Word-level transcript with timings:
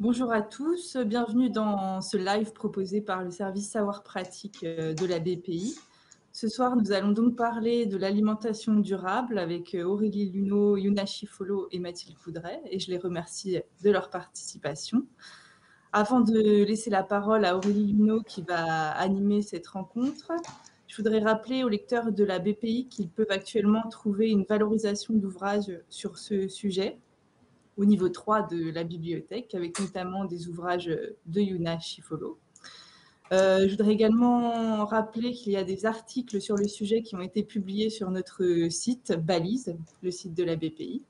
Bonjour 0.00 0.32
à 0.32 0.40
tous, 0.40 0.96
bienvenue 0.96 1.50
dans 1.50 2.00
ce 2.00 2.16
live 2.16 2.54
proposé 2.54 3.02
par 3.02 3.22
le 3.22 3.30
service 3.30 3.68
savoir 3.68 4.02
pratique 4.02 4.64
euh, 4.64 4.94
de 4.94 5.04
la 5.04 5.20
BPI. 5.20 5.76
Ce 6.32 6.48
soir, 6.48 6.74
nous 6.74 6.92
allons 6.92 7.12
donc 7.12 7.36
parler 7.36 7.84
de 7.84 7.98
l'alimentation 7.98 8.76
durable 8.76 9.38
avec 9.38 9.74
euh, 9.74 9.84
Aurélie 9.84 10.30
Luneau, 10.30 10.78
Yuna 10.78 11.04
Chifolo 11.04 11.68
et 11.70 11.78
Mathilde 11.78 12.16
Coudray, 12.16 12.62
et 12.70 12.78
je 12.78 12.90
les 12.90 12.96
remercie 12.96 13.58
de 13.84 13.90
leur 13.90 14.08
participation. 14.08 15.06
Avant 15.92 16.20
de 16.20 16.64
laisser 16.64 16.88
la 16.88 17.02
parole 17.02 17.44
à 17.44 17.54
Aurélie 17.54 17.92
Luneau 17.92 18.22
qui 18.22 18.40
va 18.40 18.92
animer 18.92 19.42
cette 19.42 19.66
rencontre, 19.66 20.32
je 20.86 20.96
voudrais 20.96 21.20
rappeler 21.20 21.62
aux 21.62 21.68
lecteurs 21.68 22.10
de 22.10 22.24
la 22.24 22.38
BPI 22.38 22.88
qu'ils 22.88 23.10
peuvent 23.10 23.26
actuellement 23.28 23.82
trouver 23.90 24.30
une 24.30 24.44
valorisation 24.44 25.12
d'ouvrages 25.12 25.78
sur 25.90 26.16
ce 26.16 26.48
sujet 26.48 26.98
au 27.76 27.84
niveau 27.84 28.08
3 28.08 28.48
de 28.48 28.70
la 28.70 28.84
bibliothèque, 28.84 29.54
avec 29.54 29.78
notamment 29.80 30.24
des 30.24 30.48
ouvrages 30.48 30.90
de 31.26 31.40
Yuna 31.40 31.78
Chifolo. 31.78 32.38
Euh, 33.32 33.60
je 33.66 33.70
voudrais 33.70 33.92
également 33.92 34.84
rappeler 34.84 35.32
qu'il 35.32 35.52
y 35.52 35.56
a 35.56 35.62
des 35.62 35.86
articles 35.86 36.40
sur 36.40 36.56
le 36.56 36.66
sujet 36.66 37.02
qui 37.02 37.14
ont 37.14 37.20
été 37.20 37.44
publiés 37.44 37.88
sur 37.88 38.10
notre 38.10 38.68
site 38.70 39.12
Balise, 39.12 39.76
le 40.02 40.10
site 40.10 40.34
de 40.34 40.42
la 40.42 40.56
BPI, 40.56 41.02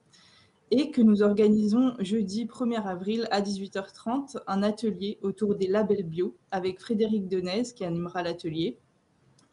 et 0.71 0.91
que 0.91 1.01
nous 1.01 1.23
organisons 1.23 1.95
jeudi 1.99 2.45
1er 2.45 2.85
avril 2.85 3.27
à 3.31 3.41
18h30 3.41 4.37
un 4.47 4.63
atelier 4.63 5.19
autour 5.23 5.55
des 5.55 5.67
labels 5.67 6.05
bio 6.05 6.37
avec 6.51 6.79
Frédéric 6.79 7.27
Denez 7.27 7.63
qui 7.75 7.85
animera 7.85 8.23
l'atelier. 8.23 8.77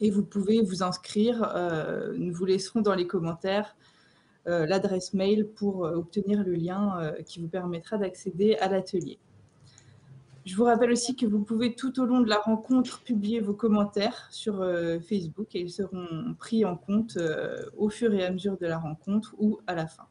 Et 0.00 0.10
vous 0.10 0.24
pouvez 0.24 0.60
vous 0.62 0.82
inscrire, 0.82 1.50
euh, 1.56 2.12
nous 2.18 2.34
vous 2.34 2.44
laisserons 2.44 2.82
dans 2.82 2.94
les 2.94 3.06
commentaires 3.06 3.76
l'adresse 4.46 5.14
mail 5.14 5.46
pour 5.46 5.84
euh, 5.84 5.96
obtenir 5.96 6.42
le 6.44 6.54
lien 6.54 6.98
euh, 7.00 7.22
qui 7.22 7.40
vous 7.40 7.48
permettra 7.48 7.98
d'accéder 7.98 8.56
à 8.56 8.68
l'atelier. 8.68 9.18
Je 10.44 10.56
vous 10.56 10.64
rappelle 10.64 10.90
aussi 10.92 11.14
que 11.14 11.26
vous 11.26 11.40
pouvez 11.40 11.74
tout 11.74 12.00
au 12.00 12.06
long 12.06 12.20
de 12.20 12.28
la 12.28 12.38
rencontre 12.38 13.02
publier 13.02 13.40
vos 13.40 13.52
commentaires 13.52 14.28
sur 14.30 14.64
Facebook 15.06 15.54
et 15.54 15.60
ils 15.60 15.70
seront 15.70 16.34
pris 16.38 16.64
en 16.64 16.74
compte 16.74 17.18
au 17.76 17.90
fur 17.90 18.14
et 18.14 18.24
à 18.24 18.30
mesure 18.30 18.56
de 18.56 18.66
la 18.66 18.78
rencontre 18.78 19.34
ou 19.36 19.58
à 19.66 19.74
la 19.74 19.86
fin. 19.86 20.06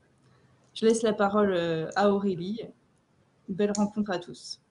Je 0.76 0.86
laisse 0.86 1.02
la 1.02 1.14
parole 1.14 1.58
à 1.96 2.12
Aurélie. 2.12 2.62
belle 3.50 3.74
rencontre 3.76 4.12
à 4.12 4.20
tous. 4.20 4.62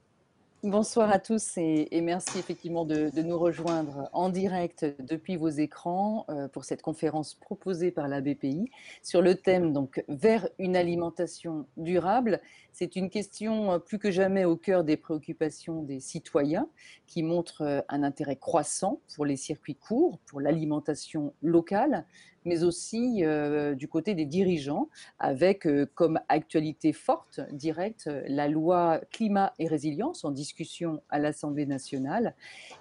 Bonsoir 0.62 1.10
à 1.10 1.18
tous 1.18 1.58
et, 1.58 2.00
merci 2.00 2.38
effectivement 2.38 2.86
de, 2.86 3.10
nous 3.20 3.38
rejoindre 3.38 4.08
en 4.14 4.30
direct 4.30 4.86
depuis 5.00 5.36
vos 5.36 5.50
écrans 5.50 6.24
euh, 6.30 6.48
pour 6.48 6.64
cette 6.64 6.80
conférence 6.80 7.34
proposée 7.34 7.90
par 7.90 8.08
la 8.08 8.22
BPI 8.22 8.70
sur 9.02 9.20
le 9.20 9.34
thème 9.34 9.74
donc 9.74 10.02
vers 10.08 10.48
une 10.58 10.74
alimentation 10.74 11.66
durable. 11.76 12.40
C'est 12.72 12.96
une 12.96 13.10
question 13.10 13.72
euh, 13.72 13.78
plus 13.78 13.98
que 13.98 14.10
jamais 14.10 14.46
au 14.46 14.56
cœur 14.56 14.82
des 14.82 14.96
préoccupations 14.96 15.82
des 15.82 16.00
citoyens 16.00 16.68
qui 17.06 17.22
montre 17.22 17.60
euh, 17.60 17.82
un 17.90 18.02
intérêt 18.02 18.36
croissant 18.36 19.00
pour 19.14 19.26
les 19.26 19.36
circuits 19.36 19.76
courts, 19.76 20.18
pour 20.26 20.40
l'alimentation 20.40 21.34
locale, 21.42 22.06
mais 22.46 22.62
aussi 22.62 23.24
euh, 23.24 23.74
du 23.74 23.88
côté 23.88 24.14
des 24.14 24.24
dirigeants, 24.24 24.88
avec 25.18 25.66
euh, 25.66 25.84
comme 25.94 26.20
actualité 26.28 26.92
forte, 26.92 27.40
directe, 27.52 28.08
la 28.28 28.48
loi 28.48 29.00
climat 29.10 29.52
et 29.58 29.66
résilience 29.66 30.24
en 30.24 30.30
discussion 30.30 31.02
à 31.10 31.18
l'Assemblée 31.18 31.66
nationale. 31.66 32.34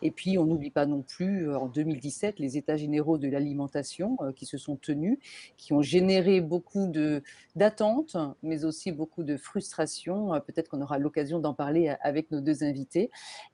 Et 0.03 0.11
puis, 0.11 0.37
on 0.37 0.45
n'oublie 0.45 0.69
pas 0.69 0.85
non 0.85 1.01
plus, 1.01 1.49
euh, 1.49 1.57
en 1.57 1.65
2017, 1.65 2.39
les 2.39 2.57
États 2.57 2.77
généraux 2.77 3.17
de 3.17 3.27
l'alimentation 3.27 4.17
qui 4.35 4.45
se 4.45 4.57
sont 4.57 4.75
tenus, 4.75 5.17
qui 5.57 5.73
ont 5.73 5.81
généré 5.81 6.41
beaucoup 6.41 6.91
d'attentes, 7.55 8.17
mais 8.43 8.65
aussi 8.65 8.91
beaucoup 8.91 9.23
de 9.23 9.35
frustration. 9.35 10.39
Peut-être 10.45 10.69
qu'on 10.69 10.81
aura 10.81 10.99
l'occasion 10.99 11.39
d'en 11.39 11.55
parler 11.55 11.95
avec 12.01 12.29
nos 12.29 12.39
deux 12.39 12.63
invités. 12.63 13.09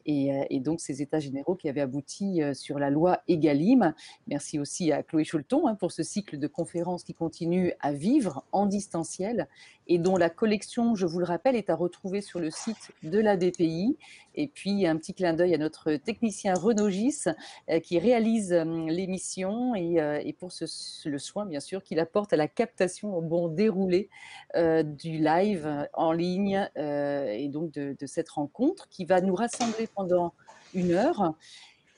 Et, 0.05 0.59
donc, 0.59 0.81
ces 0.81 1.01
États 1.01 1.19
généraux 1.19 1.55
qui 1.55 1.69
avaient 1.69 1.81
abouti 1.81 2.41
sur 2.53 2.79
la 2.79 2.89
loi 2.89 3.21
EGalim. 3.29 3.93
Merci 4.27 4.59
aussi 4.59 4.91
à 4.91 5.03
Chloé 5.03 5.23
Choulton 5.23 5.67
hein, 5.67 5.75
pour 5.75 5.91
ce 5.91 6.00
cycle 6.03 6.37
de 6.37 6.47
conférences 6.47 7.03
qui 7.03 7.13
continue 7.13 7.73
à 7.79 7.91
vivre 7.91 8.43
en 8.51 8.65
distanciel 8.65 9.47
et 9.87 9.97
dont 9.97 10.15
la 10.15 10.29
collection, 10.29 10.95
je 10.95 11.05
vous 11.05 11.19
le 11.19 11.25
rappelle, 11.25 11.55
est 11.55 11.69
à 11.69 11.75
retrouver 11.75 12.21
sur 12.21 12.39
le 12.39 12.49
site 12.49 12.91
de 13.03 13.19
la 13.19 13.35
BPI. 13.35 13.97
Et 14.35 14.47
puis, 14.47 14.87
un 14.87 14.95
petit 14.95 15.13
clin 15.13 15.33
d'œil 15.33 15.53
à 15.53 15.57
notre 15.57 15.95
technicien 15.95 16.53
Renaud 16.53 16.89
Gis 16.89 17.25
euh, 17.69 17.79
qui 17.79 17.99
réalise 17.99 18.53
euh, 18.53 18.63
l'émission 18.87 19.73
euh, 19.75 20.21
et, 20.23 20.31
pour 20.31 20.51
ce, 20.51 21.09
le 21.09 21.19
soin, 21.19 21.45
bien 21.45 21.59
sûr, 21.59 21.83
qu'il 21.83 21.99
apporte 21.99 22.31
à 22.31 22.37
la 22.37 22.47
captation 22.47 23.17
au 23.17 23.21
bon 23.21 23.49
déroulé 23.49 24.09
du 24.55 25.17
live 25.17 25.87
en 25.93 26.11
ligne 26.11 26.69
et 26.75 27.47
donc 27.49 27.71
de 27.71 28.05
cette 28.05 28.29
rencontre 28.29 28.87
qui 28.89 29.05
va 29.05 29.21
nous 29.21 29.35
rassembler 29.35 29.87
pendant 29.93 30.33
une 30.73 30.91
heure. 30.91 31.35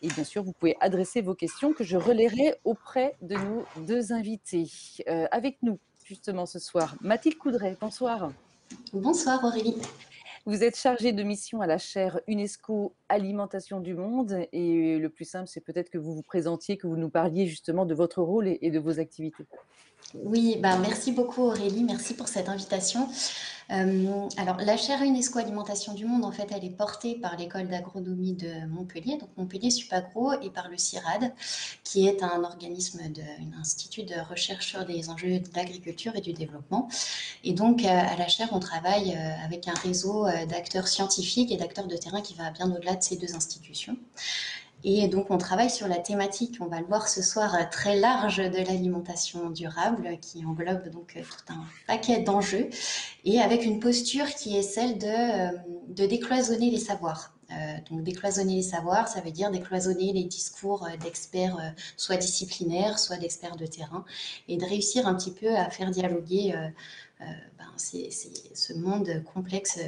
Et 0.03 0.09
bien 0.09 0.25
sûr, 0.25 0.43
vous 0.43 0.51
pouvez 0.51 0.75
adresser 0.81 1.21
vos 1.21 1.33
questions 1.33 1.71
que 1.71 1.85
je 1.85 1.95
relayerai 1.95 2.55
auprès 2.65 3.15
de 3.21 3.35
nos 3.35 3.65
deux 3.87 4.11
invités. 4.11 4.69
Euh, 5.07 5.27
avec 5.31 5.63
nous, 5.63 5.79
justement, 6.03 6.45
ce 6.45 6.59
soir, 6.59 6.97
Mathilde 6.99 7.37
Coudray. 7.37 7.77
Bonsoir. 7.79 8.33
Bonsoir 8.91 9.41
Aurélie. 9.45 9.77
Vous 10.45 10.61
êtes 10.61 10.75
chargée 10.75 11.13
de 11.13 11.23
mission 11.23 11.61
à 11.61 11.67
la 11.67 11.77
chaire 11.77 12.19
UNESCO 12.27 12.93
Alimentation 13.07 13.79
du 13.79 13.93
Monde 13.93 14.45
et 14.51 14.97
le 14.97 15.09
plus 15.09 15.23
simple, 15.23 15.47
c'est 15.47 15.61
peut-être 15.61 15.89
que 15.89 15.97
vous 15.97 16.13
vous 16.13 16.21
présentiez, 16.21 16.75
que 16.75 16.85
vous 16.85 16.97
nous 16.97 17.09
parliez 17.09 17.47
justement 17.47 17.85
de 17.85 17.95
votre 17.95 18.21
rôle 18.21 18.49
et 18.49 18.71
de 18.71 18.79
vos 18.79 18.99
activités. 18.99 19.45
Oui, 20.13 20.57
bah 20.59 20.77
merci 20.77 21.11
beaucoup 21.11 21.41
Aurélie, 21.41 21.83
merci 21.83 22.13
pour 22.13 22.27
cette 22.27 22.47
invitation. 22.47 23.09
Euh, 23.71 24.27
alors 24.37 24.57
la 24.57 24.77
chaire 24.77 25.01
UNESCO 25.01 25.39
Alimentation 25.39 25.93
du 25.93 26.05
Monde, 26.05 26.25
en 26.25 26.31
fait, 26.31 26.47
elle 26.55 26.63
est 26.63 26.75
portée 26.75 27.15
par 27.15 27.35
l'école 27.37 27.67
d'agronomie 27.67 28.33
de 28.33 28.67
Montpellier, 28.67 29.17
donc 29.17 29.29
Montpellier 29.37 29.71
Supagro, 29.71 30.33
et 30.41 30.49
par 30.49 30.69
le 30.69 30.77
CIRAD, 30.77 31.33
qui 31.83 32.07
est 32.07 32.21
un 32.21 32.43
organisme, 32.43 32.99
un 33.01 33.59
institut 33.59 34.03
de 34.03 34.15
recherche 34.29 34.67
sur 34.67 34.85
les 34.85 35.09
enjeux 35.09 35.39
de 35.39 35.49
l'agriculture 35.55 36.15
et 36.15 36.21
du 36.21 36.33
développement. 36.33 36.87
Et 37.43 37.53
donc 37.53 37.83
euh, 37.83 37.87
à 37.87 38.15
la 38.15 38.27
chaire, 38.27 38.49
on 38.51 38.59
travaille 38.59 39.15
euh, 39.15 39.45
avec 39.45 39.67
un 39.67 39.73
réseau 39.73 40.27
d'acteurs 40.47 40.87
scientifiques 40.87 41.51
et 41.51 41.57
d'acteurs 41.57 41.87
de 41.87 41.97
terrain 41.97 42.21
qui 42.21 42.35
va 42.35 42.51
bien 42.51 42.71
au-delà 42.71 42.95
de 42.95 43.03
ces 43.03 43.17
deux 43.17 43.35
institutions. 43.35 43.97
Et 44.85 45.07
donc, 45.07 45.31
on 45.31 45.37
travaille 45.37 45.69
sur 45.69 45.87
la 45.87 45.97
thématique, 45.97 46.57
on 46.59 46.65
va 46.65 46.79
le 46.81 46.85
voir 46.85 47.07
ce 47.07 47.21
soir, 47.21 47.55
euh, 47.55 47.63
très 47.71 47.97
large 47.97 48.37
de 48.37 48.57
l'alimentation 48.57 49.49
durable, 49.49 50.17
qui 50.21 50.45
englobe 50.45 50.89
donc 50.89 51.13
euh, 51.15 51.21
tout 51.21 51.53
un 51.53 51.63
paquet 51.87 52.21
d'enjeux, 52.21 52.69
et 53.23 53.39
avec 53.39 53.63
une 53.63 53.79
posture 53.79 54.25
qui 54.25 54.57
est 54.57 54.61
celle 54.61 54.97
de, 54.97 55.07
euh, 55.07 55.57
de 55.87 56.05
décloisonner 56.05 56.69
les 56.69 56.79
savoirs. 56.79 57.29
donc 57.89 58.03
décloisonner 58.03 58.55
les 58.55 58.63
savoirs, 58.63 59.07
ça 59.07 59.21
veut 59.21 59.31
dire 59.31 59.51
décloisonner 59.51 60.11
les 60.11 60.23
discours 60.23 60.87
d'experts, 60.99 61.57
soit 61.97 62.17
disciplinaires, 62.17 62.97
soit 62.97 63.17
d'experts 63.17 63.57
de 63.57 63.67
terrain, 63.67 64.05
et 64.47 64.57
de 64.57 64.65
réussir 64.65 65.07
un 65.07 65.13
petit 65.13 65.31
peu 65.31 65.55
à 65.55 65.69
faire 65.69 65.91
dialoguer 65.91 66.55
ben, 67.57 67.65
c'est 67.77 68.09
ce 68.11 68.73
monde 68.73 69.23
complexe 69.33 69.79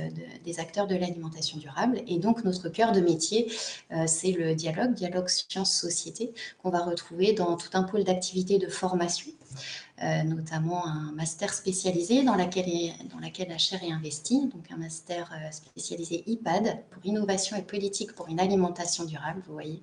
des 0.43 0.59
acteurs 0.59 0.87
de 0.87 0.95
l'alimentation 0.95 1.57
durable. 1.57 2.01
Et 2.07 2.19
donc, 2.19 2.43
notre 2.43 2.69
cœur 2.69 2.91
de 2.91 2.99
métier, 2.99 3.51
euh, 3.91 4.05
c'est 4.07 4.31
le 4.31 4.55
dialogue, 4.55 4.93
dialogue 4.93 5.27
science-société, 5.27 6.33
qu'on 6.61 6.69
va 6.69 6.79
retrouver 6.79 7.33
dans 7.33 7.55
tout 7.57 7.69
un 7.73 7.83
pôle 7.83 8.03
d'activités 8.03 8.57
de 8.57 8.67
formation 8.67 9.31
euh, 9.31 9.57
notamment 10.01 10.85
un 10.85 11.11
master 11.13 11.53
spécialisé 11.53 12.23
dans 12.23 12.35
laquelle, 12.35 12.65
dans 13.11 13.19
laquelle 13.19 13.51
est 13.51 13.91
investie, 13.91 14.47
donc 14.47 14.71
un 14.71 14.77
master 14.77 15.31
euh, 15.33 15.51
spécialisé 15.51 16.23
IPAD 16.27 16.83
pour 16.89 17.05
innovation 17.05 17.55
et 17.57 17.61
politique 17.61 18.13
pour 18.13 18.27
une 18.27 18.39
alimentation 18.39 19.05
durable, 19.05 19.41
vous 19.47 19.53
voyez. 19.53 19.81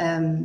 Euh, 0.00 0.40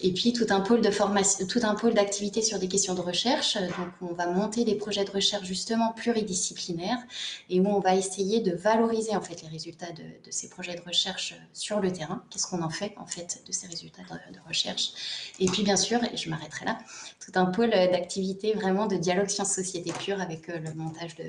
et 0.00 0.12
puis 0.12 0.32
tout 0.32 0.46
un 0.48 0.60
pôle 0.60 0.80
de 0.80 0.90
formation, 0.90 1.46
tout 1.46 1.60
un 1.62 1.74
pôle 1.74 1.92
d'activité 1.92 2.40
sur 2.40 2.58
des 2.58 2.68
questions 2.68 2.94
de 2.94 3.02
recherche. 3.02 3.56
Donc 3.56 3.88
on 4.00 4.14
va 4.14 4.26
monter 4.26 4.64
des 4.64 4.74
projets 4.74 5.04
de 5.04 5.10
recherche 5.10 5.46
justement 5.46 5.92
pluridisciplinaires 5.92 7.02
et 7.50 7.60
où 7.60 7.66
on 7.66 7.80
va 7.80 7.94
essayer 7.94 8.40
de 8.40 8.54
valoriser 8.54 9.14
en 9.14 9.20
fait 9.20 9.42
les 9.42 9.48
résultats 9.48 9.92
de, 9.92 10.02
de 10.02 10.30
ces 10.30 10.48
projets 10.48 10.74
de 10.74 10.80
recherche 10.80 11.34
sur 11.52 11.80
le 11.80 11.92
terrain. 11.92 12.22
Qu'est-ce 12.30 12.46
qu'on 12.46 12.62
en 12.62 12.70
fait 12.70 12.94
en 12.96 13.06
fait 13.06 13.42
de 13.46 13.52
ces 13.52 13.66
résultats 13.66 14.02
de, 14.02 14.34
de 14.34 14.40
recherche? 14.48 14.92
Et 15.40 15.46
puis 15.46 15.62
bien 15.62 15.76
sûr, 15.76 16.02
et 16.04 16.16
je 16.16 16.30
m'arrêterai 16.30 16.64
là, 16.64 16.78
tout 17.20 17.32
un 17.34 17.46
pôle 17.46 17.70
d'activité 17.70 18.25
vraiment 18.54 18.86
de 18.86 18.96
dialogue 18.96 19.28
science-société 19.28 19.92
pure 19.92 20.20
avec 20.20 20.48
euh, 20.48 20.58
le 20.58 20.74
montage 20.74 21.14
de, 21.16 21.24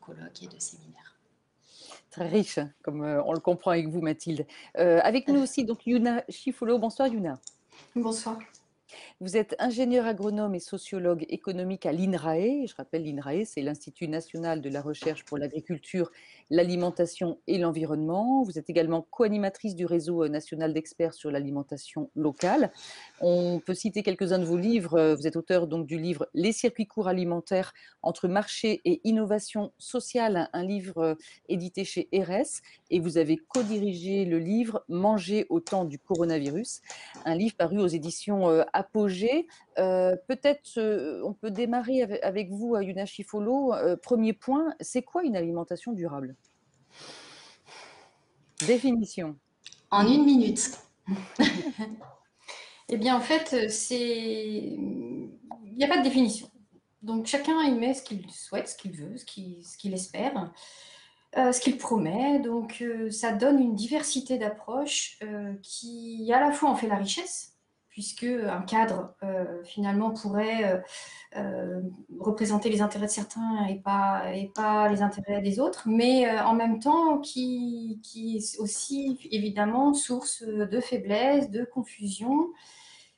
colloques 0.00 0.42
et 0.42 0.46
de 0.46 0.58
séminaires. 0.58 1.16
Très 2.10 2.28
riche, 2.28 2.58
comme 2.82 3.02
euh, 3.02 3.22
on 3.24 3.32
le 3.32 3.40
comprend 3.40 3.70
avec 3.70 3.88
vous, 3.88 4.00
Mathilde. 4.00 4.46
Euh, 4.78 5.00
avec 5.02 5.28
nous 5.28 5.40
aussi, 5.40 5.64
donc, 5.64 5.86
Yuna 5.86 6.24
Chifolo. 6.28 6.78
Bonsoir, 6.78 7.08
Yuna. 7.08 7.38
Bonsoir. 7.96 8.38
Vous 9.20 9.36
êtes 9.36 9.54
ingénieur 9.58 10.06
agronome 10.06 10.54
et 10.54 10.60
sociologue 10.60 11.24
économique 11.28 11.86
à 11.86 11.92
l'INRAE. 11.92 12.66
Je 12.66 12.74
rappelle, 12.74 13.04
l'INRAE, 13.04 13.44
c'est 13.46 13.62
l'Institut 13.62 14.08
national 14.08 14.60
de 14.60 14.68
la 14.68 14.82
recherche 14.82 15.24
pour 15.24 15.38
l'agriculture, 15.38 16.10
l'alimentation 16.52 17.38
et 17.46 17.56
l'environnement. 17.56 18.42
Vous 18.42 18.58
êtes 18.58 18.68
également 18.68 19.06
co-animatrice 19.10 19.74
du 19.74 19.86
réseau 19.86 20.28
national 20.28 20.74
d'experts 20.74 21.14
sur 21.14 21.30
l'alimentation 21.30 22.10
locale. 22.14 22.70
On 23.22 23.58
peut 23.64 23.72
citer 23.72 24.02
quelques-uns 24.02 24.38
de 24.38 24.44
vos 24.44 24.58
livres. 24.58 25.14
Vous 25.14 25.26
êtes 25.26 25.36
auteur 25.36 25.66
donc 25.66 25.86
du 25.86 25.98
livre 25.98 26.28
Les 26.34 26.52
circuits 26.52 26.86
courts 26.86 27.08
alimentaires 27.08 27.72
entre 28.02 28.28
marché 28.28 28.82
et 28.84 29.00
innovation 29.04 29.72
sociale, 29.78 30.50
un 30.52 30.62
livre 30.62 31.16
édité 31.48 31.84
chez 31.84 32.10
RS, 32.12 32.60
et 32.90 33.00
vous 33.00 33.16
avez 33.16 33.38
co-dirigé 33.38 34.26
le 34.26 34.38
livre 34.38 34.84
Manger 34.90 35.46
au 35.48 35.60
temps 35.60 35.86
du 35.86 35.98
coronavirus, 35.98 36.82
un 37.24 37.34
livre 37.34 37.56
paru 37.56 37.78
aux 37.78 37.86
éditions 37.86 38.62
Apogée. 38.74 39.46
Peut-être 39.76 41.22
on 41.24 41.32
peut 41.32 41.50
démarrer 41.50 42.02
avec 42.22 42.50
vous, 42.50 42.76
Yuna 42.76 43.06
Chifolo. 43.06 43.72
Premier 44.02 44.34
point, 44.34 44.74
c'est 44.80 45.02
quoi 45.02 45.22
une 45.22 45.36
alimentation 45.36 45.92
durable? 45.92 46.36
Définition. 48.66 49.36
En 49.90 50.06
une 50.06 50.24
minute. 50.24 50.78
eh 52.88 52.96
bien, 52.96 53.16
en 53.16 53.20
fait, 53.20 53.70
c'est. 53.70 54.76
Il 54.76 55.74
n'y 55.76 55.84
a 55.84 55.88
pas 55.88 55.98
de 55.98 56.04
définition. 56.04 56.48
Donc, 57.02 57.26
chacun 57.26 57.60
y 57.62 57.72
met 57.72 57.94
ce 57.94 58.02
qu'il 58.02 58.30
souhaite, 58.30 58.68
ce 58.68 58.76
qu'il 58.76 58.92
veut, 58.92 59.16
ce 59.16 59.24
qu'il 59.24 59.94
espère, 59.94 60.52
euh, 61.36 61.50
ce 61.50 61.60
qu'il 61.60 61.76
promet. 61.76 62.38
Donc, 62.38 62.80
euh, 62.80 63.10
ça 63.10 63.32
donne 63.32 63.58
une 63.58 63.74
diversité 63.74 64.38
d'approches 64.38 65.18
euh, 65.22 65.54
qui, 65.62 66.30
à 66.32 66.40
la 66.40 66.52
fois, 66.52 66.70
en 66.70 66.76
fait 66.76 66.86
la 66.86 66.96
richesse, 66.96 67.51
puisque 67.92 68.24
un 68.24 68.62
cadre 68.62 69.14
euh, 69.22 69.62
finalement 69.64 70.12
pourrait 70.12 70.64
euh, 70.64 70.78
euh, 71.36 71.82
représenter 72.18 72.70
les 72.70 72.80
intérêts 72.80 73.04
de 73.04 73.10
certains 73.10 73.66
et 73.66 73.80
pas, 73.80 74.24
les 74.88 75.02
intérêts 75.02 75.42
des 75.42 75.60
autres, 75.60 75.82
mais 75.86 76.28
en 76.40 76.54
même 76.54 76.80
temps 76.80 77.18
qui, 77.18 78.00
est 78.14 78.58
aussi 78.60 79.18
évidemment 79.30 79.92
source 79.92 80.42
de 80.42 80.80
faiblesse, 80.80 81.50
de 81.50 81.64
confusion. 81.64 82.48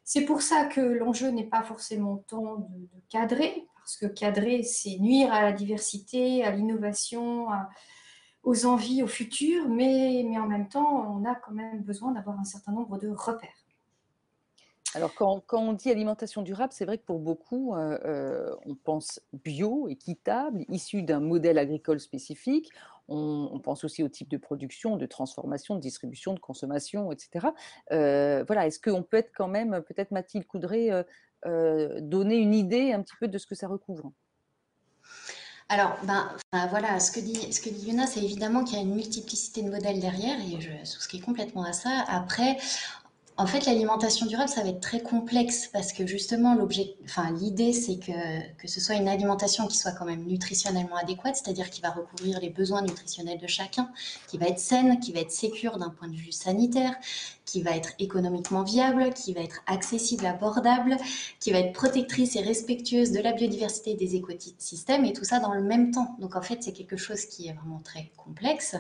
C'est 0.03 0.25
pour 0.25 0.43
ça 0.43 0.67
que 0.67 0.81
l'enjeu 0.81 1.31
n'est 1.31 1.47
pas 1.47 1.63
forcément 1.63 2.25
tant 2.27 2.57
de, 2.57 2.89
cadrer, 3.09 3.67
parce 3.77 3.97
que 3.97 4.07
cadrer, 4.07 4.65
c'est 4.65 4.99
nuire 4.99 5.33
à 5.33 5.43
la 5.43 5.53
diversité, 5.53 6.43
à 6.43 6.51
l'innovation, 6.51 7.47
aux 8.43 8.67
envies, 8.67 9.05
au 9.05 9.07
futur, 9.07 9.69
mais 9.69 10.25
en 10.37 10.49
même 10.49 10.69
temps, 10.69 11.15
on 11.17 11.25
a 11.25 11.37
quand 11.37 11.53
même 11.53 11.83
besoin 11.83 12.11
d'avoir 12.11 12.41
un 12.41 12.45
certain 12.45 12.73
nombre 12.73 12.99
de 12.99 13.09
repères. 13.09 13.64
Alors, 14.95 15.13
quand, 15.15 15.43
on 15.53 15.73
dit 15.73 15.91
alimentation 15.91 16.43
durable, 16.43 16.73
c'est 16.73 16.85
vrai 16.85 16.99
que 16.99 17.05
pour 17.05 17.19
beaucoup, 17.19 17.75
euh, 17.75 17.99
euh, 18.05 18.55
on 18.65 18.77
pense 18.77 19.21
bio, 19.33 19.89
équitable, 19.89 20.65
issu 20.69 21.03
d'un 21.03 21.21
modèle 21.21 21.59
agricole 21.59 21.99
spécifique. 21.99 22.71
On, 23.09 23.61
pense 23.63 23.85
aussi 23.85 24.03
au 24.03 24.09
type 24.09 24.31
de 24.31 24.39
production, 24.39 24.97
de 24.97 25.05
transformation, 25.05 25.75
de 25.75 25.81
distribution, 25.81 26.33
de 26.33 26.41
consommation, 26.41 27.13
etc. 27.13 27.49
Euh, 27.93 28.45
voilà, 28.47 28.67
est-ce 28.67 28.81
qu'on 28.81 29.03
peut 29.03 29.19
être 29.19 29.33
quand 29.37 29.49
même, 29.49 29.83
peut-être 29.83 30.11
Mathilde 30.11 30.47
Coudray, 30.47 30.91
donner 31.45 32.37
une 32.37 32.55
idée 32.55 32.93
un 32.93 33.03
petit 33.03 33.17
peu 33.21 33.29
de 33.29 33.37
ce 33.37 33.47
que 33.47 33.55
ça 33.55 33.69
recouvre? 33.69 34.13
Alors, 35.69 35.99
ben, 36.05 36.31
voilà, 36.71 37.01
ce 37.01 37.11
que 37.11 37.21
dit, 37.21 37.53
ce 37.53 37.61
c'est 38.07 38.23
évidemment 38.23 38.65
qu'il 38.65 38.77
y 38.77 38.81
a 38.81 38.83
une 38.83 38.95
multiplicité 38.95 39.63
de 39.63 39.71
modèles 39.71 40.01
derrière, 40.01 40.39
et 40.41 40.61
je 40.61 40.85
souscris 40.85 41.21
complètement 41.21 41.65
à 41.65 41.73
ça. 41.73 42.05
Après, 42.09 42.59
en 43.37 43.47
fait, 43.47 43.67
l'alimentation 43.67 44.27
durable, 44.27 44.49
ça 44.49 44.63
va 44.63 44.69
être 44.69 44.81
très 44.81 45.01
complexe 45.01 45.69
parce 45.73 45.93
que 45.93 46.07
justement, 46.07 46.57
l'idée, 47.33 47.73
c'est 47.73 47.99
que, 47.99 48.13
que 48.57 48.69
ce 48.69 48.81
soit 48.81 48.95
une 48.95 49.09
alimentation 49.09 49.67
qui 49.67 49.77
soit 49.77 49.91
quand 49.91 50.05
même 50.05 50.25
nutritionnellement 50.25 50.97
adéquate, 50.97 51.35
c'est-à-dire 51.35 51.69
qui 51.69 51.81
va 51.81 51.91
recouvrir 51.91 52.39
les 52.39 52.51
besoins 52.51 52.83
nutritionnels 52.83 53.39
de 53.39 53.49
chacun, 53.49 53.91
qui 54.29 54.39
va 54.39 54.47
être 54.47 54.61
saine, 54.61 55.01
qui 55.01 55.13
va 55.13 55.21
être 55.21 55.33
sécure 55.33 55.79
d'un 55.79 55.91
point 55.91 56.07
de 56.07 56.15
vue 56.15 56.31
sanitaire, 56.31 56.95
qui 57.45 57.61
va 57.61 57.73
être 57.77 57.93
économiquement 57.99 58.63
viable, 58.63 59.13
qui 59.13 59.35
va 59.35 59.41
être 59.41 59.63
accessible, 59.67 60.25
abordable, 60.27 60.97
qui 61.41 61.51
va 61.51 61.59
être 61.59 61.73
protectrice 61.73 62.37
et 62.37 62.41
respectueuse 62.41 63.11
de 63.11 63.21
la 63.21 63.33
biodiversité 63.33 63.91
et 63.91 63.97
des 63.97 64.15
écosystèmes, 64.15 65.05
et 65.05 65.13
tout 65.13 65.25
ça 65.25 65.41
dans 65.41 65.53
le 65.53 65.63
même 65.63 65.91
temps. 65.91 66.17
Donc 66.21 66.37
en 66.37 66.43
fait, 66.43 66.63
c'est 66.63 66.73
quelque 66.73 66.97
chose 66.97 67.25
qui 67.27 67.49
est 67.49 67.53
vraiment 67.53 67.81
très 67.85 68.13
complexe, 68.17 68.77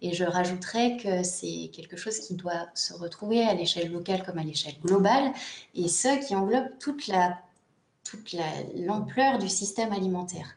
et 0.00 0.14
je 0.14 0.24
rajouterais 0.24 0.96
que 0.96 1.22
c'est 1.22 1.70
quelque 1.72 1.96
chose 1.96 2.18
qui 2.18 2.34
doit 2.34 2.68
se 2.74 2.94
retrouver 2.94 3.42
à 3.42 3.54
l'échelle 3.54 3.92
comme 4.24 4.38
à 4.38 4.44
l'échelle 4.44 4.76
globale, 4.82 5.32
et 5.74 5.88
ce 5.88 6.26
qui 6.26 6.34
englobe 6.34 6.68
toute 6.78 7.06
la 7.06 7.38
toute 8.04 8.34
l'ampleur 8.74 9.38
du 9.38 9.48
système 9.48 9.92
alimentaire. 9.92 10.56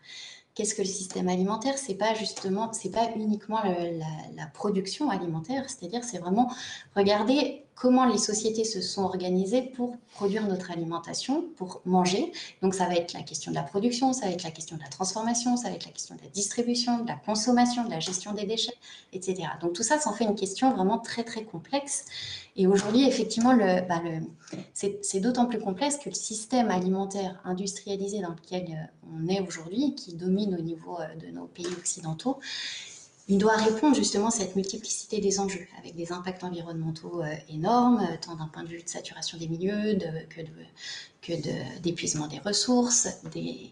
Qu'est-ce 0.53 0.75
que 0.75 0.81
le 0.81 0.87
système 0.87 1.29
alimentaire? 1.29 1.77
C'est 1.77 1.95
pas 1.95 2.13
justement, 2.13 2.71
c'est 2.73 2.91
pas 2.91 3.09
uniquement 3.15 3.61
la, 3.63 4.45
production 4.47 5.09
alimentaire, 5.09 5.69
c'est-à-dire 5.69 6.03
c'est 6.03 6.17
vraiment 6.17 6.51
regarder 6.95 7.63
comment 7.81 8.05
les 8.05 8.19
sociétés 8.19 8.63
se 8.63 8.79
sont 8.79 9.01
organisées 9.01 9.63
pour 9.63 9.97
produire 10.13 10.45
notre 10.45 10.69
alimentation, 10.69 11.45
pour 11.57 11.81
manger. 11.85 12.31
Donc 12.61 12.75
ça 12.75 12.85
va 12.85 12.93
être 12.93 13.13
la 13.13 13.23
question 13.23 13.49
de 13.49 13.55
la 13.55 13.63
production, 13.63 14.13
ça 14.13 14.27
va 14.27 14.31
être 14.33 14.43
la 14.43 14.51
question 14.51 14.77
de 14.77 14.83
la 14.83 14.87
transformation, 14.87 15.57
ça 15.57 15.69
va 15.69 15.75
être 15.75 15.87
la 15.87 15.91
question 15.91 16.13
de 16.13 16.21
la 16.21 16.29
distribution, 16.29 16.99
de 16.99 17.07
la 17.07 17.15
consommation, 17.15 17.83
de 17.83 17.89
la 17.89 17.99
gestion 17.99 18.33
des 18.33 18.45
déchets, 18.45 18.75
etc. 19.13 19.47
Donc 19.61 19.73
tout 19.73 19.81
ça, 19.81 19.97
ça 19.97 20.11
en 20.11 20.13
fait 20.13 20.25
une 20.25 20.35
question 20.35 20.71
vraiment 20.71 20.99
très 20.99 21.23
très 21.23 21.43
complexe. 21.43 22.05
Et 22.55 22.67
aujourd'hui, 22.67 23.07
effectivement, 23.07 23.53
le, 23.53 23.81
bah, 23.87 24.03
c'est 24.73 25.19
d'autant 25.19 25.47
plus 25.47 25.59
complexe 25.59 25.97
que 25.97 26.09
le 26.09 26.15
système 26.15 26.69
alimentaire 26.69 27.41
industrialisé 27.45 28.19
dans 28.19 28.35
lequel 28.35 28.65
euh, 28.69 29.07
on 29.11 29.27
est 29.27 29.41
aujourd'hui, 29.41 29.95
qui 29.95 30.13
domine 30.13 30.53
au 30.53 30.61
niveau 30.61 30.99
euh, 30.99 31.15
de 31.15 31.31
nos 31.31 31.45
pays 31.45 31.65
occidentaux, 31.65 32.37
il 33.31 33.37
doit 33.37 33.55
répondre 33.55 33.95
justement 33.95 34.27
à 34.27 34.31
cette 34.31 34.57
multiplicité 34.57 35.21
des 35.21 35.39
enjeux, 35.39 35.65
avec 35.79 35.95
des 35.95 36.11
impacts 36.11 36.43
environnementaux 36.43 37.23
euh, 37.23 37.33
énormes, 37.47 38.01
euh, 38.01 38.17
tant 38.19 38.35
d'un 38.35 38.47
point 38.47 38.63
de 38.63 38.67
vue 38.67 38.83
de 38.83 38.89
saturation 38.89 39.37
des 39.37 39.47
milieux 39.47 39.97
que 41.21 41.31
d'épuisement 41.79 42.27
des 42.27 42.39
ressources, 42.39 43.07
des, 43.31 43.71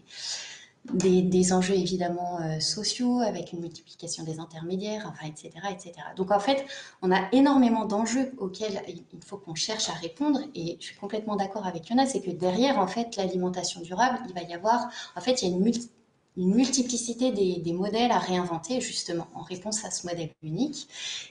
des, 1.20 1.52
enjeux 1.52 1.74
évidemment 1.74 2.40
euh, 2.40 2.58
sociaux, 2.58 3.20
avec 3.20 3.52
une 3.52 3.60
multiplication 3.60 4.24
des 4.24 4.38
intermédiaires, 4.38 5.12
enfin, 5.12 5.26
etc., 5.26 5.50
etc. 5.70 5.92
Donc 6.16 6.30
en 6.30 6.40
fait, 6.40 6.64
on 7.02 7.12
a 7.12 7.28
énormément 7.32 7.84
d'enjeux 7.84 8.32
auxquels 8.38 8.82
il 8.88 9.04
faut 9.26 9.36
qu'on 9.36 9.54
cherche 9.54 9.90
à 9.90 9.92
répondre, 9.92 10.40
et 10.54 10.78
je 10.80 10.86
suis 10.86 10.96
complètement 10.96 11.36
d'accord 11.36 11.66
avec 11.66 11.90
Yona, 11.90 12.06
c'est 12.06 12.22
que 12.22 12.30
derrière, 12.30 12.78
en 12.78 12.86
fait, 12.86 13.14
l'alimentation 13.16 13.82
durable, 13.82 14.20
il 14.26 14.32
va 14.32 14.40
y 14.40 14.54
avoir, 14.54 14.88
en 15.14 15.20
fait, 15.20 15.42
il 15.42 15.50
y 15.50 15.52
a 15.52 15.54
une 15.54 15.62
multiplicité 15.62 15.99
une 16.36 16.54
multiplicité 16.54 17.32
des, 17.32 17.72
modèles 17.72 18.12
à 18.12 18.18
réinventer 18.18 18.80
justement 18.80 19.26
en 19.34 19.42
réponse 19.42 19.84
à 19.84 19.90
ce 19.90 20.06
modèle 20.06 20.30
unique. 20.42 20.88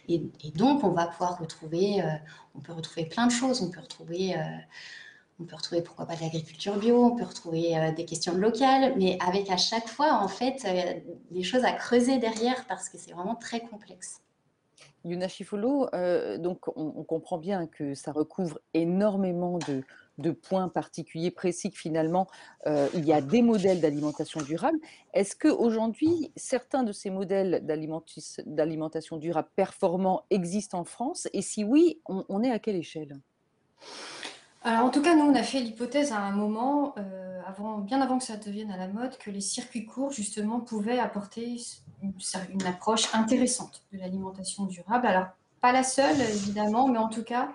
Et, 0.08 0.20
donc, 0.56 0.84
on 0.84 0.90
va 0.90 1.08
pouvoir 1.08 1.40
retrouver, 1.40 2.02
euh, 2.02 2.08
on 2.56 2.60
peut 2.60 2.74
retrouver 2.74 3.06
plein 3.06 3.28
de 3.28 3.32
choses. 3.32 3.62
On 3.62 3.70
peut 3.70 3.80
retrouver, 3.80 4.36
euh, 4.36 4.42
on 5.40 5.46
peut 5.46 5.56
retrouver 5.56 5.82
pourquoi 5.82 6.06
pas 6.06 6.16
de 6.16 6.22
l'agriculture 6.22 6.78
bio, 6.78 7.04
on 7.04 7.16
peut 7.16 7.24
retrouver 7.24 7.78
euh, 7.78 7.92
des 7.92 8.06
questions 8.06 8.36
locales, 8.36 8.94
mais 8.98 9.18
avec 9.26 9.50
à 9.50 9.58
chaque 9.58 9.88
fois, 9.88 10.14
en 10.14 10.28
fait, 10.28 10.66
des 11.32 11.44
choses 11.44 11.64
à 11.64 11.72
creuser 11.72 12.18
derrière 12.18 12.66
parce 12.68 12.90
que 12.90 12.98
c'est 12.98 13.14
vraiment 13.14 13.36
très 13.36 13.62
complexe. 13.62 14.22
Yuna 15.06 15.30
Chifolo, 15.30 15.88
donc 16.40 16.68
on, 16.76 17.04
comprend 17.04 17.38
bien 17.38 17.68
que 17.68 17.94
ça 17.94 18.12
recouvre 18.12 18.60
énormément 18.74 19.58
de, 19.60 19.82
de 20.20 20.32
points 20.32 20.70
particuliers 20.70 21.32
précis 21.32 21.72
que 21.72 21.78
finalement 21.78 22.28
euh, 22.68 22.88
il 22.94 23.06
y 23.06 23.14
a 23.14 23.22
des 23.22 23.42
modèles 23.42 23.82
d'alimentation 23.82 24.42
durable. 24.42 24.78
Est-ce 25.14 25.36
qu'aujourd'hui, 25.36 26.32
certains 26.36 26.84
de 26.84 26.92
ces 26.92 27.10
modèles 27.10 27.62
d'alimentation 28.46 29.18
durable 29.18 29.50
performants 29.56 30.24
existent 30.30 30.80
en 30.80 30.84
France? 30.84 31.28
Et 31.34 31.42
si 31.42 31.64
oui, 31.64 32.02
on, 32.06 32.44
est 32.44 32.52
à 32.52 32.60
quelle 32.60 32.76
échelle? 32.76 33.20
Alors 34.64 34.86
en 34.86 34.90
tout 34.90 35.02
cas, 35.02 35.16
nous, 35.16 35.24
on 35.24 35.36
a 35.36 35.44
fait 35.44 35.62
l'hypothèse 35.62 36.12
à 36.12 36.20
un 36.20 36.32
moment, 36.32 36.94
euh, 36.98 37.42
avant, 37.48 37.78
bien 37.78 38.02
avant 38.02 38.18
que 38.18 38.26
ça 38.26 38.36
devienne 38.36 38.72
à 38.72 38.78
la 38.78 38.88
mode, 38.88 39.18
que 39.18 39.32
les 39.32 39.42
circuits 39.42 39.86
courts, 39.86 40.12
justement, 40.12 40.60
pouvaient 40.60 41.00
apporter 41.00 41.58
une, 42.04 42.14
une 42.50 42.66
approche 42.68 43.14
intéressante 43.14 43.84
de 43.94 44.00
l'alimentation 44.00 44.66
durable. 44.66 45.08
Alors, 45.08 45.28
pas 45.62 45.72
la 45.72 45.84
seule, 45.84 46.20
évidemment, 46.22 46.88
mais 46.88 47.00
en 47.00 47.10
tout 47.10 47.24
cas, 47.24 47.50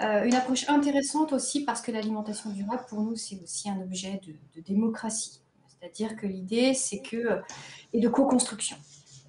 euh, 0.00 0.24
une 0.24 0.34
approche 0.34 0.68
intéressante 0.68 1.32
aussi 1.32 1.64
parce 1.64 1.80
que 1.80 1.90
l'alimentation 1.90 2.50
durable, 2.50 2.84
pour 2.88 3.00
nous, 3.00 3.16
c'est 3.16 3.40
aussi 3.42 3.68
un 3.68 3.80
objet 3.80 4.20
de, 4.26 4.60
démocratie. 4.62 5.40
C'est-à-dire 5.68 6.16
que 6.16 6.26
l'idée, 6.26 6.74
c'est 6.74 7.00
que, 7.00 7.40
et 7.92 8.00
de 8.00 8.08
co-construction, 8.08 8.76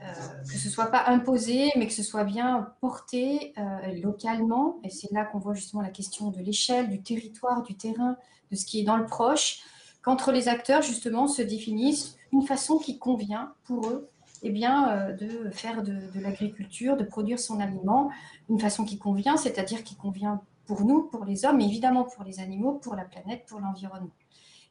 euh, 0.02 0.06
que 0.44 0.58
ce 0.58 0.70
soit 0.70 0.88
pas 0.88 1.06
imposé, 1.08 1.72
mais 1.76 1.88
que 1.88 1.94
ce 1.94 2.04
soit 2.04 2.24
bien 2.24 2.72
porté 2.82 3.54
euh, 3.58 3.94
localement. 4.02 4.80
Et 4.84 4.90
c'est 4.90 5.12
là 5.12 5.26
qu'on 5.26 5.40
voit 5.40 5.56
justement 5.56 5.82
la 5.82 5.90
question 5.90 6.30
de 6.30 6.40
l'échelle, 6.40 6.90
du 6.90 7.02
territoire, 7.02 7.64
du 7.64 7.76
terrain, 7.76 8.16
de 8.52 8.56
ce 8.56 8.66
qui 8.66 8.80
est 8.80 8.84
dans 8.84 8.98
le 8.98 9.06
proche, 9.06 9.62
qu'entre 10.04 10.32
les 10.32 10.48
acteurs, 10.48 10.84
justement, 10.84 11.28
se 11.28 11.42
définissent 11.42 12.18
une 12.32 12.44
façon 12.44 12.78
qui 12.78 13.00
convient 13.00 13.54
pour 13.66 13.88
eux 13.88 14.08
eh 14.44 14.52
bien, 14.52 15.12
de 15.20 15.50
faire 15.52 15.84
de 15.84 16.20
l'agriculture, 16.22 16.96
de 16.96 17.04
produire 17.04 17.40
son 17.40 17.60
aliment, 17.60 18.10
une 18.50 18.60
façon 18.60 18.86
qui 18.86 18.98
convient, 18.98 19.36
c'est-à-dire 19.36 19.84
qui 19.84 19.96
convient 19.96 20.42
pour 20.70 20.86
nous, 20.86 21.02
pour 21.02 21.26
les 21.26 21.46
hommes, 21.46 21.58
mais 21.58 21.66
évidemment 21.66 22.04
pour 22.04 22.24
les 22.24 22.40
animaux, 22.40 22.74
pour 22.74 22.94
la 22.94 23.04
planète, 23.04 23.44
pour 23.48 23.60
l'environnement. 23.60 24.12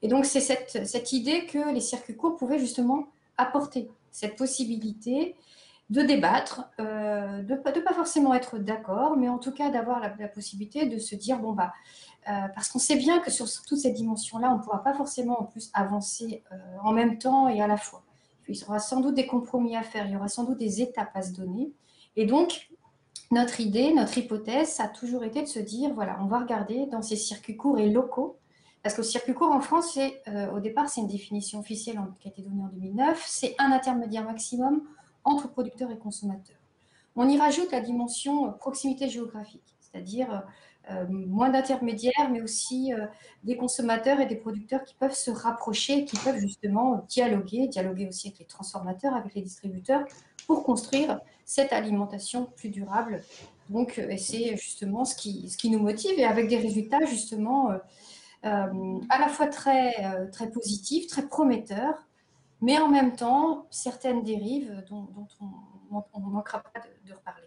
Et 0.01 0.07
donc, 0.07 0.27
c'est 0.27 0.41
cette, 0.41 0.87
cette, 0.87 1.13
idée 1.13 1.45
que 1.47 1.75
les 1.75 1.81
circuits 1.81 2.15
courts 2.15 2.37
pouvaient 2.37 2.61
justement 2.61 3.09
apporter 3.37 3.91
cette 4.13 4.37
possibilité 4.37 5.35
de 5.91 6.03
débattre, 6.03 6.71
de 6.79 7.53
ne 7.53 7.81
pas 7.81 7.95
forcément 7.95 8.33
être 8.33 8.59
d'accord, 8.59 9.17
mais 9.17 9.29
en 9.29 9.39
tout 9.39 9.51
cas 9.51 9.71
d'avoir 9.71 9.99
la, 9.99 10.29
possibilité 10.29 10.87
de 10.87 10.99
se 10.99 11.17
dire, 11.17 11.41
bon, 11.41 11.53
bah, 11.53 11.73
parce 12.25 12.69
qu'on 12.69 12.79
sait 12.79 12.95
bien 12.95 13.19
que 13.19 13.33
sur 13.33 13.49
toutes 13.67 13.79
ces 13.79 13.91
dimensions-là, 13.91 14.53
on 14.53 14.59
ne 14.59 14.63
pourra 14.63 14.85
pas 14.85 14.95
forcément 14.95 15.41
en 15.41 15.45
plus 15.47 15.69
avancer 15.75 16.45
en 16.85 16.93
même 16.93 17.19
temps 17.19 17.49
et 17.49 17.61
à 17.61 17.67
la 17.67 17.77
fois. 17.77 18.05
Il 18.47 18.57
y 18.57 18.65
aura 18.65 18.79
sans 18.79 19.01
doute 19.01 19.17
des 19.17 19.27
compromis 19.27 19.77
à 19.77 19.83
faire, 19.83 20.07
il 20.07 20.13
y 20.13 20.17
aura 20.17 20.29
sans 20.29 20.45
doute 20.45 20.59
des 20.59 20.81
étapes 20.81 21.11
à 21.15 21.23
se 21.23 21.33
donner. 21.33 21.73
Et 22.15 22.25
donc, 22.25 22.71
notre 23.31 23.61
idée, 23.61 23.93
notre 23.93 24.17
hypothèse, 24.17 24.69
ça 24.69 24.85
a 24.85 24.89
toujours 24.89 25.25
été 25.25 25.43
de 25.43 25.47
se 25.47 25.59
dire, 25.59 25.93
voilà, 25.93 26.19
on 26.23 26.27
va 26.27 26.39
regarder 26.39 26.87
dans 26.87 27.03
ces 27.03 27.17
circuits 27.17 27.57
courts 27.57 27.79
et 27.79 27.91
locaux, 27.91 28.39
parce 28.83 28.95
que 28.95 29.03
le 29.03 29.07
circuit 29.07 29.35
court 29.35 29.53
en 29.53 29.61
France, 29.61 29.99
euh, 29.99 30.51
au 30.51 30.61
départ, 30.61 30.89
c'est 30.89 31.01
une 31.01 31.09
définition 31.09 31.59
officielle 31.59 32.01
qui 32.21 32.29
a 32.29 32.31
été 32.31 32.43
donnée 32.43 32.63
en 32.63 32.69
2009, 32.69 33.23
c'est 33.27 33.55
un 33.59 33.73
intermédiaire 33.73 34.25
maximum 34.25 34.83
entre 35.25 35.49
producteurs 35.51 35.91
et 35.91 35.99
consommateurs. 35.99 36.57
On 37.17 37.29
y 37.29 37.37
rajoute 37.37 37.71
la 37.71 37.81
dimension 37.81 38.47
euh, 38.47 38.51
proximité 38.51 39.11
géographique, 39.11 39.77
c'est-à-dire 39.81 40.45
euh, 40.91 41.05
moins 41.09 41.51
d'intermédiaires, 41.51 42.31
mais 42.31 42.41
aussi 42.41 42.93
des 43.45 43.59
consommateurs 43.59 44.21
et 44.21 44.27
des 44.27 44.37
producteurs 44.37 44.85
qui 44.85 44.95
peuvent 44.95 45.15
se 45.15 45.31
rapprocher, 45.31 46.07
qui 46.07 46.17
peuvent 46.17 46.39
justement 46.39 47.05
dialoguer, 47.09 47.69
dialoguer 47.69 48.09
aussi 48.09 48.29
avec 48.29 48.39
les 48.39 48.47
transformateurs, 48.47 49.15
avec 49.15 49.35
les 49.35 49.43
distributeurs, 49.43 50.07
pour 50.49 50.65
construire 50.65 51.21
cette 51.45 51.73
alimentation 51.73 52.47
plus 52.57 52.71
durable. 52.71 53.23
Donc, 53.69 53.99
euh, 53.99 54.15
c'est 54.17 54.57
justement 54.57 55.05
ce 55.05 55.15
qui, 55.15 55.71
nous 55.71 55.79
motive 55.79 56.19
et 56.19 56.25
avec 56.25 56.49
des 56.49 56.57
résultats 56.57 57.05
justement 57.05 57.71
euh, 57.71 57.79
euh, 58.47 58.99
à 59.11 59.19
la 59.19 59.29
fois 59.29 59.47
très, 59.47 60.29
très 60.33 60.51
positifs, 60.51 61.07
très 61.07 61.29
prometteurs, 61.29 62.07
mais 62.61 62.79
en 62.79 62.89
même 62.89 63.15
temps 63.15 63.67
certaines 63.71 64.23
dérives 64.25 64.85
dont, 64.89 65.07
on 65.91 66.21
ne 66.21 66.33
manquera 66.33 66.61
pas 66.61 66.81
de, 66.81 67.13
reparler. 67.13 67.47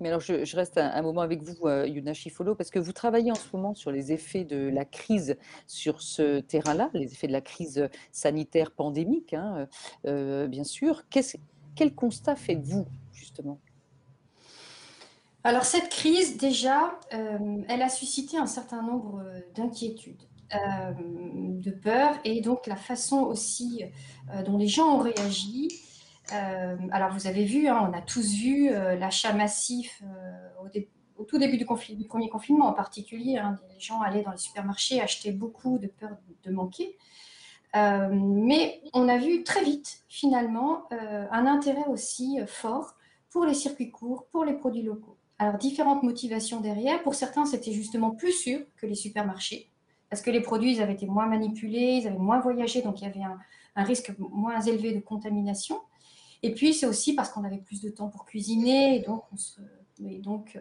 Mais 0.00 0.08
alors, 0.08 0.20
je, 0.20 0.56
reste 0.56 0.78
un, 0.78 1.02
moment 1.02 1.20
avec 1.20 1.42
vous, 1.42 1.68
Yuna 1.68 2.14
Chifolo, 2.14 2.54
parce 2.54 2.70
que 2.70 2.78
vous 2.78 2.92
travaillez 2.92 3.30
en 3.30 3.36
ce 3.36 3.48
moment 3.52 3.74
sur 3.74 3.90
les 3.90 4.12
effets 4.12 4.44
de 4.44 4.68
la 4.68 4.84
crise 4.84 5.36
sur 5.66 6.02
ce 6.02 6.40
terrain-là, 6.40 6.90
les 6.94 7.12
effets 7.12 7.26
de 7.26 7.32
la 7.32 7.40
crise 7.40 7.88
sanitaire 8.12 8.70
pandémique, 8.70 9.34
hein, 9.34 9.68
bien 10.04 10.64
sûr. 10.64 11.04
Quel 11.78 11.94
constat 11.94 12.34
faites-vous 12.34 12.86
justement? 13.12 13.60
Alors 15.44 15.64
cette 15.64 15.88
crise, 15.90 16.36
déjà, 16.36 16.98
euh, 17.14 17.62
elle 17.68 17.82
a 17.82 17.88
suscité 17.88 18.36
un 18.36 18.48
certain 18.48 18.82
nombre 18.82 19.24
d'inquiétudes, 19.54 20.24
euh, 20.54 20.92
de 20.98 21.70
peur, 21.70 22.16
et 22.24 22.40
donc 22.40 22.66
la 22.66 22.74
façon 22.74 23.18
aussi 23.18 23.84
euh, 24.34 24.42
dont 24.42 24.58
les 24.58 24.66
gens 24.66 24.96
ont 24.96 24.98
réagi. 24.98 25.68
alors 26.90 27.12
vous 27.12 27.28
avez 27.28 27.44
vu, 27.44 27.68
hein, 27.68 27.88
on 27.88 27.96
a 27.96 28.02
tous 28.02 28.34
vu 28.34 28.70
l'achat 28.98 29.32
massif 29.32 30.02
au, 31.16 31.24
tout 31.24 31.38
début 31.38 31.58
du, 31.58 31.64
du, 31.94 32.04
premier 32.06 32.28
confinement 32.28 32.66
en 32.66 32.74
particulier. 32.74 33.38
Hein, 33.38 33.56
les 33.72 33.80
gens 33.80 34.02
allaient 34.02 34.24
dans 34.24 34.32
les 34.32 34.44
supermarchés 34.48 35.00
acheter 35.00 35.30
beaucoup 35.30 35.78
de 35.78 35.86
peur 35.86 36.16
de 36.42 36.50
manquer. 36.50 36.98
Mais 37.74 38.80
on 38.94 39.08
a 39.08 39.18
vu 39.18 39.44
très 39.44 39.62
vite, 39.62 40.02
finalement, 40.08 40.88
un 40.90 41.46
intérêt 41.46 41.86
aussi 41.88 42.38
fort 42.46 42.94
pour 43.30 43.44
les 43.44 43.54
circuits 43.54 43.90
courts, 43.90 44.26
pour 44.32 44.44
les 44.44 44.54
produits 44.54 44.82
locaux. 44.82 45.16
Alors, 45.38 45.56
différentes 45.56 46.02
motivations 46.02 46.60
derrière. 46.60 47.02
Pour 47.02 47.14
certains, 47.14 47.44
c'était 47.44 47.72
justement 47.72 48.10
plus 48.10 48.32
sûr 48.32 48.60
que 48.76 48.86
les 48.86 48.96
supermarchés, 48.96 49.70
parce 50.10 50.22
que 50.22 50.30
les 50.30 50.40
produits, 50.40 50.74
ils 50.74 50.82
avaient 50.82 50.94
été 50.94 51.06
moins 51.06 51.26
manipulés, 51.26 52.00
ils 52.02 52.08
avaient 52.08 52.18
moins 52.18 52.40
voyagé, 52.40 52.82
donc 52.82 53.00
il 53.00 53.04
y 53.04 53.06
avait 53.06 53.22
un, 53.22 53.38
risque 53.84 54.12
moins 54.18 54.60
élevé 54.60 54.92
de 54.92 54.98
contamination. 54.98 55.80
Et 56.42 56.52
puis, 56.52 56.74
c'est 56.74 56.86
aussi 56.86 57.14
parce 57.14 57.30
qu'on 57.30 57.44
avait 57.44 57.58
plus 57.58 57.80
de 57.80 57.90
temps 57.90 58.08
pour 58.08 58.24
cuisiner, 58.24 58.96
et 58.96 59.06
donc, 60.20 60.58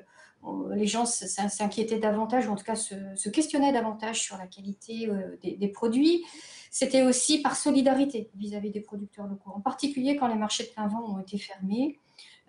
les 0.76 0.86
gens 0.86 1.06
s'inquiétaient 1.06 1.98
davantage, 1.98 2.48
ou 2.48 2.52
en 2.52 2.56
tout 2.56 2.64
cas 2.64 2.76
se, 2.76 3.30
questionnaient 3.30 3.74
davantage 3.74 4.22
sur 4.22 4.38
la 4.38 4.46
qualité 4.46 5.10
euh, 5.10 5.38
des, 5.42 5.68
produits. 5.68 6.24
C'était 6.72 7.04
aussi 7.04 7.42
par 7.42 7.56
solidarité 7.56 8.30
vis-à-vis 8.36 8.70
-vis 8.70 8.74
des 8.74 8.82
producteurs 8.82 9.28
locaux, 9.28 9.52
en 9.54 9.62
particulier 9.62 10.16
quand 10.16 10.28
les 10.28 10.36
marchés 10.36 10.64
de 10.64 10.70
plein 10.70 10.88
vent 10.88 11.04
ont 11.16 11.20
été 11.20 11.38
fermés. 11.38 11.98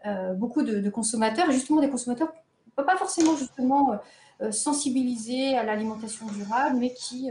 Euh, 0.06 0.34
beaucoup 0.34 0.62
de, 0.62 0.88
consommateurs, 0.90 1.50
justement 1.50 1.80
des 1.80 1.90
consommateurs 1.90 2.32
pas 2.76 2.96
forcément 2.96 3.36
justement 3.36 3.92
euh, 3.92 3.96
euh, 4.42 4.52
sensibilisés 4.52 5.56
à 5.56 5.64
l'alimentation 5.64 6.26
durable, 6.26 6.76
mais 6.78 6.94
qui 6.94 7.30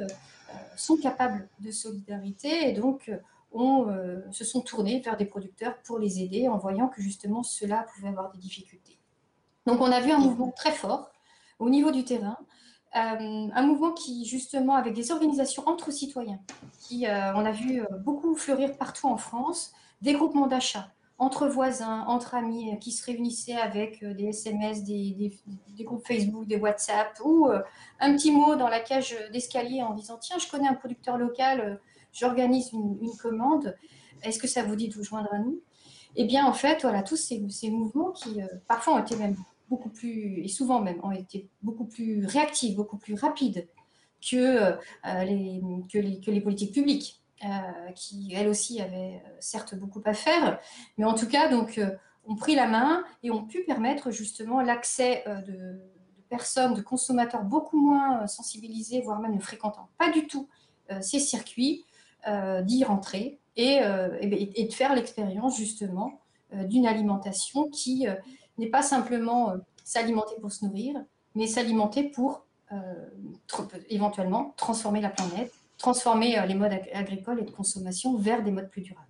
sont 0.75 0.97
capables 0.97 1.47
de 1.59 1.71
solidarité 1.71 2.69
et 2.69 2.73
donc 2.73 3.11
on, 3.51 3.87
se 4.31 4.45
sont 4.45 4.61
tournés 4.61 5.01
vers 5.01 5.17
des 5.17 5.25
producteurs 5.25 5.77
pour 5.83 5.99
les 5.99 6.21
aider 6.21 6.47
en 6.47 6.57
voyant 6.57 6.87
que 6.87 7.01
justement 7.01 7.43
cela 7.43 7.85
pouvait 7.93 8.07
avoir 8.07 8.31
des 8.31 8.37
difficultés. 8.37 8.97
Donc 9.65 9.81
on 9.81 9.91
a 9.91 9.99
vu 9.99 10.11
un 10.11 10.19
mouvement 10.19 10.51
très 10.51 10.71
fort 10.71 11.11
au 11.59 11.69
niveau 11.69 11.91
du 11.91 12.05
terrain, 12.05 12.37
un 12.93 13.61
mouvement 13.61 13.91
qui 13.91 14.25
justement 14.25 14.75
avec 14.75 14.93
des 14.93 15.11
organisations 15.11 15.63
entre 15.67 15.91
citoyens, 15.91 16.39
qui 16.79 17.05
on 17.07 17.45
a 17.45 17.51
vu 17.51 17.81
beaucoup 18.03 18.35
fleurir 18.35 18.77
partout 18.77 19.07
en 19.07 19.17
France, 19.17 19.73
des 20.01 20.13
groupements 20.13 20.47
d'achat, 20.47 20.89
entre 21.19 21.47
voisins, 21.47 22.03
entre 22.07 22.35
amis 22.35 22.71
euh, 22.71 22.75
qui 22.75 22.91
se 22.91 23.03
réunissaient 23.05 23.55
avec 23.55 24.03
euh, 24.03 24.13
des 24.13 24.25
SMS, 24.25 24.83
des, 24.83 25.31
groupes 25.79 26.05
Facebook, 26.05 26.45
des 26.45 26.57
WhatsApp 26.57 27.19
ou 27.23 27.47
euh, 27.47 27.61
un 27.99 28.13
petit 28.13 28.31
mot 28.31 28.55
dans 28.55 28.67
la 28.67 28.79
cage 28.79 29.15
d'escalier 29.33 29.81
en 29.81 29.93
disant 29.93 30.17
Tiens, 30.17 30.37
je 30.37 30.47
connais 30.47 30.67
un 30.67 30.75
producteur 30.75 31.17
local, 31.17 31.79
j'organise 32.13 32.71
une, 32.71 32.97
commande, 33.19 33.75
est-ce 34.21 34.39
que 34.39 34.47
ça 34.47 34.63
vous 34.63 34.75
dit 34.75 34.89
de 34.89 34.93
vous 34.93 35.03
joindre 35.03 35.33
à 35.33 35.39
nous? 35.39 35.59
Eh 36.15 36.25
bien, 36.25 36.45
en 36.45 36.53
fait, 36.53 36.81
voilà, 36.81 37.03
tous 37.03 37.15
ces, 37.17 37.69
mouvements 37.69 38.11
qui 38.11 38.39
parfois 38.67 38.95
ont 38.95 38.99
été 38.99 39.15
même 39.15 39.35
beaucoup 39.69 39.89
plus, 39.89 40.41
et 40.43 40.47
souvent 40.47 40.81
même, 40.81 40.99
ont 41.03 41.11
été 41.11 41.49
beaucoup 41.61 41.85
plus 41.85 42.25
réactifs, 42.25 42.75
beaucoup 42.75 42.97
plus 42.97 43.15
rapides 43.15 43.67
que, 44.21 44.77
les, 45.05 45.61
que 45.89 46.31
les 46.31 46.41
politiques 46.41 46.73
publiques. 46.73 47.21
Euh, 47.45 47.91
qui 47.93 48.33
elle 48.33 48.47
aussi 48.47 48.81
avait 48.81 49.21
euh, 49.23 49.29
certes 49.39 49.75
beaucoup 49.75 50.01
à 50.05 50.15
faire, 50.15 50.59
mais 50.97 51.05
en 51.05 51.13
tout 51.13 51.27
cas, 51.27 51.49
donc, 51.49 51.77
euh, 51.77 51.91
ont 52.25 52.33
pris 52.33 52.55
la 52.55 52.65
main 52.65 53.03
et 53.21 53.29
ont 53.29 53.45
pu 53.45 53.63
permettre 53.63 54.09
justement 54.09 54.59
l'accès 54.59 55.23
de, 55.47 55.79
personnes, 56.29 56.73
de 56.73 56.81
consommateurs 56.81 57.43
beaucoup 57.43 57.79
moins 57.79 58.25
sensibilisés, 58.25 59.01
voire 59.01 59.19
même 59.19 59.35
ne 59.35 59.39
fréquentant 59.39 59.87
pas 59.99 60.11
du 60.11 60.25
tout 60.25 60.49
ces 60.99 61.19
circuits, 61.19 61.85
d'y 62.63 62.83
rentrer 62.83 63.39
et, 63.55 63.79
et, 64.21 64.67
de 64.67 64.73
faire 64.73 64.93
l'expérience 64.93 65.55
justement 65.55 66.19
d'une 66.51 66.85
alimentation 66.85 67.69
qui 67.69 68.05
n'est 68.57 68.69
pas 68.69 68.81
simplement 68.81 69.53
s'alimenter 69.83 70.35
pour 70.41 70.51
se 70.51 70.65
nourrir, 70.65 70.95
mais 71.35 71.47
s'alimenter 71.47 72.03
pour 72.03 72.45
éventuellement 73.89 74.53
transformer 74.57 74.99
la 74.99 75.09
planète 75.09 75.53
transformer 75.77 76.37
euh, 76.37 76.45
les 76.45 76.55
modes 76.55 76.73
agricoles 76.93 77.39
et 77.39 77.45
de 77.45 77.51
consommation 77.51 78.17
vers 78.17 78.43
des 78.43 78.51
modes 78.51 78.69
plus 78.69 78.81
durables. 78.81 79.05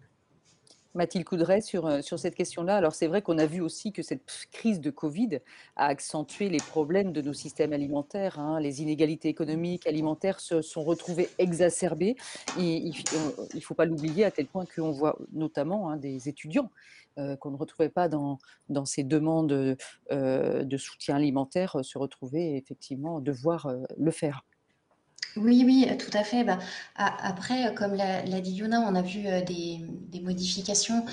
Mathilde 0.93 1.25
Coudray, 1.25 1.61
sur, 1.61 1.85
euh, 1.85 2.01
sur 2.01 2.17
cette 2.17 2.33
question-là, 2.33 2.75
alors 2.75 2.95
c'est 2.95 3.05
vrai 3.05 3.21
qu'on 3.21 3.37
a 3.37 3.45
vu 3.45 3.61
aussi 3.61 3.91
que 3.91 4.01
cette 4.01 4.23
crise 4.51 4.81
de 4.81 4.89
Covid 4.89 5.39
a 5.75 5.85
accentué 5.85 6.49
les 6.49 6.57
problèmes 6.57 7.11
de 7.11 7.21
nos 7.21 7.33
systèmes 7.33 7.71
alimentaires. 7.71 8.39
Hein. 8.39 8.59
Les 8.59 8.81
inégalités 8.81 9.29
économiques, 9.29 9.85
alimentaires 9.85 10.39
se 10.39 10.63
sont 10.63 10.83
retrouvées 10.83 11.29
exacerbées. 11.37 12.15
il 12.57 12.93
ne 13.53 13.59
faut 13.59 13.75
pas 13.75 13.85
l'oublier 13.85 14.25
à 14.25 14.31
tel 14.31 14.47
point 14.47 14.65
qu'on 14.65 14.91
voit 14.91 15.17
notamment 15.33 15.91
hein, 15.91 15.97
des 15.97 16.29
étudiants 16.29 16.71
euh, 16.71 17.06
qu'on 17.39 17.51
ne 17.51 17.57
retrouvait 17.57 17.89
pas 17.89 18.07
dans, 18.07 18.37
dans 18.69 18.85
ces 18.85 19.03
demandes 19.03 19.77
de 20.11 20.77
soutien 20.77 21.15
alimentaire 21.15 21.77
se 21.83 21.97
retrouver 21.97 22.57
effectivement 22.57 23.19
devoir 23.19 23.71
le 23.97 24.11
faire. 24.11 24.43
Oui, 25.37 25.63
oui, 25.65 25.87
tout 25.97 26.15
à 26.17 26.23
fait. 26.23 26.43
Bah, 26.43 26.57
après, 26.95 27.73
comme 27.75 27.93
l'a 27.95 28.41
dit 28.41 28.53
Yuna, 28.53 28.81
on 28.81 28.95
a 28.95 29.01
vu 29.01 29.27
euh, 29.27 29.41
des, 29.41 30.21
modifications 30.21 31.05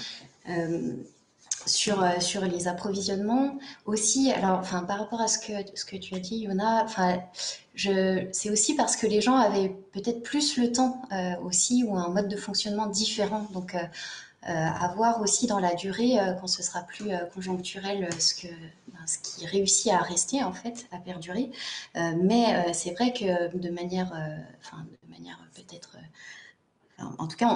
euh, 0.48 0.94
sur, 1.66 2.02
euh, 2.02 2.20
sur 2.20 2.42
les 2.44 2.66
approvisionnements 2.68 3.58
aussi. 3.84 4.32
Alors, 4.32 4.58
enfin, 4.58 4.82
par 4.82 4.98
rapport 4.98 5.20
à 5.20 5.28
ce 5.28 5.38
que, 5.38 5.52
ce 5.74 5.84
que 5.84 5.96
tu 5.96 6.14
as 6.14 6.20
dit, 6.20 6.38
Yuna, 6.38 6.84
enfin, 6.84 7.18
c'est 7.76 8.50
aussi 8.50 8.74
parce 8.76 8.96
que 8.96 9.06
les 9.06 9.20
gens 9.20 9.36
avaient 9.36 9.74
peut-être 9.92 10.22
plus 10.22 10.56
le 10.56 10.72
temps 10.72 11.02
aussi 11.42 11.84
ou 11.84 11.96
un 11.96 12.08
mode 12.08 12.28
de 12.28 12.36
fonctionnement 12.36 12.86
différent. 12.86 13.46
Donc, 13.52 13.74
euh, 13.74 13.84
à 14.46 14.88
voir 14.94 15.20
aussi 15.20 15.46
dans 15.46 15.58
la 15.58 15.74
durée, 15.74 16.18
euh, 16.18 16.34
quand 16.34 16.46
ce 16.46 16.62
sera 16.62 16.82
plus 16.82 17.10
euh, 17.10 17.24
conjoncturel, 17.34 18.08
ce, 18.18 18.34
que, 18.34 18.52
ben, 18.88 19.06
ce 19.06 19.18
qui 19.18 19.46
réussit 19.46 19.92
à 19.92 19.98
rester, 19.98 20.42
en 20.42 20.52
fait, 20.52 20.86
à 20.92 20.98
perdurer. 20.98 21.50
mais 21.94 22.72
c'est 22.72 22.92
vrai 22.92 23.12
que 23.12 23.56
de 23.56 23.70
manière, 23.70 24.12
enfin, 24.60 24.84
de 24.84 25.10
manière 25.10 25.38
peut-être 25.54 25.96
en 27.18 27.26
tout 27.26 27.36
cas, 27.36 27.48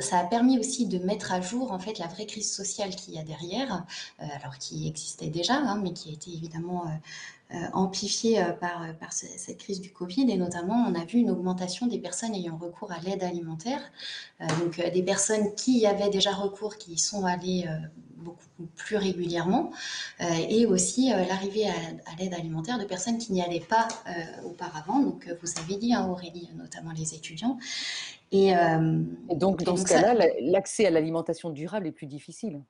ça 0.00 0.18
a 0.18 0.24
permis 0.24 0.58
aussi 0.58 0.86
de 0.86 0.98
mettre 0.98 1.32
à 1.32 1.40
jour 1.40 1.72
en 1.72 1.78
fait 1.78 1.98
la 1.98 2.06
vraie 2.06 2.26
crise 2.26 2.50
sociale 2.50 2.96
qu'il 2.96 3.14
y 3.14 3.18
a 3.18 3.22
derrière, 3.22 3.84
alors 4.18 4.56
qui 4.58 4.88
existait 4.88 5.28
déjà, 5.28 5.54
hein, 5.54 5.80
mais 5.82 5.92
qui 5.92 6.08
a 6.08 6.12
été 6.12 6.32
évidemment 6.32 6.86
euh, 7.54 7.58
amplifiée 7.74 8.42
euh, 8.42 8.50
par, 8.50 8.82
euh, 8.82 8.92
par 8.92 9.12
cette 9.12 9.58
crise 9.58 9.80
du 9.80 9.92
Covid. 9.92 10.28
Et 10.28 10.36
notamment, 10.36 10.84
on 10.88 11.00
a 11.00 11.04
vu 11.04 11.20
une 11.20 11.30
augmentation 11.30 11.86
des 11.86 11.98
personnes 11.98 12.34
ayant 12.34 12.56
recours 12.56 12.90
à 12.90 12.98
l'aide 12.98 13.22
alimentaire. 13.22 13.80
donc, 14.58 14.80
des 14.92 15.02
personnes 15.04 15.54
qui 15.54 15.78
y 15.78 15.86
avaient 15.86 16.10
déjà 16.10 16.32
recours, 16.32 16.76
qui 16.76 16.94
y 16.94 16.98
sont 16.98 17.24
allées 17.24 17.68
beaucoup 18.16 18.66
plus 18.74 18.96
régulièrement, 18.96 19.70
et 20.20 20.66
aussi 20.66 21.10
l'arrivée 21.10 21.68
à, 21.68 21.72
l'aide 22.18 22.34
alimentaire 22.34 22.78
de 22.78 22.84
personnes 22.84 23.18
qui 23.18 23.32
n'y 23.32 23.42
allaient 23.42 23.60
pas 23.60 23.86
auparavant. 24.44 24.98
Donc, 25.00 25.28
vous 25.40 25.48
avez 25.60 25.76
dit, 25.76 25.94
hein, 25.94 26.06
Aurélie, 26.08 26.50
notamment 26.56 26.92
les 26.92 27.14
étudiants. 27.14 27.58
Et, 28.32 28.52
donc, 29.34 29.62
dans 29.62 29.76
ce 29.76 29.84
cas-là, 29.84 30.14
l'accès 30.40 30.86
à 30.86 30.90
l'alimentation 30.90 31.50
durable 31.50 31.86
est 31.86 31.92
plus 31.92 32.06
difficile. 32.06 32.60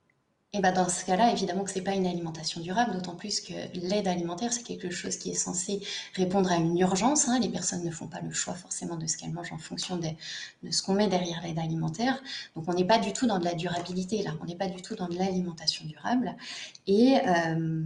Et 0.52 0.60
bah 0.60 0.72
dans 0.72 0.88
ce 0.88 1.04
cas-là, 1.04 1.32
évidemment 1.32 1.64
que 1.64 1.70
ce 1.70 1.78
n'est 1.78 1.84
pas 1.84 1.92
une 1.92 2.06
alimentation 2.06 2.62
durable, 2.62 2.92
d'autant 2.92 3.14
plus 3.14 3.40
que 3.40 3.52
l'aide 3.74 4.08
alimentaire, 4.08 4.52
c'est 4.52 4.62
quelque 4.62 4.90
chose 4.90 5.16
qui 5.16 5.30
est 5.30 5.34
censé 5.34 5.82
répondre 6.14 6.50
à 6.50 6.56
une 6.56 6.78
urgence. 6.78 7.28
Hein. 7.28 7.40
Les 7.40 7.50
personnes 7.50 7.84
ne 7.84 7.90
font 7.90 8.06
pas 8.06 8.20
le 8.22 8.30
choix 8.30 8.54
forcément 8.54 8.96
de 8.96 9.06
ce 9.06 9.18
qu'elles 9.18 9.32
mangent 9.32 9.52
en 9.52 9.58
fonction 9.58 9.98
de, 9.98 10.08
ce 10.70 10.82
qu'on 10.82 10.94
met 10.94 11.08
derrière 11.08 11.42
l'aide 11.42 11.58
alimentaire. 11.58 12.22
Donc 12.54 12.64
on 12.68 12.72
n'est 12.72 12.86
pas 12.86 12.98
du 12.98 13.12
tout 13.12 13.26
dans 13.26 13.38
de 13.38 13.44
la 13.44 13.54
durabilité 13.54 14.22
là, 14.22 14.30
on 14.40 14.46
n'est 14.46 14.56
pas 14.56 14.68
du 14.68 14.80
tout 14.80 14.94
dans 14.94 15.08
de 15.08 15.18
l'alimentation 15.18 15.84
durable. 15.84 16.34
Et 16.86 17.18
euh, 17.26 17.82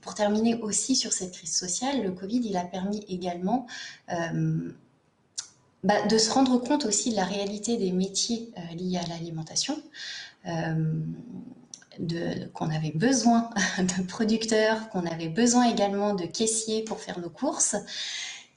pour 0.00 0.14
terminer 0.14 0.54
aussi 0.56 0.94
sur 0.94 1.12
cette 1.12 1.32
crise 1.32 1.56
sociale, 1.56 2.04
le 2.04 2.12
Covid, 2.12 2.42
il 2.44 2.56
a 2.56 2.64
permis 2.64 3.04
également 3.08 3.66
euh, 4.12 4.70
bah, 5.84 6.06
de 6.06 6.18
se 6.18 6.30
rendre 6.30 6.58
compte 6.58 6.84
aussi 6.84 7.10
de 7.10 7.16
la 7.16 7.24
réalité 7.24 7.76
des 7.76 7.92
métiers 7.92 8.52
euh, 8.56 8.74
liés 8.74 8.98
à 8.98 9.06
l'alimentation 9.08 9.80
qu'on 12.54 12.70
avait 12.70 12.92
besoin 12.92 13.50
de 13.78 14.02
producteurs, 14.06 14.88
qu'on 14.88 15.04
avait 15.04 15.28
besoin 15.28 15.68
également 15.68 16.14
de 16.14 16.24
caissiers 16.24 16.82
pour 16.82 17.00
faire 17.00 17.18
nos 17.18 17.28
courses. 17.28 17.76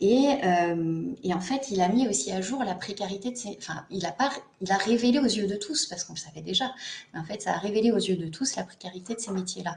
Euh, 0.02 1.14
et, 1.24 1.34
en 1.34 1.40
fait, 1.40 1.70
il 1.70 1.80
a 1.82 1.88
mis 1.88 2.08
aussi 2.08 2.32
à 2.32 2.42
jour 2.42 2.64
la 2.64 2.74
précarité 2.74 3.32
de 3.32 3.38
ces. 3.38 3.56
Enfin, 3.60 3.86
il 3.92 4.06
a, 4.06 4.12
pas, 4.12 4.32
il 4.62 4.72
a 4.72 4.78
révélé 4.78 5.20
aux 5.20 5.26
yeux 5.26 5.48
de 5.48 5.56
tous, 5.56 5.86
parce 5.86 6.04
qu'on 6.04 6.14
le 6.14 6.20
savait 6.20 6.42
déjà, 6.42 6.74
mais 7.14 7.20
en 7.20 7.24
fait, 7.24 7.42
ça 7.42 7.54
a 7.54 7.58
révélé 7.58 7.92
aux 7.92 8.00
yeux 8.00 8.18
de 8.18 8.28
tous 8.28 8.56
la 8.56 8.64
précarité 8.64 9.14
de 9.14 9.20
ces 9.20 9.32
métiers-là. 9.32 9.76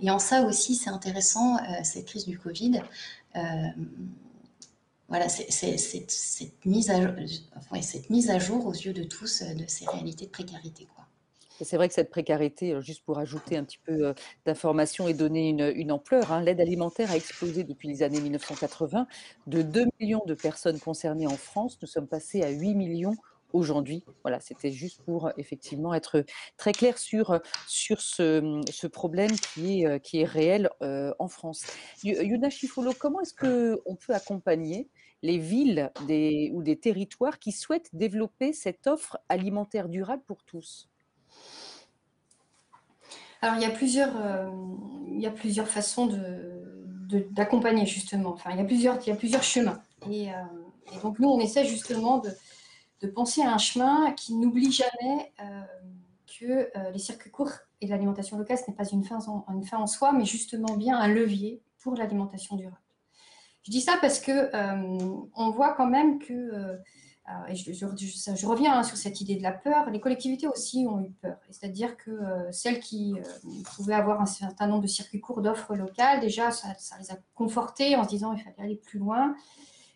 Et 0.00 0.10
en 0.10 0.18
ça 0.18 0.42
aussi, 0.42 0.76
c'est 0.76 0.90
intéressant, 0.90 1.56
euh, 1.56 1.60
cette 1.82 2.06
crise 2.06 2.26
du 2.26 2.38
Covid. 2.38 2.80
Euh, 3.36 3.40
voilà, 5.08 5.28
cette, 5.28 6.64
mise 6.64 6.90
à, 6.90 8.38
jour 8.38 8.66
aux 8.66 8.72
yeux 8.72 8.92
de 8.92 9.04
tous 9.04 9.42
de 9.42 9.64
ces 9.68 9.86
réalités 9.86 10.26
de 10.26 10.30
précarité. 10.30 10.88
C'est 11.62 11.76
vrai 11.76 11.88
que 11.88 11.94
cette 11.94 12.10
précarité, 12.10 12.72
euh, 12.72 12.80
juste 12.80 13.04
pour 13.04 13.18
ajouter 13.18 13.56
un 13.56 13.64
petit 13.64 13.78
peu 13.78 14.08
euh, 14.08 14.14
d'informations 14.44 15.08
et 15.08 15.14
donner 15.14 15.48
une, 15.48 15.92
ampleur, 15.92 16.32
hein, 16.32 16.42
l'aide 16.42 16.60
alimentaire 16.60 17.10
a 17.10 17.16
explosé 17.16 17.64
depuis 17.64 17.88
les 17.88 18.02
années 18.02 18.20
1980. 18.20 19.06
De 19.46 19.62
2 19.62 19.84
millions 20.00 20.24
de 20.26 20.34
personnes 20.34 20.78
concernées 20.78 21.26
en 21.26 21.36
France, 21.36 21.78
nous 21.80 21.88
sommes 21.88 22.08
passés 22.08 22.42
à 22.42 22.50
8 22.50 22.74
millions 22.74 23.14
aujourd'hui. 23.52 24.04
Voilà, 24.22 24.40
c'était 24.40 24.70
juste 24.70 25.02
pour 25.04 25.30
effectivement 25.38 25.94
être 25.94 26.24
très 26.58 26.72
clair 26.72 26.98
sur, 26.98 27.40
sur 27.66 28.02
ce, 28.02 28.86
problème 28.86 29.30
qui 29.54 29.82
est, 29.82 30.00
qui 30.00 30.20
est 30.20 30.24
réel 30.24 30.68
euh, 30.82 31.14
en 31.18 31.28
France. 31.28 31.64
Yuna 32.02 32.50
Chifolo, 32.50 32.92
comment 32.98 33.20
est-ce 33.20 33.34
qu'on 33.34 33.94
peut 33.94 34.14
accompagner 34.14 34.88
les 35.26 35.38
villes 35.38 35.90
ou 36.52 36.62
des 36.62 36.78
territoires 36.80 37.38
qui 37.38 37.52
souhaitent 37.52 37.90
développer 37.94 38.52
cette 38.52 38.86
offre 38.86 39.18
alimentaire 39.28 39.88
durable 39.88 40.22
pour 40.26 40.42
tous? 40.44 40.88
Alors, 43.42 43.56
il 43.56 43.62
y 43.62 43.66
a 43.66 43.70
plusieurs, 43.70 44.16
euh, 44.16 45.66
façons 45.66 46.08
d'accompagner, 47.30 47.86
justement. 47.86 48.30
Enfin, 48.30 48.50
il 48.52 48.56
y, 48.56 48.60
a 48.60 48.64
plusieurs, 48.64 49.42
chemins. 49.42 49.80
Et, 50.10 50.30
euh, 50.30 50.34
donc, 51.02 51.18
nous, 51.18 51.28
on 51.28 51.38
essaie 51.38 51.64
justement 51.64 52.18
de, 52.18 52.30
penser 53.08 53.42
à 53.42 53.52
un 53.52 53.58
chemin 53.58 54.12
qui 54.12 54.34
n'oublie 54.34 54.72
jamais 54.72 55.32
euh, 55.40 55.62
que 56.40 56.68
les 56.92 56.98
circuits 56.98 57.30
courts 57.30 57.52
et 57.80 57.86
l'alimentation 57.86 58.36
locale, 58.36 58.58
ce 58.58 58.68
n'est 58.68 58.76
pas 58.76 58.88
une 58.88 59.04
fin 59.04 59.18
en 59.20 59.86
soi, 59.86 60.12
mais 60.12 60.24
justement 60.24 60.76
bien 60.76 60.98
un 60.98 61.06
levier 61.06 61.60
pour 61.78 61.94
l'alimentation 61.94 62.56
durable. 62.56 62.85
Je 63.66 63.70
dis 63.70 63.80
ça 63.80 63.98
parce 64.00 64.20
que 64.20 64.50
on 65.34 65.50
voit 65.50 65.74
quand 65.74 65.86
même 65.86 66.20
que 66.20 66.78
je, 67.52 68.46
reviens 68.46 68.78
hein, 68.78 68.82
sur 68.82 68.96
cette 68.96 69.20
idée 69.20 69.36
de 69.36 69.42
la 69.42 69.52
peur. 69.52 69.90
Les 69.90 70.00
collectivités 70.00 70.46
aussi 70.46 70.86
ont 70.88 71.00
eu 71.00 71.10
peur. 71.10 71.38
C'est-à-dire 71.50 71.96
que 71.96 72.10
euh, 72.10 72.52
celles 72.52 72.80
qui 72.80 73.14
euh, 73.18 73.50
pouvaient 73.76 73.94
avoir 73.94 74.20
un 74.20 74.26
certain 74.26 74.66
nombre 74.66 74.82
de 74.82 74.86
circuits 74.86 75.20
courts 75.20 75.42
d'offres 75.42 75.74
locales, 75.74 76.20
déjà, 76.20 76.50
ça, 76.50 76.68
les 77.00 77.10
a 77.10 77.16
confortées 77.34 77.96
en 77.96 78.04
se 78.04 78.08
disant 78.08 78.34
qu'il 78.34 78.44
fallait 78.44 78.62
aller 78.62 78.76
plus 78.76 78.98
loin. 78.98 79.34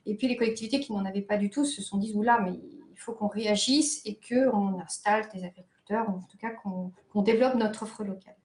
Et 0.06 0.16
puis 0.16 0.28
les 0.28 0.36
collectivités 0.36 0.80
qui 0.80 0.92
n'en 0.92 1.04
avaient 1.04 1.22
pas 1.22 1.36
du 1.36 1.50
tout 1.50 1.64
se 1.64 1.82
sont 1.82 1.98
dit, 1.98 2.12
oula, 2.14 2.40
mais 2.40 2.52
il 2.54 2.98
faut 2.98 3.12
qu'on 3.12 3.28
réagisse 3.28 4.02
et 4.04 4.18
qu'on 4.28 4.80
installe 4.80 5.28
des 5.32 5.44
agriculteurs, 5.44 6.08
ou 6.08 6.18
en 6.18 6.22
tout 6.22 6.38
cas 6.38 6.50
qu'on 6.50 7.22
développe 7.22 7.54
notre 7.54 7.84
offre 7.84 8.02
locale. 8.02 8.36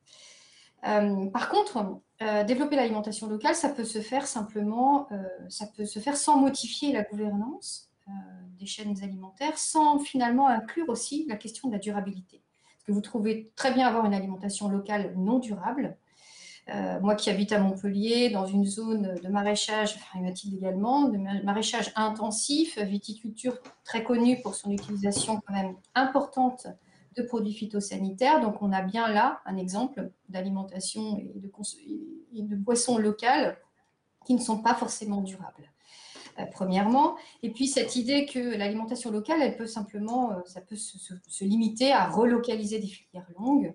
Euh, 0.88 1.28
par 1.32 1.50
contre, 1.50 2.02
développer 2.20 2.76
l'alimentation 2.76 3.28
locale, 3.28 3.56
ça 3.56 3.70
peut 3.70 3.84
se 3.84 4.00
faire 4.00 4.26
simplement, 4.26 5.08
ça 5.50 5.68
peut 5.68 5.86
se 5.86 6.00
faire 6.00 6.16
sans 6.16 6.38
modifier 6.38 6.94
la 6.94 7.04
gouvernance 7.04 7.90
euh, 8.08 8.12
des 8.60 8.68
chaînes 8.68 8.96
alimentaires 9.02 9.58
sans 9.58 9.98
finalement 9.98 10.48
inclure 10.48 10.88
aussi 10.90 11.26
la 11.28 11.36
question 11.36 11.70
de 11.70 11.74
la 11.74 11.80
durabilité. 11.80 12.42
Parce 12.76 12.86
que 12.86 12.92
vous 12.92 13.02
trouvez 13.02 13.52
très 13.56 13.74
bien 13.74 13.88
avoir 13.88 14.06
une 14.06 14.14
alimentation 14.14 14.70
locale 14.70 15.14
non 15.18 15.40
durable. 15.40 15.98
Euh, 16.70 17.00
moi 17.02 17.16
qui 17.16 17.32
habite 17.32 17.52
à 17.52 17.60
Montpellier, 17.60 18.30
dans 18.30 18.46
une 18.46 18.64
zone 18.64 19.16
de 19.22 19.28
maraîchage, 19.28 19.96
enfin, 19.96 20.22
Mathilde 20.22 20.54
également, 20.54 21.10
de 21.10 21.18
maraîchage 21.44 21.92
intensif, 21.96 22.78
viticulture 22.78 23.58
très 23.84 24.04
connue 24.04 24.40
pour 24.42 24.54
son 24.54 24.72
utilisation 24.72 25.42
quand 25.46 25.54
même 25.54 25.76
importante 25.96 26.68
de 27.18 27.24
produits 27.24 27.54
phytosanitaires. 27.54 28.42
Donc 28.42 28.62
on 28.62 28.72
a 28.72 28.82
bien 28.82 29.08
là 29.08 29.42
un 29.46 29.58
exemple 29.58 30.12
d'alimentation 30.30 31.18
et 31.18 32.42
de, 32.42 32.56
boissons 32.56 32.98
locales 32.98 33.58
qui 34.26 34.34
ne 34.34 34.40
sont 34.40 34.60
pas 34.60 34.76
forcément 34.76 35.22
durables. 35.22 35.72
Euh, 36.40 36.44
premièrement. 36.52 37.16
Et 37.44 37.50
puis 37.50 37.68
cette 37.68 37.96
idée 37.96 38.26
que 38.26 38.40
l'alimentation 38.40 39.10
locale, 39.10 39.42
elle 39.42 39.56
peut 39.56 39.68
simplement, 39.68 40.32
euh, 40.34 40.76
se, 40.76 41.46
limiter 41.46 41.94
à 41.94 42.10
relocaliser 42.10 42.80
des 42.80 42.88
filières 42.88 43.30
longues, 43.40 43.74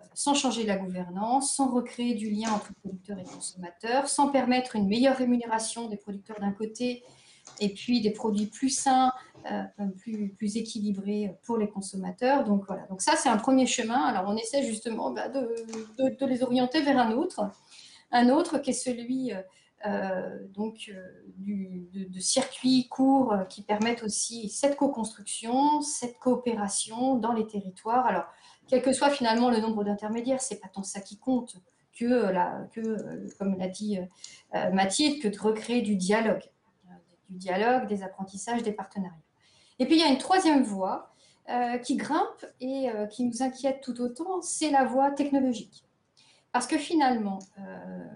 euh, 0.00 0.04
sans 0.14 0.34
changer 0.34 0.64
la 0.64 0.76
gouvernance, 0.76 1.56
sans 1.56 1.68
recréer 1.68 2.14
du 2.14 2.30
lien 2.30 2.52
entre 2.52 2.72
producteurs 2.74 3.18
et 3.18 3.24
consommateurs, 3.24 4.08
sans 4.08 4.28
permettre 4.28 4.76
une 4.76 4.86
meilleure 4.86 5.16
rémunération 5.16 5.88
des 5.88 5.96
producteurs 5.96 6.38
d'un 6.38 6.52
côté 6.52 7.02
et 7.58 7.70
puis 7.70 8.00
des 8.00 8.10
produits 8.10 8.46
plus 8.46 8.70
sains, 8.70 9.12
plus, 9.98 10.30
plus, 10.30 10.56
équilibrés 10.56 11.36
pour 11.44 11.58
les 11.58 11.68
consommateurs. 11.68 12.44
Donc 12.44 12.64
voilà, 12.66 12.86
donc 12.86 13.02
ça 13.02 13.16
c'est 13.16 13.28
un 13.28 13.36
premier 13.36 13.66
chemin. 13.66 14.02
Alors 14.04 14.24
on 14.26 14.36
essaie 14.36 14.62
justement 14.62 15.10
bah, 15.10 15.28
de, 15.28 16.26
les 16.26 16.42
orienter 16.42 16.82
vers 16.82 16.98
un 16.98 17.12
autre, 17.12 17.50
un 18.10 18.28
autre 18.28 18.58
qui 18.58 18.70
est 18.70 18.72
celui 18.72 19.32
euh, 19.84 20.38
donc 20.48 20.90
euh, 20.90 21.86
de, 21.92 22.18
circuits 22.18 22.88
courts 22.88 23.32
euh, 23.32 23.44
qui 23.44 23.62
permettent 23.62 24.02
aussi 24.02 24.48
cette 24.48 24.74
co-construction, 24.74 25.80
cette 25.82 26.18
coopération 26.18 27.16
dans 27.16 27.32
les 27.32 27.46
territoires. 27.46 28.06
Alors, 28.06 28.24
quel 28.68 28.82
que 28.82 28.92
soit 28.92 29.10
finalement 29.10 29.50
le 29.50 29.58
nombre 29.58 29.84
d'intermédiaires, 29.84 30.40
c'est 30.40 30.60
pas 30.60 30.68
tant 30.68 30.82
ça 30.82 31.00
qui 31.00 31.18
compte 31.18 31.56
que, 31.96 32.32
que 32.72 33.36
comme 33.38 33.56
l'a 33.58 33.68
dit 33.68 33.98
Mathilde, 34.72 35.22
que 35.22 35.28
de 35.28 35.38
recréer 35.38 35.82
du 35.82 35.94
dialogue, 35.94 36.42
du 37.28 37.36
dialogue, 37.36 37.86
des 37.86 38.02
apprentissages, 38.02 38.62
des 38.62 38.72
partenariats. 38.72 39.25
Et 39.78 39.86
puis 39.86 39.96
il 39.96 40.00
y 40.00 40.04
a 40.04 40.08
une 40.08 40.18
troisième 40.18 40.62
voie 40.62 41.12
qui 41.84 41.94
grimpe 41.94 42.44
et 42.60 42.88
qui 43.10 43.22
nous 43.22 43.40
inquiète 43.40 43.80
tout 43.80 44.00
autant, 44.00 44.42
c'est 44.42 44.70
la 44.70 44.84
voie 44.84 45.12
technologique. 45.12 45.84
Parce 46.50 46.66
que 46.66 46.76
finalement, 46.76 47.38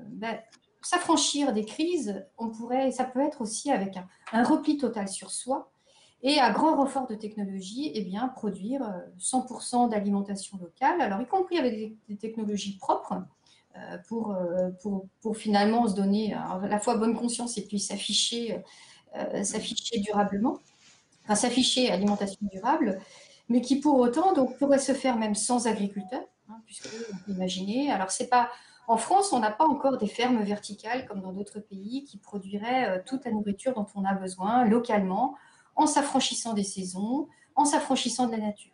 ben, 0.08 0.36
s'affranchir 0.82 1.52
des 1.52 1.64
crises, 1.64 2.24
on 2.38 2.48
pourrait, 2.48 2.90
ça 2.90 3.04
peut 3.04 3.20
être 3.20 3.40
aussi 3.40 3.70
avec 3.70 3.96
un, 4.32 4.42
repli 4.42 4.78
total 4.78 5.08
sur 5.08 5.30
soi 5.30 5.70
et 6.22 6.38
à 6.38 6.50
grand 6.50 6.76
renfort 6.76 7.06
de 7.06 7.14
technologie, 7.14 7.90
eh 7.94 8.02
bien, 8.02 8.28
produire 8.28 8.82
100% 9.18 9.86
euh, 9.86 9.88
d'alimentation 9.88 10.58
locale, 10.58 11.00
alors 11.00 11.20
y 11.20 11.26
compris 11.26 11.58
avec 11.58 11.96
des, 12.08 12.16
technologies 12.16 12.76
propres, 12.76 13.22
euh, 13.76 13.96
pour, 14.08 14.32
euh, 14.32 14.70
pour, 14.82 15.06
pour, 15.22 15.36
finalement 15.36 15.86
se 15.88 15.94
donner 15.94 16.34
à 16.34 16.60
la 16.68 16.78
fois 16.78 16.96
bonne 16.96 17.16
conscience 17.16 17.56
et 17.56 17.66
puis 17.66 17.80
s'afficher 17.80 18.62
s'afficher 19.42 19.98
durablement, 19.98 20.60
enfin 21.30 21.40
s'afficher 21.40 21.90
alimentation 21.90 22.40
durable, 22.52 22.98
mais 23.48 23.60
qui 23.60 23.78
pour 23.78 23.98
autant 23.98 24.32
donc, 24.32 24.58
pourrait 24.58 24.78
se 24.78 24.92
faire 24.92 25.16
même 25.16 25.34
sans 25.34 25.68
agriculteurs, 25.68 26.26
hein, 26.48 26.60
puisque 26.66 26.88
imaginez, 27.28 27.92
alors 27.92 28.10
c'est 28.10 28.28
pas 28.28 28.50
en 28.88 28.96
France, 28.96 29.32
on 29.32 29.38
n'a 29.38 29.52
pas 29.52 29.66
encore 29.66 29.98
des 29.98 30.08
fermes 30.08 30.42
verticales 30.42 31.06
comme 31.06 31.20
dans 31.20 31.32
d'autres 31.32 31.60
pays 31.60 32.04
qui 32.04 32.18
produiraient 32.18 32.88
euh, 32.88 33.02
toute 33.06 33.24
la 33.24 33.30
nourriture 33.30 33.74
dont 33.74 33.86
on 33.94 34.04
a 34.04 34.14
besoin 34.14 34.64
localement, 34.64 35.36
en 35.76 35.86
s'affranchissant 35.86 36.54
des 36.54 36.64
saisons, 36.64 37.28
en 37.54 37.64
s'affranchissant 37.64 38.26
de 38.26 38.32
la 38.32 38.38
nature. 38.38 38.72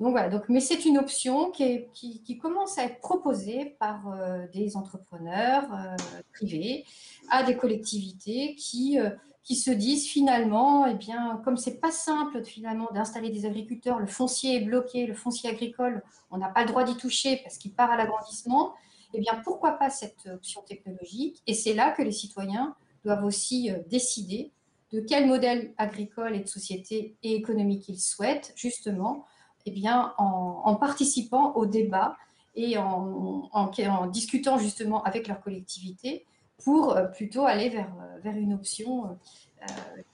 Donc 0.00 0.12
voilà, 0.12 0.30
donc, 0.30 0.48
mais 0.48 0.60
c'est 0.60 0.84
une 0.86 0.98
option 0.98 1.52
qui, 1.52 1.86
qui, 1.92 2.38
commence 2.38 2.78
à 2.78 2.84
être 2.84 2.98
proposée 3.00 3.76
par 3.78 4.08
euh, 4.08 4.46
des 4.52 4.76
entrepreneurs 4.76 5.72
euh, 5.72 5.94
privés 6.32 6.84
à 7.28 7.44
des 7.44 7.56
collectivités 7.56 8.56
qui 8.56 8.98
qui 9.42 9.56
se 9.56 9.70
disent 9.70 10.06
finalement, 10.06 10.86
eh 10.86 10.94
bien, 10.94 11.40
comme 11.44 11.56
c'est 11.56 11.80
pas 11.80 11.90
simple 11.90 12.44
finalement 12.44 12.88
d'installer 12.92 13.30
des 13.30 13.46
agriculteurs, 13.46 13.98
le 13.98 14.06
foncier 14.06 14.56
est 14.56 14.64
bloqué, 14.64 15.06
le 15.06 15.14
foncier 15.14 15.50
agricole, 15.50 16.02
on 16.30 16.38
n'a 16.38 16.48
pas 16.48 16.62
le 16.62 16.68
droit 16.68 16.84
d'y 16.84 16.96
toucher 16.96 17.40
parce 17.42 17.56
qu'il 17.56 17.72
part 17.72 17.90
à 17.90 17.96
l'agrandissement, 17.96 18.74
eh 19.14 19.20
bien, 19.20 19.40
pourquoi 19.42 19.72
pas 19.72 19.90
cette 19.90 20.26
option 20.26 20.62
technologique? 20.62 21.42
Et 21.46 21.54
c'est 21.54 21.74
là 21.74 21.90
que 21.90 22.02
les 22.02 22.12
citoyens 22.12 22.74
doivent 23.04 23.24
aussi 23.24 23.70
euh, 23.70 23.78
décider 23.88 24.52
de 24.92 25.00
quel 25.00 25.26
modèle 25.26 25.72
agricole 25.78 26.34
et 26.34 26.40
de 26.40 26.48
société 26.48 27.16
et 27.22 27.34
économique 27.34 27.88
ils 27.88 28.00
souhaitent, 28.00 28.52
justement, 28.56 29.24
eh 29.66 29.70
bien, 29.70 30.14
en, 30.18 30.74
participant 30.76 31.52
au 31.54 31.66
débat 31.66 32.16
et 32.56 32.76
en, 32.76 33.48
en, 33.52 34.06
discutant 34.06 34.58
justement 34.58 35.02
avec 35.04 35.28
leur 35.28 35.40
collectivité 35.40 36.24
pour 36.64 36.96
euh, 36.96 37.04
plutôt 37.04 37.44
aller 37.44 37.68
vers, 37.68 37.92
euh, 38.00 38.18
vers 38.22 38.36
une 38.36 38.54
option 38.54 39.18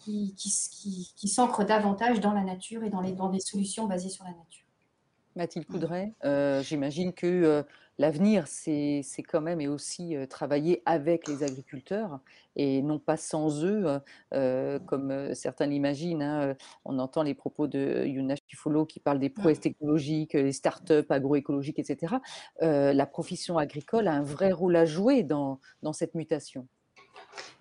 qui, 0.00 0.34
qui, 0.36 1.12
qui, 1.14 1.28
s'ancre 1.28 1.64
davantage 1.64 2.18
dans 2.18 2.32
la 2.32 2.42
nature 2.42 2.82
et 2.82 2.90
dans, 2.90 3.00
les, 3.00 3.12
dans 3.12 3.28
des 3.28 3.38
solutions 3.38 3.86
basées 3.86 4.08
sur 4.08 4.24
la 4.24 4.30
nature. 4.30 4.66
Mathilde 5.36 5.66
Coudray, 5.66 6.12
j'imagine 6.64 7.12
que 7.12 7.64
l'avenir, 7.98 8.46
c'est 8.46 9.02
quand 9.28 9.40
même 9.40 9.60
et 9.60 9.68
aussi 9.68 10.14
travailler 10.28 10.82
avec 10.84 11.26
les 11.28 11.42
agriculteurs 11.42 12.20
et 12.56 12.82
non 12.82 12.98
pas 12.98 13.16
sans 13.16 13.64
eux, 13.64 14.00
comme 14.86 15.34
certains 15.34 15.66
l'imaginent. 15.66 16.22
Hein, 16.22 16.54
on 16.84 16.98
entend 16.98 17.22
les 17.22 17.34
propos 17.34 17.66
de 17.66 18.04
Yuna 18.06 18.34
Chifolo 18.48 18.86
qui 18.86 19.00
parle 19.00 19.18
des 19.18 19.30
prouesses 19.30 19.60
technologiques, 19.60 20.34
les 20.34 20.52
start-up 20.52 21.10
agroécologiques, 21.10 21.78
etc. 21.78 22.16
la 22.60 23.06
profession 23.06 23.58
agricole 23.58 24.08
a 24.08 24.12
un 24.12 24.22
vrai 24.22 24.52
rôle 24.52 24.76
à 24.76 24.84
jouer 24.84 25.22
dans, 25.22 25.60
dans 25.82 25.92
cette 25.92 26.14
mutation. 26.14 26.66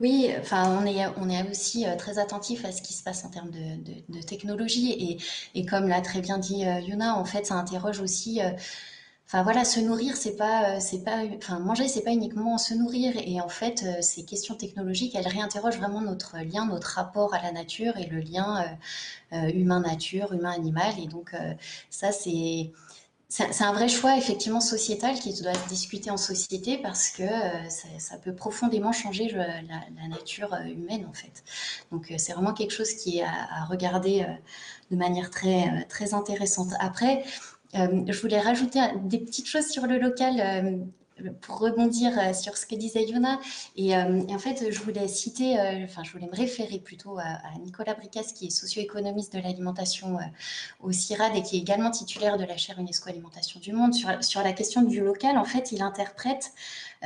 Oui, 0.01 0.29
enfin, 0.39 0.77
on 0.81 0.85
est, 0.85 1.05
on 1.17 1.29
est 1.29 1.49
aussi 1.49 1.85
très 1.97 2.19
attentif 2.19 2.65
à 2.65 2.71
ce 2.71 2.81
qui 2.81 2.93
se 2.93 3.03
passe 3.03 3.23
en 3.23 3.29
termes 3.29 3.51
de, 3.51 4.03
de, 4.09 4.21
technologie. 4.21 4.91
Et, 4.91 5.59
et, 5.59 5.65
comme 5.65 5.87
l'a 5.87 6.01
très 6.01 6.21
bien 6.21 6.37
dit 6.37 6.63
Yuna, 6.85 7.17
en 7.17 7.25
fait, 7.25 7.45
ça 7.45 7.55
interroge 7.55 7.99
aussi 8.01 8.41
Enfin 9.27 9.41
voilà, 9.41 9.65
se 9.65 9.79
nourrir, 9.79 10.15
c'est 10.15 10.35
pas, 10.35 10.75
euh, 10.75 10.79
c'est 10.79 11.03
pas, 11.03 11.23
enfin 11.37 11.57
manger, 11.59 11.87
c'est 11.87 12.03
pas 12.03 12.11
uniquement 12.11 12.59
se 12.59 12.75
nourrir. 12.75 13.13
Et 13.17 13.41
en 13.41 13.49
fait, 13.49 13.83
euh, 13.83 14.01
ces 14.01 14.23
questions 14.23 14.53
technologiques, 14.55 15.15
elles 15.15 15.27
réinterrogent 15.27 15.77
vraiment 15.77 16.01
notre 16.01 16.37
lien, 16.37 16.67
notre 16.67 16.89
rapport 16.89 17.33
à 17.33 17.41
la 17.41 17.51
nature 17.51 17.97
et 17.97 18.05
le 18.05 18.19
lien 18.19 18.77
euh, 19.33 19.49
humain-nature, 19.49 20.31
humain-animal. 20.33 20.93
Et 20.99 21.07
donc 21.07 21.35
ça, 21.89 22.11
c'est 22.11 22.71
c'est 23.27 23.63
un 23.63 23.73
vrai 23.73 23.89
choix 23.89 24.17
effectivement 24.17 24.61
sociétal 24.61 25.15
qui 25.19 25.33
doit 25.41 25.51
être 25.51 25.67
discuté 25.67 26.11
en 26.11 26.17
société 26.17 26.77
parce 26.77 27.09
que 27.09 27.23
ça, 27.99 28.17
peut 28.19 28.33
profondément 28.35 28.91
changer 28.93 29.29
la, 29.29 30.07
nature 30.07 30.55
humaine 30.65 31.05
en 31.09 31.13
fait. 31.13 31.43
Donc 31.91 32.13
c'est 32.17 32.33
vraiment 32.33 32.53
quelque 32.53 32.71
chose 32.71 32.93
qui 32.93 33.17
est 33.17 33.23
à, 33.23 33.31
à 33.61 33.65
regarder 33.65 34.25
de 34.91 34.95
manière 34.95 35.31
très 35.31 35.85
très 35.89 36.13
intéressante. 36.13 36.69
Après, 36.79 37.25
je 37.75 38.21
voulais 38.21 38.39
rajouter 38.39 38.79
des 39.03 39.19
petites 39.19 39.47
choses 39.47 39.67
sur 39.67 39.85
le 39.85 39.97
local 39.97 40.35
euh, 40.39 41.25
pour 41.41 41.59
rebondir 41.59 42.11
euh, 42.19 42.33
sur 42.33 42.57
ce 42.57 42.65
que 42.65 42.75
disait 42.75 43.05
Yona. 43.05 43.39
Et, 43.75 43.95
en 43.95 44.39
fait, 44.39 44.71
je 44.71 44.79
voulais 44.79 45.07
citer, 45.07 45.57
enfin, 45.83 46.03
je 46.03 46.11
voulais 46.11 46.27
me 46.27 46.35
référer 46.35 46.79
plutôt 46.79 47.17
à, 47.17 47.39
Nicolas 47.63 47.93
Bricas, 47.93 48.33
qui 48.35 48.47
est 48.47 48.49
socio-économiste 48.49 49.33
de 49.33 49.39
l'alimentation 49.39 50.17
au 50.81 50.91
CIRAD 50.91 51.35
et 51.35 51.41
qui 51.41 51.57
est 51.57 51.59
également 51.59 51.91
titulaire 51.91 52.37
de 52.37 52.43
la 52.43 52.57
chaire 52.57 52.79
UNESCO 52.79 53.09
Alimentation 53.09 53.59
du 53.59 53.71
Monde. 53.71 53.93
Sur, 53.93 54.23
sur 54.23 54.41
la 54.41 54.53
question 54.53 54.81
du 54.81 55.01
local, 55.01 55.37
en 55.37 55.45
fait, 55.45 55.71
il 55.71 55.81
interprète 55.81 56.51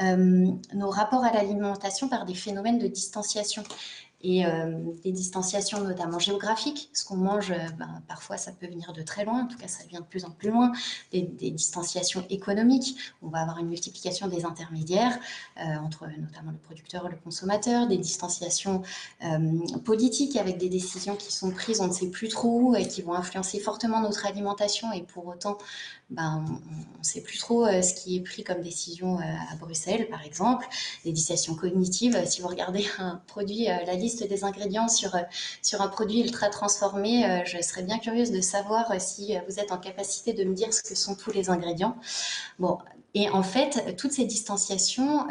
nos 0.02 0.90
rapports 0.90 1.24
à 1.24 1.34
l'alimentation 1.34 2.10
par 2.10 2.26
des 2.26 2.36
phénomènes 2.36 2.80
de 2.80 2.88
distanciation 2.88 3.64
et 4.22 4.46
euh, 4.46 4.78
des 5.04 5.12
distanciations 5.12 5.82
notamment 5.84 6.20
géographiques. 6.20 6.90
Ce 6.94 7.06
qu'on 7.06 7.16
mange, 7.16 7.52
euh, 7.52 7.70
ben, 7.78 8.02
parfois, 8.08 8.38
ça 8.38 8.52
peut 8.52 8.68
venir 8.68 8.92
de 8.92 9.02
très 9.02 9.24
loin, 9.24 9.44
en 9.44 9.48
tout 9.48 9.58
cas, 9.58 9.68
ça 9.68 9.84
vient 9.86 10.02
de 10.02 10.06
plus 10.06 10.26
en 10.26 10.32
plus 10.32 10.50
loin. 10.50 10.72
Des, 11.12 11.22
distanciations 11.52 12.26
économiques, 12.30 12.98
on 13.22 13.30
va 13.30 13.40
avoir 13.40 13.60
une 13.60 13.70
multiplication 13.70 14.28
des 14.28 14.46
intermédiaires 14.46 15.18
euh, 15.58 15.76
entre 15.78 16.06
notamment 16.06 16.52
le 16.52 16.58
producteur 16.58 17.06
et 17.08 17.10
le 17.10 17.18
consommateur, 17.18 17.88
des 17.88 17.98
distanciations 17.98 18.82
politiques 19.84 20.36
avec 20.36 20.58
des 20.58 20.70
décisions 20.70 21.16
qui 21.16 21.32
sont 21.32 21.52
prises, 21.52 21.82
on 21.82 21.88
ne 21.88 21.94
sait 21.94 22.10
plus 22.10 22.28
trop 22.28 22.60
où 22.60 22.76
et 22.76 22.88
qui 22.88 23.02
vont 23.02 23.14
influencer 23.14 23.60
fortement 23.60 24.02
notre 24.02 24.26
alimentation 24.26 24.92
et 24.92 25.02
pour 25.02 25.28
autant 25.28 25.58
ben, 26.10 26.43
on 26.48 26.98
ne 27.00 27.04
sait 27.04 27.22
plus 27.22 27.38
trop 27.38 27.65
euh, 27.65 27.84
ce 27.84 27.93
qui 27.93 28.17
est 28.17 28.22
pris 28.22 28.43
comme 28.43 28.62
décision 28.62 29.19
euh, 29.19 29.24
à 29.52 29.56
Bruxelles, 29.56 30.08
par 30.10 30.24
exemple. 30.26 30.67
Les 31.06 31.12
dissuasions 31.12 31.54
cognitives, 31.54 32.15
euh, 32.15 32.26
si 32.26 32.41
vous 32.41 32.48
regardez 32.48 32.86
un 32.98 33.22
produit, 33.28 33.65
la 33.65 33.93
liste 33.93 34.28
des 34.28 34.43
ingrédients 34.43 34.88
sur, 34.88 35.15
sur 35.62 35.82
un 35.82 35.88
produit 35.88 36.22
ultra 36.22 36.50
transformé, 36.50 37.43
je 37.45 37.62
serais 37.62 37.84
bien 37.84 38.00
curieuse 38.00 38.32
de 38.32 38.41
savoir 38.41 39.00
si 39.00 39.36
vous 39.48 39.60
êtes 39.60 39.72
en 39.72 39.78
capacité 39.78 40.34
de 40.34 40.43
me 40.43 40.54
dire 40.54 40.74
ce 40.74 40.82
que 40.82 40.95
sont 40.95 41.15
tous 41.15 41.32
les 41.32 41.50
ingrédients. 41.50 41.95
Bon, 42.58 42.80
et 43.13 43.30
en 43.30 43.43
fait, 43.43 43.95
toutes 43.98 44.12
ces 44.12 44.26
distanciations 44.26 45.28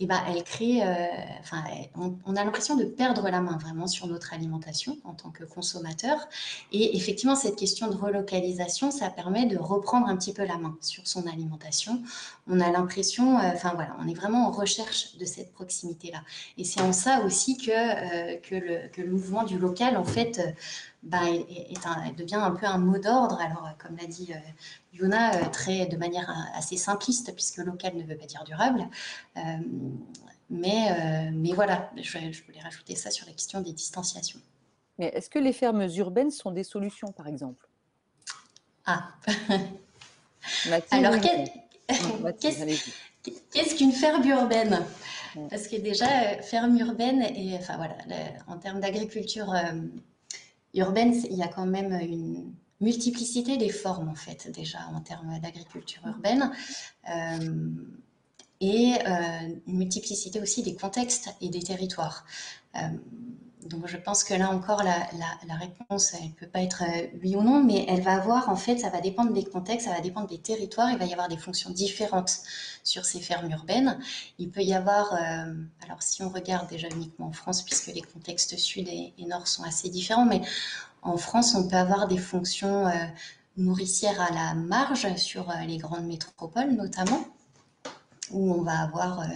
eh 0.00 0.06
ben, 0.06 0.20
elle 0.28 0.42
crée, 0.42 0.82
euh, 0.82 1.06
enfin, 1.38 1.62
on, 1.94 2.34
a 2.34 2.44
l'impression 2.44 2.74
de 2.74 2.84
perdre 2.84 3.28
la 3.28 3.40
main 3.40 3.56
vraiment 3.58 3.86
sur 3.86 4.08
notre 4.08 4.34
alimentation 4.34 4.98
en 5.04 5.14
tant 5.14 5.30
que 5.30 5.44
consommateur. 5.44 6.18
Et 6.72 6.96
effectivement, 6.96 7.36
cette 7.36 7.54
question 7.54 7.88
de 7.88 7.94
relocalisation, 7.94 8.90
ça 8.90 9.08
permet 9.08 9.46
de 9.46 9.56
reprendre 9.56 10.08
un 10.08 10.16
petit 10.16 10.32
peu 10.32 10.44
la 10.44 10.58
main 10.58 10.76
sur 10.80 11.06
son 11.06 11.28
alimentation. 11.28 12.02
On 12.48 12.58
a 12.58 12.72
l'impression, 12.72 13.38
euh, 13.38 13.52
enfin 13.54 13.72
voilà, 13.74 13.96
on 14.00 14.08
est 14.08 14.14
vraiment 14.14 14.48
en 14.48 14.50
recherche 14.50 15.16
de 15.16 15.24
cette 15.24 15.52
proximité-là. 15.52 16.22
Et 16.58 16.64
c'est 16.64 16.80
en 16.80 16.92
ça 16.92 17.20
aussi 17.24 17.56
que, 17.56 17.70
euh, 17.70 18.36
que, 18.38 18.56
le, 18.56 18.88
que, 18.88 19.00
le, 19.00 19.12
mouvement 19.12 19.44
du 19.44 19.58
local, 19.58 19.96
en 19.96 20.04
fait, 20.04 20.40
est, 21.12 21.86
un, 21.86 22.12
devient 22.12 22.36
un 22.36 22.52
peu 22.52 22.66
un 22.66 22.78
mot 22.78 22.98
d'ordre. 22.98 23.38
Alors, 23.40 23.68
comme 23.78 23.96
l'a 23.96 24.06
dit 24.06 24.32
Yuna, 24.94 25.34
euh, 25.34 25.48
très, 25.50 25.86
de 25.86 25.96
manière 25.96 26.30
euh, 26.30 26.58
assez 26.58 26.76
simpliste, 26.76 27.34
puisque 27.34 27.58
local 27.58 27.96
ne 27.96 28.04
veut 28.04 28.16
pas 28.16 28.26
dire 28.26 28.44
durable. 28.44 28.88
Euh, 29.36 29.40
mais, 30.50 31.30
mais 31.32 31.52
voilà, 31.52 31.90
je, 31.96 32.18
voulais 32.44 32.60
rajouter 32.62 32.94
ça 32.94 33.10
sur 33.10 33.26
la 33.26 33.32
question 33.32 33.60
des 33.60 33.72
distanciations. 33.72 34.38
Mais 34.98 35.06
est-ce 35.06 35.28
que 35.28 35.38
les 35.38 35.52
fermes 35.52 35.88
urbaines 35.96 36.30
sont 36.30 36.52
des 36.52 36.62
solutions, 36.62 37.10
par 37.12 37.26
exemple? 37.26 37.66
Ah 38.86 39.08
Alors, 40.90 41.14
qu'est-ce 42.40 43.74
qu'une 43.74 43.92
ferme 43.92 44.28
urbaine? 44.28 44.84
Parce 45.50 45.66
que 45.66 45.76
déjà, 45.76 46.06
ferme 46.42 46.78
urbaine, 46.78 47.22
et, 47.22 47.56
enfin 47.56 47.78
voilà, 47.78 47.96
en 48.46 48.58
termes 48.58 48.80
d'agriculture 48.80 49.52
urbaine, 50.74 51.14
il 51.30 51.36
y 51.36 51.42
a 51.42 51.48
quand 51.48 51.66
même 51.66 51.92
une, 51.92 52.52
multiplicité 52.80 53.56
des 53.56 53.70
formes, 53.70 54.08
en 54.08 54.14
fait, 54.14 54.50
déjà 54.50 54.78
en 54.92 55.00
termes 55.00 55.38
d'agriculture 55.40 56.02
urbaine. 56.06 56.52
Euh, 57.10 57.74
et 58.60 58.94
euh, 59.06 59.56
une 59.66 59.78
multiplicité 59.78 60.40
aussi 60.40 60.62
des 60.62 60.74
contextes 60.74 61.34
et 61.40 61.48
des 61.48 61.62
territoires. 61.62 62.24
Euh, 62.76 62.88
donc 63.64 63.86
je 63.86 63.96
pense 63.96 64.24
que 64.24 64.34
là 64.34 64.50
encore, 64.50 64.82
la, 64.82 65.54
réponse, 65.56 66.14
elle 66.14 66.28
ne 66.28 66.32
peut 66.32 66.46
pas 66.46 66.60
être 66.60 66.82
oui 67.22 67.36
ou 67.36 67.42
non, 67.42 67.62
mais 67.62 67.86
elle 67.88 68.02
va 68.02 68.14
avoir, 68.14 68.48
en 68.48 68.56
fait, 68.56 68.78
ça 68.78 68.90
va 68.90 69.00
dépendre 69.00 69.32
des 69.32 69.44
contextes, 69.44 69.86
ça 69.86 69.94
va 69.94 70.00
dépendre 70.00 70.28
des 70.28 70.38
territoires, 70.38 70.90
il 70.90 70.98
va 70.98 71.06
y 71.06 71.12
avoir 71.12 71.28
des 71.28 71.36
fonctions 71.36 71.70
différentes 71.70 72.40
sur 72.82 73.04
ces 73.04 73.20
fermes 73.20 73.50
urbaines. 73.50 73.98
Il 74.38 74.50
peut 74.50 74.62
y 74.62 74.74
avoir, 74.74 75.14
alors 75.14 76.02
si 76.02 76.22
on 76.22 76.28
regarde 76.28 76.68
déjà 76.68 76.88
uniquement 76.88 77.28
en 77.28 77.32
France, 77.32 77.62
puisque 77.62 77.86
les 77.86 78.02
contextes 78.02 78.56
sud 78.56 78.88
et, 78.88 79.14
nord 79.26 79.48
sont 79.48 79.62
assez 79.62 79.88
différents, 79.88 80.26
mais 80.26 80.42
en 81.04 81.18
France, 81.18 81.54
on 81.54 81.68
peut 81.68 81.76
avoir 81.76 82.08
des 82.08 82.18
fonctions 82.18 82.86
euh, 82.86 83.06
nourricières 83.58 84.20
à 84.20 84.32
la 84.32 84.54
marge 84.54 85.14
sur 85.16 85.50
euh, 85.50 85.60
les 85.66 85.76
grandes 85.76 86.06
métropoles 86.06 86.72
notamment, 86.72 87.26
où 88.30 88.52
on 88.52 88.62
va 88.62 88.80
avoir 88.80 89.20
euh, 89.20 89.26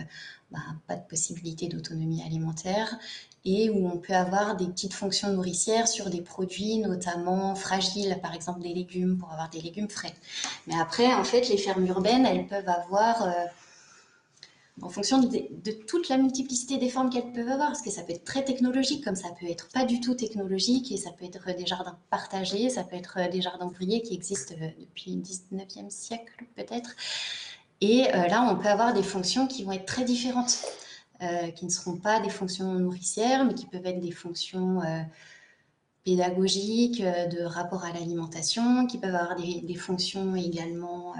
bah, 0.50 0.60
pas 0.86 0.96
de 0.96 1.06
possibilité 1.06 1.68
d'autonomie 1.68 2.22
alimentaire 2.22 2.98
et 3.44 3.70
où 3.70 3.88
on 3.88 3.98
peut 3.98 4.14
avoir 4.14 4.56
des 4.56 4.66
petites 4.66 4.94
fonctions 4.94 5.32
nourricières 5.32 5.88
sur 5.88 6.10
des 6.10 6.20
produits 6.20 6.78
notamment 6.78 7.54
fragiles, 7.54 8.18
par 8.20 8.34
exemple 8.34 8.60
des 8.60 8.74
légumes, 8.74 9.18
pour 9.18 9.30
avoir 9.30 9.48
des 9.48 9.60
légumes 9.60 9.88
frais. 9.88 10.14
Mais 10.66 10.78
après, 10.78 11.12
en 11.14 11.24
fait, 11.24 11.48
les 11.48 11.56
fermes 11.56 11.86
urbaines, 11.86 12.26
elles 12.26 12.46
peuvent 12.46 12.68
avoir 12.68 13.28
en 14.82 14.88
fonction 14.88 15.18
de, 15.20 15.70
toute 15.86 16.08
la 16.08 16.18
multiplicité 16.18 16.78
des 16.78 16.88
formes 16.88 17.10
qu'elles 17.10 17.32
peuvent 17.32 17.48
avoir, 17.48 17.68
parce 17.68 17.82
que 17.82 17.90
ça 17.90 18.02
peut 18.02 18.12
être 18.12 18.24
très 18.24 18.44
technologique, 18.44 19.04
comme 19.04 19.16
ça 19.16 19.28
peut 19.38 19.46
être 19.48 19.68
pas 19.68 19.84
du 19.84 20.00
tout 20.00 20.14
technologique, 20.14 20.92
et 20.92 20.96
ça 20.96 21.10
peut 21.10 21.24
être 21.24 21.54
des 21.56 21.66
jardins 21.66 21.98
partagés, 22.10 22.68
ça 22.70 22.84
peut 22.84 22.96
être 22.96 23.30
des 23.30 23.40
jardins 23.40 23.66
ouvriers 23.66 24.02
qui 24.02 24.14
existent 24.14 24.54
euh, 24.60 24.68
depuis 24.78 25.12
le 25.12 25.22
19e 25.22 25.90
siècle 25.90 26.44
peut-être. 26.56 26.94
Et 27.80 28.08
euh, 28.08 28.26
là, 28.26 28.48
on 28.50 28.56
peut 28.56 28.68
avoir 28.68 28.92
des 28.92 29.02
fonctions 29.02 29.46
qui 29.46 29.64
vont 29.64 29.72
être 29.72 29.86
très 29.86 30.04
différentes, 30.04 30.58
euh, 31.22 31.50
qui 31.50 31.64
ne 31.64 31.70
seront 31.70 31.96
pas 31.96 32.20
des 32.20 32.30
fonctions 32.30 32.72
nourricières, 32.74 33.44
mais 33.44 33.54
qui 33.54 33.66
peuvent 33.66 33.86
être 33.86 34.00
des 34.00 34.12
fonctions 34.12 34.80
pédagogiques, 36.04 37.02
de 37.02 37.42
rapport 37.44 37.84
à 37.84 37.92
l'alimentation, 37.92 38.86
qui 38.86 38.98
peuvent 38.98 39.14
avoir 39.14 39.36
des, 39.36 39.60
des 39.60 39.74
fonctions 39.74 40.34
également 40.36 41.14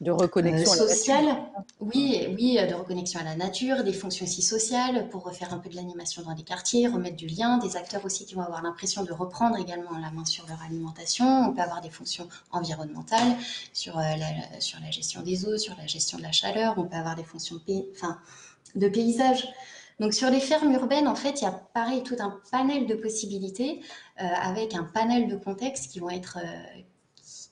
de 0.00 0.10
reconnexion 0.10 0.72
sociale. 0.72 1.36
Oui, 1.78 2.26
oui, 2.34 2.58
de 2.66 2.74
reconnexion 2.74 3.20
à 3.20 3.24
la 3.24 3.36
nature, 3.36 3.84
des 3.84 3.92
fonctions 3.92 4.24
aussi 4.24 4.40
sociales 4.40 5.08
pour 5.10 5.24
refaire 5.24 5.52
un 5.52 5.58
peu 5.58 5.68
de 5.68 5.76
l'animation 5.76 6.22
dans 6.22 6.32
les 6.32 6.42
quartiers, 6.42 6.88
remettre 6.88 7.16
du 7.16 7.26
lien, 7.26 7.58
des 7.58 7.76
acteurs 7.76 8.02
aussi 8.06 8.24
qui 8.24 8.34
vont 8.34 8.42
avoir 8.42 8.62
l'impression 8.62 9.04
de 9.04 9.12
reprendre 9.12 9.58
également 9.58 9.98
la 9.98 10.10
main 10.10 10.24
sur 10.24 10.46
leur 10.46 10.62
alimentation. 10.62 11.26
On 11.26 11.52
peut 11.52 11.60
avoir 11.60 11.82
des 11.82 11.90
fonctions 11.90 12.26
environnementales 12.50 13.36
sur, 13.74 13.96
la, 13.96 14.60
sur 14.60 14.80
la 14.80 14.90
gestion 14.90 15.20
des 15.20 15.44
eaux, 15.44 15.58
sur 15.58 15.76
la 15.76 15.86
gestion 15.86 16.16
de 16.16 16.22
la 16.22 16.32
chaleur. 16.32 16.74
On 16.78 16.84
peut 16.84 16.96
avoir 16.96 17.14
des 17.14 17.24
fonctions 17.24 17.60
enfin, 17.92 18.18
de 18.74 18.88
paysage. 18.88 19.48
Donc 20.00 20.14
sur 20.14 20.30
les 20.30 20.40
fermes 20.40 20.72
urbaines, 20.72 21.08
en 21.08 21.14
fait, 21.14 21.42
il 21.42 21.44
y 21.44 21.46
a 21.46 21.52
pareil 21.52 22.02
tout 22.02 22.16
un 22.18 22.40
panel 22.50 22.86
de 22.86 22.94
possibilités 22.94 23.80
euh, 24.20 24.24
avec 24.24 24.74
un 24.74 24.84
panel 24.84 25.28
de 25.28 25.36
contextes 25.36 25.90
qui 25.92 26.00
vont 26.00 26.10
être 26.10 26.38
euh, 26.42 26.80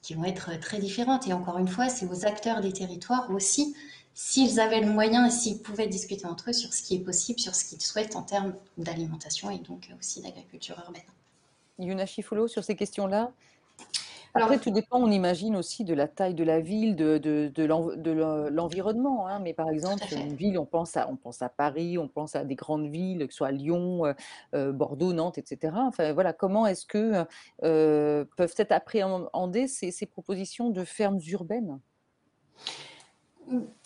qui 0.00 0.14
vont 0.14 0.24
être 0.24 0.58
très 0.58 0.78
différentes. 0.78 1.26
Et 1.26 1.34
encore 1.34 1.58
une 1.58 1.68
fois, 1.68 1.90
c'est 1.90 2.06
aux 2.06 2.24
acteurs 2.24 2.62
des 2.62 2.72
territoires 2.72 3.30
aussi, 3.30 3.76
s'ils 4.14 4.58
avaient 4.58 4.80
le 4.80 4.90
moyen 4.90 5.26
et 5.26 5.30
s'ils 5.30 5.60
pouvaient 5.60 5.86
discuter 5.86 6.24
entre 6.24 6.48
eux 6.48 6.52
sur 6.54 6.72
ce 6.72 6.82
qui 6.82 6.94
est 6.94 7.00
possible, 7.00 7.38
sur 7.38 7.54
ce 7.54 7.66
qu'ils 7.66 7.82
souhaitent 7.82 8.16
en 8.16 8.22
termes 8.22 8.54
d'alimentation 8.78 9.50
et 9.50 9.58
donc 9.58 9.90
aussi 9.98 10.22
d'agriculture 10.22 10.76
urbaine. 10.86 11.02
Yuna 11.78 12.06
Chifulo, 12.06 12.48
sur 12.48 12.64
ces 12.64 12.74
questions-là 12.74 13.32
après, 14.34 14.58
tout 14.58 14.70
dépend, 14.70 15.00
on 15.00 15.10
imagine 15.10 15.56
aussi 15.56 15.84
de 15.84 15.94
la 15.94 16.08
taille 16.08 16.34
de 16.34 16.44
la 16.44 16.60
ville, 16.60 16.96
de, 16.96 17.18
de, 17.18 17.50
de 17.52 17.62
l'environnement. 18.50 19.26
Hein. 19.26 19.40
Mais 19.40 19.54
par 19.54 19.68
exemple, 19.68 20.04
une 20.12 20.34
ville, 20.34 20.58
on 20.58 20.66
pense, 20.66 20.96
à, 20.96 21.08
on 21.08 21.16
pense 21.16 21.42
à 21.42 21.48
Paris, 21.48 21.98
on 21.98 22.08
pense 22.08 22.36
à 22.36 22.44
des 22.44 22.54
grandes 22.54 22.88
villes, 22.88 23.26
que 23.26 23.32
ce 23.32 23.38
soit 23.38 23.50
Lyon, 23.50 24.06
euh, 24.06 24.12
euh, 24.54 24.72
Bordeaux, 24.72 25.12
Nantes, 25.12 25.38
etc. 25.38 25.74
Enfin, 25.76 26.12
voilà, 26.12 26.32
comment 26.32 26.66
est-ce 26.66 26.86
que 26.86 27.24
euh, 27.64 28.24
peuvent 28.36 28.54
être 28.56 28.72
appréhendées 28.72 29.68
ces, 29.68 29.90
ces 29.90 30.06
propositions 30.06 30.70
de 30.70 30.84
fermes 30.84 31.20
urbaines? 31.28 31.80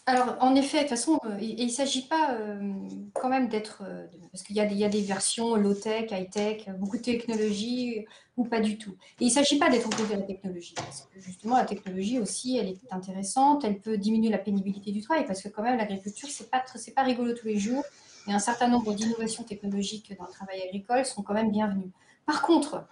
Alors, 0.07 0.37
en 0.41 0.57
effet, 0.57 0.79
de 0.79 0.83
toute 0.83 0.91
façon, 0.91 1.21
euh, 1.25 1.39
il 1.41 1.65
ne 1.65 1.71
s'agit 1.71 2.09
pas 2.09 2.35
euh, 2.35 2.73
quand 3.15 3.29
même 3.29 3.49
d'être. 3.49 3.83
Euh, 3.87 4.07
parce 4.33 4.43
qu'il 4.43 4.57
y, 4.57 4.61
a 4.61 4.89
des 4.89 5.03
versions 5.03 5.55
low-tech, 5.55 6.11
high-tech, 6.11 6.69
beaucoup 6.79 6.97
de 6.97 7.03
technologie 7.03 8.07
ou 8.37 8.45
pas 8.45 8.61
du 8.61 8.79
tout. 8.79 8.93
Et 9.21 9.25
il 9.25 9.27
ne 9.27 9.33
s'agit 9.33 9.59
pas 9.59 9.69
d'être 9.69 9.87
opposé 9.87 10.15
à 10.15 10.17
la 10.17 10.23
technologie. 10.23 10.75
Parce 10.75 11.09
que 11.13 11.21
justement, 11.21 11.57
la 11.57 11.65
technologie 11.65 12.19
aussi, 12.19 12.57
elle 12.57 12.69
est 12.69 12.81
intéressante, 12.91 13.65
elle 13.65 13.79
peut 13.79 13.99
diminuer 13.99 14.31
la 14.31 14.39
pénibilité 14.39 14.91
du 14.91 15.03
travail 15.03 15.27
parce 15.27 15.43
que, 15.43 15.49
quand 15.49 15.63
même, 15.63 15.77
l'agriculture, 15.77 16.29
ce 16.29 16.43
n'est 16.43 16.49
pas, 16.49 16.65
pas 16.97 17.03
rigolo 17.03 17.35
tous 17.35 17.47
les 17.47 17.59
jours. 17.59 17.85
Et 18.29 18.33
un 18.33 18.39
certain 18.39 18.69
nombre 18.69 18.95
d'innovations 18.95 19.43
technologiques 19.43 20.17
dans 20.17 20.25
le 20.25 20.33
travail 20.33 20.63
agricole 20.63 21.05
sont 21.05 21.23
quand 21.23 21.35
même 21.35 21.51
bienvenues. 21.51 21.91
Par 22.25 22.43
contre, 22.43 22.87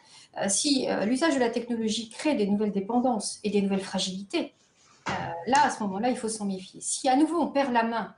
si 0.49 0.89
l'usage 1.07 1.35
de 1.35 1.41
la 1.41 1.51
technologie 1.51 2.11
crée 2.11 2.35
des 2.35 2.49
nouvelles 2.49 2.73
dépendances 2.73 3.39
et 3.45 3.51
des 3.51 3.63
nouvelles 3.63 3.81
fragilités, 3.81 4.55
euh, 5.09 5.13
là, 5.47 5.65
à 5.65 5.71
ce 5.71 5.83
moment-là, 5.83 6.11
il 6.11 6.17
faut 6.17 6.29
s'en 6.29 6.45
méfier. 6.45 6.81
Si 6.81 7.09
à 7.09 7.17
nouveau 7.17 7.41
on 7.41 7.49
perd 7.49 7.73
la 7.73 7.85
main 7.85 8.15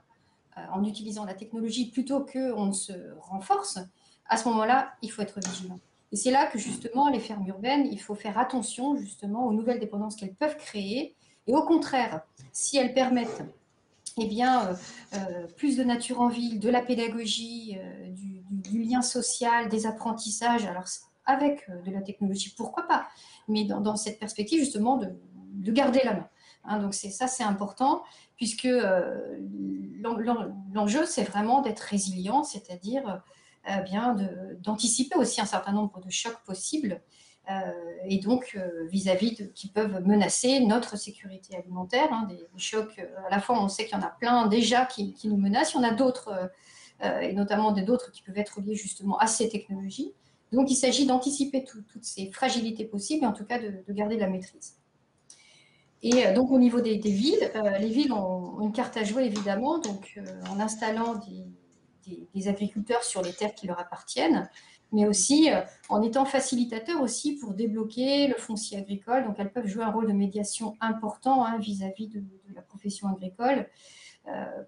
euh, 0.57 0.61
en 0.73 0.83
utilisant 0.83 1.25
la 1.25 1.33
technologie 1.33 1.89
plutôt 1.89 2.25
qu'on 2.25 2.65
ne 2.65 2.73
se 2.73 2.93
renforce, 3.19 3.79
à 4.27 4.37
ce 4.37 4.47
moment-là, 4.49 4.93
il 5.01 5.11
faut 5.11 5.21
être 5.21 5.39
vigilant. 5.39 5.79
Et 6.13 6.15
c'est 6.15 6.31
là 6.31 6.45
que 6.45 6.57
justement, 6.57 7.09
les 7.09 7.19
fermes 7.19 7.45
urbaines, 7.47 7.85
il 7.91 7.99
faut 7.99 8.15
faire 8.15 8.37
attention 8.37 8.95
justement 8.95 9.45
aux 9.45 9.51
nouvelles 9.51 9.79
dépendances 9.79 10.15
qu'elles 10.15 10.35
peuvent 10.35 10.55
créer. 10.55 11.15
Et 11.47 11.53
au 11.53 11.63
contraire, 11.63 12.21
si 12.53 12.77
elles 12.77 12.93
permettent 12.93 13.43
eh 14.17 14.27
bien, 14.27 14.77
euh, 15.15 15.47
plus 15.57 15.75
de 15.75 15.83
nature 15.83 16.21
en 16.21 16.29
ville, 16.29 16.59
de 16.59 16.69
la 16.69 16.81
pédagogie, 16.81 17.77
du, 18.49 18.83
lien 18.83 19.01
social, 19.01 19.67
des 19.69 19.85
apprentissages, 19.87 20.65
alors 20.65 20.85
avec 21.25 21.67
de 21.83 21.91
la 21.91 22.01
technologie, 22.01 22.53
pourquoi 22.55 22.87
pas, 22.87 23.07
mais 23.47 23.65
dans, 23.65 23.95
cette 23.95 24.19
perspective 24.19 24.59
justement 24.59 24.97
de 24.97 25.71
garder 25.71 26.01
la 26.05 26.13
main. 26.13 26.29
Hein, 26.65 26.79
donc 26.79 26.93
ça, 26.93 27.27
c'est 27.27 27.43
important, 27.43 28.03
puisque 28.37 28.65
euh, 28.65 29.37
l'enjeu, 30.73 31.05
c'est 31.05 31.23
vraiment 31.23 31.61
d'être 31.61 31.81
résilient, 31.81 32.43
c'est-à-dire 32.43 33.21
euh, 33.69 33.77
bien 33.81 34.15
d'anticiper 34.59 35.17
aussi 35.17 35.41
un 35.41 35.45
certain 35.45 35.71
nombre 35.71 35.99
de 35.99 36.09
chocs 36.09 36.41
possibles, 36.45 37.01
euh, 37.49 37.71
et 38.07 38.19
donc 38.19 38.57
vis-à-vis 38.89 39.35
de 39.35 39.43
qui 39.45 39.67
peuvent 39.67 40.01
menacer 40.05 40.61
notre 40.61 40.97
sécurité 40.97 41.57
alimentaire. 41.57 42.11
Hein, 42.11 42.27
des, 42.29 42.47
chocs, 42.57 42.99
à 43.27 43.29
la 43.29 43.39
fois, 43.39 43.61
on 43.61 43.67
sait 43.67 43.85
qu'il 43.85 43.97
y 43.97 43.99
en 43.99 44.03
a 44.03 44.09
plein 44.09 44.47
déjà 44.47 44.85
qui, 44.85 45.15
nous 45.25 45.37
menacent, 45.37 45.73
il 45.73 45.77
y 45.77 45.79
en 45.79 45.83
a 45.83 45.93
d'autres, 45.93 46.51
et 47.01 47.33
notamment 47.33 47.71
d'autres 47.73 48.11
qui 48.11 48.21
peuvent 48.21 48.37
être 48.37 48.61
liés 48.61 48.75
justement 48.75 49.17
à 49.17 49.27
ces 49.27 49.49
technologies. 49.49 50.13
Donc, 50.53 50.71
il 50.71 50.75
s'agit 50.75 51.05
d'anticiper 51.05 51.65
toutes 51.65 52.03
ces 52.03 52.31
fragilités 52.31 52.85
possibles 52.85 53.23
et 53.23 53.27
en 53.27 53.33
tout 53.33 53.45
cas 53.45 53.59
de 53.59 53.93
garder 53.93 54.17
la 54.17 54.27
maîtrise. 54.27 54.77
Et 56.03 56.27
euh, 56.27 56.33
donc, 56.33 56.51
au 56.51 56.59
niveau 56.59 56.81
des, 56.81 56.97
villes, 56.97 57.49
euh, 57.55 57.77
les 57.79 57.87
villes 57.87 58.11
ont 58.11 58.61
une 58.61 58.73
carte 58.73 58.97
à 58.97 59.03
jouer, 59.03 59.23
évidemment, 59.23 59.79
donc, 59.79 60.13
euh, 60.17 60.21
en 60.51 60.59
installant 60.59 61.15
des, 61.15 61.45
agriculteurs 62.47 63.03
sur 63.03 63.21
les 63.21 63.33
terres 63.33 63.55
qui 63.55 63.67
leur 63.67 63.79
appartiennent, 63.79 64.49
mais 64.91 65.07
aussi 65.07 65.49
en 65.89 66.01
étant 66.01 66.25
facilitateurs 66.25 67.01
aussi 67.01 67.33
pour 67.33 67.53
débloquer 67.53 68.27
le 68.27 68.35
foncier 68.35 68.77
agricole. 68.77 69.25
Donc, 69.25 69.35
elles 69.39 69.51
peuvent 69.51 69.67
jouer 69.67 69.83
un 69.83 69.91
rôle 69.91 70.07
de 70.07 70.13
médiation 70.13 70.77
important 70.81 71.45
hein, 71.45 71.57
vis-à-vis 71.57 72.07
de, 72.07 72.23
la 72.53 72.61
profession 72.61 73.07
agricole 73.07 73.67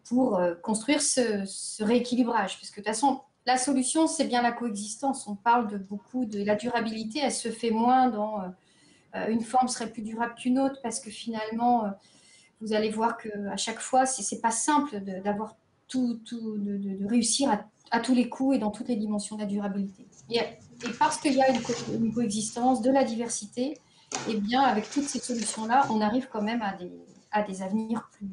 pour 0.06 0.42
construire 0.64 1.02
ce, 1.02 1.84
rééquilibrage. 1.84 2.60
Parce 2.60 2.72
que 2.72 2.82
de 2.82 2.86
toute 2.86 2.94
façon, 2.94 3.22
la 3.46 3.58
solution, 3.58 4.08
c'est 4.08 4.26
bien 4.26 4.42
la 4.42 4.52
coexistence. 4.52 5.28
On 5.28 5.36
parle 5.36 5.68
de 5.68 5.78
beaucoup 5.78 6.26
de 6.26 6.44
la 6.44 6.56
durabilité, 6.56 7.20
elle 7.22 7.32
se 7.32 7.50
fait 7.50 7.70
moins 7.70 8.10
dans 8.10 8.42
euh, 9.16 9.28
une 9.28 9.42
forme 9.42 9.68
serait 9.68 9.90
plus 9.90 10.02
durable 10.02 10.36
qu'une 10.36 10.60
autre 10.60 10.80
parce 10.82 11.00
que 11.00 11.10
finalement, 11.10 11.86
euh, 11.86 11.90
vous 12.62 12.74
allez 12.74 12.90
voir 12.90 13.18
qu'à 13.18 13.58
chaque 13.58 13.80
fois, 13.80 14.06
ce 14.06 14.36
n'est 14.36 14.42
pas 14.42 14.52
simple 14.52 15.00
d'avoir 15.00 15.56
tout, 15.88 16.20
tout 16.26 16.58
de, 16.58 17.08
réussir 17.08 17.50
à, 17.92 18.00
tous 18.00 18.14
les 18.14 18.30
coups 18.30 18.56
et 18.56 18.60
dans 18.60 18.72
toutes 18.72 18.88
les 18.88 18.96
dimensions 18.96 19.36
de 19.36 19.42
la 19.42 19.48
durabilité. 19.48 20.08
Et, 20.30 20.40
parce 21.00 21.18
qu'il 21.18 21.34
y 21.34 21.42
a 21.42 21.48
une, 21.50 22.14
coexistence, 22.14 22.82
de 22.82 22.92
la 22.92 23.04
diversité, 23.04 23.78
eh 24.30 24.36
bien, 24.36 24.62
avec 24.62 24.90
toutes 24.90 25.06
ces 25.06 25.20
solutions-là, 25.20 25.88
on 25.90 26.02
arrive 26.02 26.28
quand 26.32 26.42
même 26.42 26.62
à 26.62 26.74
des, 26.74 26.92
à 27.32 27.44
des 27.44 27.62
avenirs 27.62 28.10
plus, 28.12 28.28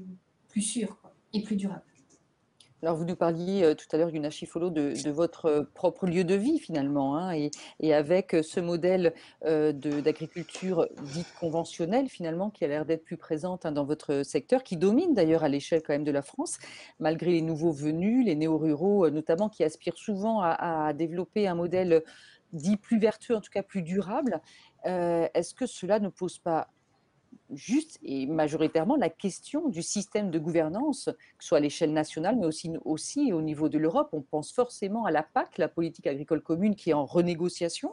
plus 0.48 0.62
sûrs 0.62 0.96
et 1.32 1.42
plus 1.42 1.56
durables. 1.56 1.82
Alors, 2.84 2.96
vous 2.96 3.04
nous 3.04 3.14
parliez 3.14 3.62
euh, 3.62 3.74
tout 3.76 3.86
à 3.92 3.96
l'heure, 3.96 4.10
Yuna 4.10 4.30
Chifolo, 4.30 4.68
de, 4.68 5.08
votre 5.10 5.46
euh, 5.46 5.62
propre 5.72 6.04
lieu 6.04 6.24
de 6.24 6.34
vie 6.34 6.58
finalement, 6.58 7.16
hein, 7.16 7.32
et, 7.78 7.94
avec 7.94 8.34
euh, 8.34 8.42
ce 8.42 8.58
modèle 8.58 9.14
d'agriculture 9.44 10.88
dite 11.14 11.32
conventionnelle 11.38 12.08
finalement, 12.08 12.50
qui 12.50 12.64
a 12.64 12.68
l'air 12.68 12.84
d'être 12.84 13.04
plus 13.04 13.16
présente 13.16 13.66
hein, 13.66 13.70
dans 13.70 13.84
votre 13.84 14.24
secteur, 14.24 14.64
qui 14.64 14.76
domine 14.76 15.14
d'ailleurs 15.14 15.44
à 15.44 15.48
l'échelle 15.48 15.80
quand 15.86 15.92
même 15.92 16.02
de 16.02 16.10
la 16.10 16.22
France, 16.22 16.58
malgré 16.98 17.30
les 17.30 17.42
nouveaux 17.42 17.70
venus, 17.70 18.26
les 18.26 18.34
néo-ruraux 18.34 19.08
notamment, 19.10 19.48
qui 19.48 19.62
aspirent 19.62 19.96
souvent 19.96 20.40
à, 20.42 20.92
développer 20.92 21.46
un 21.46 21.54
modèle 21.54 22.02
dit 22.52 22.76
plus 22.76 22.98
vertueux, 22.98 23.36
en 23.36 23.40
tout 23.40 23.50
cas 23.50 23.62
plus 23.62 23.82
durable. 23.82 24.40
Est-ce 24.84 25.54
que 25.54 25.66
cela 25.66 26.00
ne 26.00 26.08
pose 26.08 26.38
pas 26.38 26.68
juste 27.52 27.98
et 28.02 28.26
majoritairement 28.26 28.96
la 28.96 29.08
question 29.08 29.68
du 29.68 29.82
système 29.82 30.30
de 30.30 30.38
gouvernance, 30.38 31.10
que 31.38 31.44
ce 31.44 31.48
soit 31.48 31.58
à 31.58 31.60
l'échelle 31.60 31.92
nationale, 31.92 32.36
mais 32.36 32.46
aussi, 32.84 33.32
au 33.32 33.42
niveau 33.42 33.68
de 33.68 33.78
l'Europe. 33.78 34.08
On 34.12 34.22
pense 34.22 34.52
forcément 34.52 35.04
à 35.04 35.10
la 35.10 35.22
PAC, 35.22 35.58
la 35.58 35.68
politique 35.68 36.06
agricole 36.06 36.42
commune, 36.42 36.74
qui 36.74 36.90
est 36.90 36.94
en 36.94 37.04
renégociation. 37.04 37.92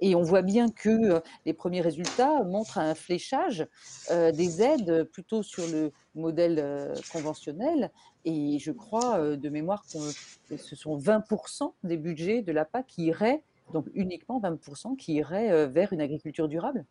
Et 0.00 0.16
on 0.16 0.22
voit 0.22 0.42
bien 0.42 0.68
que 0.68 0.88
euh, 0.88 1.20
les 1.46 1.52
premiers 1.52 1.80
résultats 1.80 2.42
montrent 2.42 2.78
un 2.78 2.94
fléchage 2.94 3.66
euh, 4.10 4.32
des 4.32 4.60
aides 4.60 5.04
plutôt 5.04 5.44
sur 5.44 5.64
le 5.68 5.92
modèle 6.16 6.58
euh, 6.58 6.94
conventionnel. 7.12 7.90
Et 8.24 8.58
je 8.58 8.72
crois 8.72 9.36
de 9.36 9.48
mémoire 9.48 9.84
que 9.84 10.56
ce 10.56 10.76
sont 10.76 10.96
20% 10.96 11.72
des 11.82 11.96
budgets 11.96 12.42
de 12.42 12.52
la 12.52 12.64
PAC 12.64 12.86
qui 12.86 13.04
iraient, 13.06 13.42
donc 13.72 13.86
uniquement 13.94 14.40
20% 14.40 14.96
qui 14.96 15.14
iraient 15.14 15.66
vers 15.66 15.92
une 15.92 16.00
agriculture 16.00 16.46
durable. 16.46 16.84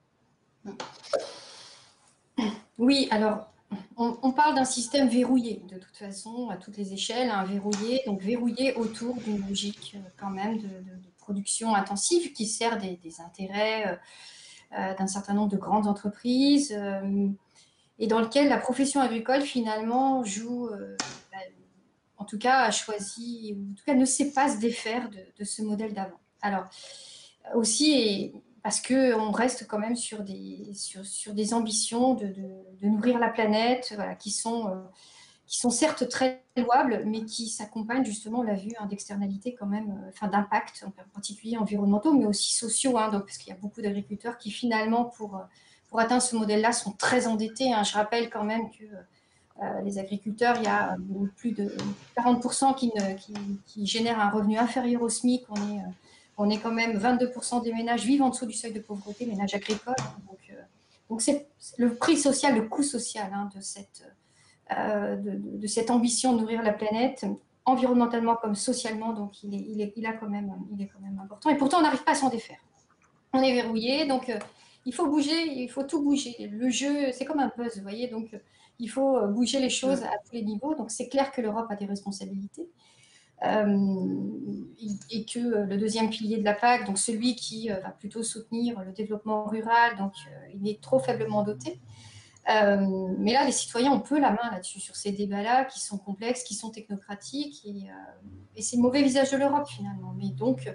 Oui, 2.77 3.07
alors 3.11 3.51
on, 3.95 4.31
parle 4.31 4.55
d'un 4.55 4.65
système 4.65 5.07
verrouillé 5.07 5.61
de 5.69 5.77
toute 5.77 5.95
façon 5.95 6.49
à 6.49 6.57
toutes 6.57 6.77
les 6.77 6.93
échelles, 6.93 7.29
un 7.29 7.45
verrouillé, 7.45 8.01
donc 8.05 8.21
verrouillé 8.21 8.73
autour 8.75 9.15
d'une 9.15 9.47
logique 9.47 9.93
euh, 9.95 10.09
quand 10.17 10.29
même 10.29 10.57
de, 10.57 10.67
production 11.19 11.75
intensive 11.75 12.33
qui 12.33 12.47
sert 12.47 12.79
des, 12.79 12.99
intérêts 13.23 13.87
euh, 13.87 13.95
euh, 14.77 14.95
d'un 14.95 15.07
certain 15.07 15.33
nombre 15.33 15.49
de 15.49 15.57
grandes 15.57 15.87
entreprises 15.87 16.75
et 17.99 18.07
dans 18.07 18.19
lequel 18.19 18.49
la 18.49 18.57
profession 18.57 18.99
agricole 18.99 19.41
finalement 19.41 20.23
joue, 20.23 20.69
bah, 21.31 21.37
en 22.17 22.25
tout 22.25 22.39
cas 22.39 22.63
a 22.63 22.71
choisi, 22.71 23.55
ou 23.55 23.71
en 23.71 23.75
tout 23.75 23.83
cas 23.85 23.93
ne 23.93 24.03
sait 24.03 24.31
pas 24.31 24.49
se 24.49 24.59
défaire 24.59 25.09
de, 25.09 25.43
ce 25.45 25.61
modèle 25.61 25.93
d'avant. 25.93 26.19
Alors 26.41 26.65
aussi, 27.53 28.33
parce 28.63 28.79
qu'on 28.81 29.31
reste 29.31 29.67
quand 29.67 29.79
même 29.79 29.95
sur 29.95 30.23
des, 30.23 31.53
ambitions 31.53 32.13
de, 32.13 32.33
nourrir 32.81 33.17
la 33.17 33.29
planète, 33.29 33.97
qui, 34.19 34.29
sont, 34.29 34.67
euh, 34.67 34.75
qui 35.47 35.57
sont 35.57 35.71
certes 35.71 36.07
très 36.09 36.43
louables, 36.55 37.03
mais 37.05 37.25
qui 37.25 37.49
s'accompagnent 37.49 38.05
justement, 38.05 38.39
on 38.39 38.43
l'a 38.43 38.53
vu, 38.53 38.71
hein, 38.79 38.85
d'externalités 38.85 39.55
quand 39.55 39.65
même, 39.65 39.89
euh, 39.89 40.09
enfin 40.09 40.27
d'impacts, 40.27 40.85
en 40.85 40.91
particulier 41.13 41.57
environnementaux, 41.57 42.13
mais 42.13 42.25
aussi 42.25 42.53
sociaux, 42.55 42.97
hein, 42.97 43.09
parce 43.11 43.37
qu'il 43.37 43.51
y 43.51 43.55
a 43.55 43.59
beaucoup 43.59 43.81
d'agriculteurs 43.81 44.37
qui 44.37 44.51
finalement, 44.51 45.05
pour, 45.05 45.41
pour 45.87 45.99
atteindre 45.99 46.21
ce 46.21 46.35
modèle-là 46.35 46.71
sont 46.71 46.91
très 46.91 47.25
endettés. 47.25 47.73
Hein. 47.73 47.83
Je 47.83 47.93
rappelle 47.93 48.29
quand 48.29 48.43
même 48.43 48.69
que 48.69 48.85
les 49.83 49.99
agriculteurs, 49.99 50.55
il 50.57 50.63
y 50.63 50.67
a 50.67 50.97
plus 51.35 51.51
de 51.51 51.71
40% 52.17 52.73
qui, 52.73 53.85
génèrent 53.85 54.19
un 54.19 54.31
revenu 54.31 54.57
inférieur 54.57 55.03
au 55.03 55.09
SMIC. 55.09 55.45
On 56.41 56.49
est 56.49 56.59
quand 56.59 56.71
même 56.71 56.97
22% 56.97 57.63
des 57.63 57.73
ménages 57.73 58.05
vivent 58.05 58.23
en 58.23 58.29
dessous 58.29 58.45
du 58.45 58.53
seuil 58.53 58.73
de 58.73 58.79
pauvreté, 58.79 59.25
ménages 59.25 59.53
agricoles. 59.53 59.95
Donc, 60.27 60.53
donc 61.09 61.21
c'est 61.21 61.47
le 61.77 61.95
prix 61.95 62.17
social, 62.17 62.55
le 62.55 62.67
coût 62.67 62.83
social 62.83 63.31
hein, 63.33 63.49
de, 63.55 63.61
cette, 63.61 64.03
de, 64.69 65.67
cette 65.67 65.91
ambition 65.91 66.33
de 66.33 66.41
nourrir 66.41 66.63
la 66.63 66.73
planète 66.73 67.25
environnementalement 67.65 68.35
comme 68.35 68.55
socialement, 68.55 69.13
donc 69.13 69.43
il 69.43 69.53
est, 69.53 69.65
il 69.69 69.81
est, 69.81 69.93
il 69.95 70.05
a 70.05 70.13
quand 70.13 70.29
même, 70.29 70.53
il 70.73 70.81
est 70.81 70.87
quand 70.87 70.99
même 70.99 71.19
important. 71.19 71.49
Et 71.49 71.57
pourtant, 71.57 71.77
on 71.77 71.81
n'arrive 71.81 72.03
pas 72.03 72.11
à 72.11 72.15
s'en 72.15 72.29
défaire. 72.29 72.59
On 73.33 73.41
est 73.41 73.53
verrouillé, 73.53 74.05
donc 74.07 74.29
euh, 74.29 74.39
il 74.85 74.93
faut 74.93 75.07
bouger, 75.07 75.61
il 75.61 75.69
faut 75.69 75.83
tout 75.83 76.03
bouger. 76.03 76.49
Le 76.51 76.69
jeu, 76.69 77.11
c'est 77.13 77.25
comme 77.25 77.39
un 77.39 77.49
puzzle, 77.49 77.77
vous 77.77 77.83
voyez, 77.83 78.07
donc 78.07 78.35
il 78.79 78.89
faut 78.89 79.17
euh, 79.17 79.27
bouger 79.27 79.59
les 79.59 79.69
choses 79.69 80.03
à 80.03 80.17
tous 80.25 80.33
les 80.33 80.43
niveaux. 80.43 80.75
Donc 80.75 80.91
c'est 80.91 81.07
clair 81.07 81.31
que 81.31 81.41
l'Europe 81.41 81.67
a 81.69 81.75
des 81.75 81.85
responsabilités. 81.85 82.67
Euh, 83.43 83.77
et 85.09 85.25
que 85.25 85.39
le 85.39 85.77
deuxième 85.77 86.09
pilier 86.09 86.37
de 86.37 86.43
la 86.43 86.53
PAC, 86.53 86.85
donc 86.85 86.97
celui 86.97 87.35
qui 87.35 87.69
va 87.69 87.89
plutôt 87.89 88.23
soutenir 88.23 88.79
le 88.81 88.91
développement 88.91 89.45
rural, 89.45 89.97
donc 89.97 90.13
il 90.53 90.67
est 90.67 90.81
trop 90.81 90.99
faiblement 90.99 91.43
doté. 91.43 91.79
Euh, 92.49 93.13
mais 93.19 93.33
là, 93.33 93.45
les 93.45 93.51
citoyens 93.51 93.91
ont 93.91 93.99
peu 93.99 94.19
la 94.19 94.31
main 94.31 94.51
là-dessus, 94.51 94.79
sur 94.79 94.95
ces 94.95 95.11
débats-là 95.11 95.65
qui 95.65 95.79
sont 95.79 95.97
complexes, 95.97 96.43
qui 96.43 96.55
sont 96.55 96.71
technocratiques. 96.71 97.61
Et, 97.65 97.89
euh, 97.89 98.59
c'est 98.59 98.77
le 98.77 98.81
mauvais 98.81 99.03
visage 99.03 99.31
de 99.31 99.37
l'Europe 99.37 99.67
finalement. 99.67 100.13
Mais 100.17 100.29
donc, 100.29 100.69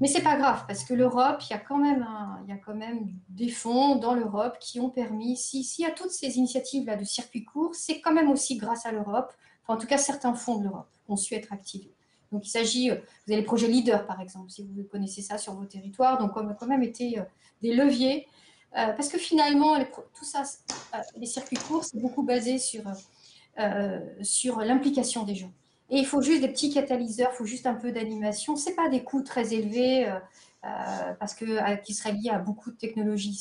mais 0.00 0.08
c'est 0.08 0.22
pas 0.22 0.36
grave 0.36 0.64
parce 0.66 0.84
que 0.84 0.94
l'Europe, 0.94 1.42
il 1.48 1.52
y 1.52 1.56
a 1.56 1.58
quand 1.58 1.78
même, 1.78 2.06
y 2.48 2.52
a 2.52 2.56
quand 2.56 2.74
même 2.74 3.08
des 3.28 3.48
fonds 3.48 3.96
dans 3.96 4.14
l'Europe 4.14 4.56
qui 4.60 4.80
ont 4.80 4.90
permis. 4.90 5.36
Si 5.36 5.64
y 5.78 5.84
a 5.84 5.90
toutes 5.90 6.10
ces 6.10 6.38
initiatives 6.38 6.86
là 6.86 6.96
de 6.96 7.04
circuits 7.04 7.44
courts, 7.44 7.74
c'est 7.74 8.00
quand 8.00 8.12
même 8.12 8.30
aussi 8.30 8.56
grâce 8.56 8.86
à 8.86 8.92
l'Europe. 8.92 9.32
Enfin, 9.62 9.74
en 9.74 9.80
tout 9.80 9.86
cas, 9.86 9.98
certains 9.98 10.34
fonds 10.34 10.58
de 10.58 10.64
l'Europe 10.64 10.88
ont 11.08 11.16
su 11.16 11.34
être 11.34 11.52
activés. 11.52 11.93
Donc, 12.34 12.46
il 12.46 12.50
s'agit, 12.50 12.90
euh, 12.90 12.96
vous 13.26 13.32
avez 13.32 13.40
les 13.40 13.46
projets 13.46 13.68
leaders, 13.68 14.06
par 14.06 14.20
exemple, 14.20 14.50
si 14.50 14.62
vous 14.62 14.84
connaissez 14.84 15.22
ça 15.22 15.38
sur 15.38 15.54
vos 15.54 15.64
territoires. 15.64 16.18
Donc, 16.18 16.36
on 16.36 16.46
a 16.48 16.54
quand 16.54 16.66
même 16.66 16.82
été 16.82 17.18
des 17.62 17.74
leviers 17.74 18.26
euh, 18.76 18.92
parce 18.92 19.08
que 19.08 19.18
finalement, 19.18 19.78
tout 20.18 20.24
ça, 20.24 20.42
euh, 20.94 20.98
les 21.16 21.26
circuits 21.26 21.56
courts, 21.56 21.84
c'est 21.84 22.00
beaucoup 22.00 22.24
basé 22.24 22.58
sur, 22.58 22.82
euh, 23.60 24.00
sur 24.22 24.58
l'implication 24.60 25.22
des 25.22 25.36
gens. 25.36 25.52
Et 25.90 25.98
il 25.98 26.06
faut 26.06 26.22
juste 26.22 26.40
des 26.40 26.48
petits 26.48 26.72
catalyseurs, 26.72 27.30
il 27.32 27.36
faut 27.36 27.44
juste 27.44 27.66
un 27.66 27.74
peu 27.74 27.92
d'animation. 27.92 28.56
Ce 28.56 28.70
pas 28.70 28.88
des 28.88 29.04
coûts 29.04 29.22
très 29.22 29.54
élevés 29.54 30.10
parce 30.62 31.34
que, 31.34 31.80
qui 31.82 31.92
seraient 31.92 32.14
liés 32.14 32.30
à 32.30 32.38
beaucoup 32.38 32.70
de 32.70 32.76
technologies. 32.76 33.38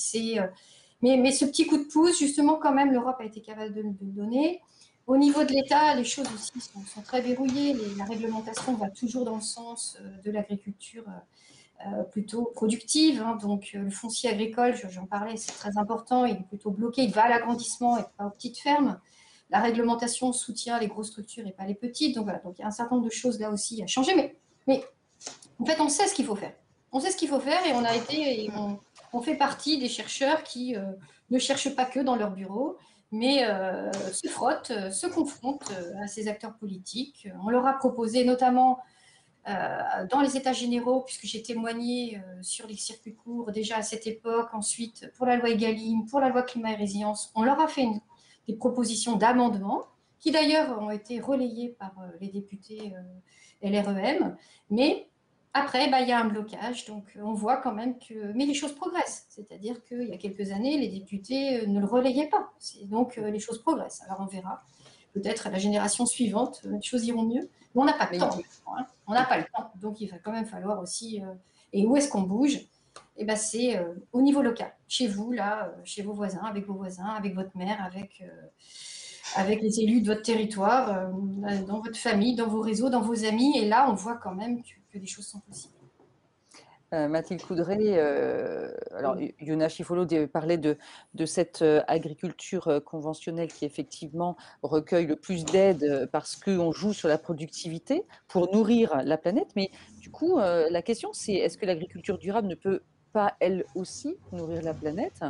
mais, 1.01 1.15
mais 1.15 1.32
ce 1.32 1.45
petit 1.45 1.65
coup 1.65 1.77
de 1.77 1.86
pouce, 1.86 2.19
justement, 2.19 2.56
quand 2.56 2.73
même, 2.73 2.91
l'Europe 2.91 3.15
a 3.19 3.23
été 3.23 3.41
capable 3.41 3.73
de, 3.73 3.82
le 3.82 3.93
donner. 4.01 4.62
Au 5.06 5.18
niveau 5.18 5.44
de 5.44 5.52
l'État, 5.52 5.96
les 5.96 6.06
choses 6.06 6.28
aussi 6.34 6.62
sont, 6.62 7.02
très 7.02 7.22
verrouillées. 7.22 7.76
la 7.98 8.06
réglementation 8.06 8.74
va 8.76 8.89
toujours 8.89 9.26
dans 9.26 9.36
le 9.36 9.42
sens 9.42 9.98
de 10.24 10.32
l'agriculture 10.32 11.06
euh, 11.86 12.04
plutôt 12.04 12.46
productive. 12.56 13.22
Hein. 13.22 13.38
donc, 13.42 13.72
euh, 13.76 13.80
le 13.80 13.89
foncier 13.89 14.30
agricole, 14.30 14.74
j'en 14.89 15.06
parlais, 15.06 15.36
c'est 15.36 15.52
très 15.52 15.78
important. 15.78 16.24
Il 16.24 16.38
est 16.38 16.48
plutôt 16.48 16.72
bloqué. 16.72 17.04
Il 17.04 17.12
va 17.12 17.24
à 17.24 17.30
l'agrandissement 17.30 17.98
et 17.98 18.04
pas 18.18 18.26
aux 18.26 18.30
petites 18.30 18.58
fermes. 18.58 19.00
La 19.50 19.60
réglementation 19.60 20.32
soutient 20.32 20.80
les 20.80 20.88
grosses 20.88 21.10
structures 21.10 21.46
et 21.46 21.52
pas 21.52 21.66
les 21.66 21.76
petites. 21.76 22.16
Donc, 22.16 22.24
voilà. 22.24 22.39
Donc, 22.39 22.56
il 22.58 22.62
y 22.62 22.63
a 22.63 22.68
un 22.68 22.72
certain 22.72 22.96
nombre 22.96 23.08
de 23.08 23.13
choses 23.13 23.38
là 23.39 23.50
aussi 23.50 23.84
à 23.84 23.88
changer. 23.88 24.16
Mais, 24.66 24.86
en 25.60 25.66
fait, 25.66 25.80
on 25.82 25.89
sait 25.89 26.08
ce 26.08 26.13
qu'il 26.13 26.26
faut 26.26 26.38
faire. 26.38 26.54
On 26.94 27.02
sait 27.02 27.12
ce 27.12 27.18
qu'il 27.18 27.28
faut 27.28 27.39
faire 27.39 27.66
et 27.66 27.74
on 27.74 27.84
a 27.84 27.96
été, 27.96 28.50
on, 29.12 29.22
fait 29.22 29.36
partie 29.36 29.78
des 29.78 29.89
chercheurs 29.89 30.44
qui 30.44 30.78
euh, 30.78 30.86
ne 31.32 31.39
cherchent 31.39 31.76
pas 31.76 31.86
que 31.86 32.00
dans 32.00 32.16
leur 32.16 32.32
bureau, 32.32 32.78
mais 33.13 33.45
se 34.12 34.28
frottent, 34.28 34.73
se 34.91 35.08
confrontent 35.08 35.71
à 36.02 36.08
ces 36.08 36.28
acteurs 36.28 36.56
politiques. 36.56 37.30
On 37.45 37.49
leur 37.49 37.65
a 37.65 37.73
proposé 37.73 38.26
notamment 38.26 38.80
euh, 39.49 40.08
dans 40.10 40.21
les 40.21 40.38
états 40.38 40.54
généraux, 40.54 41.02
puisque 41.02 41.26
j'ai 41.26 41.43
témoigné 41.43 42.17
euh, 42.17 42.41
sur 42.41 42.65
les 42.65 42.78
circuits 42.78 43.13
courts 43.13 43.52
déjà 43.52 43.76
à 43.76 43.82
cette 43.82 44.08
époque, 44.08 44.47
ensuite 44.54 45.12
pour 45.17 45.26
la 45.26 45.36
loi 45.36 45.49
Egalim, 45.49 46.06
pour 46.06 46.21
la 46.21 46.30
loi 46.30 46.43
climat 46.43 46.71
et 46.71 46.76
résilience, 46.76 47.30
on 47.36 47.43
leur 47.43 47.60
a 47.60 47.67
fait 47.67 47.86
des 48.47 48.56
propositions 48.56 49.17
d'amendement 49.17 49.84
qui 50.19 50.32
d'ailleurs 50.32 50.82
ont 50.82 50.91
été 50.91 51.19
relayées 51.19 51.76
par 51.78 51.91
euh, 51.99 52.08
les 52.21 52.30
députés 52.30 52.93
LREM, 53.62 54.38
mais 54.69 55.10
après, 55.54 55.89
bah, 55.89 56.02
il 56.02 56.08
y 56.08 56.12
a 56.12 56.20
un 56.20 56.26
blocage, 56.26 56.86
donc 56.86 57.06
on 57.22 57.34
voit 57.34 57.58
quand 57.58 57.74
même 57.74 57.98
que... 58.00 58.34
Mais 58.34 58.46
les 58.46 58.54
choses 58.54 58.74
progressent, 58.74 59.26
c'est-à-dire 59.30 59.84
qu'il 59.86 60.08
y 60.08 60.13
a 60.13 60.18
quelques 60.18 60.52
années, 60.52 60.78
les 60.78 60.88
députés 60.88 61.68
ne 61.68 61.80
le 61.80 61.86
relayaient 61.86 62.30
pas, 62.30 62.52
donc 62.86 63.18
les 63.18 63.39
choses 63.39 63.62
progressent. 63.62 64.02
Alors 64.08 64.22
on 64.22 64.26
verra, 64.26 64.63
peut-être 65.13 65.48
à 65.48 65.50
la 65.50 65.60
génération 65.60 66.06
suivante, 66.06 66.62
les 66.66 66.82
choses 66.82 67.06
iront 67.06 67.24
mieux, 67.24 67.50
mais 67.76 67.82
on 67.82 67.86
n'a 67.86 67.94
pas 67.94 68.10
le 68.12 68.18
temps. 68.18 68.38
Hein. 68.68 68.86
On 69.08 69.13
n'a 69.13 69.26
pas 69.26 69.38
le 69.38 69.46
temps. 69.46 69.72
Donc, 69.76 70.02
il 70.02 70.10
va 70.10 70.18
quand 70.18 70.32
même 70.32 70.46
falloir 70.46 70.80
aussi. 70.80 71.22
Euh, 71.22 71.34
et 71.72 71.86
où 71.86 71.96
est-ce 71.96 72.10
qu'on 72.10 72.22
bouge? 72.22 72.60
Eh 73.18 73.26
ben, 73.26 73.36
C'est 73.36 73.78
euh, 73.78 73.94
au 74.12 74.22
niveau 74.22 74.42
local, 74.42 74.74
chez 74.88 75.08
vous, 75.08 75.32
là, 75.32 75.68
euh, 75.68 75.82
chez 75.84 76.02
vos 76.02 76.13
voisins, 76.13 76.44
avec 76.44 76.66
vos 76.66 76.74
voisins, 76.74 77.08
avec 77.08 77.36
votre 77.36 77.56
mère, 77.56 77.84
avec, 77.84 78.24
avec 79.36 79.62
les 79.62 79.79
élus 79.79 80.01
de 80.01 80.07
votre 80.07 80.21
territoire, 80.21 81.09
dans 81.67 81.79
votre 81.79 81.97
famille, 81.97 82.36
dans 82.36 82.47
vos 82.47 82.62
réseaux, 82.62 82.89
dans 82.89 83.01
vos 83.01 83.25
amis. 83.25 83.57
Et 83.57 83.67
là, 83.67 83.88
on 83.89 83.93
voit 83.93 84.17
quand 84.17 84.36
même 84.36 84.62
que, 84.62 84.97
des 84.97 85.07
choses 85.07 85.25
sont 85.25 85.39
possibles. 85.39 85.73
Euh, 86.93 87.07
Mathilde 87.07 87.41
Coudray, 87.41 87.97
euh, 87.97 88.71
alors 88.95 89.17
Yona 89.39 89.67
Chifolo 89.67 90.05
parlait 90.31 90.59
de, 90.59 90.77
de 91.15 91.25
cette 91.25 91.63
euh, 91.63 91.81
agriculture 91.88 92.81
conventionnelle 92.86 93.51
qui 93.51 93.65
effectivement 93.65 94.38
recueille 94.62 95.07
le 95.07 95.15
plus 95.15 95.43
d'aide 95.43 96.07
parce 96.12 96.36
qu'on 96.36 96.71
joue 96.71 96.93
sur 96.93 97.07
la 97.07 97.17
productivité 97.17 98.03
pour 98.27 98.53
nourrir 98.53 99.01
la 99.03 99.17
planète. 99.17 99.49
Mais 99.55 99.71
du 99.99 100.12
coup, 100.12 100.38
la 100.38 100.81
question 100.83 101.13
c'est 101.13 101.33
est-ce 101.33 101.57
que 101.57 101.65
l'agriculture 101.65 102.19
durable 102.19 102.47
ne 102.47 102.55
peut 102.55 102.81
pas 103.13 103.36
elle 103.39 103.63
aussi 103.76 104.17
nourrir 104.32 104.63
la 104.63 104.73
planète 104.73 105.23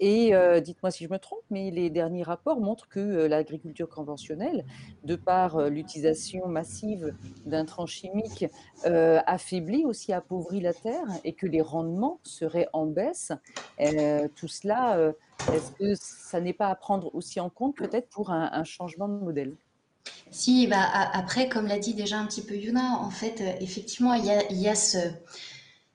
Et 0.00 0.34
euh, 0.34 0.60
dites-moi 0.60 0.90
si 0.90 1.04
je 1.04 1.10
me 1.10 1.18
trompe, 1.18 1.42
mais 1.50 1.70
les 1.70 1.88
derniers 1.88 2.24
rapports 2.24 2.60
montrent 2.60 2.88
que 2.88 2.98
euh, 2.98 3.28
l'agriculture 3.28 3.88
conventionnelle, 3.88 4.66
de 5.04 5.14
par 5.14 5.56
euh, 5.56 5.68
l'utilisation 5.70 6.48
massive 6.48 7.14
d'intrants 7.46 7.86
chimiques, 7.86 8.46
affaiblit 8.84 9.84
aussi, 9.84 10.12
appauvrit 10.12 10.60
la 10.60 10.74
terre 10.74 11.06
et 11.24 11.32
que 11.32 11.46
les 11.46 11.60
rendements 11.60 12.20
seraient 12.22 12.68
en 12.72 12.86
baisse. 12.86 13.32
tout 14.34 14.48
cela, 14.48 15.12
est-ce 15.52 15.70
que 15.72 15.94
ça 15.94 16.40
n'est 16.40 16.52
pas 16.52 16.68
à 16.68 16.74
prendre 16.74 17.14
aussi 17.14 17.38
en 17.40 17.50
compte 17.50 17.76
peut-être 17.76 18.08
pour 18.08 18.30
un, 18.30 18.64
changement 18.64 19.08
de 19.08 19.14
modèle? 19.14 19.54
Si, 20.30 20.66
bah, 20.66 20.82
après, 21.12 21.48
comme 21.48 21.66
l'a 21.66 21.78
dit 21.78 21.94
déjà 21.94 22.18
un 22.18 22.26
petit 22.26 22.42
peu 22.42 22.54
Yuna, 22.54 22.98
en 23.00 23.10
fait, 23.10 23.42
effectivement, 23.60 24.14
il 24.14 24.24
y 24.24 24.68
a 24.68 24.74
ce, 24.74 24.98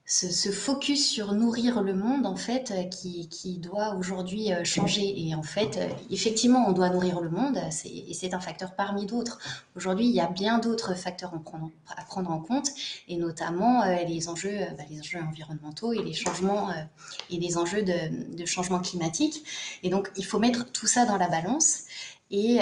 ce, 0.06 0.50
focus 0.50 1.08
sur 1.08 1.32
nourrir 1.32 1.82
le 1.82 1.94
monde, 1.94 2.26
en 2.26 2.36
fait, 2.36 2.70
euh, 2.70 2.84
qui, 2.84 3.58
doit 3.58 3.94
aujourd'hui 3.94 4.52
euh, 4.52 4.62
changer. 4.62 5.14
Et 5.16 5.34
en 5.34 5.42
fait, 5.42 5.78
euh, 5.78 5.88
effectivement, 6.10 6.66
on 6.68 6.72
doit 6.72 6.90
nourrir 6.90 7.20
le 7.20 7.30
monde, 7.30 7.58
et 7.84 8.12
c'est 8.12 8.34
un 8.34 8.40
facteur 8.40 8.74
parmi 8.74 9.06
d'autres. 9.06 9.38
Aujourd'hui, 9.76 10.06
il 10.06 10.14
y 10.14 10.20
a 10.20 10.26
bien 10.26 10.58
d'autres 10.58 10.94
facteurs 10.94 11.32
à 11.34 12.04
prendre, 12.04 12.30
en 12.30 12.38
compte, 12.38 12.68
et 13.08 13.16
notamment 13.16 13.84
les, 14.06 14.28
enjeux, 14.28 14.58
bah, 14.76 14.84
les 14.90 15.00
enjeux 15.00 15.20
environnementaux 15.20 15.92
et 15.92 16.02
les 16.02 16.12
changements 16.12 16.70
et 17.30 17.38
les 17.38 17.56
enjeux 17.56 17.82
de, 17.82 18.44
changement 18.44 18.80
climatique. 18.80 19.42
Et 19.82 19.88
donc, 19.88 20.10
il 20.16 20.24
faut 20.24 20.38
mettre 20.38 20.70
tout 20.70 20.86
ça 20.86 21.06
dans 21.06 21.16
la 21.16 21.28
balance. 21.28 21.84
Et 22.30 22.60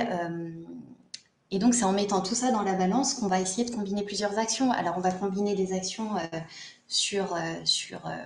donc, 1.59 1.75
c'est 1.75 1.85
en 1.85 1.93
mettant 1.93 2.21
tout 2.21 2.35
ça 2.35 2.51
dans 2.51 2.63
la 2.63 2.75
balance 2.75 3.15
qu'on 3.15 3.27
va 3.27 3.41
essayer 3.41 3.65
de 3.65 3.75
combiner 3.75 4.05
plusieurs 4.05 4.39
actions. 4.39 4.71
Alors, 4.71 4.95
on 4.97 5.01
va 5.01 5.11
combiner 5.11 5.55
des 5.55 5.73
actions 5.75 6.11
sur, 6.93 7.35
euh, 7.35 7.39
sur, 7.65 8.07
euh, 8.07 8.25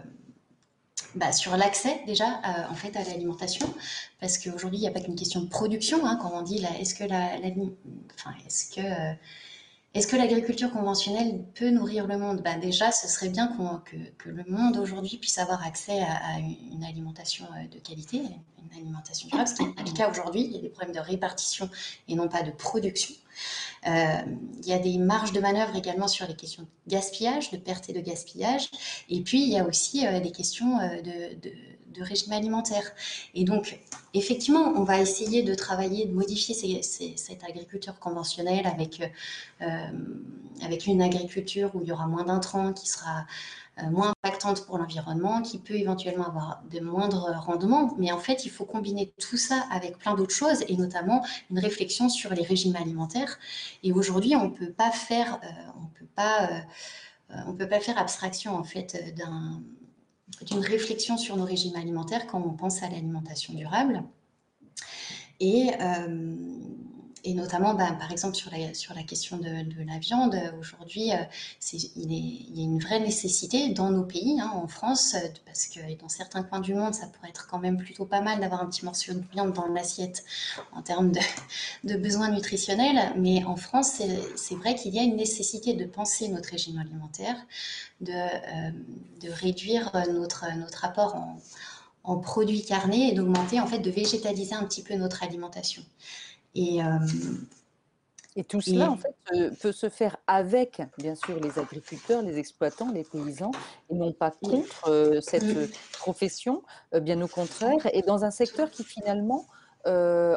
bah, 1.14 1.30
sur 1.30 1.56
l'accès 1.56 2.00
déjà 2.04 2.26
euh, 2.26 2.70
en 2.70 2.74
fait 2.74 2.96
à 2.96 3.04
l'alimentation 3.04 3.72
parce 4.20 4.38
qu'aujourd'hui 4.38 4.78
il 4.78 4.82
n'y 4.82 4.88
a 4.88 4.90
pas 4.90 5.00
qu'une 5.00 5.14
question 5.14 5.40
de 5.40 5.48
production 5.48 6.04
hein, 6.04 6.18
quand 6.20 6.32
on 6.34 6.42
dit 6.42 6.64
est-ce 6.80 6.94
que 6.94 7.04
la, 7.04 7.36
enfin, 8.14 8.34
est-ce 8.44 8.74
que 8.74 9.16
est-ce 9.94 10.08
que 10.08 10.16
l'agriculture 10.16 10.72
conventionnelle 10.72 11.42
peut 11.54 11.70
nourrir 11.70 12.06
le 12.06 12.18
monde? 12.18 12.42
Bah 12.42 12.56
Déjà, 12.56 12.92
ce 12.92 13.08
serait 13.08 13.30
bien 13.30 13.48
que, 13.86 13.96
que, 14.18 14.28
le 14.28 14.44
monde 14.46 14.76
aujourd'hui 14.76 15.16
puisse 15.16 15.38
avoir 15.38 15.66
accès 15.66 16.02
à, 16.02 16.38
une 16.38 16.84
alimentation 16.84 17.46
de 17.72 17.78
qualité, 17.78 18.18
une 18.18 18.78
alimentation 18.78 19.26
durable, 19.28 19.48
ce 19.48 19.54
qui 19.54 19.64
n'est 19.64 19.72
pas 19.72 19.82
le 19.82 19.92
cas 19.92 20.10
aujourd'hui. 20.10 20.42
Il 20.42 20.52
y 20.52 20.58
a 20.58 20.60
des 20.60 20.68
problèmes 20.68 20.94
de 20.94 21.00
répartition 21.00 21.70
et 22.08 22.14
non 22.14 22.28
pas 22.28 22.42
de 22.42 22.50
production. 22.50 23.14
Euh, 23.86 24.22
il 24.62 24.66
y 24.66 24.72
a 24.72 24.78
des 24.78 24.98
marges 24.98 25.32
de 25.32 25.40
manœuvre 25.40 25.76
également 25.76 26.08
sur 26.08 26.26
les 26.26 26.34
questions 26.34 26.62
de 26.62 26.90
gaspillage, 26.90 27.50
de 27.50 27.56
perte 27.56 27.88
et 27.88 27.92
de 27.92 28.00
gaspillage. 28.00 28.70
Et 29.08 29.20
puis, 29.20 29.42
il 29.42 29.48
y 29.48 29.58
a 29.58 29.66
aussi 29.66 30.06
euh, 30.06 30.20
des 30.20 30.32
questions 30.32 30.78
euh, 30.80 31.00
de, 31.02 32.02
régime 32.02 32.34
alimentaire. 32.34 32.84
Et 33.34 33.44
donc, 33.44 33.80
effectivement, 34.12 34.74
on 34.76 34.84
va 34.84 35.00
essayer 35.00 35.42
de 35.42 35.54
travailler, 35.54 36.04
de 36.04 36.12
modifier 36.12 36.82
cette 36.82 37.42
agriculture 37.42 37.98
conventionnelle 37.98 38.66
avec, 38.66 39.00
avec 40.60 40.86
une 40.86 41.00
agriculture 41.00 41.70
où 41.72 41.80
il 41.80 41.88
y 41.88 41.92
aura 41.92 42.06
moins 42.06 42.24
d'intrants, 42.24 42.74
qui 42.74 42.86
sera 42.86 43.24
moins 43.90 44.12
impactante 44.22 44.64
pour 44.66 44.78
l'environnement, 44.78 45.42
qui 45.42 45.58
peut 45.58 45.74
éventuellement 45.74 46.26
avoir 46.26 46.62
de 46.70 46.80
moindres 46.80 47.34
rendements. 47.38 47.94
Mais 47.98 48.10
en 48.10 48.18
fait, 48.18 48.44
il 48.44 48.50
faut 48.50 48.64
combiner 48.64 49.12
tout 49.18 49.36
ça 49.36 49.66
avec 49.70 49.98
plein 49.98 50.14
d'autres 50.14 50.34
choses, 50.34 50.64
et 50.68 50.76
notamment 50.76 51.24
une 51.50 51.58
réflexion 51.58 52.08
sur 52.08 52.32
les 52.32 52.42
régimes 52.42 52.76
alimentaires. 52.76 53.38
Et 53.82 53.92
aujourd'hui, 53.92 54.34
on 54.34 54.44
ne 54.44 54.54
peut 54.54 54.72
pas 54.72 54.90
faire, 54.90 55.40
euh, 55.44 55.48
on 55.82 55.86
peut 55.86 56.08
pas, 56.14 56.50
euh, 56.50 57.36
on 57.46 57.54
peut 57.54 57.68
pas 57.68 57.80
faire 57.80 57.98
abstraction 57.98 58.56
en 58.56 58.64
fait 58.64 59.14
d'une 60.42 60.60
réflexion 60.60 61.18
sur 61.18 61.36
nos 61.36 61.44
régimes 61.44 61.76
alimentaires 61.76 62.26
quand 62.26 62.40
on 62.40 62.52
pense 62.52 62.82
à 62.82 62.88
l'alimentation 62.88 63.52
durable. 63.54 64.02
Et, 65.40 65.70
et 67.26 67.34
notamment, 67.34 67.74
bah, 67.74 67.90
par 67.98 68.12
exemple, 68.12 68.36
sur 68.36 68.52
la, 68.52 69.02
question 69.02 69.36
de, 69.36 69.84
la 69.84 69.98
viande, 69.98 70.40
aujourd'hui, 70.60 71.12
euh, 71.12 71.16
il, 71.72 72.12
y 72.56 72.60
a 72.60 72.62
une 72.62 72.78
vraie 72.78 73.00
nécessité 73.00 73.70
dans 73.70 73.90
nos 73.90 74.04
pays, 74.04 74.40
hein, 74.40 74.52
en 74.54 74.68
France, 74.68 75.16
parce 75.44 75.66
que 75.66 75.80
dans 76.00 76.08
certains 76.08 76.44
coins 76.44 76.60
du 76.60 76.74
monde, 76.74 76.94
ça 76.94 77.08
pourrait 77.08 77.30
être 77.30 77.48
quand 77.48 77.58
même 77.58 77.78
plutôt 77.78 78.06
pas 78.06 78.20
mal 78.20 78.38
d'avoir 78.38 78.62
un 78.62 78.66
petit 78.66 78.84
morceau 78.84 79.12
de 79.12 79.24
viande 79.32 79.52
dans 79.54 79.66
l'assiette 79.66 80.24
en 80.72 80.82
termes 80.82 81.10
de, 81.82 81.96
besoins 81.96 82.30
nutritionnels. 82.30 83.12
Mais 83.16 83.42
en 83.42 83.56
France, 83.56 84.00
c'est 84.36 84.54
vrai 84.54 84.76
qu'il 84.76 84.94
y 84.94 85.00
a 85.00 85.02
une 85.02 85.16
nécessité 85.16 85.74
de 85.74 85.84
penser 85.84 86.28
notre 86.28 86.50
régime 86.50 86.78
alimentaire, 86.78 87.36
de, 88.00 88.12
euh, 88.12 88.70
de 89.20 89.30
réduire 89.32 89.90
notre, 90.12 90.44
notre 90.56 90.84
apport 90.84 91.16
en, 91.16 91.38
en 92.04 92.18
produits 92.18 92.64
carnés 92.64 93.08
et 93.08 93.14
d'augmenter, 93.14 93.58
en 93.58 93.66
fait, 93.66 93.80
de 93.80 93.90
végétaliser 93.90 94.54
un 94.54 94.64
petit 94.64 94.84
peu 94.84 94.94
notre 94.94 95.24
alimentation. 95.24 95.82
Et, 96.56 96.82
euh, 96.82 96.98
et 98.34 98.44
tout 98.44 98.60
cela, 98.60 98.90
en 98.90 98.96
fait, 98.96 99.14
peut 99.60 99.72
se 99.72 99.88
faire 99.88 100.16
avec, 100.26 100.82
bien 100.98 101.14
sûr, 101.14 101.38
les 101.38 101.58
agriculteurs, 101.58 102.22
les 102.22 102.38
exploitants, 102.38 102.90
les 102.92 103.04
paysans, 103.04 103.52
et 103.90 103.94
non 103.94 104.12
pas 104.12 104.30
contre 104.30 104.88
euh, 104.88 105.20
cette 105.20 105.70
profession, 105.92 106.62
euh, 106.94 107.00
bien 107.00 107.20
au 107.20 107.28
contraire, 107.28 107.86
et 107.92 108.02
dans 108.02 108.24
un 108.24 108.30
secteur 108.30 108.70
qui 108.70 108.84
finalement, 108.84 109.46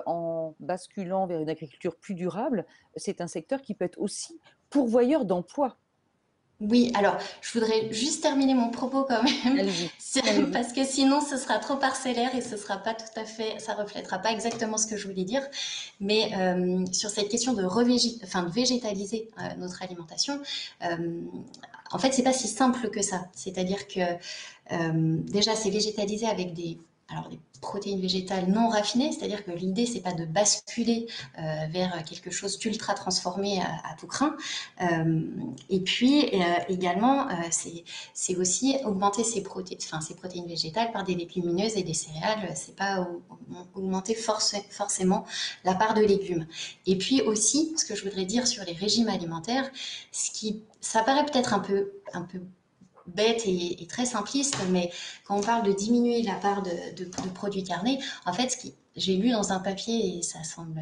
en 0.06 0.54
basculant 0.60 1.26
vers 1.26 1.40
une 1.40 1.50
agriculture 1.50 1.96
plus 1.96 2.14
durable, 2.14 2.68
c'est 2.96 3.20
un 3.20 3.26
secteur 3.26 3.64
qui 3.64 3.74
peut 3.74 3.86
être 3.86 4.00
aussi 4.00 4.40
pourvoyeur 4.70 5.26
d'emplois. 5.26 5.78
Oui, 6.62 6.92
alors 6.94 7.18
je 7.42 7.58
voudrais 7.58 7.94
juste 7.94 8.22
terminer 8.22 8.54
mon 8.54 8.70
propos 8.70 9.06
quand 9.06 9.24
même, 9.24 9.66
parce 10.52 10.74
que 10.74 10.84
sinon 10.84 11.22
ce 11.22 11.38
sera 11.38 11.58
trop 11.58 11.78
parcellaire 11.78 12.36
et 12.36 12.42
ce 12.42 12.58
sera 12.58 12.78
pas 12.78 12.94
tout 12.94 13.18
à 13.18 13.24
fait, 13.24 13.58
ça 13.60 13.76
reflètera 13.76 14.20
pas 14.20 14.34
exactement 14.34 14.78
ce 14.78 14.86
que 14.86 14.98
je 14.98 15.08
voulais 15.08 15.24
dire. 15.24 15.42
Mais 16.02 16.32
euh, 16.38 16.86
sur 16.92 17.10
cette 17.10 17.30
question 17.30 17.54
de, 17.54 17.64
enfin, 17.64 18.44
de 18.44 18.52
végétaliser 18.52 19.30
euh, 19.38 19.56
notre 19.58 19.82
alimentation, 19.84 20.42
euh, 20.84 21.22
en 21.92 21.98
fait 21.98 22.12
c'est 22.12 22.24
pas 22.24 22.34
si 22.34 22.50
simple 22.50 22.90
que 22.90 23.02
ça. 23.02 23.28
C'est-à-dire 23.34 23.88
que 23.88 24.02
déjà 25.32 25.56
c'est 25.56 25.70
végétaliser 25.70 26.28
avec 26.28 26.54
des 26.54 26.78
alors 27.10 27.30
des 27.30 27.40
protéines 27.60 28.00
végétales 28.00 28.48
non 28.48 28.70
raffinées, 28.70 29.12
c'est-à-dire 29.12 29.44
que 29.44 29.52
l'idée 29.52 29.86
c'est 29.86 30.00
pas 30.00 30.14
de 30.14 30.26
basculer 30.26 31.08
euh, 31.38 31.42
vers 31.72 32.04
quelque 32.04 32.32
chose 32.32 32.58
d'ultra 32.58 32.94
transformé 32.94 33.62
à, 33.62 33.96
tout 33.98 34.08
craint. 34.08 34.36
Euh, 34.82 35.22
et 35.70 35.82
puis 35.82 36.30
euh, 36.34 36.40
également 36.70 37.28
c'est 37.52 38.36
aussi 38.38 38.78
augmenter 38.86 39.24
ces 39.24 39.44
protéines, 39.44 39.80
enfin 39.84 40.02
ces 40.02 40.16
protéines 40.16 40.48
végétales 40.48 40.92
par 40.92 41.04
des 41.04 41.16
légumineuses 41.16 41.76
et 41.76 41.84
des 41.84 41.94
céréales. 41.94 42.52
C'est 42.56 42.76
pas 42.76 43.08
augmenter 43.76 44.16
forcément 44.16 45.26
la 45.64 45.76
part 45.76 45.94
de 45.94 46.02
légumes. 46.02 46.48
Et 46.86 46.98
puis 46.98 47.22
aussi, 47.22 47.74
ce 47.78 47.86
que 47.86 47.96
je 47.96 48.04
voudrais 48.04 48.26
dire 48.26 48.48
sur 48.48 48.64
les 48.64 48.74
régimes 48.74 49.10
alimentaires, 49.10 49.70
ce 50.12 50.32
qui 50.32 50.64
ça 50.82 51.04
paraît 51.04 51.26
peut-être 51.26 51.54
un 51.54 51.60
peu 51.60 51.92
un 52.14 52.22
peu 52.22 52.40
bête 53.16 53.44
et, 53.46 53.86
très 53.88 54.06
simpliste, 54.06 54.58
mais 54.70 54.92
quand 55.26 55.38
on 55.38 55.42
parle 55.42 55.66
de 55.66 55.74
diminuer 55.74 56.22
la 56.24 56.36
part 56.36 56.64
de, 56.64 57.06
produits 57.34 57.64
carnés, 57.64 58.00
en 58.26 58.34
fait, 58.34 58.50
ce 58.50 58.58
qui 58.58 58.74
j'ai 58.96 59.16
lu 59.16 59.32
dans 59.32 59.54
un 59.54 59.60
papier 59.60 60.18
et 60.18 60.22
ça 60.22 60.44
semble 60.44 60.82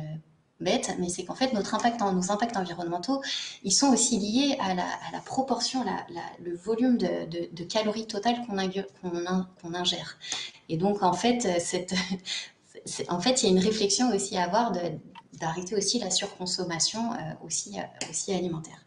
bête, 0.59 0.95
mais 0.99 1.09
c'est 1.09 1.23
qu'en 1.23 1.35
fait, 1.35 1.53
notre 1.53 1.75
impact, 1.75 2.01
nos 2.01 2.31
impacts 2.31 2.57
environnementaux, 2.57 3.21
ils 3.63 3.71
sont 3.71 3.93
aussi 3.93 4.17
liés 4.17 4.57
à 4.59 4.73
la, 4.73 5.19
proportion, 5.25 5.85
le 6.43 6.55
volume 6.55 6.97
de, 6.97 7.63
calories 7.63 8.07
totales 8.07 8.43
qu'on 8.47 9.73
ingère. 9.73 10.17
Et 10.69 10.77
donc, 10.77 11.03
en 11.03 11.13
fait, 11.13 11.43
il 11.45 13.43
y 13.43 13.45
a 13.45 13.49
une 13.49 13.59
réflexion 13.59 14.13
aussi 14.13 14.37
à 14.37 14.43
avoir 14.43 14.71
d'arrêter 15.33 15.75
aussi 15.75 15.99
la 15.99 16.09
surconsommation 16.09 17.13
euh, 17.13 17.17
euh, 17.17 18.09
aussi 18.09 18.33
alimentaire. 18.33 18.86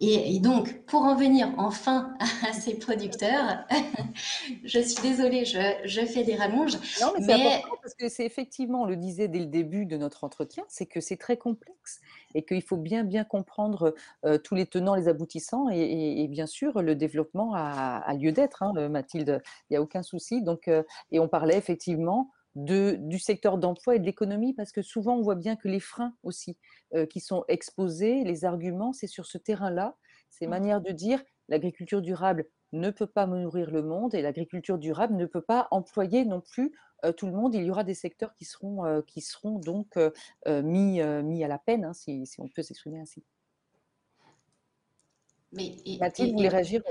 Et, 0.00 0.38
donc, 0.38 0.84
pour 0.86 1.02
en 1.02 1.16
venir 1.16 1.52
enfin 1.58 2.14
à 2.48 2.52
ces 2.52 2.78
producteurs, 2.78 3.66
je 4.64 4.78
suis 4.78 5.02
désolée, 5.02 5.44
je, 5.44 6.06
fais 6.06 6.22
des 6.22 6.36
rallonges. 6.36 6.74
Non, 7.00 7.12
mais, 7.18 7.24
c'est 7.24 7.32
important 7.32 7.76
parce 7.82 7.94
que 7.94 8.08
c'est 8.08 8.24
effectivement, 8.24 8.82
on 8.82 8.86
le 8.86 8.96
disait 8.96 9.26
dès 9.26 9.40
le 9.40 9.46
début 9.46 9.86
de 9.86 9.96
notre 9.96 10.22
entretien, 10.22 10.62
c'est 10.68 10.86
que 10.86 11.00
c'est 11.00 11.16
très 11.16 11.36
complexe 11.36 12.00
et 12.34 12.44
qu'il 12.44 12.62
faut 12.62 12.76
bien, 12.76 13.02
bien 13.02 13.24
comprendre 13.24 13.94
euh, 14.24 14.38
tous 14.38 14.54
les 14.54 14.66
tenants, 14.66 14.94
les 14.94 15.08
aboutissants 15.08 15.68
et, 15.68 16.28
bien 16.28 16.46
sûr, 16.46 16.80
le 16.80 16.94
développement 16.94 17.54
a, 17.54 18.14
lieu 18.14 18.30
d'être, 18.30 18.62
hein, 18.62 18.88
Mathilde, 18.88 19.42
il 19.68 19.72
n'y 19.72 19.76
a 19.76 19.82
aucun 19.82 20.02
souci. 20.02 20.42
Donc, 20.42 20.68
euh, 20.68 20.82
et 21.10 21.18
on 21.18 21.28
parlait 21.28 21.56
effectivement 21.56 22.30
du 22.54 23.18
secteur 23.18 23.58
d'emploi 23.58 23.96
et 23.96 23.98
de 23.98 24.04
l'économie, 24.04 24.54
parce 24.54 24.72
que 24.72 24.82
souvent 24.82 25.16
on 25.16 25.22
voit 25.22 25.34
bien 25.34 25.56
que 25.56 25.68
les 25.68 25.80
freins 25.80 26.14
aussi 26.22 26.58
euh, 26.94 27.06
qui 27.06 27.20
sont 27.20 27.44
exposés, 27.48 28.24
les 28.24 28.44
arguments, 28.44 28.92
c'est 28.92 29.06
sur 29.06 29.26
ce 29.26 29.38
terrain-là, 29.38 29.96
ces 30.30 30.46
mmh. 30.46 30.50
manières 30.50 30.80
de 30.80 30.90
dire 30.90 31.22
l'agriculture 31.48 32.02
durable 32.02 32.46
ne 32.72 32.90
peut 32.90 33.06
pas 33.06 33.26
nourrir 33.26 33.70
le 33.70 33.82
monde 33.82 34.14
et 34.14 34.22
l'agriculture 34.22 34.78
durable 34.78 35.14
ne 35.16 35.24
peut 35.24 35.40
pas 35.40 35.68
employer 35.70 36.24
non 36.24 36.40
plus 36.40 36.72
euh, 37.04 37.12
tout 37.12 37.26
le 37.26 37.32
monde. 37.32 37.54
Il 37.54 37.64
y 37.64 37.70
aura 37.70 37.84
des 37.84 37.94
secteurs 37.94 38.34
qui 38.34 38.44
seront, 38.44 38.84
euh, 38.84 39.02
qui 39.02 39.20
seront 39.20 39.58
donc 39.58 39.96
mis, 40.46 41.00
mis 41.00 41.44
à 41.44 41.48
la 41.48 41.58
peine, 41.58 41.84
hein, 41.84 41.94
si, 41.94 42.26
si 42.26 42.40
on 42.40 42.48
peut 42.48 42.62
s'exprimer 42.62 43.00
ainsi. 43.00 43.24
Mais, 45.52 45.76
Mathilde, 45.98 46.30
vous 46.30 46.36
voulez 46.36 46.48
réagir 46.48 46.82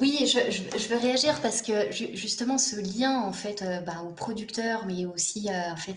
Oui, 0.00 0.26
je, 0.26 0.88
veux 0.88 0.98
réagir 0.98 1.40
parce 1.42 1.60
que 1.60 1.90
justement 1.90 2.56
ce 2.56 2.76
lien 2.76 3.20
en 3.20 3.32
fait 3.32 3.62
euh, 3.62 3.80
bah, 3.80 4.02
aux 4.06 4.12
producteurs, 4.12 4.86
mais 4.86 5.04
aussi 5.04 5.48
euh, 5.50 5.72
en 5.72 5.76
fait 5.76 5.96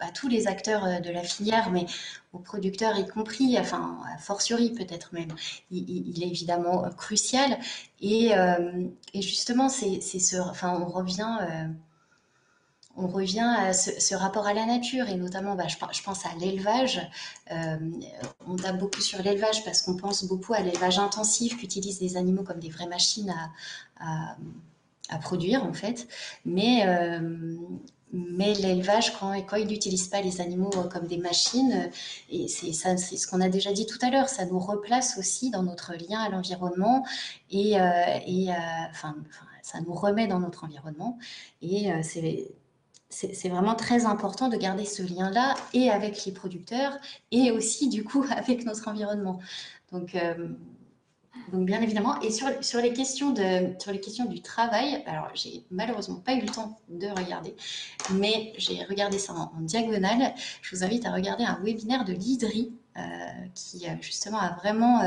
à, 0.00 0.10
tous 0.12 0.28
les 0.28 0.46
acteurs 0.46 0.84
euh, 0.84 1.00
de 1.00 1.10
la 1.10 1.22
filière, 1.22 1.70
mais 1.70 1.86
aux 2.32 2.38
producteurs 2.38 2.98
y 2.98 3.06
compris, 3.06 3.58
enfin 3.58 3.98
fortiori 4.18 4.70
peut-être 4.70 5.14
même, 5.14 5.34
il, 5.70 6.22
est 6.22 6.28
évidemment 6.28 6.88
crucial. 6.90 7.58
Et, 8.00 8.32
et 9.14 9.22
justement, 9.22 9.68
c'est 9.68 10.00
ce, 10.00 10.36
enfin 10.36 10.78
on 10.80 10.86
revient 10.88 11.38
on 13.00 13.08
revient 13.08 13.54
à 13.58 13.72
ce, 13.72 14.14
rapport 14.14 14.46
à 14.46 14.54
la 14.54 14.66
nature 14.66 15.08
et 15.08 15.14
notamment, 15.14 15.54
bah, 15.54 15.66
je, 15.68 16.02
pense 16.02 16.26
à 16.26 16.34
l'élevage. 16.38 17.00
Euh, 17.50 17.76
on 18.46 18.56
tape 18.56 18.78
beaucoup 18.78 19.00
sur 19.00 19.22
l'élevage 19.22 19.64
parce 19.64 19.82
qu'on 19.82 19.96
pense 19.96 20.24
beaucoup 20.24 20.52
à 20.52 20.60
l'élevage 20.60 20.98
intensif 20.98 21.58
qui 21.58 21.64
utilise 21.64 21.98
des 21.98 22.16
animaux 22.16 22.42
comme 22.42 22.60
des 22.60 22.68
vraies 22.68 22.86
machines 22.86 23.34
à, 23.98 24.36
produire 25.20 25.64
en 25.64 25.72
fait. 25.72 26.06
Mais, 26.44 26.86
euh, 26.86 27.56
l'élevage, 28.12 29.16
quand, 29.18 29.32
quand 29.42 29.56
il 29.56 29.66
n'utilise 29.66 30.08
pas 30.08 30.20
les 30.20 30.40
animaux 30.40 30.70
comme 30.92 31.06
des 31.06 31.18
machines, 31.18 31.90
et 32.28 32.48
c'est 32.48 32.72
ce 32.72 33.26
qu'on 33.26 33.40
a 33.40 33.48
déjà 33.48 33.72
dit 33.72 33.86
tout 33.86 33.98
à 34.02 34.10
l'heure, 34.10 34.28
ça 34.28 34.46
nous 34.46 34.58
replace 34.58 35.16
aussi 35.18 35.50
dans 35.50 35.62
notre 35.62 35.94
lien 35.94 36.20
à 36.20 36.28
l'environnement 36.28 37.04
et, 37.50 37.80
euh, 37.80 38.52
ça 39.62 39.80
nous 39.86 39.94
remet 39.94 40.26
dans 40.26 40.40
notre 40.40 40.64
environnement. 40.64 41.18
Et 41.62 41.90
c'est 42.02 42.50
c'est 43.10 43.48
vraiment 43.48 43.74
très 43.74 44.06
important 44.06 44.48
de 44.48 44.56
garder 44.56 44.84
ce 44.84 45.02
lien-là 45.02 45.54
et 45.74 45.90
avec 45.90 46.24
les 46.24 46.32
producteurs 46.32 46.96
et 47.32 47.50
aussi 47.50 47.88
du 47.88 48.04
coup 48.04 48.24
avec 48.30 48.64
notre 48.64 48.88
environnement. 48.88 49.40
Donc, 49.92 50.14
euh, 50.14 50.48
bien 51.52 51.80
évidemment, 51.82 52.20
et 52.20 52.30
sur, 52.30 52.80
les 52.80 52.92
questions 52.92 53.30
de, 53.30 53.74
sur 53.80 53.90
les 53.92 54.00
questions 54.00 54.26
du 54.26 54.40
travail, 54.40 55.02
alors 55.06 55.30
j'ai 55.34 55.64
malheureusement 55.70 56.20
pas 56.20 56.34
eu 56.34 56.42
le 56.42 56.48
temps 56.48 56.78
de 56.88 57.08
regarder, 57.08 57.54
mais 58.12 58.52
j'ai 58.56 58.84
regardé 58.84 59.18
ça 59.18 59.32
en, 59.32 59.50
diagonale. 59.60 60.34
Je 60.62 60.76
vous 60.76 60.84
invite 60.84 61.04
à 61.06 61.12
regarder 61.12 61.44
un 61.44 61.58
webinaire 61.62 62.04
de 62.04 62.12
l'IDRI 62.12 62.72
euh, 62.96 63.00
qui 63.54 63.86
euh, 63.86 63.94
justement 64.00 64.38
a 64.38 64.54
vraiment 64.54 65.02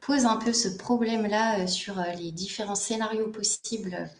pose 0.00 0.26
un 0.26 0.36
peu 0.36 0.52
ce 0.52 0.68
problème-là 0.68 1.66
sur 1.66 1.94
les 2.18 2.32
différents 2.32 2.74
scénarios 2.74 3.28
possibles 3.28 4.10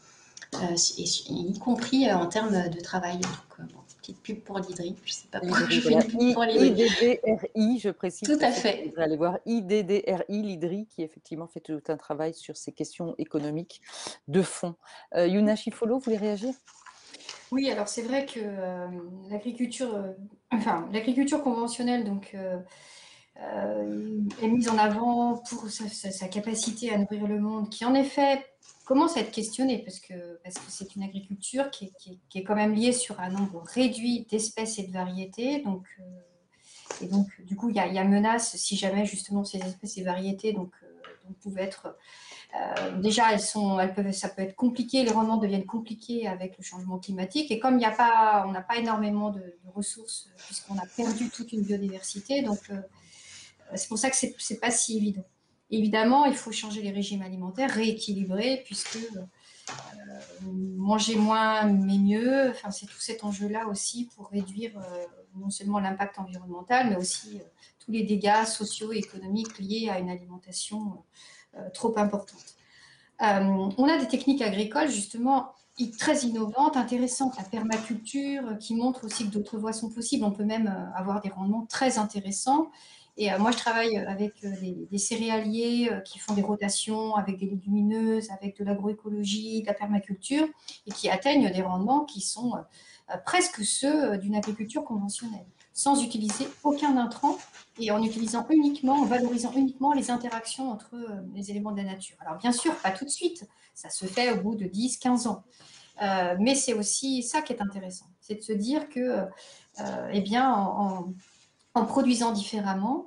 euh, 0.54 0.76
y 0.96 1.58
compris 1.58 2.08
euh, 2.08 2.16
en 2.16 2.26
termes 2.26 2.68
de 2.68 2.80
travail. 2.80 3.18
Donc, 3.18 3.32
euh, 3.60 3.62
petite 3.98 4.20
pub 4.20 4.40
pour 4.40 4.58
l'IDRI. 4.58 4.96
Je 5.04 5.10
ne 5.10 5.14
sais 5.14 5.28
pas 5.30 5.40
pourquoi 5.40 5.68
je 5.68 5.80
fais 5.80 5.92
une 5.92 6.02
pub 6.02 6.34
pour 6.34 6.44
l'IDRI. 6.44 7.18
IDDRI, 7.54 7.78
je 7.78 7.90
précise. 7.90 8.28
Tout 8.28 8.44
à 8.44 8.50
fait. 8.50 8.92
Vous 8.94 9.00
allez 9.00 9.16
voir 9.16 9.38
IDDRI, 9.46 10.42
l'IDRI, 10.42 10.86
qui 10.86 11.02
effectivement 11.02 11.46
fait 11.46 11.60
tout 11.60 11.80
un 11.88 11.96
travail 11.96 12.34
sur 12.34 12.56
ces 12.56 12.72
questions 12.72 13.14
économiques 13.18 13.80
de 14.28 14.42
fond. 14.42 14.74
Yuna 15.16 15.56
Chifolo, 15.56 15.98
vous 15.98 16.04
voulez 16.04 16.16
réagir? 16.16 16.52
Oui, 17.52 17.70
alors 17.70 17.86
c'est 17.86 18.00
vrai 18.00 18.24
que 18.24 18.40
euh, 18.40 18.88
l'agriculture, 19.30 19.94
euh, 19.94 20.12
enfin 20.50 20.88
l'agriculture 20.90 21.42
conventionnelle 21.42 22.02
donc 22.02 22.34
est 23.36 24.48
mise 24.48 24.70
en 24.70 24.78
avant 24.78 25.36
pour 25.36 25.68
sa, 25.68 26.28
capacité 26.28 26.92
à 26.92 26.98
nourrir 26.98 27.26
le 27.26 27.38
monde, 27.38 27.68
qui 27.68 27.84
en 27.84 27.94
effet 27.94 28.42
commence 28.84 29.16
à 29.16 29.20
être 29.20 29.30
questionnée 29.30 29.78
parce 29.78 30.00
que 30.00 30.38
parce 30.42 30.56
que 30.56 30.70
c'est 30.70 30.96
une 30.96 31.02
agriculture 31.02 31.70
qui 31.70 31.92
est, 32.34 32.42
quand 32.42 32.54
même 32.54 32.74
liée 32.74 32.92
sur 32.92 33.20
un 33.20 33.30
nombre 33.30 33.62
réduit 33.62 34.26
d'espèces 34.30 34.78
et 34.78 34.86
de 34.86 34.92
variétés, 34.92 35.60
donc 35.62 35.86
et 37.00 37.06
donc 37.06 37.28
du 37.42 37.56
coup 37.56 37.70
il 37.70 37.76
y 37.76 37.80
a, 37.80 37.86
y 37.86 37.98
a, 37.98 38.04
menace 38.04 38.56
si 38.56 38.76
jamais 38.76 39.06
justement 39.06 39.44
ces 39.44 39.58
espèces 39.58 39.98
et 39.98 40.02
variétés 40.02 40.52
donc, 40.52 40.72
donc 41.26 41.36
pouvaient 41.38 41.62
être 41.62 41.96
euh, 42.54 43.00
déjà, 43.00 43.32
elles 43.32 43.40
sont, 43.40 43.80
elles 43.80 43.94
peuvent, 43.94 44.12
ça 44.12 44.28
peut 44.28 44.42
être 44.42 44.54
compliqué, 44.54 45.04
les 45.04 45.10
rendements 45.10 45.38
deviennent 45.38 45.64
compliqués 45.64 46.26
avec 46.26 46.58
le 46.58 46.62
changement 46.62 46.98
climatique. 46.98 47.50
Et 47.50 47.58
comme 47.58 47.78
il 47.78 47.84
a 47.84 47.90
pas, 47.90 48.44
on 48.46 48.52
n'a 48.52 48.60
pas 48.60 48.76
énormément 48.76 49.30
de, 49.30 49.42
ressources, 49.74 50.28
puisqu'on 50.36 50.76
a 50.76 50.84
perdu 50.96 51.30
toute 51.30 51.52
une 51.52 51.62
biodiversité, 51.62 52.42
donc 52.42 52.58
euh, 52.68 52.76
c'est 53.74 53.88
pour 53.88 53.96
ça 53.96 54.10
que 54.10 54.16
c'est 54.16 54.34
n'est 54.50 54.56
pas 54.58 54.70
si 54.70 54.98
évident. 54.98 55.24
Évidemment, 55.72 56.26
il 56.26 56.34
faut 56.34 56.52
changer 56.52 56.82
les 56.82 56.92
régimes 56.92 57.22
alimentaires, 57.22 57.70
rééquilibrer, 57.70 58.62
puisque 58.64 58.98
euh, 59.16 59.72
manger 60.76 61.16
moins 61.16 61.64
mais 61.64 61.98
mieux, 61.98 62.52
c'est 62.70 62.86
tout 62.86 63.00
cet 63.00 63.24
enjeu-là 63.24 63.66
aussi 63.66 64.08
pour 64.14 64.28
réduire 64.28 64.72
non 65.34 65.50
seulement 65.50 65.80
l'impact 65.80 66.18
environnemental, 66.18 66.90
mais 66.90 66.96
aussi 66.96 67.40
tous 67.84 67.90
les 67.90 68.02
dégâts 68.02 68.44
sociaux 68.44 68.92
et 68.92 68.98
économiques 68.98 69.58
liés 69.58 69.88
à 69.90 69.98
une 69.98 70.10
alimentation 70.10 71.02
euh, 71.56 71.68
trop 71.74 71.92
importante. 71.98 72.56
Euh, 73.20 73.70
on 73.76 73.84
a 73.84 73.98
des 73.98 74.08
techniques 74.08 74.40
agricoles 74.40 74.88
justement 74.88 75.52
très 75.98 76.20
innovantes, 76.20 76.76
intéressantes, 76.76 77.36
la 77.36 77.44
permaculture, 77.44 78.46
euh, 78.46 78.54
qui 78.54 78.74
montre 78.74 79.04
aussi 79.04 79.26
que 79.26 79.30
d'autres 79.30 79.58
voies 79.58 79.72
sont 79.72 79.90
possibles. 79.90 80.24
On 80.24 80.32
peut 80.32 80.44
même 80.44 80.92
avoir 80.94 81.20
des 81.20 81.28
rendements 81.28 81.66
très 81.66 81.98
intéressants. 81.98 82.70
Et 83.16 83.30
moi, 83.38 83.50
je 83.50 83.58
travaille 83.58 83.98
avec 83.98 84.40
des, 84.42 84.98
céréaliers 84.98 85.90
qui 86.04 86.18
font 86.18 86.32
des 86.32 86.42
rotations 86.42 87.14
avec 87.14 87.38
des 87.38 87.46
légumineuses, 87.46 88.30
avec 88.30 88.58
de 88.58 88.64
l'agroécologie, 88.64 89.60
de 89.60 89.66
la 89.66 89.74
permaculture, 89.74 90.48
et 90.86 90.90
qui 90.92 91.10
atteignent 91.10 91.50
des 91.52 91.62
rendements 91.62 92.04
qui 92.04 92.22
sont 92.22 92.54
presque 93.26 93.64
ceux 93.64 94.16
d'une 94.16 94.34
agriculture 94.34 94.82
conventionnelle 94.82 95.44
sans 95.72 96.02
utiliser 96.02 96.48
aucun 96.64 96.96
intrant 96.96 97.38
et 97.78 97.90
en 97.90 98.02
utilisant 98.02 98.46
uniquement, 98.50 99.00
en 99.00 99.04
valorisant 99.04 99.52
uniquement 99.52 99.92
les 99.92 100.10
interactions 100.10 100.70
entre 100.70 100.94
euh, 100.94 101.22
les 101.34 101.50
éléments 101.50 101.72
de 101.72 101.78
la 101.78 101.84
nature. 101.84 102.16
Alors 102.20 102.36
bien 102.36 102.52
sûr, 102.52 102.74
pas 102.76 102.90
tout 102.90 103.04
de 103.04 103.10
suite, 103.10 103.48
ça 103.74 103.88
se 103.88 104.04
fait 104.04 104.30
au 104.32 104.42
bout 104.42 104.54
de 104.54 104.66
10, 104.66 104.98
15 104.98 105.26
ans. 105.26 105.44
Euh, 106.02 106.36
mais 106.38 106.54
c'est 106.54 106.72
aussi 106.74 107.22
ça 107.22 107.42
qui 107.42 107.52
est 107.52 107.62
intéressant, 107.62 108.06
c'est 108.20 108.36
de 108.36 108.40
se 108.40 108.52
dire 108.52 108.88
que, 108.88 109.26
euh, 109.80 110.10
eh 110.12 110.20
bien, 110.20 110.50
en, 110.50 111.12
produisant 111.74 112.32
différemment, 112.32 113.06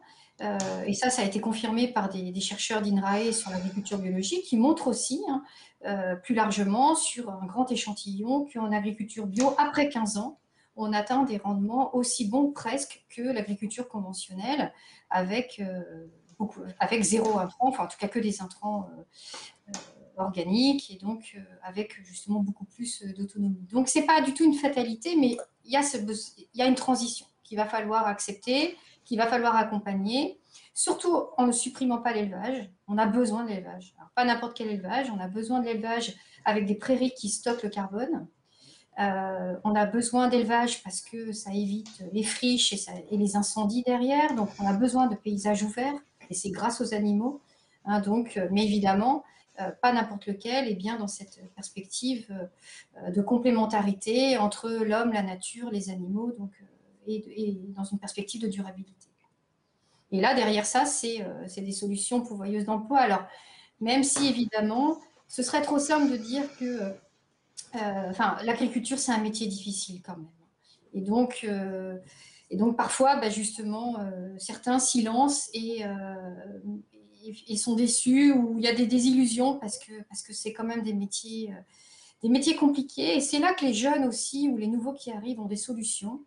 et 0.86 0.93
ça, 0.93 1.09
ça 1.09 1.22
a 1.22 1.26
été 1.26 1.39
confirmé 1.39 1.88
par 1.88 2.09
des, 2.09 2.41
chercheurs 2.41 2.82
d'INRAE 2.82 3.32
sur 3.32 3.51
l'agriculture 3.51 3.97
biologique, 3.99 4.43
qui 4.43 4.57
montrent 4.57 4.88
aussi, 4.88 5.24
hein, 5.30 5.43
plus 6.24 6.36
largement, 6.36 6.95
sur 6.95 7.30
un 7.30 7.45
grand 7.45 7.72
échantillon, 7.72 8.45
qu'en 8.53 8.72
agriculture 8.72 9.28
bio, 9.28 9.53
après 9.57 9.88
15 9.88 10.18
ans, 10.18 10.39
on 10.76 10.93
atteint 10.93 11.24
des 11.24 11.38
rendements 11.38 11.95
aussi 11.95 12.28
bons 12.28 12.51
presque 12.51 13.05
que 13.09 13.22
l'agriculture 13.22 13.88
conventionnelle 13.88 14.74
avec, 15.09 15.59
euh, 15.59 16.07
beaucoup, 16.38 16.61
avec 16.80 17.01
zéro 17.03 17.39
intrant, 17.39 17.70
enfin 17.70 17.86
en 17.86 17.88
tout 17.88 17.97
cas 17.97 18.07
que 18.07 18.20
des 18.20 18.41
intrants 18.41 18.89
euh, 18.89 19.03
euh, 19.70 19.72
organiques 20.18 20.91
et 20.91 20.97
donc 20.97 21.38
avec 21.63 22.03
justement 22.03 22.39
beaucoup 22.39 22.66
plus 22.66 23.03
d'autonomie. 23.03 23.68
Donc 23.72 23.88
c'est 23.88 24.05
pas 24.05 24.22
du 24.22 24.34
tout 24.34 24.43
une 24.43 24.53
fatalité, 24.53 25.16
mais 25.16 25.38
ce, 25.82 25.97
il 26.38 26.59
y 26.59 26.61
a 26.61 26.68
une 26.68 26.76
transition 26.76 27.26
qu'il 27.46 27.58
va 27.58 27.66
falloir 27.66 28.08
accepter, 28.08 28.76
qu'il 29.06 29.18
va 29.18 29.28
falloir 29.28 29.56
accompagner, 29.56 30.38
surtout 30.74 31.16
en 31.38 31.48
ne 31.48 31.54
supprimant 31.54 32.00
pas 32.00 32.12
l'élevage. 32.12 32.70
On 32.88 32.98
a 32.98 33.06
besoin 33.06 33.43
de 33.43 33.50
l'élevage. 33.50 33.96
Pas 34.16 34.26
n'importe 34.26 34.58
quel 34.58 34.68
élevage, 34.68 35.10
on 35.10 35.20
a 35.20 35.28
besoin 35.28 35.60
de 35.62 35.66
l'élevage 35.66 36.14
avec 36.43 36.66
des 36.66 36.76
prairies 36.76 37.14
qui 37.14 37.30
stockent 37.30 37.64
le 37.64 37.70
carbone. 37.70 38.28
Euh, 38.98 39.56
on 39.66 39.76
a 39.76 39.86
besoin 39.86 40.30
d'élevage 40.30 40.82
parce 40.84 41.02
que 41.02 41.34
ça 41.34 41.54
évite 41.54 42.04
les 42.14 42.24
friches 42.24 42.74
et, 42.74 43.18
les 43.18 43.36
incendies 43.36 43.84
derrière. 43.84 44.36
Donc, 44.36 44.50
on 44.60 44.66
a 44.66 44.74
besoin 44.74 45.08
de 45.08 45.16
paysages 45.16 45.64
ouverts 45.64 46.00
et 46.30 46.34
c'est 46.34 46.52
grâce 46.52 46.80
aux 46.82 46.93
animaux. 46.93 47.41
Hein, 47.86 48.00
donc, 48.00 48.38
euh, 48.38 48.48
mais 48.52 48.64
évidemment, 48.64 49.24
euh, 49.60 49.70
pas 49.82 49.91
n'importe 49.91 50.28
lequel, 50.28 50.70
et 50.70 50.76
bien 50.76 50.98
dans 50.98 51.08
cette 51.08 51.41
perspective 51.56 52.28
de 53.10 53.22
complémentarité 53.22 54.38
entre 54.38 54.70
l'homme, 54.70 55.12
la 55.12 55.24
nature, 55.24 55.70
les 55.72 55.89
animaux, 55.89 56.34
et, 57.08 57.58
dans 57.76 57.84
une 57.84 57.99
perspective 57.99 58.41
de 58.41 58.47
durabilité. 58.47 59.08
Et 60.12 60.22
là, 60.22 60.34
derrière 60.36 60.66
ça, 60.66 60.86
c'est 60.86 61.26
des 61.58 61.72
solutions 61.72 62.22
pourvoyeuses 62.22 62.66
d'emploi. 62.66 62.99
Alors, 62.99 63.24
même 63.82 64.03
si 64.03 64.28
évidemment, 64.28 64.99
ce 65.28 65.43
serait 65.43 65.62
trop 65.62 65.80
simple 65.80 66.12
de 66.12 66.18
dire 66.18 66.43
que 66.58 66.95
euh, 67.76 68.10
enfin, 68.10 68.38
l'agriculture, 68.43 68.99
c'est 68.99 69.12
un 69.12 69.22
métier 69.22 69.47
difficile 69.47 70.01
quand 70.01 70.18
même. 70.18 70.28
Et 70.93 71.01
donc, 71.01 71.41
euh, 71.43 71.97
et 72.49 72.58
donc 72.58 72.78
parfois, 72.78 73.18
bah, 73.18 73.30
justement, 73.30 73.99
euh, 73.99 74.34
certains 74.38 74.80
silencent 74.80 75.49
et, 75.53 75.84
et, 77.47 77.58
sont 77.58 77.76
déçus 77.76 78.32
ou 78.32 78.58
il 78.60 78.64
y 78.64 78.68
a 78.68 78.76
des 78.76 78.86
désillusions 78.86 79.58
parce 79.58 79.80
que 79.80 80.03
parce 80.10 80.22
que 80.22 80.32
c'est 80.32 80.53
quand 80.53 80.64
même 80.64 80.84
des 80.84 80.93
métiers, 80.93 81.53
des 82.22 82.30
métiers 82.30 82.56
compliqués. 82.56 83.18
Et 83.18 83.20
c'est 83.20 83.39
là 83.39 83.53
que 83.53 83.66
les 83.66 83.74
jeunes 83.74 84.06
aussi 84.06 84.47
ou 84.47 84.58
les 84.58 84.68
nouveaux 84.68 84.93
qui 84.93 85.12
arrivent 85.12 85.39
ont 85.39 85.47
des 85.47 85.56
solutions. 85.58 86.24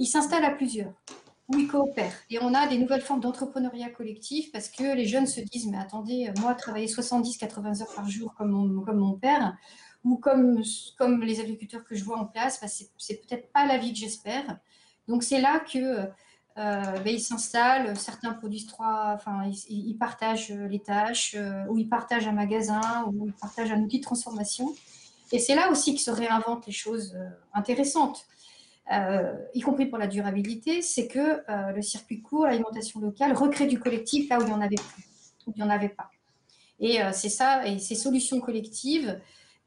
Ils 0.00 0.06
s'installent 0.06 0.44
à 0.44 0.50
plusieurs 0.50 0.92
ou 1.48 1.58
ils 1.58 1.68
coopèrent. 1.68 2.14
Et 2.30 2.38
on 2.40 2.54
a 2.54 2.66
des 2.66 2.78
nouvelles 2.78 3.02
formes 3.02 3.20
d'entrepreneuriat 3.20 3.90
collectif 3.90 4.50
parce 4.52 4.68
que 4.68 4.94
les 4.94 5.06
jeunes 5.06 5.26
se 5.26 5.40
disent, 5.40 5.66
mais 5.66 5.78
attendez, 5.78 6.32
moi, 6.40 6.54
travailler 6.54 6.86
70-80 6.86 7.82
heures 7.82 7.94
par 7.94 8.08
jour 8.08 8.34
comme 8.34 8.84
comme 8.84 8.98
mon 8.98 9.14
père, 9.14 9.56
ou 10.04 10.16
comme, 10.16 10.62
comme 10.98 11.22
les 11.22 11.40
agriculteurs 11.40 11.84
que 11.84 11.94
je 11.94 12.04
vois 12.04 12.18
en 12.18 12.26
place, 12.26 12.60
bah, 12.60 12.68
c'est 12.68 13.26
peut-être 13.26 13.52
pas 13.52 13.66
la 13.66 13.78
vie 13.78 13.92
que 13.92 13.98
j'espère. 13.98 14.58
Donc 15.08 15.22
c'est 15.22 15.40
là 15.40 15.60
que 15.60 15.78
euh, 15.78 16.06
bah, 16.56 17.02
ils 17.06 17.20
s'installent, 17.20 17.96
certains 17.96 18.32
produisent 18.32 18.66
trois, 18.66 19.12
enfin 19.14 19.50
ils, 19.68 19.96
partagent 19.98 20.50
les 20.50 20.80
tâches, 20.80 21.34
euh, 21.36 21.64
ou 21.68 21.78
ils 21.78 21.88
partagent 21.88 22.26
un 22.26 22.32
magasin, 22.32 23.06
ou 23.12 23.26
ils 23.26 23.32
partagent 23.32 23.72
un 23.72 23.80
outil 23.80 23.98
de 23.98 24.04
transformation. 24.04 24.74
Et 25.32 25.38
c'est 25.38 25.54
là 25.54 25.70
aussi 25.70 25.94
que 25.94 26.00
se 26.00 26.10
réinventent 26.10 26.66
les 26.66 26.72
choses 26.72 27.14
euh, 27.14 27.28
intéressantes, 27.54 28.26
y 29.54 29.60
compris 29.60 29.86
pour 29.86 29.98
la 29.98 30.06
durabilité, 30.06 30.82
c'est 30.82 31.06
que 31.06 31.42
le 31.72 31.82
circuit 31.82 32.22
court, 32.22 32.46
l'alimentation 32.46 33.00
locale, 33.00 33.32
recrée 33.32 33.66
du 33.66 33.78
collectif 33.78 34.28
là 34.28 34.38
où 34.38 34.42
il 34.42 34.46
n'y 34.46 34.52
en 34.52 34.60
avait 34.60 34.76
plus, 34.76 35.04
où 35.46 35.52
il 35.54 35.62
n'y 35.62 35.62
en 35.62 35.70
avait 35.70 35.90
pas. 35.90 36.10
Et 36.80 36.98
c'est 37.12 37.28
ça, 37.28 37.66
et 37.66 37.78
ces 37.78 37.94
solutions 37.94 38.40
collectives, 38.40 39.20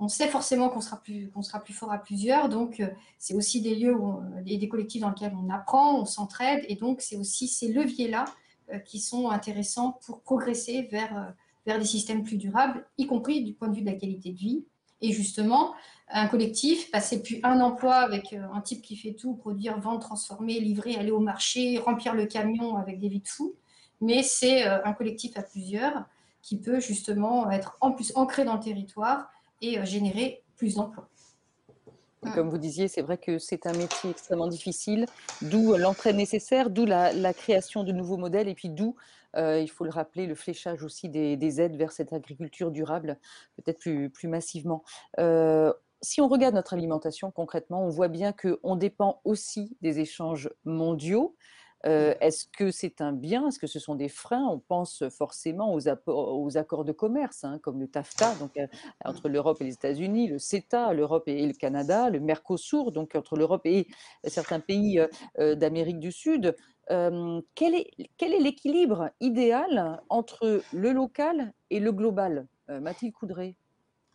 on 0.03 0.07
sait 0.07 0.28
forcément 0.28 0.69
qu'on 0.69 0.82
sera, 0.82 0.97
plus, 0.97 1.32
sera 1.41 1.59
plus 1.59 1.74
fort 1.74 1.91
à 1.91 1.97
plusieurs. 1.97 2.49
Donc, 2.49 2.80
euh, 2.80 2.88
c'est 3.17 3.34
aussi 3.34 3.61
des 3.61 3.76
lieux, 3.76 3.95
où 3.95 4.21
des 4.43 4.67
collectifs 4.67 5.01
dans 5.01 5.09
lesquels 5.09 5.34
on 5.36 5.49
apprend, 5.49 5.99
on 5.99 6.05
s'entraide. 6.05 6.65
Et 6.67 6.76
donc, 6.76 7.01
c'est 7.01 7.15
aussi 7.15 7.47
ces 7.47 7.71
leviers-là 7.71 8.26
euh, 8.74 8.80
qui 8.80 8.99
sont 8.99 9.30
intéressants 9.30 9.99
pour 10.05 10.21
progresser 10.21 10.84
vers, 10.91 11.17
euh, 11.17 11.32
vers 11.65 11.80
des 11.80 11.86
systèmes 11.86 12.24
plus 12.24 12.38
durables, 12.38 12.86
y 12.97 13.07
compris 13.07 13.43
du 13.43 13.53
point 13.53 13.69
de 13.69 13.76
vue 13.76 13.82
de 13.82 13.89
la 13.89 13.95
qualité 13.95 14.32
de 14.32 14.38
vie. 14.38 14.65
Et 15.02 15.12
justement, 15.12 15.74
un 16.10 16.28
collectif, 16.28 16.89
c'est 17.02 17.22
plus 17.22 17.39
un 17.44 17.60
emploi 17.60 17.96
avec 17.96 18.34
un 18.34 18.62
type 18.62 18.82
qui 18.82 18.96
fait 18.96 19.14
tout, 19.14 19.36
produire, 19.36 19.80
vendre, 19.80 20.00
transformer, 20.00 20.60
livrer, 20.60 20.96
aller 20.96 21.12
au 21.12 21.20
marché, 21.20 21.78
remplir 21.78 22.14
le 22.14 22.26
camion 22.26 22.78
avec 22.78 23.00
des 23.00 23.10
vides 23.10 23.28
fous. 23.28 23.56
Mais 24.02 24.24
c'est 24.24 24.64
un 24.64 24.94
collectif 24.94 25.38
à 25.38 25.44
plusieurs 25.44 26.06
qui 26.44 26.58
peut 26.58 26.80
justement 26.80 27.50
être 27.50 27.78
en 27.82 27.91
plus 27.91 28.12
ancré 28.16 28.46
dans 28.46 28.56
le 28.56 28.60
territoire 28.60 29.32
et 29.62 29.80
euh, 29.80 29.86
générer 29.86 30.44
plus 30.56 30.76
d'emplois. 30.76 31.10
Comme 32.36 32.50
vous 32.50 32.58
disiez, 32.58 32.88
c'est 32.88 33.02
vrai 33.02 33.18
que 33.18 33.38
c'est 33.38 33.66
un 33.66 33.74
métier 33.74 34.12
extrêmement 34.12 34.48
difficile, 34.48 35.08
d'où 35.41 35.76
l'entraide 35.76 36.16
nécessaire, 36.16 36.70
d'où 36.70 36.86
la, 36.86 37.34
création 37.34 37.84
de 37.84 37.91
nouveaux 37.91 38.16
modèles, 38.16 38.48
et 38.48 38.54
puis 38.54 38.70
d'où, 38.70 38.96
euh, 39.36 39.59
il 39.59 39.69
faut 39.69 39.84
le 39.84 39.89
rappeler, 39.89 40.27
le 40.27 40.36
fléchage 40.36 40.84
aussi 40.84 41.09
des, 41.09 41.61
aides 41.61 41.75
vers 41.75 41.91
cette 41.91 42.13
agriculture 42.13 42.71
durable, 42.71 43.17
peut-être 43.57 43.79
plus, 43.79 44.09
plus 44.09 44.27
massivement. 44.27 44.84
Euh, 45.19 45.73
si 46.01 46.19
on 46.19 46.27
regarde 46.27 46.55
notre 46.55 46.73
alimentation 46.73 47.31
concrètement, 47.31 47.86
on 47.86 47.89
voit 47.89 48.09
bien 48.09 48.34
qu'on 48.34 48.75
dépend 48.75 49.21
aussi 49.23 49.77
des 49.81 49.99
échanges 49.99 50.49
mondiaux. 50.65 51.36
Euh, 51.86 52.13
est-ce 52.21 52.45
que 52.47 52.71
c'est 52.71 53.01
un 53.01 53.11
bien? 53.11 53.47
Est-ce 53.47 53.59
que 53.59 53.67
ce 53.67 53.79
sont 53.79 53.95
des 53.95 54.07
freins? 54.07 54.47
On 54.49 54.59
pense 54.59 55.03
forcément 55.09 55.73
aux, 55.73 55.81
aux 56.07 56.57
accords 56.57 56.86
de 56.86 56.93
commerce, 56.93 57.43
hein, 57.43 57.59
comme 57.61 57.79
le 57.79 57.88
TAFTA, 57.88 58.36
donc 58.36 58.55
euh, 58.57 58.67
entre 59.03 59.27
l'Europe 59.27 59.61
et 59.61 59.65
les 59.65 59.73
États-Unis, 59.73 60.29
le 60.29 60.39
CETA, 60.39 60.93
l'Europe 60.93 61.27
et, 61.27 61.45
le 61.45 61.53
Canada, 61.53 62.09
le 62.09 62.21
Mercosur, 62.21 62.91
donc 62.91 63.15
entre 63.15 63.36
l'Europe 63.36 63.65
et 63.65 63.88
certains 64.25 64.61
pays 64.61 65.01
euh, 65.39 65.55
d'Amérique 65.55 65.99
du 65.99 66.11
Sud. 66.11 66.55
Quel 66.88 67.75
est 67.75 67.91
quel 68.17 68.34
est 68.34 68.39
l'équilibre 68.39 69.09
idéal 69.19 70.01
entre 70.09 70.61
le 70.73 70.91
local 70.91 71.53
et 71.69 71.79
le 71.79 71.91
global 71.91 72.47
Mathilde 72.67 73.13
Coudray? 73.13 73.55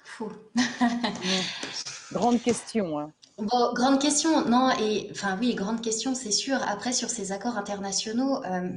Fou. 0.05 0.33
Grande 2.13 2.41
question. 2.41 2.99
Hein. 2.99 3.13
Bon, 3.39 3.73
grande 3.73 4.01
question, 4.01 4.45
non, 4.49 4.71
et 4.81 5.09
enfin 5.13 5.39
oui, 5.39 5.55
grande 5.55 5.81
question, 5.81 6.15
c'est 6.15 6.33
sûr. 6.33 6.59
Après, 6.67 6.93
sur 6.93 7.09
ces 7.09 7.31
accords 7.31 7.57
internationaux, 7.57 8.43
euh, 8.45 8.71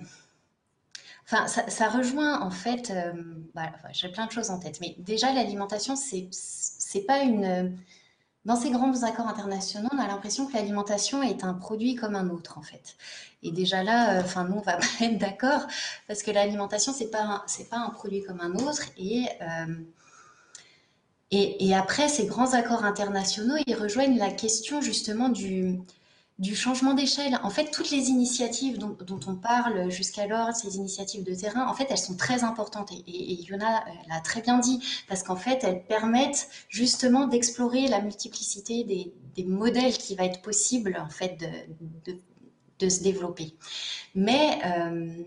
enfin, 1.23 1.47
ça, 1.47 1.89
rejoint 1.89 2.39
en 2.41 2.51
fait, 2.51 2.91
euh, 2.91 3.11
bah, 3.55 3.71
j'ai 3.91 4.09
plein 4.09 4.27
de 4.27 4.31
choses 4.31 4.51
en 4.51 4.59
tête, 4.59 4.79
mais 4.79 4.95
déjà 4.99 5.33
l'alimentation, 5.33 5.95
c'est 5.95 6.27
c'est 6.31 7.05
pas 7.05 7.21
une. 7.21 7.75
Dans 8.45 8.55
ces 8.55 8.71
grands 8.71 9.03
accords 9.03 9.27
internationaux, 9.27 9.89
on 9.93 9.99
a 9.99 10.07
l'impression 10.07 10.47
que 10.47 10.53
l'alimentation 10.53 11.21
est 11.21 11.43
un 11.43 11.53
produit 11.53 11.95
comme 11.95 12.15
un 12.15 12.29
autre 12.29 12.57
en 12.57 12.63
fait. 12.63 12.95
Et 13.43 13.51
déjà 13.51 13.83
là, 13.83 14.15
euh, 14.17 14.21
enfin 14.21 14.45
nous, 14.45 14.55
on 14.55 14.61
va 14.61 14.77
pas 14.77 14.85
être 15.01 15.17
d'accord 15.17 15.67
parce 16.07 16.23
que 16.23 16.31
l'alimentation, 16.31 16.93
c'est 16.93 17.11
pas 17.11 17.43
c'est 17.47 17.69
pas 17.69 17.77
un 17.77 17.89
produit 17.89 18.23
comme 18.23 18.41
un 18.41 18.55
autre 18.55 18.83
et 18.97 19.27
et, 21.33 21.73
après, 21.73 22.09
ces 22.09 22.25
grands 22.25 22.53
accords 22.53 22.83
internationaux, 22.83 23.55
ils 23.65 23.75
rejoignent 23.75 24.17
la 24.17 24.31
question 24.31 24.81
justement 24.81 25.29
du, 25.29 25.79
du 26.41 26.55
changement 26.55 26.95
d'échelle. 26.95 27.39
En 27.43 27.51
fait, 27.51 27.69
toutes 27.69 27.91
les 27.91 28.09
initiatives 28.09 28.79
dont, 28.79 29.19
on 29.27 29.35
parle 29.35 29.91
jusqu'alors, 29.91 30.53
ces 30.55 30.75
initiatives 30.75 31.23
de 31.23 31.35
terrain, 31.35 31.67
en 31.67 31.73
fait, 31.75 31.85
elles 31.91 31.99
sont 31.99 32.17
très 32.17 32.43
importantes. 32.43 32.91
Et, 32.91 33.03
et 33.07 33.43
Yona 33.43 33.85
l'a 34.09 34.19
très 34.21 34.41
bien 34.41 34.57
dit, 34.57 34.79
parce 35.07 35.21
qu'en 35.21 35.35
fait, 35.35 35.63
elles 35.63 35.83
permettent 35.85 36.49
justement 36.67 37.27
d'explorer 37.27 37.87
la 37.87 38.01
multiplicité 38.01 38.83
des, 38.83 39.13
modèles 39.45 39.93
qui 39.93 40.15
va 40.15 40.25
être 40.25 40.41
possible, 40.41 40.97
en 40.99 41.09
fait, 41.09 41.39
de, 41.39 42.11
de, 42.11 42.17
de 42.79 42.89
se 42.89 43.03
développer. 43.03 43.55
Mais... 44.15 44.59
Euh, 44.65 45.23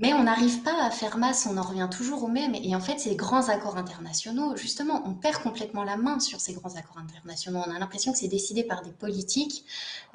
mais 0.00 0.14
on 0.14 0.22
n'arrive 0.22 0.62
pas 0.62 0.82
à 0.82 0.90
faire 0.90 1.18
masse, 1.18 1.46
on 1.46 1.58
en 1.58 1.62
revient 1.62 1.88
toujours 1.90 2.24
au 2.24 2.28
même. 2.28 2.54
Et 2.54 2.74
en 2.74 2.80
fait, 2.80 2.98
ces 2.98 3.16
grands 3.16 3.48
accords 3.50 3.76
internationaux, 3.76 4.56
justement, 4.56 5.02
on 5.04 5.12
perd 5.12 5.42
complètement 5.42 5.84
la 5.84 5.98
main 5.98 6.18
sur 6.20 6.40
ces 6.40 6.54
grands 6.54 6.74
accords 6.74 6.98
internationaux. 6.98 7.60
On 7.66 7.70
a 7.70 7.78
l'impression 7.78 8.10
que 8.12 8.18
c'est 8.18 8.28
décidé 8.28 8.64
par 8.64 8.82
des 8.82 8.92
politiques 8.92 9.64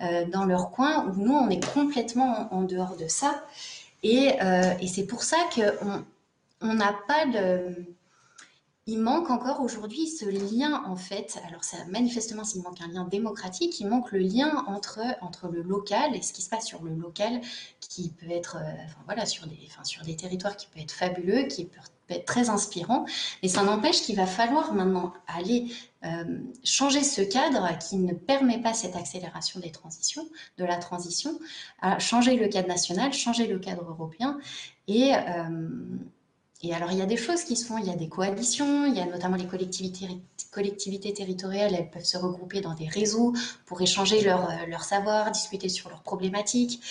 euh, 0.02 0.26
dans 0.26 0.46
leur 0.46 0.72
coin, 0.72 1.06
où 1.06 1.22
nous, 1.22 1.34
on 1.34 1.50
est 1.50 1.64
complètement 1.74 2.52
en, 2.52 2.64
dehors 2.64 2.98
de 2.98 3.08
ça. 3.08 3.46
Et, 4.02 4.34
euh, 4.42 4.74
et 4.82 4.88
c'est 4.88 5.06
pour 5.06 5.22
ça 5.24 5.38
qu'on 5.54 6.74
n'a 6.74 6.96
pas 7.08 7.28
de 7.28 7.86
il 8.88 9.00
manque 9.00 9.32
encore 9.32 9.62
aujourd'hui 9.62 10.08
ce 10.08 10.26
lien, 10.26 10.84
en 10.86 10.96
fait. 10.96 11.40
Alors, 11.48 11.64
ça, 11.64 11.78
manifestement, 11.90 12.44
s'il 12.44 12.62
manque 12.62 12.82
un 12.82 12.88
lien 12.88 13.04
démocratique, 13.06 13.80
il 13.80 13.88
manque 13.88 14.12
le 14.12 14.20
lien 14.20 14.64
entre, 14.68 15.00
entre 15.22 15.48
le 15.48 15.64
local 15.64 16.16
et 16.16 16.22
ce 16.22 16.34
qui 16.34 16.44
se 16.44 16.50
passe 16.50 16.68
sur 16.68 16.84
le 16.84 16.94
local, 16.94 17.42
qui 17.80 18.10
peut 18.10 18.30
être, 18.30 18.58
euh, 18.58 18.86
enfin, 18.86 19.00
voilà, 19.06 19.26
sur 19.26 19.48
des, 19.48 19.58
enfin, 19.68 19.84
sur 19.84 20.04
des 20.04 20.16
territoires 20.16 20.56
qui 20.56 20.68
peut 20.68 20.80
être 20.80 20.92
fabuleux, 20.92 21.48
qui 21.48 21.66
peut, 21.66 21.80
être 22.10 22.26
très 22.26 22.52
inspirant. 22.52 23.06
Et 23.42 23.48
ça 23.48 23.64
n'empêche 23.64 24.04
qu'il 24.04 24.16
va 24.16 24.28
falloir 24.28 24.76
maintenant 24.76 25.14
aller 25.26 25.72
euh, 26.04 26.40
changer 26.64 27.02
ce 27.02 27.22
cadre 27.22 27.68
qui 27.80 27.98
ne 27.98 28.14
permet 28.14 28.62
pas 28.62 28.76
cette 28.76 28.96
accélération 28.96 29.60
des 29.60 29.72
transitions, 29.72 30.30
de 30.60 30.66
la 30.66 30.78
transition, 30.78 31.40
à 31.82 31.98
changer 31.98 32.36
le 32.36 32.48
cadre 32.50 32.68
national, 32.68 33.12
changer 33.14 33.48
le 33.48 33.58
cadre 33.58 33.90
européen 33.90 34.38
et, 34.88 35.16
euh, 35.16 35.98
et 36.62 36.74
alors, 36.74 36.92
il 36.92 36.98
y 36.98 37.02
a 37.02 37.06
des 37.06 37.18
choses 37.18 37.44
qui 37.44 37.58
se 37.58 37.66
font, 37.66 37.78
il 37.78 37.86
y 37.86 37.90
a 37.90 37.96
des 37.96 38.08
coalitions, 38.08 38.86
il 38.86 38.96
y 38.96 39.02
a 39.02 39.06
notamment 39.06 39.36
les 39.36 39.46
collectivités, 39.46 41.14
territoriales, 41.14 41.76
elles 41.76 41.90
peuvent 41.90 42.06
se 42.06 42.18
regrouper 42.18 42.62
dans 42.62 42.74
des 42.74 42.88
réseaux 42.88 43.34
pour 43.66 43.82
échanger 43.82 44.22
leur, 44.24 44.50
euh, 44.50 44.66
leur 44.70 44.84
savoir, 44.86 45.32
discuter 45.32 45.68
sur 45.68 45.90
leurs 45.90 46.02
problématiques. 46.02 46.82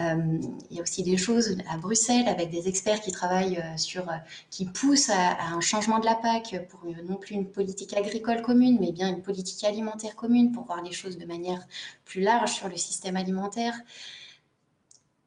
Euh, 0.00 0.40
il 0.68 0.76
y 0.76 0.80
a 0.80 0.82
aussi 0.82 1.04
des 1.04 1.16
choses 1.16 1.56
à 1.70 1.76
Bruxelles 1.76 2.26
avec 2.26 2.50
des 2.50 2.66
experts 2.66 3.00
qui 3.00 3.12
travaillent 3.12 3.58
euh, 3.58 3.76
sur, 3.76 4.04
qui 4.50 4.64
poussent 4.64 5.10
à, 5.10 5.38
un 5.54 5.60
changement 5.60 6.00
de 6.00 6.06
la 6.06 6.16
PAC 6.16 6.66
pour 6.68 6.80
non 7.08 7.14
plus 7.14 7.36
une 7.36 7.46
politique 7.46 7.94
agricole 7.96 8.42
commune, 8.42 8.78
mais 8.80 8.90
bien 8.90 9.08
une 9.08 9.22
politique 9.22 9.62
alimentaire 9.62 10.16
commune 10.16 10.50
pour 10.50 10.64
voir 10.64 10.82
les 10.82 10.92
choses 10.92 11.18
de 11.18 11.24
manière 11.24 11.64
plus 12.04 12.20
large 12.20 12.52
sur 12.52 12.68
le 12.68 12.76
système 12.76 13.16
alimentaire. 13.16 13.74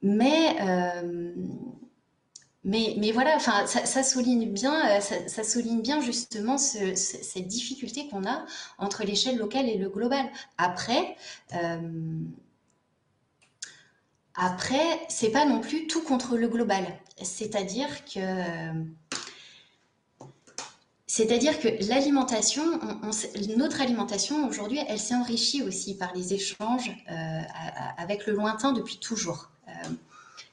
Mais 0.01 0.57
mais, 2.67 3.11
voilà, 3.11 3.39
ça, 3.39 4.03
souligne 4.03 4.51
bien, 4.51 4.97
euh, 4.97 4.99
ça, 4.99 5.43
souligne 5.43 5.81
bien 5.81 6.01
justement 6.01 6.57
cette 6.57 7.47
difficulté 7.47 8.07
qu'on 8.09 8.25
a 8.25 8.45
entre 8.77 9.03
l'échelle 9.03 9.37
locale 9.37 9.69
et 9.69 9.77
le 9.77 9.89
global. 9.89 10.25
Après, 10.57 11.15
euh, 11.55 12.19
après, 14.35 14.99
c'est 15.07 15.31
pas 15.31 15.45
non 15.45 15.61
plus 15.61 15.87
tout 15.87 16.01
contre 16.01 16.37
le 16.37 16.47
global. 16.47 16.85
C'est-à-dire 17.23 18.05
que 18.05 18.19
c'est-à-dire 21.17 21.59
que 21.59 21.69
l'alimentation, 21.89 22.63
notre 23.55 23.81
alimentation 23.81 24.47
aujourd'hui, 24.47 24.79
elle 24.87 24.99
s'est 24.99 25.15
enrichie 25.15 25.63
aussi 25.63 25.97
par 25.97 26.13
les 26.13 26.33
échanges 26.33 26.91
euh, 27.09 27.39
avec 27.97 28.27
le 28.27 28.33
lointain 28.33 28.73
depuis 28.73 28.99
toujours. 28.99 29.49
Euh, 29.67 29.71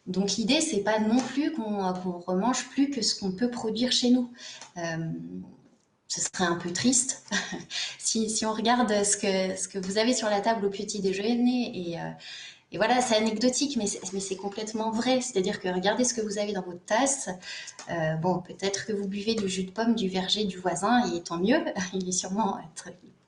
donc 0.07 0.33
l'idée, 0.33 0.61
c'est 0.61 0.83
pas 0.83 0.99
non 0.99 1.19
plus 1.19 1.53
qu'on 1.53 1.93
remange 1.93 2.69
plus 2.69 2.91
que 2.91 3.01
ce 3.03 3.19
qu'on 3.19 3.33
peut 3.33 3.51
produire 3.51 3.91
chez 3.91 4.11
nous. 4.11 4.31
Euh, 4.77 5.11
ce 6.09 6.21
serait 6.21 6.45
un 6.45 6.57
peu 6.57 6.73
triste 6.73 7.25
si, 7.99 8.45
on 8.45 8.53
regarde 8.53 8.93
ce 9.05 9.17
que, 9.17 9.79
vous 9.79 9.99
avez 9.99 10.15
sur 10.15 10.29
la 10.29 10.41
table 10.41 10.67
au 10.67 10.71
petit 10.71 11.01
déjeuner 11.01 11.91
et, 11.91 12.01
euh, 12.01 12.11
voilà, 12.77 13.01
c'est 13.01 13.15
anecdotique, 13.15 13.77
mais 13.77 13.87
c'est 13.87 14.37
complètement 14.37 14.91
vrai. 14.91 15.21
C'est-à-dire 15.21 15.61
que 15.61 15.69
regardez 15.69 16.03
ce 16.03 16.13
que 16.13 16.21
vous 16.21 16.39
avez 16.39 16.53
dans 16.53 16.63
votre 16.63 16.85
tasse. 16.85 17.29
Euh, 17.89 18.17
bon, 18.17 18.41
peut-être 18.41 18.85
que 18.85 18.93
vous 18.93 19.07
buvez 19.07 19.37
du 19.37 19.49
jus 19.49 19.63
de 19.63 19.71
pomme 19.71 19.95
du 19.95 20.09
verger 20.09 20.45
du 20.45 20.59
voisin, 20.59 21.09
et 21.15 21.23
tant 21.23 21.39
mieux. 21.39 21.65
Il 21.93 22.09
est 22.09 22.13
sûrement 22.13 22.59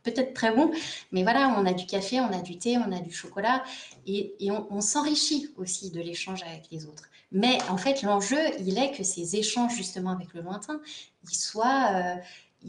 peut-être 0.07 0.35
très 0.35 0.55
bon, 0.55 0.71
mais 1.13 1.23
voilà, 1.23 1.55
on 1.59 1.67
a 1.67 1.73
du 1.73 1.87
café, 1.87 2.21
on 2.21 2.33
a 2.33 2.41
du 2.41 2.59
thé, 2.59 2.79
on 2.79 2.93
a 2.93 3.01
du 3.01 3.13
chocolat, 3.13 3.63
et, 4.07 4.35
on, 4.51 4.81
s'enrichit 4.81 5.51
aussi 5.57 5.91
de 5.91 6.01
l'échange 6.01 6.43
avec 6.45 6.65
les 6.71 6.87
autres. 6.87 7.05
Mais 7.33 7.59
en 7.69 7.77
fait, 7.77 8.03
l'enjeu, 8.03 8.39
il 8.61 8.79
est 8.79 8.93
que 8.93 9.03
ces 9.03 9.37
échanges 9.37 9.75
justement 9.75 10.11
avec 10.11 10.33
le 10.35 10.43
lointain, 10.43 10.81
ils 11.29 11.35
soient, 11.35 11.91
euh, 11.93 12.69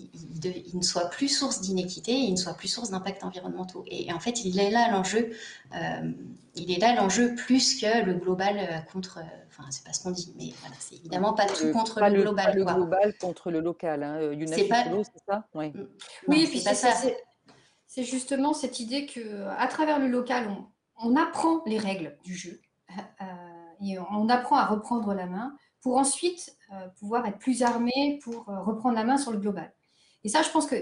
ne 0.73 0.81
soient 0.81 1.09
plus 1.09 1.27
source 1.27 1.61
d'inéquité, 1.61 2.11
ils 2.11 2.31
ne 2.31 2.37
soient 2.37 2.55
plus 2.55 2.67
source 2.67 2.89
d'impact 2.89 3.23
environnementaux. 3.23 3.85
Et, 3.87 4.11
en 4.11 4.19
fait, 4.19 4.45
il 4.45 4.59
est 4.59 4.71
là 4.71 4.89
l'enjeu, 4.91 5.31
euh, 5.75 6.11
il 6.55 6.71
est 6.71 6.79
là 6.79 6.95
l'enjeu 6.95 7.35
plus 7.35 7.79
que 7.79 8.03
le 8.03 8.15
global 8.15 8.57
euh, 8.57 8.79
contre. 8.91 9.19
Enfin, 9.49 9.69
c'est 9.69 9.83
pas 9.83 9.93
ce 9.93 10.01
qu'on 10.03 10.11
dit, 10.11 10.33
mais 10.37 10.53
voilà, 10.59 10.75
c'est 10.79 10.95
évidemment 10.95 11.33
pas 11.33 11.45
tout 11.45 11.71
contre 11.71 11.99
le, 11.99 12.21
global. 12.21 12.55
le 12.55 12.63
global 12.63 13.13
contre 13.19 13.51
le 13.51 13.59
local. 13.59 14.03
Hein. 14.03 14.19
c'est 14.47 14.67
pas... 14.67 14.83
c'est 14.83 15.23
ça? 15.27 15.47
Oui, 15.55 15.73
oui 16.27 16.47
puis 16.47 16.59
c'est 16.59 16.75
ça 16.75 16.93
c'est 17.97 18.03
justement 18.03 18.53
cette 18.53 18.79
idée 18.79 19.07
que 19.07 19.47
à 19.57 19.65
travers 19.65 19.97
le 19.97 20.07
local, 20.07 20.55
on, 20.99 21.15
apprend 21.15 21.63
les 21.65 21.79
règles 21.79 22.15
du 22.23 22.35
jeu 22.35 22.61
euh, 23.21 23.25
et 23.81 23.97
on 23.97 24.29
apprend 24.29 24.55
à 24.55 24.67
reprendre 24.67 25.15
la 25.15 25.25
main 25.25 25.55
pour 25.81 25.97
ensuite 25.97 26.55
euh, 26.71 26.87
pouvoir 26.99 27.25
être 27.25 27.39
plus 27.39 27.63
armé 27.63 28.19
pour 28.23 28.49
euh, 28.49 28.61
reprendre 28.61 28.93
la 28.93 29.03
main 29.03 29.17
sur 29.17 29.31
le 29.31 29.39
global. 29.39 29.73
Et 30.23 30.29
ça, 30.29 30.43
je 30.43 30.49
pense 30.51 30.67
que 30.67 30.75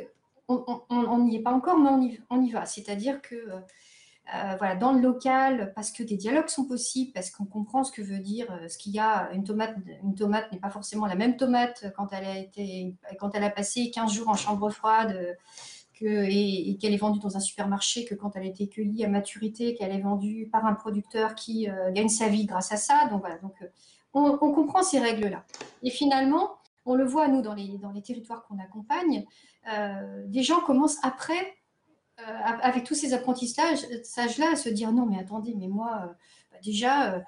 on 0.49 1.19
n'y 1.19 1.37
est 1.37 1.41
pas 1.41 1.53
encore, 1.53 1.77
mais 1.77 2.19
on 2.29 2.41
y, 2.41 2.51
va. 2.51 2.65
C'est-à-dire 2.65 3.21
que 3.21 3.47
voilà, 4.57 4.75
dans 4.75 4.91
le 4.91 4.99
local, 4.99 5.71
parce 5.73 5.91
que 5.91 6.03
des 6.03 6.17
dialogues 6.17 6.49
sont 6.49 6.65
possibles, 6.65 7.13
parce 7.13 7.31
qu'on 7.31 7.45
comprend 7.45 7.83
ce 7.83 7.91
que 7.91 8.01
veut 8.01 8.19
dire, 8.19 8.47
ce 8.67 8.77
qu'il 8.77 8.93
y 8.93 8.99
a, 8.99 9.31
une 9.31 9.43
tomate, 9.43 9.75
une 10.03 10.13
tomate 10.13 10.51
n'est 10.51 10.59
pas 10.59 10.69
forcément 10.69 11.07
la 11.07 11.15
même 11.15 11.35
tomate 11.37 11.85
quand 11.95 12.09
elle 12.11 12.25
a 12.25 12.37
été, 12.37 12.93
quand 13.17 13.33
elle 13.33 13.43
a 13.43 13.49
passé 13.49 13.89
15 13.89 14.11
jours 14.13 14.29
en 14.29 14.35
chambre 14.35 14.69
froide 14.69 15.35
et, 16.01 16.77
qu'elle 16.79 16.93
est 16.93 16.97
vendue 16.97 17.19
dans 17.19 17.37
un 17.37 17.39
supermarché 17.39 18.05
que 18.05 18.15
quand 18.15 18.35
elle 18.35 18.43
a 18.43 18.47
été 18.47 18.67
cueillie 18.67 19.03
à 19.05 19.07
maturité, 19.07 19.75
qu'elle 19.75 19.91
est 19.91 20.01
vendue 20.01 20.49
par 20.51 20.65
un 20.65 20.73
producteur 20.73 21.35
qui 21.35 21.69
euh, 21.69 21.91
gagne 21.91 22.09
sa 22.09 22.27
vie 22.27 22.45
grâce 22.45 22.71
à 22.71 22.77
ça. 22.77 23.07
Donc 23.09 23.21
voilà, 23.21 23.37
donc, 23.37 23.53
euh, 23.61 23.67
on, 24.13 24.37
comprend 24.37 24.83
ces 24.83 24.99
règles-là. 24.99 25.45
Et 25.83 25.89
finalement, 25.89 26.57
on 26.85 26.95
le 26.95 27.05
voit, 27.05 27.27
nous, 27.27 27.41
dans 27.41 27.53
les, 27.53 28.01
territoires 28.01 28.45
qu'on 28.45 28.59
accompagne, 28.59 29.25
euh, 29.73 30.23
des 30.27 30.43
gens 30.43 30.61
commencent 30.61 31.03
après, 31.03 31.57
avec 32.61 32.85
tous 32.85 32.95
ces 32.95 33.13
apprentissages-là, 33.13 34.51
à 34.53 34.55
se 34.55 34.69
dire 34.69 34.93
non, 34.93 35.05
mais 35.05 35.19
attendez, 35.19 35.53
mais 35.53 35.67
moi, 35.67 36.15
bah, 36.49 36.57
déjà, 36.63 37.21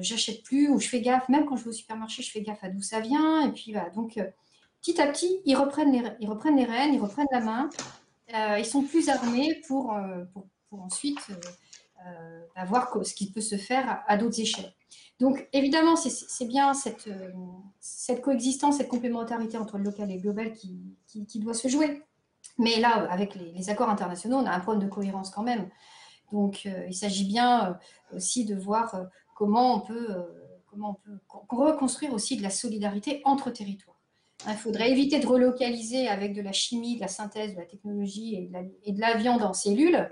j'achète 0.00 0.42
plus 0.42 0.68
ou 0.68 0.80
je 0.80 0.88
fais 0.88 1.00
gaffe, 1.00 1.28
même 1.28 1.46
quand 1.46 1.54
je 1.54 1.62
vais 1.62 1.70
au 1.70 1.72
supermarché, 1.72 2.20
je 2.20 2.32
fais 2.32 2.42
gaffe 2.42 2.64
à 2.64 2.68
d'où 2.68 2.82
ça 2.82 2.98
vient. 2.98 3.46
Et 3.46 3.52
puis 3.52 3.70
voilà, 3.72 3.90
donc 3.90 4.18
petit 4.82 5.00
à 5.00 5.06
petit, 5.06 5.40
ils 5.44 5.56
reprennent 5.56 5.92
les, 5.92 6.02
ils 6.20 6.28
reprennent 6.28 6.56
les 6.56 6.64
rênes, 6.64 6.92
ils 6.92 7.00
reprennent 7.00 7.28
la 7.30 7.40
main. 7.40 7.70
Euh, 8.34 8.58
ils 8.58 8.66
sont 8.66 8.82
plus 8.82 9.08
armés 9.08 9.60
pour, 9.66 9.94
euh, 9.94 10.24
pour, 10.32 10.46
ensuite 10.82 11.18
euh, 12.06 12.64
voir 12.66 12.90
ce 13.04 13.14
qui 13.14 13.30
peut 13.30 13.42
se 13.42 13.56
faire 13.56 14.02
à, 14.06 14.16
d'autres 14.16 14.40
échelles. 14.40 14.72
Donc, 15.20 15.48
évidemment, 15.52 15.94
c'est 15.96 16.46
bien 16.46 16.74
cette, 16.74 17.08
cette 17.78 18.22
coexistence, 18.22 18.78
cette 18.78 18.88
complémentarité 18.88 19.56
entre 19.58 19.78
le 19.78 19.84
local 19.84 20.10
et 20.10 20.14
le 20.14 20.20
global 20.20 20.52
qui, 20.52 20.80
qui, 21.28 21.38
doit 21.38 21.54
se 21.54 21.68
jouer. 21.68 22.02
Mais 22.58 22.80
là, 22.80 23.06
avec 23.10 23.36
les, 23.36 23.70
accords 23.70 23.90
internationaux, 23.90 24.38
on 24.38 24.46
a 24.46 24.50
un 24.50 24.60
problème 24.60 24.82
de 24.82 24.92
cohérence 24.92 25.30
quand 25.30 25.42
même. 25.42 25.68
Donc, 26.32 26.64
il 26.64 26.94
s'agit 26.94 27.26
bien 27.26 27.78
aussi 28.14 28.46
de 28.46 28.56
voir 28.56 28.96
comment 29.36 29.76
on 29.76 29.80
peut, 29.80 30.08
comment 30.66 30.98
on 31.08 31.14
peut 31.14 31.20
reconstruire 31.50 32.14
aussi 32.14 32.36
de 32.36 32.42
la 32.42 32.50
solidarité 32.50 33.20
entre 33.24 33.50
territoires. 33.50 33.91
Il 34.48 34.54
faudrait 34.54 34.90
éviter 34.90 35.20
de 35.20 35.26
relocaliser 35.26 36.08
avec 36.08 36.34
de 36.34 36.42
la 36.42 36.52
chimie, 36.52 36.96
de 36.96 37.00
la 37.00 37.08
synthèse, 37.08 37.54
de 37.54 37.60
la 37.60 37.66
technologie 37.66 38.34
et 38.84 38.92
de 38.92 39.00
la, 39.00 39.14
viande 39.16 39.42
en 39.42 39.52
cellule. 39.52 40.10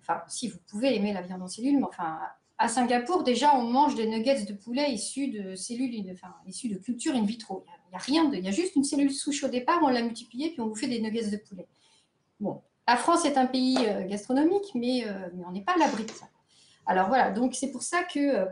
Enfin, 0.00 0.22
si 0.28 0.48
vous 0.48 0.58
pouvez 0.68 0.94
aimer 0.96 1.12
la 1.12 1.22
viande 1.22 1.42
en 1.42 1.48
cellule, 1.48 1.76
mais 1.78 1.84
enfin, 1.84 2.18
à 2.56 2.68
Singapour, 2.68 3.24
déjà, 3.24 3.54
on 3.56 3.62
mange 3.62 3.94
des 3.94 4.06
nuggets 4.06 4.44
de 4.44 4.54
poulet 4.54 4.90
issus 4.90 5.28
de 5.28 5.54
cellules, 5.54 6.10
enfin, 6.12 6.34
issus 6.46 6.68
de 6.68 6.78
cultures 6.78 7.14
in 7.14 7.24
vitro. 7.24 7.64
Il 7.86 7.90
n'y 7.90 7.96
a, 7.96 7.98
rien, 7.98 8.24
de, 8.24 8.36
il 8.36 8.44
y 8.44 8.48
a 8.48 8.52
juste 8.52 8.74
une 8.74 8.84
cellule 8.84 9.12
souche 9.12 9.44
au 9.44 9.48
départ, 9.48 9.80
on 9.82 9.88
l'a 9.88 10.02
multipliée, 10.02 10.50
puis 10.50 10.60
on 10.60 10.68
vous 10.68 10.74
fait 10.74 10.88
des 10.88 11.00
nuggets 11.00 11.30
de 11.30 11.36
poulet. 11.36 11.68
Bon, 12.40 12.62
la 12.86 12.96
France 12.96 13.24
est 13.26 13.36
un 13.36 13.46
pays 13.46 13.76
euh, 13.86 14.06
gastronomique, 14.06 14.74
mais, 14.74 15.04
euh, 15.06 15.28
mais 15.34 15.44
on 15.46 15.52
n'est 15.52 15.62
pas 15.62 15.74
à 15.74 15.78
l'abri 15.78 16.04
de 16.04 16.10
ça. 16.10 16.26
Alors 16.86 17.08
voilà, 17.08 17.30
donc 17.30 17.54
c'est 17.54 17.70
pour 17.70 17.82
ça 17.82 18.02
que, 18.02 18.46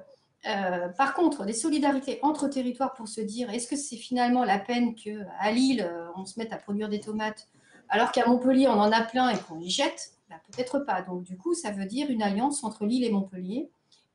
euh, 0.47 0.89
par 0.91 1.15
contre, 1.15 1.45
des 1.45 1.53
solidarités 1.53 2.19
entre 2.23 2.49
territoires 2.49 2.95
pour 2.95 3.09
se 3.09 3.21
dire, 3.21 3.51
est-ce 3.51 3.67
que 3.67 3.77
c'est 3.77 3.97
finalement 3.97 4.45
la 4.45 4.59
peine 4.59 4.95
qu'à 4.95 5.51
Lille, 5.51 5.89
on 6.17 6.25
se 6.25 6.39
mette 6.39 6.53
à 6.53 6.57
produire 6.57 6.89
des 6.89 7.01
tomates, 7.01 7.49
alors 7.89 8.13
qu'à 8.13 8.27
Montpellier, 8.27 8.69
on 8.69 8.79
en 8.79 8.93
a 8.93 9.03
plein 9.03 9.31
et 9.31 9.39
qu'on 9.39 9.59
y 9.59 9.71
jette? 9.71 10.13
Bah, 10.29 10.37
Peut-être 10.51 10.81
pas. 10.81 11.03
Donc 11.03 11.23
du 11.23 11.37
coup, 11.37 11.55
ça 11.55 11.71
veut 11.71 11.87
dire 11.87 12.11
une 12.11 12.23
alliance 12.23 12.65
entre 12.65 12.85
Lille 12.85 13.05
et 13.05 13.11
Montpellier, 13.11 13.71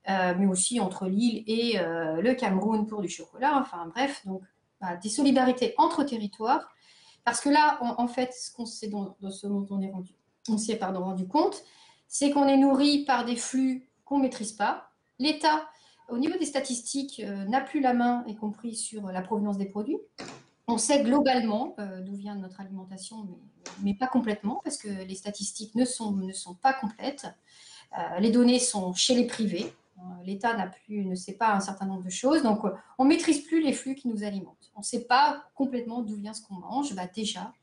mais 0.08 0.48
aussi 0.48 0.80
entre 0.80 1.08
Lille 1.08 1.44
et 1.48 1.78
le 1.78 2.34
Cameroun 2.34 2.88
pour 2.88 3.02
du 3.02 3.10
chocolat. 3.10 3.58
Enfin 3.60 3.88
bref, 3.94 4.26
donc 4.26 4.42
bah, 4.80 4.96
des 4.98 5.10
solidarités 5.10 5.74
entre 5.78 6.04
territoires 6.04 6.74
parce 7.24 7.40
que 7.40 7.50
là, 7.50 7.78
en 7.82 8.08
fait, 8.08 8.34
ce, 8.34 8.52
qu'on 8.52 8.66
sait 8.66 8.88
dans, 8.88 9.16
ce 9.30 9.46
on 9.48 9.82
est 9.82 9.92
rendu, 9.92 10.12
on 10.50 10.58
s'y 10.58 10.72
est 10.72 10.78
pardon, 10.78 11.04
rendu 11.04 11.28
compte, 11.28 11.64
c'est 12.08 12.32
qu'on 12.32 12.48
est 12.48 12.58
nourri 12.58 13.06
par 13.06 13.26
des 13.26 13.36
flux 13.36 13.88
qu'on 14.06 14.18
maîtrise 14.18 14.54
pas. 14.54 14.90
L'État, 15.20 15.70
au 16.12 16.18
niveau 16.18 16.38
des 16.38 16.46
statistiques, 16.46 17.22
euh, 17.26 17.46
n'a 17.46 17.62
plus 17.62 17.80
la 17.80 17.94
main, 17.94 18.24
y 18.28 18.36
compris 18.36 18.76
sur 18.76 19.08
la 19.08 19.22
provenance 19.22 19.58
des 19.58 19.66
produits. 19.66 19.98
On 20.68 20.78
sait 20.78 21.04
globalement 21.04 21.76
euh, 21.80 22.02
d'où 22.02 22.16
vient 22.16 22.36
notre 22.36 22.62
alimentation, 22.62 23.28
mais, 23.82 23.94
pas 23.94 24.08
complètement, 24.08 24.62
parce 24.64 24.78
que 24.78 24.90
les 24.90 25.16
statistiques 25.16 25.76
ne 25.76 25.86
sont, 25.86 26.14
pas 26.62 26.74
complètes. 26.74 27.28
Euh, 27.98 28.20
les 28.20 28.32
données 28.32 28.60
sont 28.60 28.94
chez 28.94 29.16
les 29.16 29.26
privés. 29.26 29.74
L'État 30.26 30.56
n'a 30.56 30.68
plus, 30.68 31.06
ne 31.06 31.14
sait 31.14 31.34
pas 31.34 31.54
un 31.54 31.60
certain 31.60 31.86
nombre 31.86 32.04
de 32.04 32.10
choses. 32.10 32.42
Donc, 32.42 32.62
on 32.98 33.06
maîtrise 33.06 33.42
plus 33.42 33.62
les 33.62 33.72
flux 33.72 33.94
qui 33.94 34.08
nous 34.08 34.24
alimentent. 34.24 34.72
On 34.76 34.80
ne 34.80 34.86
sait 34.86 35.06
pas 35.06 35.44
complètement 35.54 36.02
d'où 36.02 36.16
vient 36.16 36.34
ce 36.34 36.42
qu'on 36.42 36.56
mange. 36.56 36.96
Bah, 36.96 37.06
déjà, 37.14 37.54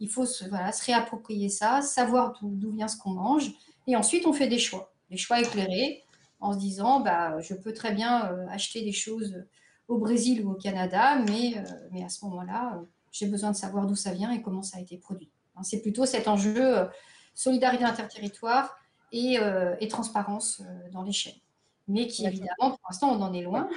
il 0.00 0.08
faut 0.08 0.24
se, 0.24 0.44
se 0.44 0.84
réapproprier 0.86 1.50
ça, 1.50 1.82
savoir 1.82 2.38
d'où 2.40 2.70
vient 2.70 2.88
ce 2.88 2.96
qu'on 2.96 3.10
mange. 3.10 3.52
Et 3.86 3.94
ensuite, 3.94 4.26
on 4.26 4.32
fait 4.32 4.48
des 4.48 4.58
choix. 4.58 4.94
Des 5.10 5.18
choix 5.18 5.40
éclairés 5.40 6.02
en 6.42 6.52
se 6.52 6.58
disant, 6.58 7.00
bah, 7.00 7.40
je 7.40 7.54
peux 7.54 7.72
très 7.72 7.92
bien 7.92 8.30
euh, 8.30 8.46
acheter 8.50 8.82
des 8.82 8.92
choses 8.92 9.44
au 9.88 9.98
Brésil 9.98 10.44
ou 10.44 10.52
au 10.52 10.54
Canada, 10.54 11.16
mais, 11.28 11.56
euh, 11.56 11.62
mais 11.90 12.04
à 12.04 12.08
ce 12.08 12.24
moment-là, 12.26 12.76
euh, 12.76 12.84
j'ai 13.10 13.26
besoin 13.26 13.50
de 13.50 13.56
savoir 13.56 13.86
d'où 13.86 13.94
ça 13.94 14.12
vient 14.12 14.30
et 14.30 14.42
comment 14.42 14.62
ça 14.62 14.78
a 14.78 14.80
été 14.80 14.98
produit. 14.98 15.30
Hein, 15.56 15.62
c'est 15.62 15.80
plutôt 15.80 16.06
cet 16.06 16.28
enjeu 16.28 16.88
solidarité 17.34 17.84
interterritoire 17.84 18.76
et, 19.10 19.38
et 19.80 19.88
transparence 19.88 20.62
dans 20.92 21.02
les 21.02 21.12
chaînes 21.12 21.40
mais 21.88 22.06
qui 22.06 22.26
évidemment, 22.26 22.70
pour 22.70 22.80
l'instant, 22.88 23.10
on 23.10 23.22
en 23.22 23.32
est 23.32 23.42
loin. 23.42 23.68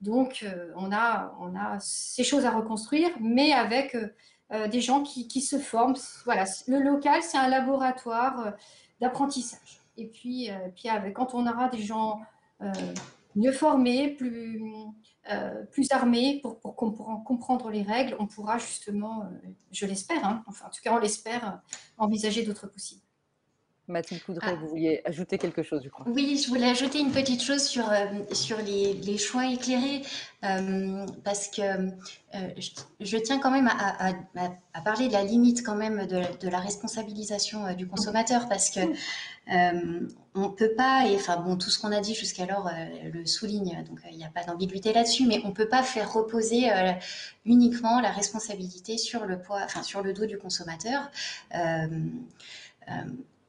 Donc, 0.00 0.42
euh, 0.42 0.72
on, 0.76 0.92
a, 0.92 1.34
on 1.40 1.54
a 1.54 1.78
ces 1.80 2.24
choses 2.24 2.44
à 2.44 2.50
reconstruire, 2.50 3.10
mais 3.20 3.52
avec 3.52 3.94
euh, 3.94 4.08
euh, 4.52 4.68
des 4.68 4.80
gens 4.80 5.02
qui, 5.02 5.28
qui, 5.28 5.40
se 5.40 5.58
forment. 5.58 5.94
Voilà, 6.24 6.44
le 6.66 6.80
local, 6.80 7.22
c'est 7.22 7.38
un 7.38 7.48
laboratoire 7.48 8.54
d'apprentissage. 9.00 9.80
Et 9.96 10.06
puis, 10.06 10.50
puis 10.74 10.88
avec, 10.88 11.14
quand 11.14 11.34
on 11.34 11.46
aura 11.46 11.68
des 11.68 11.82
gens 11.82 12.20
mieux 13.36 13.52
formés, 13.52 14.10
plus, 14.10 14.62
plus 15.70 15.92
armés 15.92 16.40
pour, 16.42 16.58
pour, 16.60 16.74
comprendre 16.74 17.70
les 17.70 17.82
règles, 17.82 18.16
on 18.18 18.26
pourra 18.26 18.58
justement, 18.58 19.28
je 19.70 19.86
l'espère, 19.86 20.24
hein, 20.24 20.42
enfin, 20.46 20.66
en 20.66 20.70
tout 20.70 20.80
cas, 20.82 20.94
on 20.94 20.98
l'espère, 20.98 21.60
envisager 21.98 22.42
d'autres 22.42 22.66
possibles. 22.66 23.02
Mathilde 23.88 24.22
Coudray, 24.22 24.50
ah. 24.52 24.54
vous 24.54 24.68
vouliez 24.68 25.02
ajouter 25.04 25.38
quelque 25.38 25.62
chose, 25.64 25.80
je 25.82 25.88
crois. 25.88 26.06
Oui, 26.08 26.40
je 26.42 26.48
voulais 26.48 26.70
ajouter 26.70 27.00
une 27.00 27.10
petite 27.10 27.42
chose 27.42 27.64
sur, 27.64 27.90
euh, 27.90 28.06
sur 28.32 28.58
les, 28.58 29.18
choix 29.18 29.46
éclairés, 29.46 30.02
euh, 30.44 31.04
parce 31.24 31.48
que 31.48 31.62
euh, 31.62 32.48
je, 33.00 33.16
tiens 33.16 33.40
quand 33.40 33.50
même 33.50 33.68
à, 33.68 34.12
parler 34.84 35.08
de 35.08 35.12
la 35.12 35.24
limite 35.24 35.64
quand 35.64 35.74
même 35.74 36.06
de, 36.06 36.48
la 36.48 36.60
responsabilisation 36.60 37.74
du 37.74 37.88
consommateur, 37.88 38.48
parce 38.48 38.70
que 38.70 38.80
on 40.34 40.48
peut 40.48 40.72
pas, 40.76 41.08
et 41.08 41.16
enfin 41.16 41.38
bon, 41.38 41.56
tout 41.56 41.68
ce 41.68 41.80
qu'on 41.80 41.90
a 41.90 42.00
dit 42.00 42.14
jusqu'alors 42.14 42.70
le 43.12 43.26
souligne, 43.26 43.84
donc 43.88 43.98
il 44.10 44.16
n'y 44.16 44.24
a 44.24 44.30
pas 44.30 44.44
d'ambiguïté 44.44 44.92
là-dessus, 44.92 45.26
mais 45.26 45.42
on 45.44 45.50
peut 45.50 45.68
pas 45.68 45.82
faire 45.82 46.12
reposer 46.12 46.70
uniquement 47.44 48.00
la 48.00 48.12
responsabilité 48.12 48.96
sur 48.96 49.26
le 49.26 49.40
poids, 49.40 49.60
enfin 49.64 49.82
sur 49.82 50.02
le 50.02 50.12
dos 50.12 50.26
du 50.26 50.38
consommateur 50.38 51.10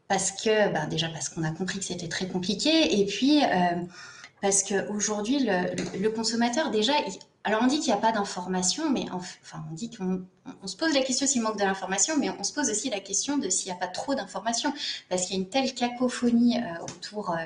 parce 0.07 0.31
que, 0.31 0.71
ben 0.71 0.87
déjà 0.87 1.09
parce 1.09 1.29
qu'on 1.29 1.43
a 1.43 1.51
compris 1.51 1.79
que 1.79 1.85
c'était 1.85 2.07
très 2.07 2.27
compliqué, 2.27 2.99
et 2.99 3.05
puis 3.05 3.43
euh, 3.43 3.81
parce 4.41 4.63
qu'aujourd'hui, 4.63 5.39
le, 5.39 5.99
le, 5.99 6.09
consommateur, 6.09 6.69
déjà, 6.69 6.93
alors 7.43 7.61
on 7.63 7.67
dit 7.67 7.79
qu'il 7.79 7.87
n'y 7.87 7.97
a 7.97 8.01
pas 8.01 8.11
d'information, 8.11 8.89
mais 8.89 9.05
enfin 9.11 9.63
on 9.71 9.73
dit 9.73 9.89
qu'on 9.89 10.25
on 10.61 10.67
se 10.67 10.75
pose 10.75 10.93
la 10.93 11.01
question 11.01 11.25
s'il 11.27 11.41
manque 11.41 11.57
de 11.57 11.63
l'information, 11.63 12.15
mais 12.17 12.29
on 12.29 12.43
se 12.43 12.53
pose 12.53 12.69
aussi 12.69 12.89
la 12.89 12.99
question 12.99 13.37
de 13.37 13.49
s'il 13.49 13.71
n'y 13.71 13.77
a 13.77 13.79
pas 13.79 13.87
trop 13.87 14.15
d'informations, 14.15 14.73
parce 15.09 15.25
qu'il 15.25 15.35
y 15.35 15.39
a 15.39 15.41
une 15.41 15.49
telle 15.49 15.73
cacophonie 15.73 16.57
euh, 16.57 16.83
autour 16.83 17.31
euh, 17.31 17.45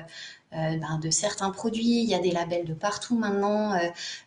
ben, 0.52 0.98
de 0.98 1.10
certains 1.10 1.50
produits. 1.50 2.02
Il 2.02 2.08
y 2.08 2.14
a 2.14 2.18
des 2.18 2.30
labels 2.30 2.64
de 2.64 2.74
partout 2.74 3.16
maintenant. 3.16 3.74
Euh, 3.74 3.78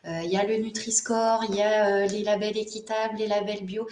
euh, 0.06 0.22
il 0.24 0.30
y 0.30 0.38
a 0.38 0.46
le 0.46 0.58
Nutri-Score, 0.58 1.46
il 1.50 1.56
y 1.56 1.62
a 1.62 2.06
les 2.06 2.24
labels 2.24 2.58
équitables, 2.58 3.18
les 3.18 3.28
labels 3.28 3.66
bio. 3.66 3.88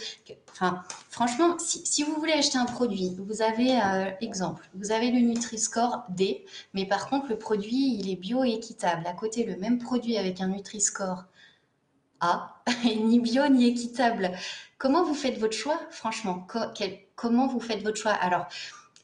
Enfin, 0.51 0.83
franchement, 1.09 1.57
si, 1.59 2.03
vous 2.03 2.13
voulez 2.15 2.33
acheter 2.33 2.57
un 2.57 2.65
produit, 2.65 3.15
vous 3.17 3.41
avez, 3.41 3.79
exemple, 4.21 4.69
vous 4.75 4.91
avez 4.91 5.11
le 5.11 5.19
Nutri-Score 5.19 6.03
D, 6.09 6.45
mais 6.73 6.85
par 6.85 7.09
contre, 7.09 7.27
le 7.29 7.37
produit, 7.37 7.97
il 7.99 8.11
est 8.11 8.15
bio 8.15 8.43
et 8.43 8.51
équitable. 8.51 9.05
À 9.07 9.13
côté, 9.13 9.43
le 9.43 9.55
même 9.57 9.79
produit 9.79 10.17
avec 10.17 10.41
un 10.41 10.47
Nutri-Score 10.47 11.23
A, 12.19 12.61
ni 12.83 13.19
bio 13.19 13.47
ni 13.47 13.67
équitable. 13.67 14.31
Comment 14.77 15.03
vous 15.03 15.13
faites 15.13 15.37
votre 15.37 15.55
choix 15.55 15.79
Franchement, 15.91 16.47
comment 17.15 17.47
vous 17.47 17.59
faites 17.59 17.83
votre 17.83 17.97
choix? 17.97 18.13
Alors, 18.13 18.47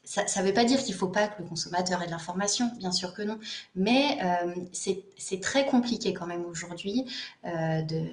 ça 0.06 0.40
ne 0.40 0.46
veut 0.46 0.54
pas 0.54 0.64
dire 0.64 0.78
qu'il 0.82 0.94
ne 0.94 0.98
faut 0.98 1.08
pas 1.08 1.26
que 1.26 1.42
le 1.42 1.48
consommateur 1.48 2.00
ait 2.02 2.06
de 2.06 2.12
l'information, 2.12 2.70
bien 2.78 2.92
sûr 2.92 3.12
que 3.12 3.22
non, 3.22 3.38
mais 3.74 4.18
euh, 4.22 4.54
c'est 4.72 5.40
très 5.40 5.66
compliqué 5.66 6.14
quand 6.14 6.26
même 6.26 6.44
aujourd'hui 6.44 7.04
euh, 7.44 7.82
de, 7.82 8.04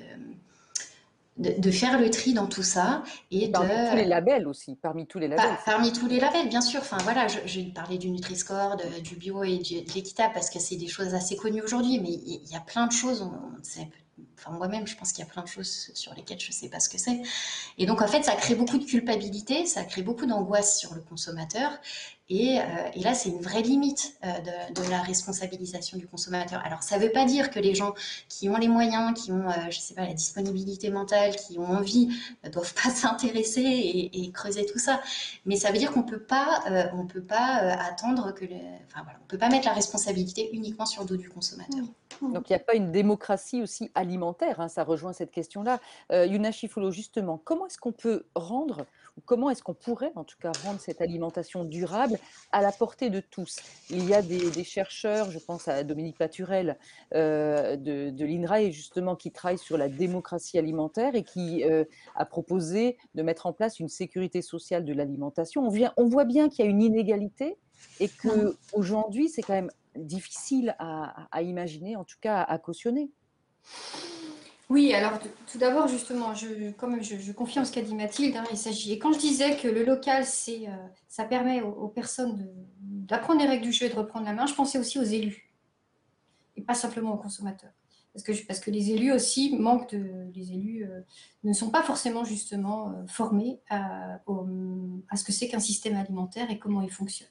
de, 1.37 1.71
faire 1.71 1.99
le 1.99 2.09
tri 2.09 2.33
dans 2.33 2.47
tout 2.47 2.63
ça 2.63 3.03
et 3.29 3.49
parmi 3.49 3.69
de 3.69 3.89
tous 3.91 3.95
les 3.95 4.05
labels 4.05 4.47
aussi, 4.47 4.75
parmi 4.75 5.05
tous 5.05 5.19
les 5.19 5.27
labels. 5.27 5.57
parmi 5.65 5.93
tous 5.93 6.07
les 6.07 6.19
labels, 6.19 6.49
bien 6.49 6.61
sûr. 6.61 6.81
Enfin 6.81 6.97
voilà, 7.03 7.27
je, 7.27 7.39
je 7.45 7.61
parlais 7.61 7.99
du 7.99 8.09
Nutri-Score, 8.09 8.77
du 9.03 9.15
bio 9.15 9.43
et 9.43 9.59
de 9.59 9.93
l'équitable 9.93 10.33
parce 10.33 10.49
que 10.49 10.59
c'est 10.59 10.75
des 10.75 10.87
choses 10.87 11.13
assez 11.13 11.35
connues 11.35 11.61
aujourd'hui, 11.61 11.99
mais 11.99 12.09
il 12.09 12.41
y, 12.51 12.55
a 12.55 12.59
plein 12.59 12.87
de 12.87 12.91
choses. 12.91 13.21
On, 13.21 13.41
enfin 14.38 14.51
moi-même, 14.51 14.88
je 14.88 14.95
pense 14.95 15.11
qu'il 15.11 15.23
y 15.23 15.27
a 15.27 15.31
plein 15.31 15.43
de 15.43 15.47
choses 15.47 15.91
sur 15.93 16.13
lesquelles 16.13 16.39
je 16.39 16.47
ne 16.47 16.53
sais 16.53 16.69
pas 16.69 16.79
ce 16.79 16.89
que 16.89 16.97
c'est. 16.97 17.21
Et 17.77 17.86
donc, 17.86 18.01
en 18.01 18.07
fait, 18.07 18.23
ça 18.23 18.36
crée 18.36 18.55
beaucoup 18.55 18.77
de 18.77 18.86
culpabilité, 18.86 19.65
ça 19.65 19.84
crée 19.84 20.01
beaucoup 20.01 20.25
d'angoisse 20.25 20.79
sur 20.79 20.93
le 20.93 21.01
consommateur. 21.01 21.71
Et, 22.36 22.59
euh, 22.59 22.63
et 22.95 23.01
là, 23.01 23.13
c'est 23.13 23.29
une 23.29 23.41
vraie 23.41 23.61
limite 23.61 24.17
euh, 24.25 24.31
de, 24.39 24.81
de, 24.81 24.89
la 24.89 25.03
responsabilisation 25.03 25.99
du 25.99 26.07
consommateur. 26.07 26.63
Alors, 26.65 26.81
ça 26.81 26.97
ne 26.97 27.03
veut 27.03 27.11
pas 27.11 27.25
dire 27.25 27.51
que 27.51 27.59
les 27.59 27.75
gens 27.75 27.93
qui 28.27 28.49
ont 28.49 28.57
les 28.57 28.67
moyens, 28.67 29.13
qui 29.13 29.31
ont, 29.31 29.47
euh, 29.47 29.69
je 29.69 29.79
sais 29.79 29.93
pas, 29.93 30.01
la 30.01 30.15
disponibilité 30.15 30.89
mentale, 30.89 31.36
qui 31.36 31.59
ont 31.59 31.67
envie, 31.67 32.09
ne 32.43 32.49
doivent 32.49 32.73
pas 32.73 32.89
s'intéresser 32.89 33.61
et, 33.61 34.23
et, 34.23 34.31
creuser 34.31 34.65
tout 34.65 34.79
ça. 34.79 34.99
Mais 35.45 35.57
ça 35.57 35.71
veut 35.71 35.77
dire 35.77 35.91
qu'on 35.91 36.01
peut 36.01 36.23
pas, 36.23 36.63
on 36.95 37.05
peut 37.05 37.21
pas 37.21 37.57
attendre 37.88 38.34
que, 38.34 38.45
le, 38.45 38.55
enfin 38.88 39.03
voilà, 39.03 39.19
on 39.21 39.27
peut 39.27 39.38
pas 39.38 39.49
mettre 39.49 39.67
la 39.67 39.73
responsabilité 39.73 40.49
uniquement 40.53 40.88
sur 40.88 41.03
le 41.03 41.09
dos 41.09 41.17
du 41.17 41.29
consommateur. 41.29 41.84
Donc, 42.21 42.49
il 42.49 42.53
n'y 42.53 42.55
a 42.55 42.59
pas 42.59 42.73
une 42.73 42.91
démocratie 42.91 43.61
aussi 43.61 43.91
alimentaire. 43.93 44.59
Hein, 44.59 44.69
ça 44.69 44.84
rejoint 44.84 45.13
cette 45.13 45.31
question-là. 45.31 45.79
Yuna 46.11 46.51
Chifolo, 46.51 46.89
justement, 46.89 47.39
comment 47.43 47.67
est-ce 47.67 47.77
qu'on 47.77 47.91
peut 47.91 48.25
rendre 48.34 48.88
comment 49.26 49.49
est-ce 49.49 49.64
qu'on 49.64 49.74
pourrait 49.74 50.11
en 50.16 50.24
tout 50.24 50.38
cas 50.41 50.51
rendre 50.64 50.80
cette 50.80 51.01
alimentation 51.01 51.64
durable 51.64 52.18
à 52.51 52.61
la 52.61 52.72
portée 52.72 53.09
de 53.09 53.20
tous? 53.20 53.59
Il 53.89 54.07
y 54.07 54.14
a 54.14 54.22
des, 54.22 54.64
chercheurs, 54.64 55.32
je 55.32 55.39
pense 55.39 55.68
à 55.68 55.84
Dominique 55.84 56.18
Paturel 56.18 56.78
euh, 57.14 57.76
de, 57.76 58.09
de 58.09 58.26
l'INRAE 58.26 58.72
justement, 58.72 59.16
qui 59.16 59.32
travaille 59.32 59.57
sur 59.57 59.78
la 59.78 59.89
démocratie 59.89 60.57
alimentaire 60.57 61.16
et 61.16 61.24
qui 61.24 61.64
euh, 61.64 61.86
a 62.16 62.26
proposé 62.26 62.97
de 63.16 63.24
mettre 63.24 63.45
en 63.45 63.53
place 63.53 63.80
une 63.80 63.89
sécurité 63.89 64.41
sociale 64.41 64.86
de 64.86 64.93
l'alimentation. 64.93 65.68
On, 65.68 65.91
on 65.97 66.07
voit 66.07 66.26
bien 66.26 66.49
qu'il 66.49 66.66
y 66.66 66.68
a 66.68 66.72
une 66.72 66.82
inégalité 66.82 67.57
et 67.99 68.09
qu'aujourd'hui, 68.09 69.30
c'est 69.30 69.41
quand 69.41 69.53
même 69.53 69.72
difficile 69.95 70.76
à, 70.80 71.28
à, 71.32 71.41
imaginer, 71.41 71.95
en 71.95 72.03
tout 72.03 72.18
cas 72.20 72.41
à 72.41 72.57
cautionner. 72.57 73.11
Oui, 74.74 74.91
alors 74.95 75.19
tout 75.51 75.59
d'abord, 75.59 75.88
justement, 75.88 76.34
je, 76.34 76.71
comme 76.71 76.99
je, 77.03 77.32
confirme 77.32 77.63
ce 77.63 77.71
qu'a 77.71 77.84
dit 77.84 77.93
Mathilde, 77.93 78.36
hein, 78.36 78.43
il 78.49 78.57
s'agit. 78.57 78.93
Et 78.93 78.97
quand 78.97 79.13
je 79.13 79.19
disais 79.19 79.55
que 79.55 79.67
le 79.67 79.84
local, 79.84 80.24
euh, 80.24 80.67
ça 81.07 81.26
permet 81.26 81.61
aux, 81.61 81.89
personnes 81.89 82.49
d'apprendre 82.82 83.39
les 83.39 83.45
règles 83.45 83.65
du 83.65 83.71
jeu 83.71 83.86
et 83.86 83.89
de 83.89 83.93
reprendre 83.93 84.26
la 84.26 84.34
main, 84.34 84.47
je 84.47 84.55
pensais 84.55 84.80
aussi 84.80 84.97
aux 84.97 85.03
élus 85.03 85.53
et 86.55 86.63
pas 86.63 86.74
simplement 86.74 87.13
aux 87.13 87.17
consommateurs. 87.17 87.69
parce 88.13 88.59
que, 88.59 88.71
les 88.71 88.89
élus 88.89 89.11
aussi 89.11 89.55
manquent 89.59 89.91
de. 89.91 90.32
Les 90.34 90.53
élus 90.53 90.86
euh, 90.89 91.01
ne 91.43 91.53
sont 91.53 91.69
pas 91.69 91.84
forcément 91.84 92.24
justement 92.24 92.89
euh, 92.89 93.05
formés 93.05 93.59
à, 93.69 94.21
ce 95.15 95.24
que 95.24 95.32
c'est 95.32 95.49
qu'un 95.49 95.59
système 95.59 95.97
alimentaire 95.97 96.49
et 96.49 96.57
comment 96.57 96.82
il 96.82 96.89
fonctionne. 96.89 97.30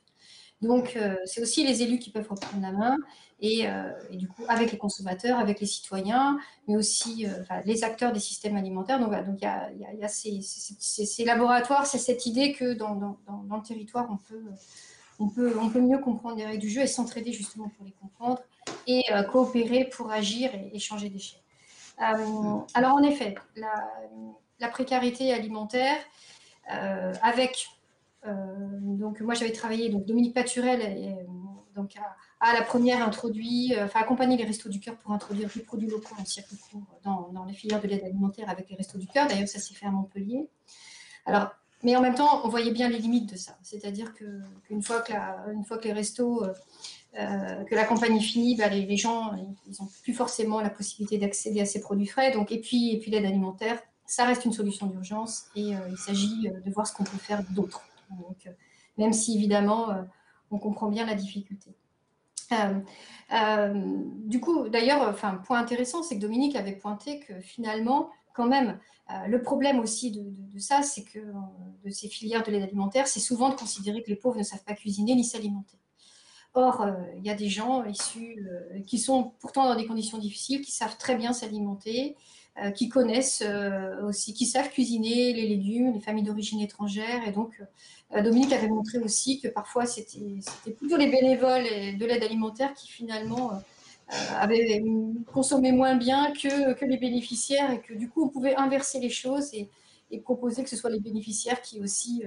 Donc, 0.63 0.97
euh, 0.97 1.17
c'est 1.27 1.43
aussi 1.43 1.67
les 1.67 1.83
élus 1.83 1.99
qui 1.99 2.11
peuvent 2.11 2.29
reprendre 2.29 2.63
la 2.63 2.73
main 2.73 2.97
et, 3.41 3.67
et, 4.11 4.17
du 4.17 4.29
coup, 4.29 4.45
avec 4.47 4.71
les 4.71 4.79
consommateurs, 4.79 5.41
avec 5.41 5.59
les 5.59 5.67
citoyens, 5.67 6.39
mais 6.69 6.77
aussi 6.77 7.27
les 7.65 7.83
acteurs 7.83 8.13
des 8.13 8.21
systèmes 8.21 8.57
alimentaires. 8.57 9.01
Donc, 9.01 9.11
donc 9.11 9.39
il 9.41 9.45
y 9.45 9.49
a, 9.49 9.69
y 9.73 10.05
a 10.05 10.07
ces, 10.07 10.39
ces, 10.43 11.05
ces, 11.07 11.25
laboratoires, 11.25 11.85
c'est 11.85 11.99
cette 11.99 12.25
idée 12.25 12.53
que 12.53 12.73
dans, 12.73 12.95
dans, 12.95 13.19
dans, 13.27 13.57
le 13.57 13.63
territoire, 13.65 14.07
on 14.13 14.17
peut, 14.17 14.45
on, 15.19 15.29
peut, 15.29 15.59
on 15.61 15.71
peut 15.71 15.81
mieux 15.81 15.99
comprendre 15.99 16.37
les 16.37 16.47
règles 16.47 16.61
du 16.61 16.71
jeu 16.71 16.83
et 16.83 16.87
s'entraider 16.87 17.33
justement 17.33 17.69
pour 17.71 17.85
les 17.85 17.91
comprendre 18.01 18.41
et 18.87 19.03
euh, 19.13 19.23
coopérer 19.23 19.85
pour 19.85 20.11
agir 20.11 20.51
et, 20.73 20.79
changer 20.79 21.09
d'échelle. 21.09 21.41
Euh, 22.01 22.59
alors 22.75 22.95
en 22.95 23.03
effet, 23.03 23.35
la, 23.57 24.69
précarité 24.69 25.33
alimentaire, 25.33 25.97
euh, 26.73 27.13
avec 27.23 27.69
donc 28.25 29.21
moi 29.21 29.35
j'avais 29.35 29.53
travaillé 29.53 29.89
donc 29.89 30.05
Dominique 30.05 30.35
Paturel 30.35 30.81
et, 30.81 31.15
donc 31.75 31.95
à, 32.41 32.55
la 32.55 32.63
première 32.63 33.03
introduit, 33.03 33.73
enfin 33.83 34.01
accompagné 34.01 34.37
les 34.37 34.45
restos 34.45 34.69
du 34.69 34.79
cœur 34.79 34.97
pour 34.97 35.13
introduire 35.13 35.49
des 35.55 35.63
produits 35.63 35.89
locaux 35.89 36.15
en 36.21 36.25
circuit 36.25 36.57
court 36.57 36.83
dans, 37.03 37.31
dans, 37.33 37.45
les 37.45 37.55
filières 37.55 37.81
de 37.81 37.89
l'aide 37.89 38.05
alimentaire 38.05 38.49
avec 38.49 38.69
les 38.69 38.77
restos 38.77 38.99
du 38.99 39.07
cœur. 39.07 39.27
D'ailleurs 39.27 39.49
ça 39.49 39.59
s'est 39.59 39.75
fait 39.75 39.87
à 39.87 39.91
Montpellier. 39.91 40.49
Alors 41.27 41.51
mais 41.85 41.97
en 41.97 42.01
même 42.01 42.15
temps, 42.15 42.43
on 42.45 42.49
voyait 42.49 42.71
bien 42.71 42.89
les 42.89 42.99
limites 42.99 43.33
de 43.33 43.37
ça. 43.37 43.59
C'est-à-dire 43.65 44.15
qu'une 44.15 44.83
fois, 44.83 45.01
que 45.01 45.13
fois 45.67 45.79
que 45.79 45.85
les 45.85 45.93
restos 45.93 46.45
euh, 47.19 47.65
que 47.65 47.75
la 47.75 47.85
compagnie 47.85 48.23
finit, 48.23 48.57
bah, 48.57 48.69
les, 48.69 48.97
gens, 48.97 49.33
ils 49.67 49.73
n'ont 49.81 49.89
plus 50.03 50.15
forcément 50.15 50.63
la 50.63 50.71
possibilité 50.71 51.19
d'accéder 51.19 51.61
à 51.61 51.67
ces 51.67 51.81
produits 51.81 52.07
frais. 52.07 52.33
Donc, 52.33 52.51
et 52.53 52.59
puis, 52.59 52.93
et 52.93 52.99
puis 52.99 53.11
l'aide 53.11 53.27
alimentaire, 53.27 53.79
ça 54.07 54.25
reste 54.25 54.47
une 54.47 54.53
solution 54.53 54.87
d'urgence 54.87 55.45
et 55.55 55.77
euh, 55.77 55.79
il 55.91 55.99
s'agit 55.99 56.49
euh, 56.49 56.61
de 56.61 56.71
voir 56.71 56.87
ce 56.87 56.95
qu'on 56.95 57.05
peut 57.05 57.19
faire 57.19 57.43
d'autre. 57.51 57.83
Même 58.99 59.13
si 59.13 59.37
évidemment, 59.37 59.89
on 60.51 60.59
comprend 60.59 60.89
bien 60.89 61.07
la 61.07 61.15
difficulté. 61.15 61.75
du 64.27 64.41
coup, 64.41 64.69
d'ailleurs, 64.69 65.09
enfin, 65.09 65.41
point 65.45 65.59
intéressant, 65.59 66.03
c'est 66.03 66.17
que 66.17 66.21
Dominique 66.21 66.57
avait 66.57 66.77
pointé 66.77 67.21
que 67.21 67.41
finalement, 67.41 68.11
quand 68.35 68.47
même, 68.47 68.79
le 69.27 69.43
problème 69.43 69.79
aussi 69.79 70.11
de, 70.11 70.23
de 70.53 70.59
ça, 70.59 70.83
c'est 70.83 71.05
que 71.05 71.21
de 71.85 71.91
ces 71.91 72.09
filières 72.09 72.43
de 72.43 72.51
l'aide 72.51 72.63
alimentaire, 72.63 73.07
c'est 73.07 73.21
souvent 73.21 73.49
de 73.49 73.55
considérer 73.55 74.03
que 74.03 74.11
les 74.11 74.17
pauvres 74.17 74.39
ne 74.39 74.43
savent 74.43 74.65
pas 74.65 74.75
cuisiner 74.75 75.15
ni 75.15 75.25
s'alimenter. 75.25 75.79
Or, 76.55 76.83
euh, 76.83 76.93
il 77.17 77.25
y 77.25 77.31
a 77.31 77.35
des 77.35 77.49
gens 77.49 77.85
issus 77.85 78.47
euh, 78.47 78.81
qui 78.83 78.99
sont 78.99 79.33
pourtant 79.41 79.65
dans 79.65 79.75
des 79.75 79.87
conditions 79.87 80.19
difficiles, 80.19 80.61
qui 80.61 80.71
savent 80.71 80.99
très 80.99 81.17
bien 81.17 81.33
s'alimenter, 81.33 82.15
euh, 82.15 82.17
qui 82.75 82.89
connaissent 82.89 83.43
aussi, 84.05 84.35
qui 84.35 84.47
savent 84.47 84.69
cuisiner 84.69 85.33
les 85.33 85.47
légumes, 85.49 85.93
les 85.93 86.01
familles 86.01 86.25
d'origine 86.25 86.61
étrangère. 86.61 87.27
Et 87.27 87.33
donc, 87.33 87.63
Dominique 88.15 88.53
avait 88.53 88.69
montré 88.69 88.99
aussi 88.99 89.41
que 89.41 89.49
parfois, 89.49 89.87
c'était 89.87 90.71
plutôt 90.77 90.97
les 90.97 91.09
bénévoles 91.09 91.65
de 91.99 92.05
l'aide 92.05 92.23
alimentaire 92.23 92.75
qui 92.75 92.89
finalement 92.89 93.53
avaient 94.37 94.83
consommé 95.33 95.73
moins 95.73 95.97
bien 95.97 96.33
que, 96.33 96.85
les 96.85 96.99
bénéficiaires 96.99 97.71
et 97.71 97.81
que 97.81 97.95
du 97.95 98.11
coup, 98.11 98.25
on 98.25 98.29
pouvait 98.29 98.55
inverser 98.57 99.01
les 99.01 99.11
choses 99.11 99.55
et, 99.55 99.71
et 100.11 100.21
proposer 100.21 100.63
que 100.63 100.69
ce 100.69 100.77
soit 100.77 100.91
les 100.91 101.01
bénéficiaires 101.01 101.63
qui 101.63 101.81
aussi 101.81 102.23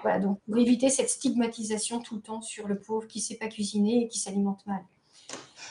voilà, 0.00 0.18
donc 0.18 0.40
pour 0.46 0.56
éviter 0.56 0.88
cette 0.88 1.10
stigmatisation 1.10 2.00
tout 2.00 2.16
le 2.16 2.22
temps 2.22 2.40
sur 2.40 2.66
le 2.66 2.78
pauvre 2.78 3.06
qui 3.06 3.18
ne 3.18 3.24
sait 3.24 3.36
pas 3.36 3.48
cuisiner 3.48 4.04
et 4.04 4.08
qui 4.08 4.18
s'alimente 4.18 4.64
mal. 4.66 4.82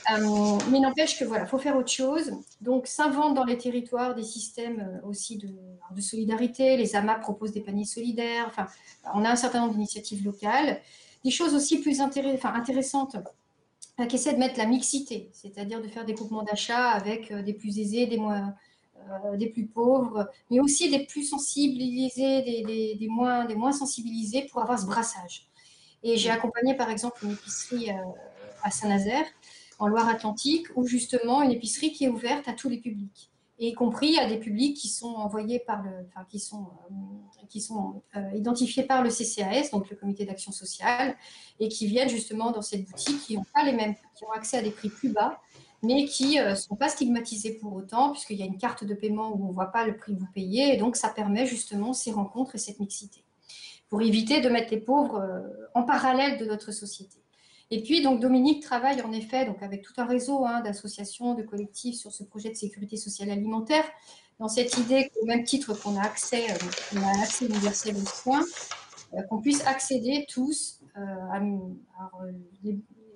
Euh, 0.09 0.57
mais 0.71 0.79
n'empêche 0.79 1.19
que 1.19 1.25
voilà, 1.25 1.45
faut 1.45 1.57
faire 1.57 1.75
autre 1.77 1.91
chose. 1.91 2.31
Donc, 2.59 2.87
s'inventent 2.87 3.35
dans 3.35 3.43
les 3.43 3.57
territoires 3.57 4.15
des 4.15 4.23
systèmes 4.23 4.79
euh, 4.79 5.07
aussi 5.07 5.37
de, 5.37 5.49
de, 5.95 6.01
solidarité. 6.01 6.77
Les 6.77 6.95
AMA 6.95 7.15
proposent 7.15 7.51
des 7.51 7.61
paniers 7.61 7.85
solidaires. 7.85 8.45
Enfin, 8.47 8.67
on 9.13 9.23
a 9.23 9.29
un 9.29 9.35
certain 9.35 9.61
nombre 9.61 9.73
d'initiatives 9.73 10.23
locales. 10.25 10.81
Des 11.23 11.31
choses 11.31 11.53
aussi 11.53 11.79
plus 11.79 12.01
enfin, 12.01 12.53
intéressantes 12.53 13.17
euh, 13.99 14.05
qui 14.05 14.15
essaient 14.15 14.33
de 14.33 14.39
mettre 14.39 14.57
la 14.57 14.65
mixité, 14.65 15.29
c'est-à-dire 15.33 15.81
de 15.81 15.87
faire 15.87 16.05
des 16.05 16.13
groupements 16.13 16.43
d'achat 16.43 16.89
avec 16.89 17.31
des 17.31 17.53
plus 17.53 17.77
aisés, 17.77 18.07
des 18.07 18.17
moins, 18.17 18.55
euh, 19.09 19.35
des 19.35 19.47
plus 19.47 19.65
pauvres, 19.65 20.29
mais 20.49 20.59
aussi 20.59 20.89
des 20.89 21.05
plus 21.05 21.23
sensibilisés, 21.23 22.41
des, 22.41 23.07
moins, 23.09 23.45
des 23.45 23.55
moins 23.55 23.71
sensibilisés 23.71 24.43
pour 24.43 24.61
avoir 24.61 24.79
ce 24.79 24.85
brassage. 24.85 25.47
Et 26.03 26.17
j'ai 26.17 26.29
accompagné 26.29 26.75
par 26.75 26.89
exemple 26.89 27.25
une 27.25 27.31
épicerie 27.31 27.89
euh, 27.89 27.95
à 28.63 28.71
Saint-Nazaire, 28.71 29.25
en 29.81 29.87
Loire-Atlantique, 29.87 30.67
où 30.75 30.85
justement 30.85 31.41
une 31.41 31.51
épicerie 31.51 31.91
qui 31.91 32.05
est 32.05 32.09
ouverte 32.09 32.47
à 32.47 32.53
tous 32.53 32.69
les 32.69 32.77
publics, 32.77 33.31
y 33.57 33.73
compris 33.73 34.17
à 34.17 34.27
des 34.27 34.37
publics 34.37 34.77
qui 34.77 34.87
sont 34.87 35.13
envoyés 35.13 35.59
par 35.59 35.83
le, 35.83 35.91
enfin, 36.07 36.25
qui 36.29 36.39
sont, 36.39 36.67
euh, 36.89 37.45
qui 37.49 37.61
sont 37.61 38.01
identifiés 38.33 38.83
par 38.83 39.03
le 39.03 39.09
CCAS, 39.09 39.69
donc 39.71 39.89
le 39.89 39.95
Comité 39.95 40.25
d'action 40.25 40.51
sociale, 40.51 41.15
et 41.59 41.67
qui 41.67 41.87
viennent 41.87 42.09
justement 42.09 42.51
dans 42.51 42.61
cette 42.61 42.85
boutique, 42.85 43.19
qui 43.21 43.37
ont 43.37 43.45
pas 43.53 43.63
les 43.63 43.73
mêmes, 43.73 43.95
qui 44.15 44.25
ont 44.25 44.31
accès 44.31 44.57
à 44.57 44.61
des 44.61 44.71
prix 44.71 44.89
plus 44.89 45.09
bas, 45.09 45.39
mais 45.83 46.05
qui 46.05 46.37
ne 46.37 46.41
euh, 46.41 46.55
sont 46.55 46.75
pas 46.75 46.89
stigmatisés 46.89 47.53
pour 47.53 47.73
autant, 47.73 48.11
puisqu'il 48.11 48.37
y 48.37 48.43
a 48.43 48.45
une 48.45 48.57
carte 48.57 48.83
de 48.83 48.93
paiement 48.93 49.29
où 49.29 49.45
on 49.45 49.49
ne 49.49 49.53
voit 49.53 49.71
pas 49.71 49.85
le 49.85 49.95
prix 49.95 50.13
que 50.13 50.19
vous 50.19 50.31
payez, 50.33 50.73
et 50.73 50.77
donc 50.77 50.95
ça 50.95 51.09
permet 51.09 51.45
justement 51.45 51.93
ces 51.93 52.11
rencontres 52.11 52.55
et 52.55 52.59
cette 52.59 52.79
mixité, 52.79 53.23
pour 53.89 54.01
éviter 54.01 54.41
de 54.41 54.49
mettre 54.49 54.71
les 54.71 54.79
pauvres 54.79 55.19
euh, 55.19 55.41
en 55.75 55.83
parallèle 55.83 56.37
de 56.37 56.45
notre 56.45 56.71
société. 56.71 57.20
Et 57.71 57.81
puis, 57.81 58.01
donc, 58.01 58.19
Dominique 58.19 58.61
travaille 58.61 59.01
en 59.01 59.11
effet 59.13 59.45
donc, 59.45 59.63
avec 59.63 59.81
tout 59.81 59.93
un 59.97 60.05
réseau 60.05 60.45
hein, 60.45 60.61
d'associations, 60.61 61.33
de 61.35 61.43
collectifs 61.43 61.95
sur 61.95 62.11
ce 62.11 62.23
projet 62.23 62.49
de 62.49 62.55
sécurité 62.55 62.97
sociale 62.97 63.31
alimentaire, 63.31 63.85
dans 64.39 64.49
cette 64.49 64.77
idée 64.77 65.09
qu'au 65.09 65.25
même 65.25 65.45
titre 65.45 65.73
qu'on 65.73 65.95
a 65.95 66.03
accès, 66.03 66.51
euh, 66.51 66.99
a 67.01 67.23
accès 67.23 67.45
universel 67.45 67.95
aux 67.95 68.05
soins, 68.05 68.43
qu'on 69.29 69.41
puisse 69.41 69.65
accéder 69.65 70.25
tous 70.29 70.79
à, 70.95 71.41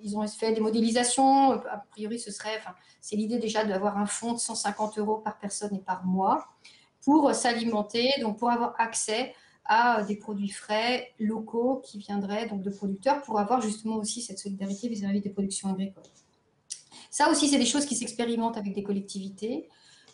ils 0.02 0.16
ont 0.16 0.26
fait 0.26 0.52
des 0.52 0.60
modélisations. 0.60 1.52
A 1.52 1.84
priori, 1.90 2.18
ce 2.18 2.30
serait, 2.30 2.60
c'est 3.00 3.16
l'idée 3.16 3.38
déjà 3.38 3.64
d'avoir 3.64 3.98
un 3.98 4.06
fonds 4.06 4.32
de 4.34 4.38
150 4.38 4.98
euros 4.98 5.16
par 5.16 5.38
personne 5.38 5.74
et 5.74 5.80
par 5.80 6.04
mois 6.04 6.46
pour 7.02 7.34
s'alimenter, 7.34 8.10
donc 8.20 8.38
pour 8.38 8.50
avoir 8.50 8.74
accès 8.78 9.34
à 9.68 10.02
des 10.02 10.16
produits 10.16 10.50
frais 10.50 11.12
locaux 11.18 11.82
qui 11.84 11.98
viendraient 11.98 12.46
donc 12.46 12.62
de 12.62 12.70
producteurs 12.70 13.22
pour 13.22 13.38
avoir 13.38 13.60
justement 13.60 13.96
aussi 13.96 14.22
cette 14.22 14.38
solidarité 14.38 14.88
vis-à-vis 14.88 15.20
des 15.20 15.30
productions 15.30 15.70
agricoles. 15.70 16.04
Ça 17.10 17.30
aussi, 17.30 17.48
c'est 17.48 17.58
des 17.58 17.66
choses 17.66 17.86
qui 17.86 17.96
s'expérimentent 17.96 18.56
avec 18.56 18.74
des 18.74 18.82
collectivités. 18.82 19.68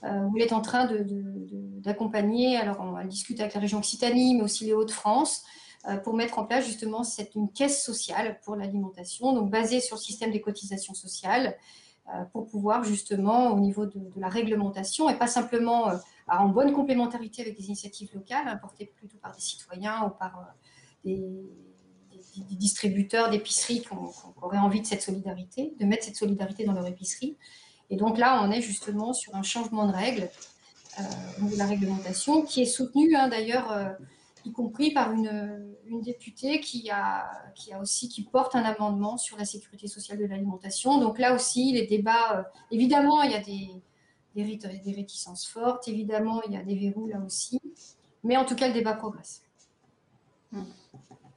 Euh, 0.05 0.29
êtes 0.39 0.53
en 0.53 0.61
train 0.61 0.89
d'accompagner, 0.89 2.57
alors 2.57 2.81
on 2.81 3.05
discute 3.07 3.41
avec 3.41 3.55
la 3.55 3.61
région 3.61 3.79
Occitanie, 3.79 4.35
mais 4.37 4.43
aussi 4.43 4.65
les 4.65 4.73
Hauts-de-France, 4.73 5.43
euh, 5.89 5.97
pour 5.97 6.15
mettre 6.15 6.39
en 6.39 6.45
place 6.45 6.67
justement 6.67 7.03
une 7.35 7.53
caisse 7.53 7.85
sociale 7.85 8.39
pour 8.45 8.57
l'alimentation, 8.57 9.33
donc 9.33 9.51
basée 9.51 9.81
sur 9.81 9.97
le 9.97 10.01
système 10.01 10.31
des 10.31 10.41
cotisations 10.41 10.95
sociales, 10.95 11.57
pour 12.33 12.47
pouvoir 12.49 12.85
justement 12.85 13.53
au 13.53 13.61
niveau 13.61 13.87
de, 13.87 14.01
la 14.17 14.29
réglementation 14.29 15.09
et 15.09 15.17
pas 15.17 15.27
simplement 15.27 15.89
euh, 15.89 15.97
en 16.29 16.49
bonne 16.49 16.73
complémentarité 16.73 17.43
avec 17.43 17.57
des 17.57 17.67
initiatives 17.67 18.11
locales 18.15 18.49
importées 18.49 18.87
plutôt 18.97 19.17
par 19.19 19.33
des 19.33 19.41
citoyens 19.41 20.07
ou 20.07 20.11
par 20.11 20.55
des, 21.05 21.23
distributeurs 22.51 23.31
d'épiceries 23.31 23.81
qui, 23.81 23.89
auraient 24.41 24.59
envie 24.59 24.81
de 24.81 24.87
cette 24.87 25.03
solidarité, 25.03 25.75
de 25.79 25.85
mettre 25.85 26.05
cette 26.05 26.17
solidarité 26.17 26.65
dans 26.65 26.73
leur 26.73 26.87
épicerie. 26.87 27.37
Et 27.91 27.97
donc 27.97 28.17
là, 28.17 28.41
on 28.43 28.51
est 28.51 28.63
justement 28.63 29.13
sur 29.13 29.35
un 29.35 29.43
changement 29.43 29.87
de 29.87 29.93
règles 29.93 30.31
de 30.99 31.57
la 31.57 31.67
réglementation 31.67 32.43
qui 32.43 32.63
est 32.63 32.67
soutenu 32.67 33.15
hein, 33.17 33.29
d'ailleurs 33.29 33.97
y 34.45 34.53
compris 34.53 34.93
par 34.93 35.13
une, 35.13 35.75
députée 36.03 36.61
qui, 36.61 36.91
a, 36.91 37.31
qui, 37.55 37.73
a 37.73 37.81
aussi, 37.81 38.09
qui 38.09 38.23
porte 38.23 38.57
un 38.57 38.63
amendement 38.63 39.17
sur 39.17 39.37
la 39.37 39.45
sécurité 39.45 39.87
sociale 39.87 40.19
de 40.19 40.25
l'alimentation. 40.25 40.99
Donc 40.99 41.19
là 41.19 41.35
aussi, 41.35 41.73
les 41.73 41.87
débats, 41.87 42.39
euh, 42.39 42.43
évidemment, 42.71 43.23
il 43.23 43.33
y 43.33 43.35
a 43.35 43.41
des, 43.41 43.83
des, 44.35 44.93
réticences 44.93 45.47
fortes, 45.47 45.87
évidemment, 45.89 46.43
il 46.47 46.55
y 46.55 46.57
a 46.57 46.63
des 46.63 46.77
verrous 46.77 47.07
là 47.09 47.21
aussi, 47.25 47.61
mais 48.25 48.37
en 48.37 48.45
tout 48.45 48.57
cas, 48.57 48.69
le 48.69 48.75
débat 48.75 48.95
progresse. 48.95 49.43
Mm. 50.53 50.63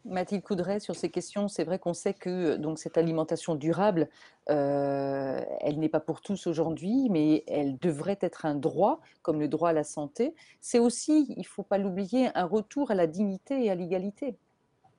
Mathilde 0.05 0.43
Coudray, 0.43 0.79
sur 0.79 0.95
ces 0.95 1.09
questions, 1.09 1.47
c'est 1.47 1.63
vrai 1.63 1.79
qu'on 1.79 1.93
sait 1.93 2.13
que 2.13 2.55
donc, 2.57 2.79
cette 2.79 2.97
alimentation 2.97 3.55
durable, 3.55 4.07
euh, 4.49 5.41
elle 5.61 5.79
n'est 5.79 5.89
pas 5.89 5.99
pour 5.99 6.21
tous 6.21 6.47
aujourd'hui, 6.47 7.09
mais 7.09 7.43
elle 7.47 7.77
devrait 7.77 8.19
être 8.21 8.45
un 8.45 8.55
droit, 8.55 9.01
comme 9.23 9.39
le 9.39 9.47
droit 9.47 9.69
à 9.69 9.73
la 9.73 9.83
santé. 9.83 10.35
C'est 10.61 10.79
aussi, 10.79 11.25
il 11.29 11.39
ne 11.39 11.43
faut 11.43 11.63
pas 11.63 11.77
l'oublier, 11.77 12.29
un 12.35 12.45
retour 12.45 12.91
à 12.91 12.95
la 12.95 13.07
dignité 13.07 13.65
et 13.65 13.71
à 13.71 13.75
l'égalité. 13.75 14.37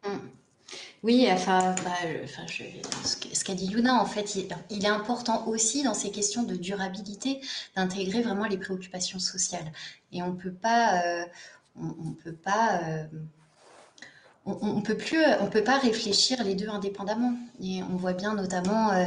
Mmh. 0.05 0.17
Oui, 1.03 1.29
enfin, 1.31 1.75
bah, 1.85 1.93
ce 3.05 3.45
qu'a 3.45 3.55
dit 3.55 3.67
Yuna, 3.67 4.01
en 4.01 4.07
fait, 4.07 4.35
il, 4.35 4.85
est 4.85 4.89
important 4.89 5.47
aussi 5.47 5.85
dans 5.85 5.95
ces 5.95 6.11
questions 6.11 6.43
de 6.43 6.57
durabilité 6.57 7.41
d'intégrer 7.77 8.23
vraiment 8.23 8.47
les 8.47 8.59
préoccupations 8.59 9.21
sociales. 9.21 9.71
Et 10.11 10.23
on 10.23 10.33
ne 10.33 10.37
peut 10.37 10.53
pas, 10.53 11.03
euh, 11.05 11.25
on, 11.77 12.13
peut 12.13 12.35
pas 12.35 12.81
euh, 12.83 13.05
on 14.47 14.75
ne 14.75 14.81
peut 14.81 14.97
plus, 14.97 15.21
on 15.41 15.47
peut 15.47 15.65
pas 15.65 15.79
réfléchir 15.79 16.43
les 16.45 16.55
deux 16.55 16.69
indépendamment. 16.69 17.33
Et 17.61 17.83
on 17.83 17.97
voit 17.97 18.13
bien 18.13 18.35
notamment, 18.35 18.93
euh, 18.93 19.07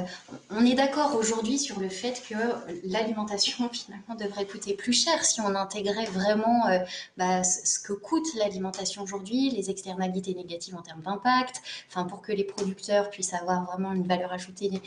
on 0.49 0.65
est 0.65 0.73
d'accord 0.73 1.15
aujourd'hui 1.15 1.57
sur 1.57 1.79
le 1.79 1.87
fait 1.87 2.21
que 2.27 2.35
l'alimentation 2.83 3.69
finalement 3.73 4.15
devrait 4.15 4.45
coûter 4.45 4.73
plus 4.73 4.91
cher 4.91 5.23
si 5.23 5.39
on 5.39 5.55
intégrait 5.55 6.05
vraiment 6.05 6.67
euh, 6.67 6.79
bah, 7.17 7.43
ce 7.43 7.79
que 7.79 7.93
coûte 7.93 8.27
l'alimentation 8.35 9.01
aujourd'hui, 9.01 9.49
les 9.49 9.69
externalités 9.69 10.33
négatives 10.35 10.75
en 10.75 10.81
termes 10.81 11.01
d'impact, 11.01 11.61
enfin 11.87 12.03
pour 12.03 12.21
que 12.21 12.33
les 12.33 12.43
producteurs 12.43 13.09
puissent 13.09 13.33
avoir 13.33 13.65
vraiment 13.65 13.93
une 13.93 14.05
valeur 14.05 14.33
ajoutée 14.33 14.81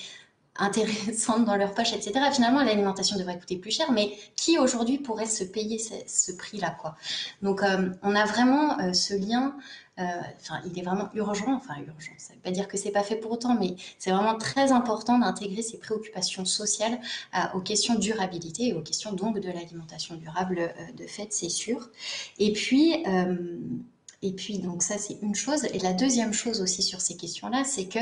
intéressante 0.56 1.44
dans 1.44 1.56
leur 1.56 1.74
poche, 1.74 1.92
etc. 1.92 2.12
Finalement, 2.32 2.62
l'alimentation 2.62 3.16
devrait 3.16 3.38
coûter 3.38 3.56
plus 3.56 3.70
cher, 3.70 3.90
mais 3.92 4.12
qui 4.36 4.58
aujourd'hui 4.58 4.98
pourrait 4.98 5.26
se 5.26 5.44
payer 5.44 5.78
ce, 5.78 6.32
prix-là, 6.32 6.76
quoi? 6.80 6.96
Donc, 7.42 7.62
euh, 7.62 7.90
on 8.02 8.14
a 8.14 8.24
vraiment 8.24 8.92
ce 8.92 9.14
lien 9.14 9.54
euh, 9.98 10.04
enfin, 10.40 10.62
il 10.64 10.78
est 10.78 10.82
vraiment 10.82 11.10
urgent, 11.14 11.52
enfin 11.52 11.74
urgent, 11.86 12.12
ça 12.16 12.32
ne 12.32 12.36
veut 12.36 12.42
pas 12.42 12.50
dire 12.50 12.66
que 12.66 12.78
c'est 12.78 12.90
pas 12.90 13.02
fait 13.02 13.16
pour 13.16 13.30
autant, 13.30 13.54
mais 13.58 13.76
c'est 13.98 14.10
vraiment 14.10 14.36
très 14.38 14.72
important 14.72 15.18
d'intégrer 15.18 15.60
ces 15.60 15.78
préoccupations 15.78 16.46
sociales 16.46 16.98
aux 17.54 17.60
questions 17.60 17.96
durabilité 17.96 18.68
et 18.68 18.72
aux 18.72 18.80
questions 18.80 19.12
donc 19.12 19.38
de 19.38 19.50
l'alimentation 19.50 20.14
durable 20.16 20.60
euh, 20.60 20.92
de 20.96 21.06
fait, 21.06 21.28
c'est 21.30 21.50
sûr. 21.50 21.90
Et 22.38 22.52
puis, 22.54 23.04
euh, 23.06 23.58
et 24.22 24.32
puis 24.32 24.58
donc 24.60 24.82
ça 24.82 24.96
c'est 24.96 25.18
une 25.20 25.34
chose. 25.34 25.64
Et 25.74 25.78
la 25.78 25.92
deuxième 25.92 26.32
chose 26.32 26.62
aussi 26.62 26.82
sur 26.82 27.02
ces 27.02 27.16
questions-là, 27.16 27.64
c'est 27.64 27.86
que 27.86 27.98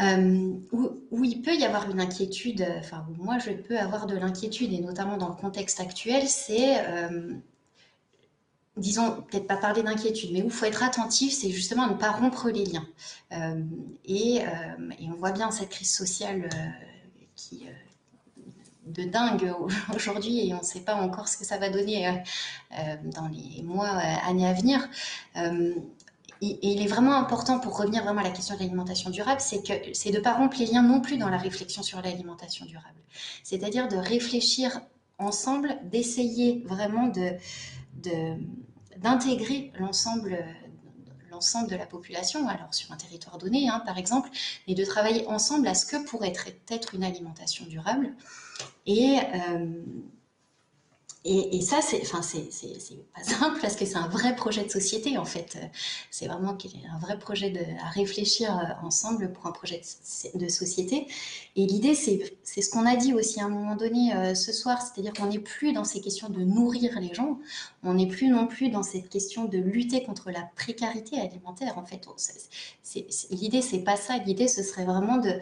où, 0.00 1.24
il 1.24 1.42
peut 1.42 1.54
y 1.54 1.64
avoir 1.64 1.90
une 1.90 2.00
inquiétude, 2.00 2.66
enfin 2.78 3.06
où 3.10 3.22
moi 3.22 3.38
je 3.38 3.50
peux 3.50 3.78
avoir 3.78 4.06
de 4.06 4.16
l'inquiétude, 4.16 4.72
et 4.72 4.80
notamment 4.80 5.16
dans 5.16 5.28
le 5.28 5.34
contexte 5.34 5.80
actuel, 5.80 6.26
c'est 6.26 6.78
disons, 8.80 9.22
peut-être 9.22 9.46
pas 9.46 9.56
parler 9.56 9.82
d'inquiétude, 9.82 10.30
mais 10.32 10.42
où 10.42 10.46
il 10.46 10.50
faut 10.50 10.66
être 10.66 10.82
attentif, 10.82 11.32
c'est 11.32 11.50
justement 11.50 11.86
ne 11.86 11.94
pas 11.94 12.10
rompre 12.10 12.48
les 12.50 12.64
liens. 12.64 12.86
Euh, 13.32 13.62
et, 14.04 14.42
euh, 14.42 14.90
on 15.02 15.14
voit 15.14 15.32
bien 15.32 15.50
cette 15.50 15.68
crise 15.68 15.94
sociale 15.94 16.48
euh, 16.52 16.68
qui 17.36 17.66
de 18.86 19.04
dingue 19.04 19.54
aujourd'hui 19.94 20.48
et 20.48 20.54
on 20.54 20.58
ne 20.58 20.64
sait 20.64 20.80
pas 20.80 20.94
encore 20.94 21.28
ce 21.28 21.36
que 21.36 21.44
ça 21.44 21.58
va 21.58 21.68
donner 21.68 22.24
dans 23.04 23.28
les 23.28 23.62
mois, 23.62 23.88
années 23.88 24.48
à 24.48 24.52
venir. 24.52 24.88
Et, 26.40 26.58
il 26.62 26.82
est 26.82 26.86
vraiment 26.86 27.14
important 27.14 27.58
pour 27.60 27.76
revenir 27.76 28.02
vraiment 28.02 28.20
à 28.20 28.24
la 28.24 28.30
question 28.30 28.54
de 28.54 28.60
l'alimentation 28.60 29.10
durable, 29.10 29.40
c'est 29.40 29.60
de 30.10 30.16
ne 30.16 30.22
pas 30.22 30.34
rompre 30.34 30.56
les 30.58 30.66
liens 30.66 30.82
non 30.82 31.00
plus 31.00 31.18
dans 31.18 31.28
la 31.28 31.38
réflexion 31.38 31.82
sur 31.82 32.00
l'alimentation 32.00 32.66
durable. 32.66 33.00
C'est-à-dire 33.42 33.88
de 33.88 33.96
réfléchir 33.96 34.80
ensemble, 35.18 35.78
d'essayer 35.84 36.62
vraiment 36.66 37.12
d'intégrer 38.96 39.72
l'ensemble 39.78 40.38
l'ensemble 41.30 41.70
de 41.70 41.76
la 41.76 41.86
population, 41.86 42.48
alors 42.48 42.74
sur 42.74 42.92
un 42.92 42.96
territoire 42.96 43.38
donné, 43.38 43.68
hein, 43.68 43.80
par 43.86 43.98
exemple, 43.98 44.28
et 44.66 44.74
de 44.74 44.84
travailler 44.84 45.26
ensemble 45.26 45.68
à 45.68 45.74
ce 45.74 45.86
que 45.86 46.04
pourrait 46.04 46.32
être 46.68 46.94
une 46.94 47.04
alimentation 47.04 47.64
durable. 47.66 48.12
Et, 48.86 49.16
euh, 49.48 49.82
et, 51.22 51.60
ça, 51.60 51.82
c'est, 51.82 52.00
pas 52.10 52.22
simple 53.22 53.58
parce 53.60 53.76
que 53.76 53.84
c'est 53.84 53.96
un 53.96 54.08
vrai 54.08 54.34
projet 54.34 54.64
de 54.64 54.70
société 54.70 55.18
en 55.18 55.26
fait. 55.26 55.58
C'est 56.10 56.26
vraiment 56.26 56.56
un 56.56 56.98
vrai 56.98 57.18
projet 57.18 57.52
à 57.84 57.90
réfléchir 57.90 58.56
euh, 58.56 58.86
ensemble 58.86 59.30
pour 59.32 59.46
un 59.46 59.52
projet 59.52 59.82
de, 60.34 60.48
société. 60.48 61.08
Et 61.56 61.66
l'idée, 61.66 61.94
c'est, 61.94 62.22
ce 62.44 62.70
qu'on 62.70 62.86
a 62.86 62.96
dit 62.96 63.12
aussi 63.12 63.38
à 63.38 63.44
un 63.44 63.50
moment 63.50 63.76
donné 63.76 64.14
euh, 64.14 64.34
ce 64.34 64.50
soir, 64.50 64.80
c'est-à-dire 64.80 65.12
qu'on 65.12 65.26
n'est 65.26 65.38
plus 65.38 65.74
dans 65.74 65.84
ces 65.84 66.00
questions 66.00 66.30
de 66.30 66.40
nourrir 66.40 66.98
les 67.00 67.12
gens, 67.12 67.38
on 67.82 67.92
n'est 67.92 68.08
plus 68.08 68.28
non 68.28 68.46
plus 68.46 68.70
dans 68.70 68.82
cette 68.82 69.10
question 69.10 69.44
de 69.44 69.58
lutter 69.58 70.02
contre 70.02 70.30
la 70.30 70.48
précarité 70.56 71.20
alimentaire. 71.20 71.76
En 71.76 71.84
fait, 71.84 72.08
l'idée, 73.30 73.60
c'est 73.60 73.84
pas 73.84 73.96
ça. 73.96 74.16
L'idée, 74.16 74.48
ce 74.48 74.62
serait 74.62 74.86
vraiment 74.86 75.18
de 75.18 75.38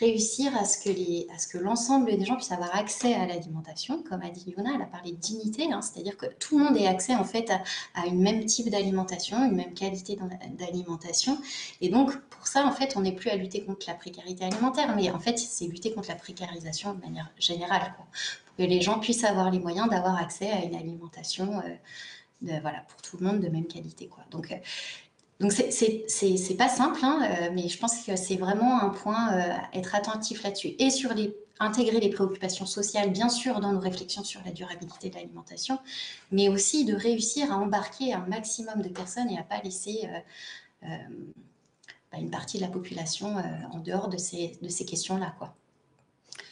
réussir 0.00 0.56
à 0.56 0.64
ce 0.64 0.82
que, 0.82 0.88
les, 0.88 1.28
à 1.32 1.38
ce 1.38 1.46
que 1.46 1.58
l'ensemble 1.58 2.16
des 2.16 2.24
gens 2.24 2.36
puissent 2.36 2.52
avoir 2.52 2.74
accès 2.74 3.14
à 3.14 3.26
l'alimentation. 3.26 4.02
Comme 4.02 4.22
a 4.22 4.30
dit 4.30 4.52
Yona, 4.56 4.72
elle 4.74 4.82
a 4.82 4.86
parlé 4.86 5.12
de 5.12 5.16
dignité, 5.16 5.70
hein, 5.72 5.82
c'est-à-dire 5.82 6.16
que 6.16 6.26
tout 6.38 6.58
le 6.58 6.64
monde 6.64 6.76
ait 6.76 6.86
accès 6.86 7.14
en 7.14 7.24
fait 7.24 7.50
à, 7.50 7.62
à 7.94 8.06
une 8.06 8.20
même 8.20 8.44
type 8.46 8.70
d'alimentation, 8.70 9.44
une 9.44 9.56
même 9.56 9.74
qualité 9.74 10.18
d'alimentation. 10.58 11.38
Et 11.80 11.90
donc, 11.90 12.18
pour 12.30 12.46
ça, 12.46 12.66
en 12.66 12.72
fait, 12.72 12.94
on 12.96 13.02
n'est 13.02 13.14
plus 13.14 13.30
à 13.30 13.36
lutter 13.36 13.62
contre 13.62 13.86
la 13.86 13.94
précarité 13.94 14.44
alimentaire, 14.44 14.96
mais 14.96 15.10
en 15.10 15.20
fait, 15.20 15.38
c'est 15.38 15.66
lutter 15.66 15.92
contre 15.92 16.08
la 16.08 16.16
précarisation 16.16 16.94
de 16.94 17.00
manière 17.00 17.30
générale, 17.38 17.94
pour 17.96 18.06
que 18.56 18.62
les 18.62 18.80
gens 18.80 18.98
puissent 18.98 19.24
avoir 19.24 19.50
les 19.50 19.58
moyens 19.58 19.88
d'avoir 19.88 20.16
accès 20.16 20.50
à 20.50 20.64
une 20.64 20.74
alimentation. 20.74 21.60
Euh, 21.60 21.74
de, 22.42 22.58
voilà, 22.60 22.80
pour 22.88 23.02
tout 23.02 23.18
le 23.18 23.26
monde 23.26 23.40
de 23.40 23.48
même 23.48 23.66
qualité. 23.66 24.08
Quoi. 24.08 24.24
Donc, 24.30 24.50
euh, 24.50 24.56
donc 25.40 25.52
c'est 25.52 26.54
pas 26.58 26.68
simple, 26.68 27.00
hein, 27.02 27.22
euh, 27.22 27.50
mais 27.54 27.68
je 27.68 27.78
pense 27.78 28.04
que 28.04 28.14
c'est 28.14 28.36
vraiment 28.36 28.82
un 28.82 28.90
point 28.90 29.32
euh, 29.32 29.56
être 29.72 29.94
attentif 29.94 30.42
là-dessus 30.42 30.74
et 30.78 30.90
sur 30.90 31.14
intégrer 31.58 31.98
les 31.98 32.10
préoccupations 32.10 32.66
sociales, 32.66 33.10
bien 33.10 33.30
sûr, 33.30 33.60
dans 33.60 33.72
nos 33.72 33.80
réflexions 33.80 34.22
sur 34.22 34.42
la 34.44 34.52
durabilité 34.52 35.08
de 35.08 35.14
l'alimentation, 35.14 35.78
mais 36.30 36.50
aussi 36.50 36.84
de 36.84 36.94
réussir 36.94 37.50
à 37.52 37.56
embarquer 37.56 38.12
un 38.12 38.26
maximum 38.26 38.82
de 38.82 38.88
personnes 38.88 39.30
et 39.30 39.38
à 39.38 39.42
pas 39.42 39.62
laisser 39.62 40.08
euh, 40.82 40.86
bah, 42.12 42.18
une 42.18 42.30
partie 42.30 42.58
de 42.58 42.62
la 42.62 42.68
population 42.68 43.36
en 43.72 43.78
dehors 43.78 44.08
de 44.08 44.18
ces, 44.18 44.58
de 44.60 44.68
ces 44.68 44.84
questions-là, 44.84 45.34
quoi. 45.38 45.54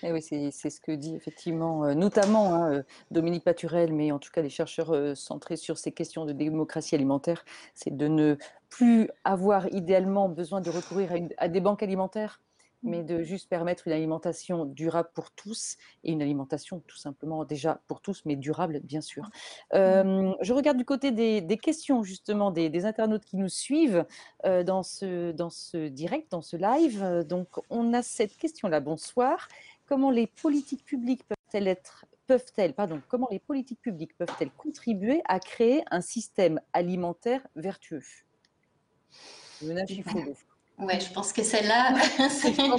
Eh 0.02 0.12
oui, 0.12 0.22
c'est 0.22 0.70
ce 0.70 0.80
que 0.80 0.92
dit 0.92 1.14
effectivement, 1.16 1.84
euh, 1.84 1.94
notamment 1.94 2.54
hein, 2.54 2.72
euh, 2.72 2.82
Dominique 3.10 3.42
Paturel, 3.42 3.92
mais 3.92 4.12
en 4.12 4.18
tout 4.18 4.30
cas 4.30 4.42
les 4.42 4.48
chercheurs 4.48 4.94
euh, 4.94 5.14
centrés 5.16 5.56
sur 5.56 5.76
ces 5.76 5.90
questions 5.90 6.24
de 6.24 6.32
démocratie 6.32 6.94
alimentaire, 6.94 7.44
c'est 7.74 7.96
de 7.96 8.06
ne 8.06 8.36
plus 8.70 9.08
avoir 9.24 9.72
idéalement 9.72 10.28
besoin 10.28 10.60
de 10.60 10.70
recourir 10.70 11.10
à, 11.38 11.48
des 11.48 11.60
banques 11.60 11.82
alimentaires, 11.82 12.40
mais 12.84 13.02
de 13.02 13.24
juste 13.24 13.48
permettre 13.48 13.88
une 13.88 13.92
alimentation 13.92 14.64
durable 14.64 15.08
pour 15.12 15.32
tous 15.32 15.76
et 16.04 16.12
une 16.12 16.22
alimentation 16.22 16.80
tout 16.86 16.96
simplement 16.96 17.44
déjà 17.44 17.80
pour 17.88 18.00
tous, 18.00 18.22
mais 18.24 18.36
durable 18.36 18.80
bien 18.84 19.00
sûr. 19.00 19.28
je 19.72 20.52
regarde 20.52 20.76
du 20.76 20.84
côté 20.84 21.10
des, 21.10 21.58
questions 21.58 22.04
justement 22.04 22.52
des, 22.52 22.70
des, 22.70 22.84
internautes 22.84 23.24
qui 23.24 23.36
nous 23.36 23.48
suivent 23.48 24.06
dans, 24.44 24.84
ce, 24.84 25.32
dans 25.32 25.50
ce 25.50 25.88
direct, 25.88 26.30
dans 26.30 26.42
ce 26.42 26.56
live. 26.56 27.24
Donc 27.28 27.48
on 27.68 27.92
a 27.94 28.02
cette 28.02 28.36
question-là. 28.36 28.78
Bonsoir 28.78 29.48
comment 29.88 30.10
les 30.10 30.26
politiques 30.26 30.84
publiques 30.84 31.24
peuvent-elles 31.24 31.66
être 31.66 32.04
peuvent-elles, 32.26 32.74
pardon, 32.74 33.00
comment 33.08 33.28
les 33.30 33.38
politiques 33.38 33.80
publiques 33.80 34.16
peuvent-elles 34.18 34.50
contribuer 34.50 35.22
à 35.24 35.40
créer 35.40 35.82
un 35.90 36.02
système 36.02 36.60
alimentaire 36.74 37.40
vertueux? 37.56 38.02
Ouais, 40.78 41.00
je 41.00 41.12
pense 41.12 41.32
que 41.32 41.42
celle-là, 41.42 41.96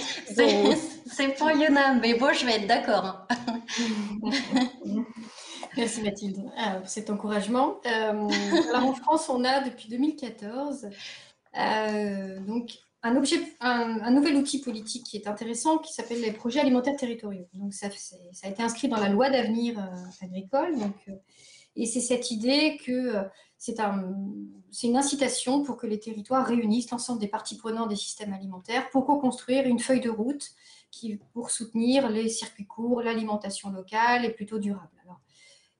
c'est 1.05 1.35
pour 1.37 1.51
Yona, 1.51 1.95
mais 1.95 2.13
bon, 2.13 2.33
je 2.33 2.45
vais 2.45 2.53
être 2.53 2.67
d'accord. 2.67 3.27
Merci 5.77 6.01
Mathilde 6.01 6.41
pour 6.79 6.89
cet 6.89 7.09
encouragement. 7.09 7.75
Euh, 7.85 8.29
alors 8.73 8.85
en 8.85 8.93
France, 8.93 9.29
on 9.29 9.43
a 9.43 9.61
depuis 9.61 9.89
2014 9.89 10.89
euh, 11.57 12.39
donc 12.41 12.77
un, 13.01 13.15
objet, 13.15 13.39
un, 13.61 14.11
nouvel 14.11 14.35
outil 14.35 14.61
politique 14.61 15.05
qui 15.05 15.17
est 15.17 15.27
intéressant 15.27 15.77
qui 15.77 15.93
s'appelle 15.93 16.21
les 16.21 16.31
projets 16.31 16.59
alimentaires 16.59 16.95
territoriaux. 16.95 17.47
Donc 17.53 17.73
ça, 17.73 17.89
ça, 17.91 18.17
a 18.43 18.49
été 18.49 18.61
inscrit 18.61 18.87
dans 18.87 18.99
la 18.99 19.09
loi 19.09 19.29
d'avenir 19.29 19.79
euh, 19.79 20.25
agricole. 20.25 20.77
Donc, 20.77 20.95
euh, 21.07 21.13
et 21.75 21.85
c'est 21.85 22.01
cette 22.01 22.31
idée 22.31 22.77
que 22.85 22.91
euh, 22.91 23.23
c'est 23.59 23.81
un, 23.81 24.15
une 24.83 24.97
incitation 24.97 25.63
pour 25.63 25.75
que 25.75 25.85
les 25.85 25.99
territoires 25.99 26.47
réunissent 26.47 26.89
l'ensemble 26.91 27.19
des 27.19 27.27
parties 27.27 27.57
prenantes 27.57 27.89
des 27.89 27.97
systèmes 27.97 28.33
alimentaires 28.33 28.89
pour 28.89 29.05
co-construire 29.05 29.65
une 29.67 29.79
feuille 29.79 29.99
de 29.99 30.09
route 30.09 30.49
qui, 30.91 31.17
pour 31.33 31.51
soutenir 31.51 32.09
les 32.09 32.29
circuits 32.29 32.65
courts, 32.65 33.01
l'alimentation 33.01 33.69
locale 33.69 34.23
et 34.23 34.29
plutôt 34.29 34.59
durable. 34.59 34.89
Alors, 35.03 35.19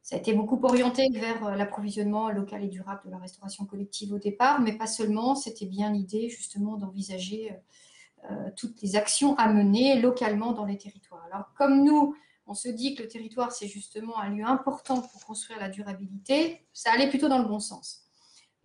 ça 0.02 0.18
a 0.18 0.20
été 0.20 0.34
beaucoup 0.34 0.60
orienté 0.64 1.08
vers 1.14 1.46
euh, 1.46 1.56
l'approvisionnement 1.56 2.30
local 2.32 2.64
et 2.64 2.68
durable 2.68 3.02
de 3.06 3.12
la 3.12 3.18
restauration 3.18 3.66
collective 3.66 4.12
au 4.12 4.20
départ, 4.20 4.60
mais 4.60 4.74
pas 4.74 4.88
seulement. 4.88 5.36
C'était 5.36 5.66
bien 5.66 5.94
l'idée 5.94 6.28
justement 6.28 6.76
d'envisager 6.76 7.52
euh, 7.52 8.32
euh, 8.32 8.50
toutes 8.58 8.82
les 8.82 8.98
actions 8.98 9.36
à 9.38 9.48
mener 9.48 10.02
localement 10.02 10.52
dans 10.52 10.66
les 10.66 10.78
territoires. 10.78 11.24
Alors 11.32 11.54
comme 11.56 11.86
nous, 11.86 12.14
on 12.50 12.54
se 12.54 12.68
dit 12.68 12.96
que 12.96 13.04
le 13.04 13.08
territoire, 13.08 13.52
c'est 13.52 13.68
justement 13.68 14.20
un 14.20 14.30
lieu 14.30 14.44
important 14.44 15.02
pour 15.02 15.26
construire 15.26 15.60
la 15.60 15.70
durabilité, 15.70 16.66
ça 16.74 16.92
allait 16.92 17.10
plutôt 17.10 17.30
dans 17.30 17.40
le 17.40 17.48
bon 17.48 17.60
sens. 17.60 18.04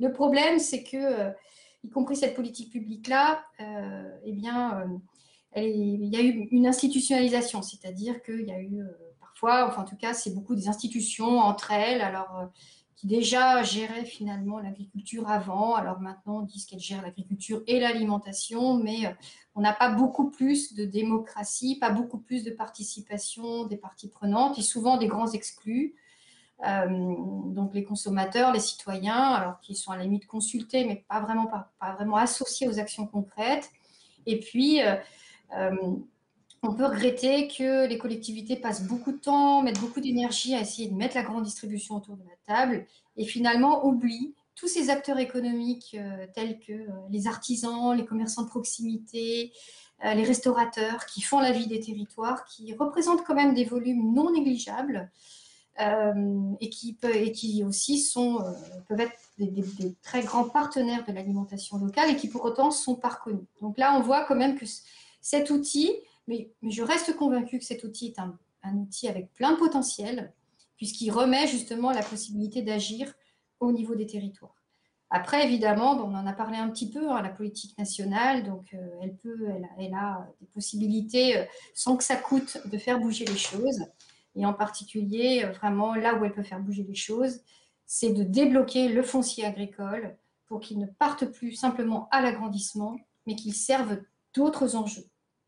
Le 0.00 0.10
problème, 0.10 0.58
c'est 0.58 0.82
que, 0.82 1.32
y 1.84 1.90
compris 1.90 2.16
cette 2.16 2.34
politique 2.34 2.72
publique-là, 2.72 3.44
eh 4.24 4.32
bien, 4.32 4.86
il 5.54 6.06
y 6.06 6.16
a 6.16 6.22
eu 6.22 6.48
une 6.50 6.66
institutionnalisation, 6.66 7.62
c'est-à-dire 7.62 8.22
qu'il 8.22 8.46
y 8.46 8.52
a 8.52 8.60
eu 8.60 8.82
enfin 9.52 9.82
en 9.82 9.84
tout 9.84 9.96
cas, 9.96 10.14
c'est 10.14 10.34
beaucoup 10.34 10.54
des 10.54 10.68
institutions 10.68 11.38
entre 11.38 11.72
elles, 11.72 12.00
alors 12.00 12.38
euh, 12.38 12.46
déjà 13.04 13.62
géraient 13.62 14.04
finalement 14.04 14.58
l'agriculture 14.58 15.28
avant. 15.28 15.74
Alors 15.74 16.00
maintenant, 16.00 16.38
on 16.38 16.42
dit 16.42 16.66
qu'elles 16.66 16.80
gèrent 16.80 17.02
l'agriculture 17.02 17.62
et 17.66 17.78
l'alimentation, 17.78 18.74
mais 18.74 19.06
euh, 19.06 19.10
on 19.54 19.60
n'a 19.60 19.72
pas 19.72 19.90
beaucoup 19.90 20.30
plus 20.30 20.74
de 20.74 20.84
démocratie, 20.84 21.78
pas 21.78 21.90
beaucoup 21.90 22.18
plus 22.18 22.42
de 22.42 22.50
participation 22.50 23.66
des 23.66 23.76
parties 23.76 24.08
prenantes 24.08 24.58
et 24.58 24.62
souvent 24.62 24.96
des 24.96 25.06
grands 25.06 25.30
exclus. 25.30 25.94
donc 26.62 27.74
les 27.74 27.84
consommateurs, 27.84 28.52
les 28.52 28.60
citoyens, 28.60 29.34
alors 29.34 29.60
qui 29.60 29.74
sont 29.74 29.92
à 29.92 29.96
la 29.96 30.04
limite 30.04 30.26
consultés, 30.26 30.84
mais 30.84 31.04
pas 31.08 31.20
vraiment, 31.20 31.46
pas, 31.46 31.94
vraiment 31.94 32.16
associés 32.16 32.66
aux 32.66 32.78
actions 32.78 33.06
concrètes. 33.06 33.70
Et 34.26 34.40
puis, 34.40 34.80
on 36.64 36.74
peut 36.74 36.86
regretter 36.86 37.48
que 37.48 37.86
les 37.86 37.98
collectivités 37.98 38.56
passent 38.56 38.84
beaucoup 38.84 39.12
de 39.12 39.18
temps, 39.18 39.62
mettent 39.62 39.80
beaucoup 39.80 40.00
d'énergie 40.00 40.54
à 40.54 40.60
essayer 40.60 40.88
de 40.88 40.94
mettre 40.94 41.14
la 41.14 41.22
grande 41.22 41.44
distribution 41.44 41.96
autour 41.96 42.16
de 42.16 42.22
la 42.22 42.54
table 42.54 42.86
et 43.16 43.24
finalement 43.24 43.86
oublient 43.86 44.34
tous 44.54 44.68
ces 44.68 44.88
acteurs 44.88 45.18
économiques 45.18 45.96
euh, 45.98 46.26
tels 46.34 46.58
que 46.58 46.72
euh, 46.72 46.88
les 47.10 47.26
artisans, 47.26 47.94
les 47.96 48.04
commerçants 48.04 48.42
de 48.42 48.48
proximité, 48.48 49.52
euh, 50.04 50.14
les 50.14 50.24
restaurateurs 50.24 51.06
qui 51.06 51.20
font 51.20 51.40
la 51.40 51.52
vie 51.52 51.66
des 51.66 51.80
territoires, 51.80 52.44
qui 52.46 52.74
représentent 52.74 53.24
quand 53.24 53.34
même 53.34 53.54
des 53.54 53.64
volumes 53.64 54.14
non 54.14 54.32
négligeables 54.32 55.10
et, 56.60 56.70
qui 56.70 56.96
et, 57.02 57.32
qui, 57.32 57.64
aussi 57.64 57.98
sont, 57.98 58.38
peuvent 58.88 59.00
être 59.00 59.18
des, 59.38 59.96
très 60.04 60.22
grands 60.22 60.48
partenaires 60.48 61.04
de 61.04 61.12
l'alimentation 61.12 61.78
locale 61.78 62.10
et 62.10 62.16
qui 62.16 62.28
pour 62.28 62.44
autant 62.44 62.70
sont 62.70 62.94
pas 62.94 63.08
reconnus. 63.08 63.48
Donc 63.60 63.76
là, 63.76 63.96
on 63.96 64.00
voit 64.00 64.24
quand 64.24 64.36
même 64.36 64.56
que 64.56 64.66
cet 65.20 65.50
outil, 65.50 65.90
mais, 66.26 66.52
je 66.62 66.82
reste 66.82 67.16
convaincue 67.16 67.58
que 67.58 67.64
cet 67.64 67.84
outil 67.84 68.06
est 68.08 68.18
un, 68.18 68.38
outil 68.76 69.08
avec 69.08 69.32
plein 69.34 69.56
potentiel, 69.56 70.32
puisqu'il 70.76 71.10
remet 71.10 71.46
justement 71.46 71.90
la 71.90 72.02
possibilité 72.02 72.62
d'agir 72.62 73.12
au 73.60 73.72
niveau 73.72 73.94
des 73.94 74.06
territoires. 74.06 74.56
Après, 75.10 75.44
évidemment, 75.44 75.92
on 75.92 76.14
en 76.14 76.26
a 76.26 76.32
parlé 76.32 76.56
un 76.56 76.70
petit 76.70 76.90
peu, 76.90 77.10
hein, 77.10 77.22
la 77.22 77.28
politique 77.28 77.76
nationale, 77.78 78.42
donc 78.42 78.74
euh, 78.74 78.78
elle 79.02 79.14
peut, 79.14 79.48
elle, 79.78 79.94
a 79.94 80.26
des 80.40 80.46
possibilités 80.46 81.36
euh, 81.36 81.44
sans 81.74 81.96
que 81.96 82.02
ça 82.02 82.16
coûte 82.16 82.58
de 82.64 82.78
faire 82.78 82.98
bouger 82.98 83.24
les 83.24 83.36
choses. 83.36 83.86
Et 84.34 84.44
en 84.44 84.52
particulier, 84.52 85.44
euh, 85.44 85.52
vraiment, 85.52 85.94
là 85.94 86.14
où 86.14 86.24
elle 86.24 86.32
peut 86.32 86.42
faire 86.42 86.58
bouger 86.58 86.82
les 86.82 86.94
choses, 86.94 87.40
c'est 87.86 88.12
de 88.12 88.24
débloquer 88.24 88.88
le 88.88 89.02
foncier 89.02 89.44
agricole 89.44 90.16
pour 90.46 90.60
qu'il 90.60 90.78
ne 90.78 90.86
parte 90.86 91.26
plus 91.26 91.52
simplement 91.52 92.08
à 92.10 92.20
l'agrandissement, 92.20 92.96
mais 93.26 93.36
qu'il 93.36 93.54
serve 93.54 94.00
d'autres 94.34 94.74
enjeux. 94.74 95.06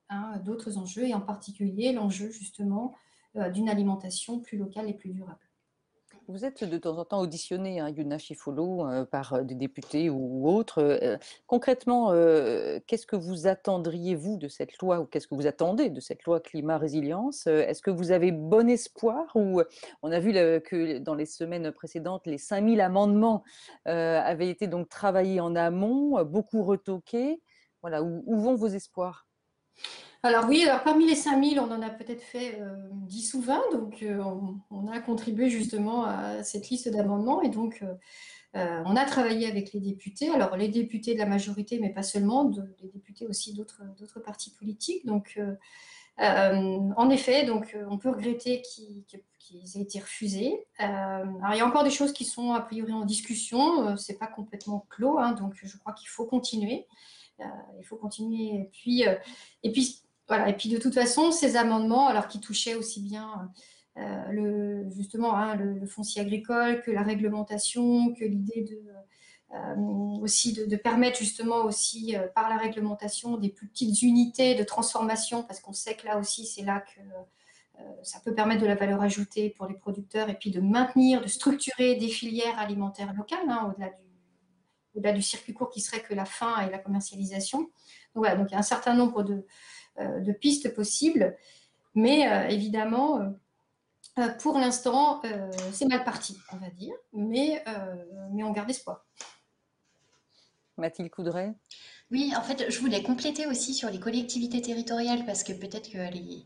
Hein, 0.09 0.39
d'autres 0.45 0.79
enjeux, 0.79 1.09
et 1.09 1.15
en 1.15 1.21
particulier 1.21 1.93
l'enjeu 1.93 2.31
justement 2.31 2.95
euh, 3.35 3.51
d'une 3.51 3.69
alimentation 3.69 4.39
plus 4.39 4.57
locale 4.57 4.89
et 4.89 4.95
plus 4.95 5.11
durable. 5.11 5.41
Vous 6.29 6.45
êtes 6.45 6.63
de 6.63 6.79
temps 6.79 6.97
en 6.97 7.05
temps 7.05 7.21
auditionné, 7.21 7.81
hein, 7.81 7.89
Yuna 7.89 8.17
Chifolo, 8.19 8.87
euh, 8.87 9.05
par 9.05 9.33
euh, 9.33 9.43
des 9.43 9.57
députés 9.57 10.09
ou, 10.09 10.49
autres. 10.49 11.19
concrètement, 11.49 12.13
qu'est-ce 12.87 13.07
que 13.07 13.17
vous 13.17 13.49
attendriez, 13.49 14.15
vous, 14.15 14.37
de 14.37 14.47
cette 14.47 14.79
loi, 14.79 15.01
ou 15.01 15.07
qu'est-ce 15.07 15.27
que 15.27 15.35
vous 15.35 15.49
attendez 15.49 15.91
de 15.91 15.99
cette 15.99 16.23
loi 16.23 16.39
climat-résilience? 16.39 17.49
Est-ce 17.49 17.83
que 17.83 17.91
vous 17.91 18.13
avez 18.13 18.31
bon 18.31 18.71
espoir 18.71 19.35
ou 19.35 19.61
On 20.03 20.13
a 20.13 20.21
vu 20.21 20.33
que 20.33 20.99
dans 20.99 21.17
les 21.17 21.27
semaines 21.27 21.73
précédentes, 21.73 22.27
les 22.27 22.39
5000 22.39 22.81
amendements 22.81 23.43
avaient 23.85 24.51
été 24.51 24.69
donc 24.69 24.89
travaillés 24.89 25.41
en 25.41 25.57
amont, 25.57 26.25
beaucoup 26.25 26.63
retoqués? 26.63 27.43
Voilà, 27.83 28.05
où 28.05 28.37
vont 28.37 28.55
vos 28.55 28.69
espoirs? 28.69 29.26
Alors 30.27 30.47
oui, 30.49 30.65
alors 30.65 30.83
parmi 30.83 31.07
les 31.07 31.15
5000, 31.15 31.61
on 31.61 31.71
en 31.71 31.83
a 31.83 31.91
peut-être 31.91 32.23
fait 32.23 32.61
10 32.93 33.35
euh, 33.35 33.39
ou 33.39 33.41
20, 33.43 33.63
donc 33.73 34.03
euh, 34.03 34.23
on, 34.71 34.89
a 34.89 35.01
contribué 35.01 35.49
justement 35.49 36.05
à 36.05 36.43
cette 36.43 36.69
liste 36.69 36.89
d'amendements 36.89 37.43
et 37.43 37.49
donc 37.49 37.83
euh, 38.55 38.83
on 38.85 38.97
a 38.97 39.05
travaillé 39.05 39.47
avec 39.47 39.73
les 39.73 39.81
députés, 39.81 40.31
alors 40.31 40.57
les 40.57 40.69
députés 40.69 41.15
de 41.15 41.19
la 41.19 41.27
majorité, 41.27 41.79
mais 41.79 41.91
pas 41.91 42.03
seulement, 42.03 42.45
des 42.45 42.89
députés 42.93 43.27
aussi 43.27 43.55
d'autres 43.55 44.21
partis 44.25 44.51
politiques. 44.51 45.05
Donc 45.07 45.39
en 46.19 47.11
effet, 47.11 47.45
donc 47.45 47.77
on 47.91 47.99
peut 47.99 48.11
regretter 48.11 48.63
qu'ils 48.63 49.77
aient 49.77 49.83
été 49.83 50.01
refusés. 50.01 50.67
alors 50.79 51.53
il 51.53 51.59
y 51.59 51.61
a 51.61 51.67
encore 51.67 51.85
des 51.85 51.91
choses 51.91 52.13
qui 52.15 52.25
sont 52.25 52.53
a 52.53 52.61
priori 52.63 52.93
en 52.93 53.05
discussion, 53.05 53.97
c'est 53.99 54.19
pas 54.19 54.27
complètement 54.27 54.87
clos, 54.89 55.19
hein, 55.19 55.33
donc 55.33 55.55
je 55.63 55.77
crois 55.77 55.93
qu'il 55.93 56.09
faut 56.09 56.25
continuer. 56.25 56.87
il 57.39 57.85
faut 57.85 57.97
continuer. 57.97 58.71
Et 59.63 59.71
puis 59.71 60.01
voilà. 60.29 60.49
Et 60.49 60.57
puis 60.57 60.69
de 60.69 60.79
toute 60.79 60.95
façon, 60.95 61.31
ces 61.31 61.57
amendements, 61.57 62.09
alors 62.09 62.29
qui 62.29 62.41
touchaient 62.41 62.75
aussi 62.75 63.01
bien 63.01 63.51
euh, 63.99 64.31
le, 64.31 64.91
justement 64.91 65.35
hein, 65.35 65.55
le, 65.55 65.87
foncier 65.87 66.21
agricole 66.21 66.83
que 66.83 66.91
la 66.91 67.03
réglementation, 67.03 68.13
que 68.13 68.25
l'idée 68.25 68.63
de 68.63 68.79
euh, 69.55 69.75
aussi 70.21 70.53
de, 70.53 70.77
permettre 70.77 71.19
justement 71.19 71.65
aussi 71.65 72.15
euh, 72.15 72.27
par 72.35 72.51
la 72.51 72.59
réglementation 72.59 73.39
des 73.39 73.49
plus 73.49 73.69
petites 73.69 74.03
unités 74.03 74.55
de 74.55 74.65
transformation, 74.65 75.45
parce 75.45 75.61
qu'on 75.61 75.73
sait 75.73 75.95
que 75.97 76.07
là 76.07 76.19
aussi 76.19 76.47
c'est 76.47 76.63
là 76.63 76.81
que 76.81 77.01
ça 78.03 78.21
peut 78.21 78.35
permettre 78.35 78.63
de 78.63 78.67
la 78.67 78.75
valeur 78.75 79.03
ajoutée 79.03 79.51
pour 79.51 79.67
les 79.67 79.75
producteurs 79.75 80.31
et 80.31 80.35
puis 80.35 80.51
de 80.51 80.61
maintenir, 80.61 81.21
de 81.21 81.27
structurer 81.27 81.95
des 81.97 82.09
filières 82.09 82.59
alimentaires 82.59 83.13
locales 83.13 83.49
hein, 83.49 83.71
au-delà 83.71 83.91
du, 83.91 85.11
au 85.11 85.13
du 85.13 85.23
circuit 85.23 85.53
court 85.53 85.69
qui 85.69 85.83
serait 85.83 86.01
que 86.01 86.15
la 86.15 86.25
fin 86.25 86.67
et 86.67 86.71
la 86.71 86.79
commercialisation. 86.79 87.61
Donc 87.61 87.71
voilà, 88.15 88.37
donc 88.37 88.49
il 88.51 88.53
y 88.53 88.57
a 88.57 88.61
un 88.61 88.63
certain 88.63 88.95
nombre 88.95 89.23
de, 89.23 89.45
de 89.99 90.33
pistes 90.33 90.75
possibles. 90.75 91.37
Mais 91.97 92.31
euh, 92.31 92.49
évidemment, 92.49 93.35
euh, 94.19 94.29
pour 94.39 94.59
l'instant, 94.59 95.23
c'est 95.73 95.87
mal 95.87 96.05
parti, 96.05 96.37
on 96.53 96.57
va 96.57 96.71
dire, 96.71 96.95
mais, 97.13 97.65
mais 98.33 98.45
on 98.45 98.53
garde 98.53 98.71
espoir. 98.71 99.05
Mathilde 100.77 101.11
Coudray? 101.11 101.55
Oui, 102.11 102.33
en 102.37 102.43
fait, 102.43 102.71
je 102.71 102.79
voulais 102.81 103.03
compléter 103.03 103.47
aussi 103.47 103.75
sur 103.75 103.91
les 103.91 103.99
collectivités 103.99 104.61
territoriales 104.61 105.25
parce 105.25 105.43
que 105.43 105.53
peut-être 105.53 105.91
que 105.91 105.99
les, 106.13 106.45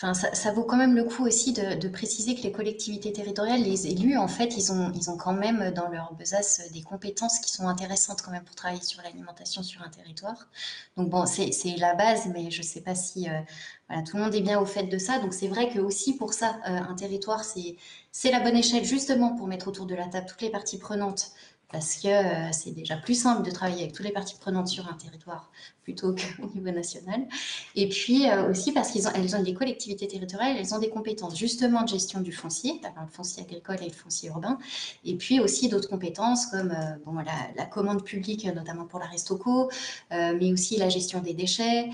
ça, 0.00 0.52
vaut 0.52 0.64
quand 0.64 0.78
même 0.78 0.94
le 0.94 1.04
coup 1.04 1.26
aussi 1.26 1.52
de, 1.52 1.88
préciser 1.88 2.34
que 2.34 2.42
les 2.42 2.52
collectivités 2.52 3.12
territoriales, 3.12 3.62
les 3.62 3.86
élus, 3.86 4.16
en 4.16 4.28
fait, 4.28 4.56
ils 4.56 4.72
ont, 4.72 4.90
ils 4.94 5.10
ont 5.10 5.16
quand 5.18 5.34
même 5.34 5.72
dans 5.72 5.88
leur 5.88 6.14
besace 6.14 6.62
des 6.72 6.80
compétences 6.80 7.38
qui 7.38 7.52
sont 7.52 7.68
intéressantes 7.68 8.22
quand 8.22 8.30
même 8.30 8.44
pour 8.44 8.54
travailler 8.54 8.82
sur 8.82 9.02
l'alimentation 9.02 9.62
sur 9.62 9.82
un 9.82 9.90
territoire. 9.90 10.48
Donc 10.96 11.10
bon, 11.10 11.26
c'est 11.26 11.52
la 11.76 11.94
base, 11.94 12.28
mais 12.32 12.50
je 12.50 12.62
ne 12.62 12.66
sais 12.66 12.80
pas 12.80 12.94
si 12.94 13.28
euh, 13.28 13.40
voilà, 13.88 14.02
tout 14.02 14.16
le 14.16 14.22
monde 14.22 14.34
est 14.34 14.40
bien 14.40 14.58
au 14.58 14.64
fait 14.64 14.84
de 14.84 14.96
ça. 14.96 15.18
Donc 15.18 15.34
c'est 15.34 15.48
vrai 15.48 15.68
que 15.68 15.78
aussi 15.78 16.16
pour 16.16 16.32
ça, 16.32 16.56
euh, 16.66 16.78
un 16.78 16.94
territoire, 16.94 17.44
c'est 17.44 18.30
la 18.30 18.40
bonne 18.40 18.56
échelle 18.56 18.84
justement 18.84 19.36
pour 19.36 19.48
mettre 19.48 19.68
autour 19.68 19.84
de 19.84 19.94
la 19.94 20.06
table 20.06 20.26
toutes 20.26 20.42
les 20.42 20.50
parties 20.50 20.78
prenantes 20.78 21.32
parce 21.72 21.96
que 21.96 22.08
euh, 22.08 22.52
c'est 22.52 22.72
déjà 22.72 22.96
plus 22.96 23.14
simple 23.14 23.42
de 23.42 23.50
travailler 23.50 23.82
avec 23.82 23.94
toutes 23.94 24.06
les 24.06 24.12
parties 24.12 24.36
prenantes 24.40 24.68
sur 24.68 24.88
un 24.88 24.94
territoire 24.94 25.50
plutôt 25.90 26.14
qu'au 26.14 26.46
niveau 26.54 26.70
national. 26.70 27.26
Et 27.74 27.88
puis 27.88 28.28
euh, 28.28 28.50
aussi 28.50 28.72
parce 28.72 28.92
qu'elles 28.92 29.36
ont, 29.36 29.42
des 29.42 29.54
collectivités 29.54 30.06
territoriales, 30.06 30.56
elles 30.56 30.74
ont 30.74 30.78
des 30.78 30.88
compétences 30.88 31.36
justement 31.36 31.82
de 31.82 31.88
gestion 31.88 32.20
du 32.20 32.32
foncier, 32.32 32.80
le 32.84 33.08
foncier 33.10 33.42
agricole 33.42 33.78
et 33.82 33.88
le 33.88 33.94
foncier 33.94 34.28
urbain, 34.28 34.58
et 35.04 35.16
puis 35.16 35.40
aussi 35.40 35.68
d'autres 35.68 35.88
compétences 35.88 36.46
comme 36.46 36.70
euh, 36.70 36.96
bon, 37.04 37.14
la, 37.56 37.66
commande 37.66 38.04
publique, 38.04 38.44
notamment 38.46 38.84
pour 38.84 38.98
la 38.98 39.06
Restoco, 39.06 39.70
mais 40.10 40.52
aussi 40.52 40.76
la 40.76 40.88
gestion 40.88 41.20
des 41.20 41.34
déchets. 41.34 41.88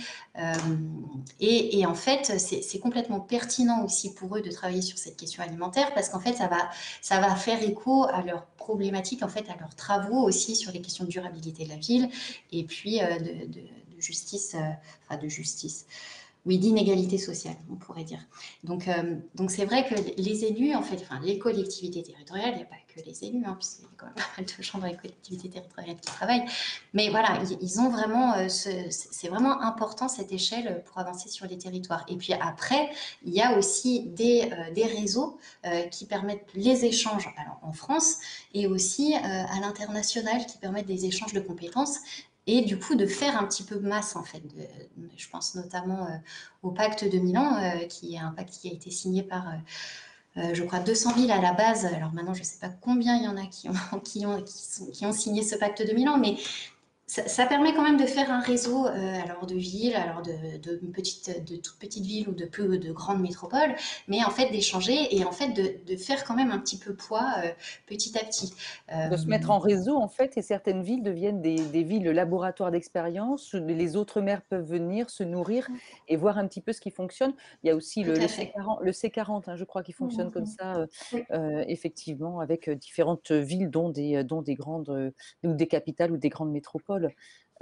Et, 1.41 1.85
en 1.85 1.95
fait, 1.95 2.33
c'est 2.39 2.79
complètement 2.79 3.21
pertinent 3.21 3.85
aussi 3.85 4.15
pour 4.15 4.37
eux 4.37 4.41
de 4.41 4.51
travailler 4.51 4.81
sur 4.81 4.97
cette 4.97 5.17
question 5.17 5.43
alimentaire 5.43 5.93
parce 5.95 6.09
qu'en 6.09 6.21
fait, 6.21 6.35
ça 6.35 6.47
va, 6.47 6.71
ça 7.03 7.21
va 7.21 7.35
faire 7.37 7.63
écho 7.63 8.05
à 8.05 8.23
leurs 8.23 8.47
problématiques, 8.67 9.23
en 9.23 9.29
fait, 9.29 9.49
à 9.51 9.57
leurs 9.61 9.75
travaux 9.75 10.23
aussi 10.23 10.57
sur 10.57 10.73
les 10.73 10.81
questions 10.81 11.05
de 11.05 11.11
durabilité 11.11 11.65
de 11.65 11.69
la 11.69 11.77
ville 11.77 12.09
et 12.53 12.65
puis 12.65 13.01
euh, 13.01 13.19
de, 13.19 13.61
justice, 14.01 14.55
euh, 14.55 14.71
enfin 15.09 15.19
de 15.21 15.29
justice, 15.29 15.87
oui, 16.47 16.59
d'inégalité 16.59 17.19
sociale, 17.19 17.57
on 17.71 17.75
pourrait 17.75 18.05
dire. 18.05 18.21
Donc, 18.63 18.87
euh, 18.87 19.17
donc 19.35 19.51
c'est 19.51 19.65
vrai 19.65 19.85
que 19.85 19.95
les 20.17 20.45
élus, 20.45 20.77
en 20.77 20.83
fait, 20.83 21.03
enfin, 21.03 21.21
les 21.21 21.41
collectivités 21.41 22.05
territoriales, 22.05 22.53
il 22.53 22.59
n'y 22.59 22.63
a 22.63 22.67
pas 22.67 22.77
que 22.87 23.01
les 23.05 23.25
élus, 23.25 23.45
hein, 23.45 23.57
puisqu'il 23.59 23.83
y 23.83 23.85
a 23.85 23.89
quand 23.97 24.07
même 24.07 24.15
pas 24.15 24.23
mal 24.37 24.47
de 24.47 24.63
chambres 24.63 24.87
et 24.87 24.95
collectivités 24.95 25.51
territoriales 25.51 25.97
qui 25.97 26.07
travaillent, 26.07 26.45
mais 26.95 27.11
voilà, 27.11 27.43
ils, 27.61 27.81
ont 27.81 27.91
vraiment, 27.91 28.35
euh, 28.35 28.47
c'est 28.49 29.29
vraiment 29.29 29.61
important 29.61 30.07
cette 30.07 30.33
échelle 30.33 30.85
pour 30.87 30.99
avancer 30.99 31.29
sur 31.29 31.47
les 31.47 31.59
territoires. 31.59 32.07
Et 32.09 32.15
puis 32.15 32.33
après, 32.33 32.91
il 33.25 33.35
y 33.35 33.43
a 33.43 33.59
aussi 33.59 34.05
des, 34.05 34.49
euh, 34.53 34.73
des 34.73 34.87
réseaux 34.87 35.39
qui 35.91 36.07
permettent 36.07 36.47
les 36.55 36.85
échanges 36.85 37.29
alors, 37.37 37.59
en 37.63 37.73
France 37.73 38.19
et 38.55 38.69
aussi 38.69 39.15
à 39.15 39.61
l'international 39.61 40.47
qui 40.47 40.59
permettent 40.59 40.87
des 40.87 41.07
échanges 41.07 41.33
de 41.33 41.41
compétences 41.41 41.99
et 42.47 42.63
du 42.63 42.79
coup 42.79 42.95
de 42.95 43.07
faire 43.07 43.41
un 43.41 43.45
petit 43.47 43.65
peu 43.65 43.79
masse 43.79 44.17
en 44.17 44.23
fait. 44.23 44.43
je 45.17 45.29
pense 45.29 45.55
notamment 45.55 46.07
euh, 46.07 46.17
au 46.63 46.71
pacte 46.71 47.05
de 47.05 47.19
Milan, 47.19 47.57
euh, 47.57 47.87
qui 47.87 48.15
est 48.15 48.19
un 48.19 48.31
pacte 48.31 48.55
qui 48.61 48.71
a 48.71 48.73
été 48.73 48.91
signé 48.91 49.23
par, 49.23 49.53
euh, 50.37 50.55
je 50.55 50.63
crois, 50.63 50.81
200 50.81 51.15
000 51.17 51.33
à 51.33 51.41
la 51.41 51.53
base. 51.53 51.87
Alors 51.87 52.13
maintenant, 52.13 52.35
je 52.35 52.41
ne 52.41 52.45
sais 52.45 52.59
pas 52.61 52.69
combien 52.69 53.17
il 53.17 53.25
y 53.25 53.29
en 53.29 53.37
a 53.37 53.47
qui 53.47 53.69
ont, 53.69 53.99
qui 54.05 54.27
ont, 54.27 54.43
qui, 54.43 55.07
ont 55.07 55.13
signé 55.13 55.43
ce 55.43 55.57
pacte 55.57 55.87
de 55.87 55.93
Milan, 55.93 56.19
mais 56.19 56.37
ça, 57.07 57.47
permet 57.47 57.73
quand 57.73 57.85
même 57.85 57.97
de 57.97 58.07
faire 58.07 58.33
un 58.33 58.41
réseau 58.41 58.87
euh, 58.87 59.21
alors 59.23 59.47
de 59.47 59.55
villes, 59.55 59.95
alors 59.95 60.23
de, 60.23 60.59
de, 60.59 60.77
petites, 60.93 61.45
de 61.49 61.57
toutes 61.57 61.79
petites 61.79 62.05
villes 62.05 62.29
ou 62.29 62.33
de 62.33 62.47
plus 62.47 62.81
de 62.81 62.93
grandes 62.93 63.21
métropoles, 63.21 63.77
mais 64.09 64.25
en 64.25 64.31
fait 64.31 64.51
d'échanger 64.51 65.17
et 65.17 65.25
en 65.25 65.31
fait 65.31 65.51
de, 65.51 65.77
de, 65.87 65.97
faire 65.97 66.25
quand 66.25 66.35
même 66.35 66.51
un 66.51 66.59
petit 66.59 66.79
peu 66.79 66.95
poids 66.95 67.35
euh, 67.45 67.51
petit 67.87 68.19
à 68.19 68.25
petit. 68.25 68.53
Euh, 68.93 69.09
de 69.09 69.17
se 69.17 69.27
mettre 69.27 69.51
en 69.51 69.61
réseau 69.61 69.97
en 69.97 70.09
fait 70.09 70.37
et 70.37 70.43
certaines 70.43 70.83
villes 70.83 71.05
deviennent 71.05 71.41
des, 71.41 71.61
des 71.67 71.85
villes 71.85 72.11
laboratoires 72.11 72.73
d'expérience 72.73 73.55
où 73.55 73.65
les 73.65 73.97
autres 73.97 74.21
maires 74.21 74.43
peuvent 74.43 74.67
venir 74.67 75.09
se 75.09 75.23
nourrir 75.23 75.69
et 76.09 76.17
voir 76.17 76.39
un 76.39 76.49
petit 76.49 76.61
peu 76.61 76.73
ce 76.73 76.81
qui 76.81 76.91
fonctionne. 76.91 77.35
Il 77.63 77.69
y 77.69 77.71
a 77.71 77.77
aussi 77.77 78.03
le, 78.03 78.15
le, 78.15 78.27
C40, 78.27 78.83
le 78.83 78.91
C40 78.91 79.43
hein, 79.47 79.55
je 79.55 79.65
crois, 79.65 79.85
qui 79.85 79.93
fonctionne 79.93 80.33
comme 80.33 80.47
ça, 80.47 80.87
effectivement, 81.69 82.41
avec 82.41 82.69
différentes 82.69 83.31
villes 83.31 83.71
dont 83.71 83.91
des, 83.91 84.25
dont 84.25 84.43
des 84.43 84.55
grandes 84.55 85.13
ou 85.45 85.53
des 85.53 85.69
capitales 85.69 86.11
ou 86.11 86.17
des 86.17 86.31
grandes 86.31 86.51
métropoles 86.51 86.96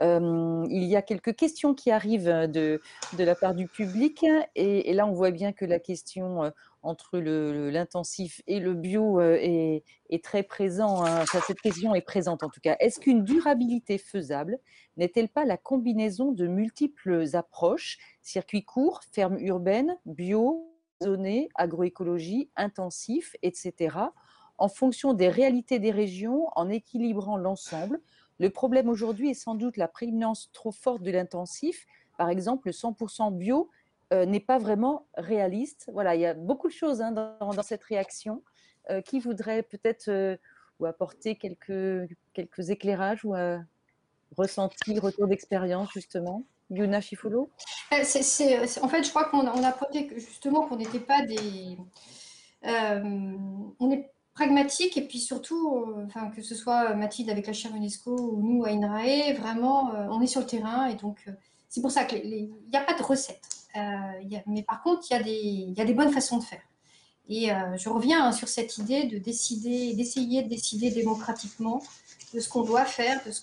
il 0.00 0.84
y 0.84 0.96
a 0.96 1.02
quelques 1.02 1.36
questions 1.36 1.74
qui 1.74 1.90
arrivent 1.90 2.48
de, 2.48 2.80
de 3.16 3.24
la 3.24 3.34
part 3.34 3.54
du 3.54 3.68
public 3.68 4.24
et, 4.56 4.92
là 4.92 5.06
on 5.06 5.12
voit 5.12 5.30
bien 5.30 5.52
que 5.52 5.64
la 5.64 5.78
question 5.78 6.52
entre 6.82 7.18
l'intensif 7.18 8.42
et 8.46 8.60
le 8.60 8.74
bio 8.74 9.20
est, 9.20 9.84
très 10.22 10.42
présente. 10.42 11.06
Hein. 11.06 11.24
cette 11.46 11.60
question 11.60 11.94
est 11.94 12.00
présente 12.00 12.42
en 12.42 12.48
tout 12.48 12.60
cas. 12.60 12.76
Est-ce 12.80 13.00
qu'une 13.00 13.24
durabilité 13.24 13.98
faisable 13.98 14.58
n'est-elle 14.96 15.28
pas 15.28 15.44
la 15.44 15.56
combinaison 15.56 16.32
de 16.32 16.46
multiples 16.46 17.24
approches, 17.34 17.98
circuits 18.22 18.64
courts, 18.64 19.02
fermes 19.12 19.38
urbaines, 19.38 19.96
bio, 20.06 20.74
zonées, 21.02 21.48
agroécologie, 21.54 22.50
intensif, 22.56 23.36
etc., 23.42 23.96
en 24.56 24.68
fonction 24.68 25.14
des 25.14 25.28
réalités 25.28 25.80
des 25.80 25.90
régions, 25.90 26.46
en 26.54 26.68
équilibrant 26.68 27.36
l'ensemble 27.36 28.00
le 28.38 28.50
problème 28.50 28.88
aujourd'hui 28.88 29.30
est 29.30 29.34
sans 29.34 29.54
doute 29.54 29.76
la 29.76 29.88
prégnance 29.88 30.50
trop 30.52 30.72
forte 30.72 31.02
de 31.02 31.10
l'intensif. 31.10 31.86
Par 32.18 32.28
exemple, 32.28 32.68
le 32.68 32.72
100% 32.72 33.36
bio 33.36 33.70
euh, 34.12 34.26
n'est 34.26 34.40
pas 34.40 34.58
vraiment 34.58 35.06
réaliste. 35.16 35.88
Voilà, 35.92 36.14
il 36.14 36.20
y 36.20 36.26
a 36.26 36.34
beaucoup 36.34 36.68
de 36.68 36.72
choses 36.72 37.00
hein, 37.00 37.12
dans, 37.12 37.62
cette 37.62 37.84
réaction 37.84 38.42
euh, 38.90 39.00
qui 39.00 39.20
voudraient 39.20 39.62
peut-être 39.62 40.08
euh, 40.08 40.36
ou 40.80 40.86
apporter 40.86 41.36
quelques, 41.36 42.10
quelques 42.32 42.70
éclairages 42.70 43.24
ou 43.24 43.34
ressentir, 44.36 45.02
retour 45.02 45.28
d'expérience 45.28 45.90
justement. 45.92 46.44
Yuna 46.70 47.00
Chifolo 47.00 47.50
En 47.92 47.96
fait, 48.88 49.04
je 49.04 49.10
crois 49.10 49.26
qu'on 49.26 49.46
a, 49.46 49.76
justement 50.16 50.66
qu'on 50.66 50.76
n'était 50.76 50.98
pas 50.98 51.22
des. 51.22 51.78
Pragmatique 54.34 54.96
et 54.96 55.06
puis 55.06 55.20
surtout, 55.20 55.76
euh, 55.76 56.28
que 56.34 56.42
ce 56.42 56.54
soit 56.54 56.94
Mathilde 56.94 57.30
avec 57.30 57.46
la 57.46 57.52
chaire 57.52 57.74
UNESCO 57.74 58.10
ou 58.10 58.42
nous 58.42 58.64
à 58.64 58.70
INRAE, 58.70 59.32
vraiment, 59.38 59.94
euh, 59.94 60.08
on 60.10 60.20
est 60.20 60.26
sur 60.26 60.40
le 60.40 60.46
terrain 60.46 60.86
et 60.86 60.96
donc 60.96 61.22
euh, 61.28 61.32
c'est 61.68 61.80
pour 61.80 61.92
ça 61.92 62.04
qu'il 62.04 62.50
n'y 62.70 62.76
a 62.76 62.80
pas 62.80 62.94
de 62.94 63.02
recette. 63.02 63.42
mais 64.46 64.62
par 64.62 64.82
contre, 64.82 65.06
il 65.10 65.26
y, 65.26 65.72
y 65.76 65.80
a 65.80 65.84
des 65.84 65.94
bonnes 65.94 66.12
façons 66.12 66.38
de 66.38 66.44
faire. 66.44 66.62
Et 67.28 67.48
je 67.78 67.88
reviens 67.88 68.26
hein, 68.26 68.32
sur 68.32 68.48
cette 68.48 68.76
idée 68.76 69.04
de 69.04 69.18
décider, 69.18 69.94
d'essayer 69.94 70.42
de 70.42 70.48
décider 70.48 70.90
démocratiquement 70.90 71.82
de 72.34 72.38
ce 72.38 72.48
qu'on 72.50 72.62
doit 72.62 72.84
faire 72.84 73.20
de 73.24 73.32
ce, 73.32 73.40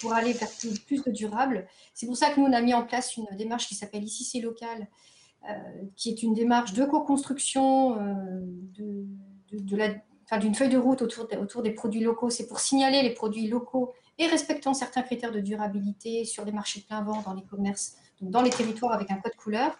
pour 0.00 0.14
aller 0.14 0.32
vers 0.32 0.48
plus, 0.86 1.04
de 1.04 1.10
durable. 1.12 1.68
C'est 1.94 2.06
pour 2.06 2.16
ça 2.16 2.30
que 2.30 2.40
nous, 2.40 2.46
on 2.46 2.52
a 2.52 2.62
mis 2.62 2.74
en 2.74 2.84
place 2.84 3.16
une 3.16 3.26
démarche 3.36 3.68
qui 3.68 3.74
s'appelle 3.74 4.02
Ici, 4.02 4.24
c'est 4.24 4.40
local, 4.40 4.88
qui 5.94 6.08
est 6.08 6.22
une 6.22 6.34
démarche 6.34 6.72
de 6.72 6.84
co-construction 6.84 7.96
de, 7.96 9.06
de, 9.52 9.76
la, 9.76 9.90
d'une 10.40 10.54
feuille 10.54 10.68
de 10.68 10.78
route 10.78 11.02
autour, 11.02 11.62
des 11.62 11.70
produits 11.70 12.00
locaux, 12.00 12.30
c'est 12.30 12.46
pour 12.46 12.60
signaler 12.60 13.02
les 13.02 13.10
produits 13.10 13.48
locaux 13.48 13.92
et 14.18 14.26
respectant 14.26 14.74
certains 14.74 15.02
critères 15.02 15.32
de 15.32 15.40
durabilité 15.40 16.24
sur 16.24 16.44
les 16.44 16.52
marchés 16.52 16.80
de 16.80 16.86
plein 16.86 17.02
vent, 17.02 17.22
dans 17.22 17.34
les 17.34 17.42
commerces, 17.42 17.96
donc 18.20 18.30
dans 18.30 18.42
les 18.42 18.50
territoires 18.50 18.92
avec 18.92 19.10
un 19.10 19.16
code 19.16 19.34
couleur. 19.36 19.78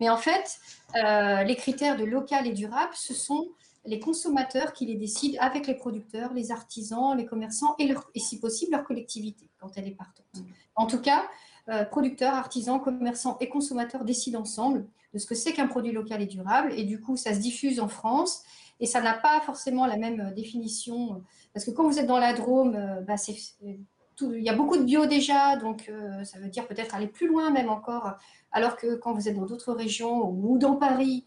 Mais 0.00 0.08
en 0.08 0.16
fait, 0.16 0.58
euh, 0.96 1.44
les 1.44 1.56
critères 1.56 1.96
de 1.96 2.04
local 2.04 2.46
et 2.46 2.52
durable, 2.52 2.92
ce 2.94 3.14
sont 3.14 3.48
les 3.86 4.00
consommateurs 4.00 4.72
qui 4.72 4.86
les 4.86 4.96
décident 4.96 5.38
avec 5.40 5.66
les 5.66 5.74
producteurs, 5.74 6.32
les 6.32 6.50
artisans, 6.50 7.16
les 7.16 7.26
commerçants 7.26 7.76
et 7.78 7.94
si 8.18 8.40
possible 8.40 8.72
leur 8.72 8.84
collectivité 8.84 9.50
quand 9.60 9.70
elle 9.76 9.86
est 9.86 9.92
partante. 9.94 10.26
En 10.74 10.86
tout 10.86 11.00
cas, 11.00 11.24
euh, 11.68 11.84
producteurs, 11.84 12.34
artisans, 12.34 12.80
commerçants 12.80 13.36
et 13.40 13.48
consommateurs 13.48 14.04
décident 14.04 14.40
ensemble 14.40 14.86
de 15.12 15.18
ce 15.18 15.26
que 15.26 15.34
c'est 15.34 15.52
qu'un 15.52 15.66
produit 15.66 15.92
local 15.92 16.20
et 16.20 16.26
durable. 16.26 16.72
Et 16.76 16.84
du 16.84 17.00
coup, 17.00 17.16
ça 17.16 17.34
se 17.34 17.38
diffuse 17.38 17.78
en 17.78 17.88
France 17.88 18.42
et 18.84 18.86
ça 18.86 19.00
n'a 19.00 19.14
pas 19.14 19.40
forcément 19.40 19.86
la 19.86 19.96
même 19.96 20.20
euh, 20.20 20.30
définition. 20.34 21.22
Parce 21.54 21.64
que 21.64 21.70
quand 21.70 21.88
vous 21.88 21.98
êtes 21.98 22.06
dans 22.06 22.18
la 22.18 22.34
Drôme, 22.34 22.76
euh, 22.76 23.00
bah, 23.00 23.14
il 24.20 24.42
y 24.42 24.50
a 24.50 24.54
beaucoup 24.54 24.76
de 24.76 24.82
bio 24.82 25.06
déjà, 25.06 25.56
donc 25.56 25.88
euh, 25.88 26.22
ça 26.22 26.38
veut 26.38 26.50
dire 26.50 26.68
peut-être 26.68 26.94
aller 26.94 27.06
plus 27.06 27.26
loin 27.26 27.50
même 27.50 27.70
encore, 27.70 28.12
alors 28.52 28.76
que 28.76 28.94
quand 28.96 29.14
vous 29.14 29.26
êtes 29.26 29.36
dans 29.36 29.46
d'autres 29.46 29.72
régions 29.72 30.28
ou 30.28 30.58
dans 30.58 30.76
Paris, 30.76 31.24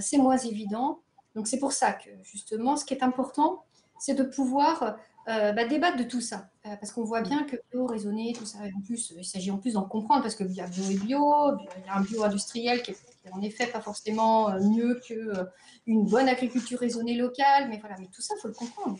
c'est 0.00 0.18
moins 0.18 0.36
évident. 0.36 1.00
Donc 1.34 1.48
c'est 1.48 1.58
pour 1.58 1.72
ça 1.72 1.94
que 1.94 2.10
justement, 2.22 2.76
ce 2.76 2.84
qui 2.84 2.92
est 2.94 3.02
important, 3.02 3.64
c'est 3.98 4.14
de 4.14 4.22
pouvoir 4.22 4.96
bah, 5.26 5.64
débattre 5.64 5.96
de 5.96 6.04
tout 6.04 6.20
ça. 6.20 6.51
Parce 6.62 6.92
qu'on 6.92 7.02
voit 7.02 7.22
bien 7.22 7.44
que 7.44 7.56
bio, 7.72 7.86
raisonner, 7.86 8.32
tout 8.34 8.46
ça, 8.46 8.58
en 8.76 8.80
plus, 8.82 9.12
il 9.16 9.24
s'agit 9.24 9.50
en 9.50 9.58
plus 9.58 9.74
d'en 9.74 9.82
comprendre, 9.82 10.22
parce 10.22 10.36
que 10.36 10.44
y 10.44 10.60
a 10.60 10.66
bio 10.66 10.84
et 10.84 10.94
bio, 10.94 11.52
il 11.76 11.86
y 11.86 11.88
a 11.88 11.96
un 11.96 12.02
bio 12.02 12.22
industriel 12.22 12.82
qui 12.82 12.92
est 12.92 12.96
en 13.32 13.42
effet 13.42 13.66
pas 13.66 13.80
forcément 13.80 14.50
euh, 14.50 14.60
mieux 14.60 15.00
qu'une 15.00 15.28
euh, 15.30 16.04
bonne 16.04 16.28
agriculture 16.28 16.78
raisonnée 16.78 17.16
locale, 17.16 17.68
mais 17.68 17.78
voilà, 17.78 17.96
mais 17.98 18.06
tout 18.12 18.22
ça, 18.22 18.34
il 18.36 18.40
faut 18.40 18.48
le 18.48 18.54
comprendre. 18.54 18.96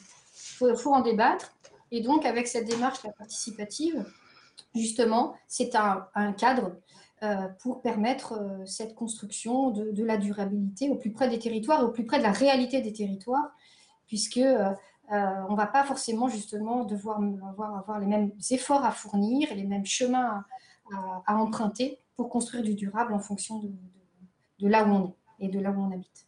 Il 0.60 0.76
faut, 0.76 0.92
en 0.92 1.00
débattre. 1.00 1.54
Et 1.90 2.00
donc, 2.00 2.24
avec 2.24 2.48
cette 2.48 2.66
démarche 2.66 3.02
participative, 3.18 4.04
justement, 4.74 5.34
c'est 5.46 5.74
un, 5.74 6.32
cadre 6.32 6.72
euh, 7.22 7.48
pour 7.60 7.82
permettre 7.82 8.40
cette 8.66 8.94
construction 8.94 9.70
de, 9.70 10.04
la 10.04 10.16
durabilité 10.16 10.88
au 10.90 10.96
plus 10.96 11.12
près 11.12 11.28
des 11.28 11.38
territoires 11.38 11.84
au 11.84 11.88
plus 11.88 12.04
près 12.04 12.18
de 12.18 12.22
la 12.22 12.32
réalité 12.32 12.80
des 12.80 12.92
territoires, 12.92 13.50
puisque 14.06 14.40
on 15.10 15.52
ne 15.52 15.56
va 15.56 15.66
pas 15.66 15.84
forcément 15.84 16.28
justement 16.28 16.84
devoir 16.84 17.20
avoir, 17.50 17.76
avoir, 17.76 18.00
les 18.00 18.06
mêmes 18.06 18.32
efforts 18.50 18.84
à 18.84 18.92
fournir 18.92 19.52
et 19.52 19.54
les 19.54 19.64
mêmes 19.66 19.84
chemins 19.84 20.44
à, 21.26 21.36
emprunter 21.36 21.98
pour 22.16 22.28
construire 22.28 22.62
du 22.62 22.74
durable 22.74 23.12
en 23.12 23.18
fonction 23.18 23.58
de, 23.58 23.70
de 24.58 24.68
là 24.68 24.84
où 24.84 24.90
on 24.90 25.08
est 25.08 25.46
et 25.46 25.48
de 25.48 25.58
là 25.58 25.70
où 25.70 25.80
on 25.80 25.92
habite. 25.92 26.26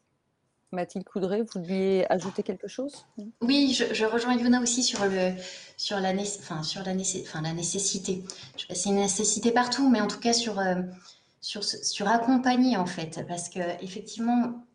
Mathilde 0.74 1.04
Coudray, 1.04 1.40
vous 1.40 1.60
vouliez 1.60 2.04
ajouter 2.10 2.42
quelque 2.42 2.68
chose? 2.68 3.06
Oui, 3.40 3.72
je, 3.72 4.04
rejoins 4.04 4.34
Yuna 4.34 4.60
aussi 4.60 4.82
sur, 4.82 5.04
le, 5.04 5.32
sur, 5.76 6.00
la, 6.00 6.12
enfin, 6.12 6.62
sur 6.62 6.82
la, 6.82 6.92
enfin, 6.92 7.42
la 7.42 7.52
nécessité. 7.52 8.24
C'est 8.56 8.88
une 8.88 8.96
nécessité 8.96 9.52
partout, 9.52 9.88
mais 9.88 10.00
en 10.00 10.08
tout 10.08 10.18
cas 10.18 10.32
sur, 10.32 10.58
euh, 10.58 10.82
sur, 11.40 11.62
sur 11.64 12.08
accompagner 12.08 12.76
en 12.76 12.86
fait. 12.86 13.24
Parce 13.28 13.48
que 13.48 13.60
effectivement, 13.82 14.66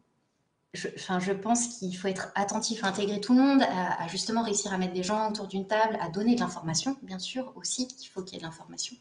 je, 0.74 0.88
je 0.96 1.32
pense 1.32 1.68
qu'il 1.68 1.96
faut 1.98 2.08
être 2.08 2.32
attentif, 2.36 2.84
à 2.84 2.88
intégrer 2.88 3.20
tout 3.20 3.34
le 3.34 3.42
monde, 3.42 3.64
à, 3.64 4.08
justement 4.08 4.44
réussir 4.44 4.72
à 4.72 4.78
mettre 4.78 4.94
des 4.94 5.04
gens 5.04 5.30
autour 5.30 5.48
d'une 5.48 5.68
table, 5.68 5.98
à 6.00 6.10
donner 6.10 6.36
de 6.36 6.42
l'information, 6.42 6.96
bien 7.02 7.18
sûr, 7.18 7.52
aussi, 7.56 7.88
il 8.02 8.06
faut 8.06 8.22
qu'il 8.22 8.36
y 8.36 8.38
ait 8.38 8.42
de 8.42 8.46
l'information. 8.46 8.96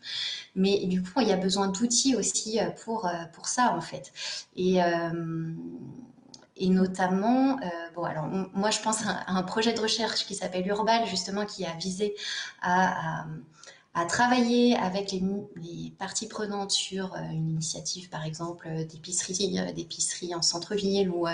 Mais 0.55 0.87
du 0.87 1.03
coup, 1.03 1.21
il 1.21 1.29
y 1.29 1.33
a 1.33 1.37
besoin 1.37 1.69
d'outils 1.69 2.17
aussi 2.17 2.59
euh, 2.59 2.71
pour, 2.85 3.07
euh, 3.07 3.25
pour 3.35 3.49
ça, 3.49 3.75
en 3.77 3.83
fait. 3.83 4.13
Et, 4.57 4.83
euh, 4.83 5.53
notamment, 6.61 7.61
bon, 7.95 8.03
alors, 8.03 8.27
moi, 8.27 8.71
je 8.71 8.81
pense 8.81 9.07
à 9.07 9.25
un 9.29 9.43
projet 9.45 9.73
de 9.73 9.81
recherche 9.81 10.27
qui 10.27 10.35
s'appelle 10.35 10.67
Urbal, 10.67 11.07
justement, 11.07 11.47
qui 11.47 11.65
a 11.65 11.73
visé 11.75 12.17
à 12.63 13.27
travailler 14.09 14.77
avec 14.77 15.13
les, 15.13 15.93
parties 15.99 16.29
prenantes 16.29 16.71
sur 16.71 17.15
euh, 17.15 17.19
une 17.31 17.51
initiative, 17.51 18.09
par 18.09 18.25
exemple, 18.25 18.69
euh, 18.69 18.85
d'épicerie, 18.85 19.59
euh, 19.59 19.73
d'épicerie 19.73 20.35
en 20.35 20.43
centre-ville 20.43 21.11
ou, 21.11 21.27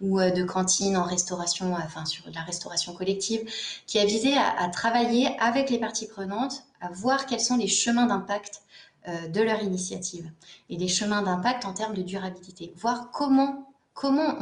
ou 0.00 0.20
de 0.20 0.44
cantine 0.44 0.96
en 0.96 1.04
restauration, 1.04 1.74
enfin 1.74 2.04
sur 2.04 2.24
la 2.32 2.40
restauration 2.42 2.94
collective, 2.94 3.42
qui 3.86 3.98
a 3.98 4.04
visé 4.04 4.34
à, 4.36 4.68
travailler 4.68 5.38
avec 5.38 5.70
les 5.70 5.78
parties 5.78 6.06
prenantes, 6.06 6.64
à 6.80 6.88
voir 6.90 7.26
quels 7.26 7.40
sont 7.40 7.56
les 7.56 7.68
chemins 7.68 8.06
d'impact 8.06 8.62
de 9.06 9.40
leur 9.40 9.62
initiative 9.62 10.30
et 10.68 10.76
les 10.76 10.88
chemins 10.88 11.22
d'impact 11.22 11.64
en 11.64 11.72
termes 11.72 11.94
de 11.94 12.02
durabilité, 12.02 12.72
voir 12.76 13.10
comment 13.10 13.67
comment 13.98 14.36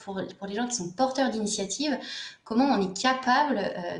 pour, 0.00 0.20
les 0.20 0.54
gens 0.54 0.68
qui 0.68 0.76
sont 0.76 0.90
porteurs 0.90 1.30
d'initiatives, 1.30 1.98
comment 2.44 2.66
on 2.66 2.82
est 2.82 2.94
capable 2.94 3.56
euh, 3.56 3.98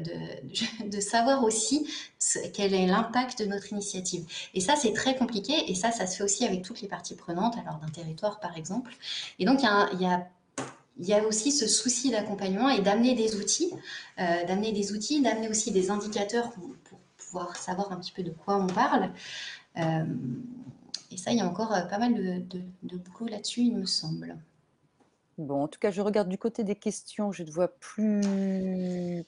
de, 0.84 1.00
savoir 1.00 1.44
aussi 1.44 1.88
quel 2.52 2.74
est 2.74 2.86
l'impact 2.86 3.38
de 3.42 3.46
notre 3.46 3.72
initiative. 3.72 4.26
Et 4.52 4.60
ça, 4.60 4.76
c'est 4.76 4.92
très 4.92 5.16
compliqué, 5.16 5.54
et 5.70 5.74
ça, 5.74 5.92
ça 5.92 6.06
se 6.06 6.18
fait 6.18 6.24
aussi 6.24 6.44
avec 6.44 6.60
toutes 6.60 6.82
les 6.82 6.88
parties 6.88 7.16
prenantes, 7.16 7.56
alors 7.56 7.78
d'un 7.78 7.88
territoire 7.88 8.38
par 8.38 8.58
exemple. 8.58 8.92
Et 9.38 9.46
donc, 9.46 9.62
il 9.62 11.08
y 11.08 11.14
a, 11.14 11.26
aussi 11.26 11.52
ce 11.52 11.66
souci 11.66 12.10
d'accompagnement 12.10 12.68
et 12.68 12.82
d'amener 12.82 13.14
des 13.14 13.36
outils, 13.36 13.72
euh, 14.20 14.44
d'amener 14.44 14.72
des 14.72 14.92
outils, 14.92 15.22
d'amener 15.22 15.48
aussi 15.48 15.70
des 15.70 15.90
indicateurs 15.90 16.50
pour, 16.50 16.68
pouvoir 17.16 17.56
savoir 17.56 17.92
un 17.92 17.96
petit 17.96 18.12
peu 18.12 18.22
de 18.22 18.30
quoi 18.30 18.56
on 18.58 18.66
parle. 18.66 19.10
Euh, 19.78 20.04
et 21.10 21.16
ça, 21.16 21.30
il 21.30 21.38
y 21.38 21.40
a 21.40 21.46
encore 21.46 21.70
pas 21.88 21.96
mal 21.96 22.12
de 22.12 22.96
boulot 22.98 23.30
là-dessus, 23.30 23.62
il 23.62 23.74
me 23.74 23.86
semble. 23.86 24.36
Bon, 25.38 25.62
en 25.62 25.68
tout 25.68 25.78
cas, 25.78 25.90
je 25.90 26.02
regarde 26.02 26.28
du 26.28 26.36
côté 26.36 26.62
des 26.62 26.74
questions. 26.74 27.32
Je 27.32 27.42
ne 27.42 27.50
vois 27.50 27.68
plus, 27.68 28.20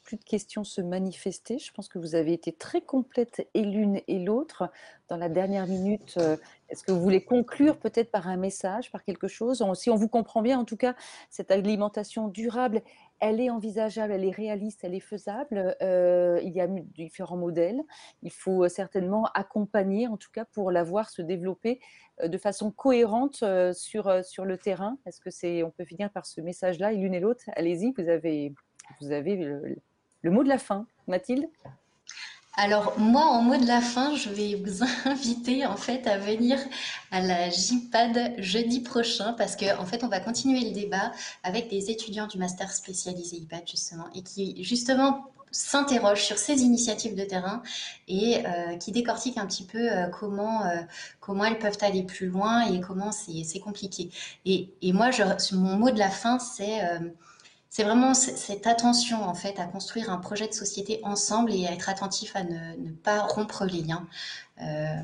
plus 0.05 0.17
de 0.17 0.25
questions 0.25 0.63
se 0.63 0.83
manifester. 0.83 1.59
Je 1.59 1.73
pense 1.73 1.89
que 1.89 1.99
vous 1.99 2.15
avez 2.15 2.35
été 2.35 2.53
très 2.53 2.83
complètes 2.83 3.49
et 3.55 3.63
l'une 3.63 4.01
et 4.07 4.19
l'autre. 4.19 4.71
Dans 5.09 5.17
la 5.17 5.31
dernière 5.31 5.67
minute, 5.67 6.15
euh, 6.19 6.37
est-ce 6.75 6.83
que 6.83 6.91
vous 6.91 7.01
voulez 7.01 7.23
conclure 7.23 7.79
peut-être 7.79 8.11
par 8.11 8.27
un 8.27 8.37
message, 8.37 8.91
par 8.91 9.05
quelque 9.05 9.29
chose? 9.29 9.65
Si 9.75 9.91
on 9.91 9.95
vous 9.95 10.09
comprend 10.09 10.43
bien, 10.43 10.59
en 10.59 10.65
tout 10.65 10.77
cas, 10.77 10.97
cette 11.31 11.53
alimentation 11.53 12.27
durable, 12.27 12.83
elle 13.21 13.41
est 13.41 13.49
envisageable, 13.49 14.13
elle 14.13 14.25
est 14.25 14.35
réaliste, 14.35 14.83
elle 14.83 14.97
est 14.97 14.99
faisable. 14.99 15.77
Euh, 15.83 16.41
il 16.43 16.53
y 16.53 16.61
a 16.61 16.67
différents 16.67 17.37
modèles. 17.37 17.81
Il 18.23 18.33
faut 18.33 18.67
certainement 18.69 19.27
accompagner, 19.35 20.09
en 20.09 20.17
tout 20.17 20.33
cas, 20.33 20.45
pour 20.47 20.73
la 20.73 20.83
voir 20.83 21.11
se 21.11 21.23
développer 21.23 21.79
euh, 22.21 22.27
de 22.27 22.39
façon 22.39 22.73
cohérente 22.73 23.45
euh, 23.45 23.73
sur, 23.73 24.25
sur 24.25 24.45
le 24.45 24.59
terrain. 24.59 24.99
Est-ce 25.07 25.21
que 25.21 25.31
c'est, 25.31 25.63
on 25.63 25.71
peut 25.71 25.85
finir 25.85 26.11
par 26.11 26.27
ce 26.27 26.41
message-là, 26.41 26.91
l'une 26.91 27.15
et 27.15 27.21
l'autre? 27.21 27.45
Allez-y, 27.55 27.93
vous 27.97 28.09
avez, 28.09 28.53
vous 29.01 29.13
avez 29.13 29.37
le 29.37 30.31
mot 30.33 30.43
de 30.43 30.49
la 30.49 30.59
fin, 30.59 30.89
Mathilde? 31.07 31.49
Alors 32.57 32.99
moi, 32.99 33.25
en 33.25 33.43
mot 33.43 33.57
de 33.57 33.67
la 33.67 33.81
fin, 33.81 34.15
je 34.15 34.31
vais 34.31 34.55
vous 34.55 34.85
inviter 35.09 35.67
en 35.67 35.77
fait 35.77 36.07
à 36.07 36.19
venir 36.19 36.59
à 37.11 37.21
la 37.21 37.51
JPAD 37.51 38.35
jeudi 38.39 38.81
prochain 38.81 39.33
parce 39.33 39.57
que 39.57 39.77
en 39.77 39.85
fait, 39.85 40.05
on 40.05 40.09
va 40.09 40.21
continuer 40.21 40.61
le 40.61 40.71
débat 40.71 41.11
avec 41.43 41.69
des 41.69 41.91
étudiants 41.91 42.29
du 42.29 42.39
master 42.39 42.71
spécialisé 42.71 43.39
IPAD 43.39 43.69
justement 43.69 44.07
et 44.15 44.23
qui 44.23 44.63
justement 44.63 45.27
s'interrogent 45.51 46.25
sur 46.25 46.39
ces 46.39 46.63
initiatives 46.63 47.17
de 47.17 47.25
terrain 47.25 47.63
et 48.09 48.45
euh, 48.47 48.77
qui 48.77 48.93
décortiquent 48.93 49.39
un 49.39 49.47
petit 49.47 49.65
peu 49.65 49.91
euh, 49.91 50.07
comment, 50.09 50.65
euh, 50.65 50.81
comment 51.21 51.45
elles 51.45 51.59
peuvent 51.59 51.79
aller 51.81 52.03
plus 52.03 52.27
loin 52.27 52.67
et 52.67 52.81
comment 52.81 53.11
c'est 53.13 53.61
compliqué. 53.61 54.11
Et, 54.45 54.71
et 54.83 54.93
moi, 54.93 55.11
je, 55.11 55.23
mon 55.55 55.77
mot 55.77 55.91
de 55.91 55.99
la 55.99 56.11
fin, 56.11 56.39
c'est 56.39 56.81
c'est 57.75 57.83
vraiment 57.83 58.15
cette 58.15 58.69
attention 58.69 59.25
en 59.25 59.35
fait 59.35 59.59
à 59.59 59.65
construire 59.65 60.09
un 60.09 60.19
projet 60.19 60.47
de 60.47 60.53
société 60.53 61.01
ensemble 61.03 61.53
et 61.53 61.67
à 61.67 61.73
être 61.73 61.89
attentif 61.89 62.37
à 62.37 62.45
ne, 62.45 62.93
pas 63.03 63.23
rompre 63.23 63.65
les 63.65 63.83
liens. 63.83 64.07
Euh, 64.63 65.03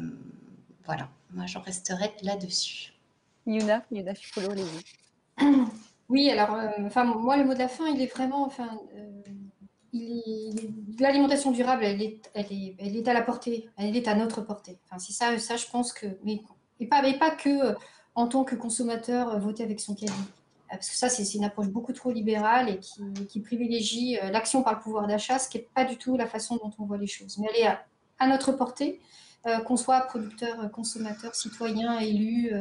voilà, 0.86 1.08
moi 1.32 1.46
j'en 1.46 1.62
resterai 1.62 2.14
là-dessus. 2.22 2.92
Yuna, 3.44 3.82
Yuna 3.90 4.12
les 4.54 5.44
Oui, 6.08 6.30
alors, 6.30 6.54
euh, 6.54 6.68
enfin, 6.86 7.02
moi 7.02 7.36
le 7.36 7.44
mot 7.44 7.54
de 7.54 7.58
la 7.58 7.66
fin, 7.66 7.88
il 7.88 8.00
est 8.00 8.06
vraiment, 8.14 8.46
enfin, 8.46 8.78
euh, 8.96 9.98
l'alimentation 11.00 11.50
durable, 11.50 11.82
elle 11.82 12.00
est, 12.00 12.20
elle, 12.34 12.52
est, 12.52 12.76
elle 12.78 12.94
est 12.94 13.08
à 13.08 13.14
la 13.14 13.22
portée, 13.22 13.68
elle 13.78 13.96
est 13.96 14.06
à 14.06 14.14
notre 14.14 14.42
portée. 14.42 14.78
Enfin, 14.84 15.00
c'est 15.00 15.12
ça, 15.12 15.36
ça, 15.40 15.56
je 15.56 15.66
pense 15.66 15.92
que, 15.92 16.06
mais, 16.22 16.40
et 16.78 16.86
pas, 16.86 17.02
mais 17.02 17.18
pas 17.18 17.32
que 17.32 17.74
en 18.14 18.28
tant 18.28 18.44
que 18.44 18.54
consommateur, 18.54 19.40
voter 19.40 19.64
avec 19.64 19.80
son 19.80 19.96
caddie. 19.96 20.12
Euh, 20.70 20.76
parce 20.76 20.88
que 20.88 20.96
ça, 20.96 21.08
c'est 21.08 21.34
une 21.34 21.44
approche 21.44 21.68
beaucoup 21.68 21.92
trop 21.92 22.10
libérale 22.10 22.68
et 22.68 23.26
qui, 23.26 23.40
privilégie 23.40 24.18
euh, 24.18 24.30
l'action 24.30 24.62
par 24.62 24.74
le 24.74 24.80
pouvoir 24.80 25.06
d'achat, 25.06 25.38
ce 25.38 25.48
qui 25.48 25.58
n'est 25.58 25.68
pas 25.74 25.84
du 25.84 25.96
tout 25.96 26.16
la 26.16 26.26
façon 26.26 26.56
dont 26.56 26.70
on 26.78 26.84
voit 26.84 26.98
les 26.98 27.06
choses. 27.06 27.38
Mais 27.38 27.48
elle 27.54 27.62
est 27.62 27.78
à, 28.18 28.26
notre 28.26 28.52
portée, 28.52 29.00
euh, 29.46 29.58
qu'on 29.60 29.76
soit 29.76 30.00
producteur, 30.02 30.70
consommateur, 30.70 31.34
citoyen, 31.34 31.98
élu, 31.98 32.52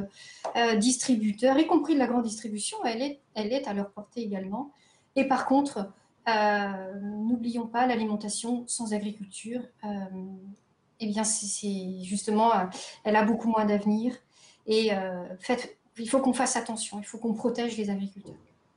distributeur, 0.78 1.60
y 1.60 1.68
compris 1.68 1.94
de 1.94 2.00
la 2.00 2.08
grande 2.08 2.24
distribution, 2.24 2.78
elle 2.86 3.02
est, 3.02 3.20
elle 3.36 3.52
est 3.52 3.68
à 3.68 3.74
leur 3.74 3.92
portée 3.92 4.22
également. 4.22 4.72
Et 5.16 5.28
par 5.28 5.46
contre, 5.46 5.92
n'oublions 7.02 7.68
pas 7.68 7.86
l'alimentation 7.88 8.64
sans 8.68 8.94
agriculture. 8.94 9.62
eh 11.02 11.08
bien, 11.08 11.24
c'est 11.26 12.02
justement, 12.04 12.52
elle 13.04 13.16
a 13.16 13.24
beaucoup 13.24 13.50
moins 13.50 13.66
d'avenir. 13.66 14.16
Et 14.66 14.92
faites, 15.40 15.79
il 16.00 16.10
faut 16.10 16.20
qu'on 16.20 16.34
fasse 16.34 16.56
attention, 16.56 17.00
il 17.00 17.06
faut 17.06 17.18
qu'on 17.18 17.34
protège 17.34 17.78
les 17.78 17.90
agriculteurs. 17.90 18.36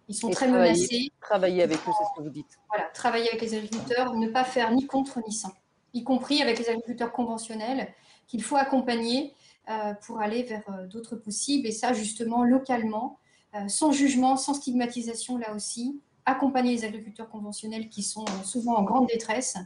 Ils 0.09 0.15
sont 0.15 0.31
très 0.31 0.49
menacés. 0.49 1.11
Travailler 1.21 1.63
avec 1.63 1.79
eux, 1.79 1.93
c'est 1.99 2.05
ce 2.05 2.19
que 2.19 2.23
vous 2.23 2.31
dites. 2.31 2.59
Voilà, 2.69 2.85
travailler 2.91 3.29
avec 3.29 3.41
les 3.41 3.55
agriculteurs, 3.55 4.15
ne 4.15 4.29
pas 4.29 4.45
faire 4.45 4.73
ni 4.73 4.87
contre 4.87 5.21
ni 5.27 5.33
sans, 5.33 5.53
y 5.95 6.05
compris 6.05 6.43
avec 6.43 6.59
les 6.59 6.69
agriculteurs 6.69 7.13
conventionnels 7.13 7.93
qu'il 8.27 8.43
faut 8.43 8.57
accompagner 8.57 9.35
euh, 9.71 9.95
pour 10.07 10.21
aller 10.21 10.43
vers 10.43 10.65
euh, 10.69 10.87
d'autres 10.87 11.17
possibles. 11.17 11.67
Et 11.67 11.73
ça, 11.73 11.93
justement, 11.93 12.45
localement, 12.45 13.19
euh, 13.55 13.69
sans 13.69 13.93
jugement, 13.93 14.37
sans 14.37 14.55
stigmatisation, 14.55 15.39
là 15.39 15.55
aussi, 15.55 16.01
accompagner 16.25 16.73
les 16.73 16.85
agriculteurs 16.85 17.29
conventionnels 17.29 17.89
qui 17.89 18.03
sont 18.03 18.25
souvent 18.45 18.77
en 18.77 18.83
grande 18.83 19.07
détresse. 19.09 19.57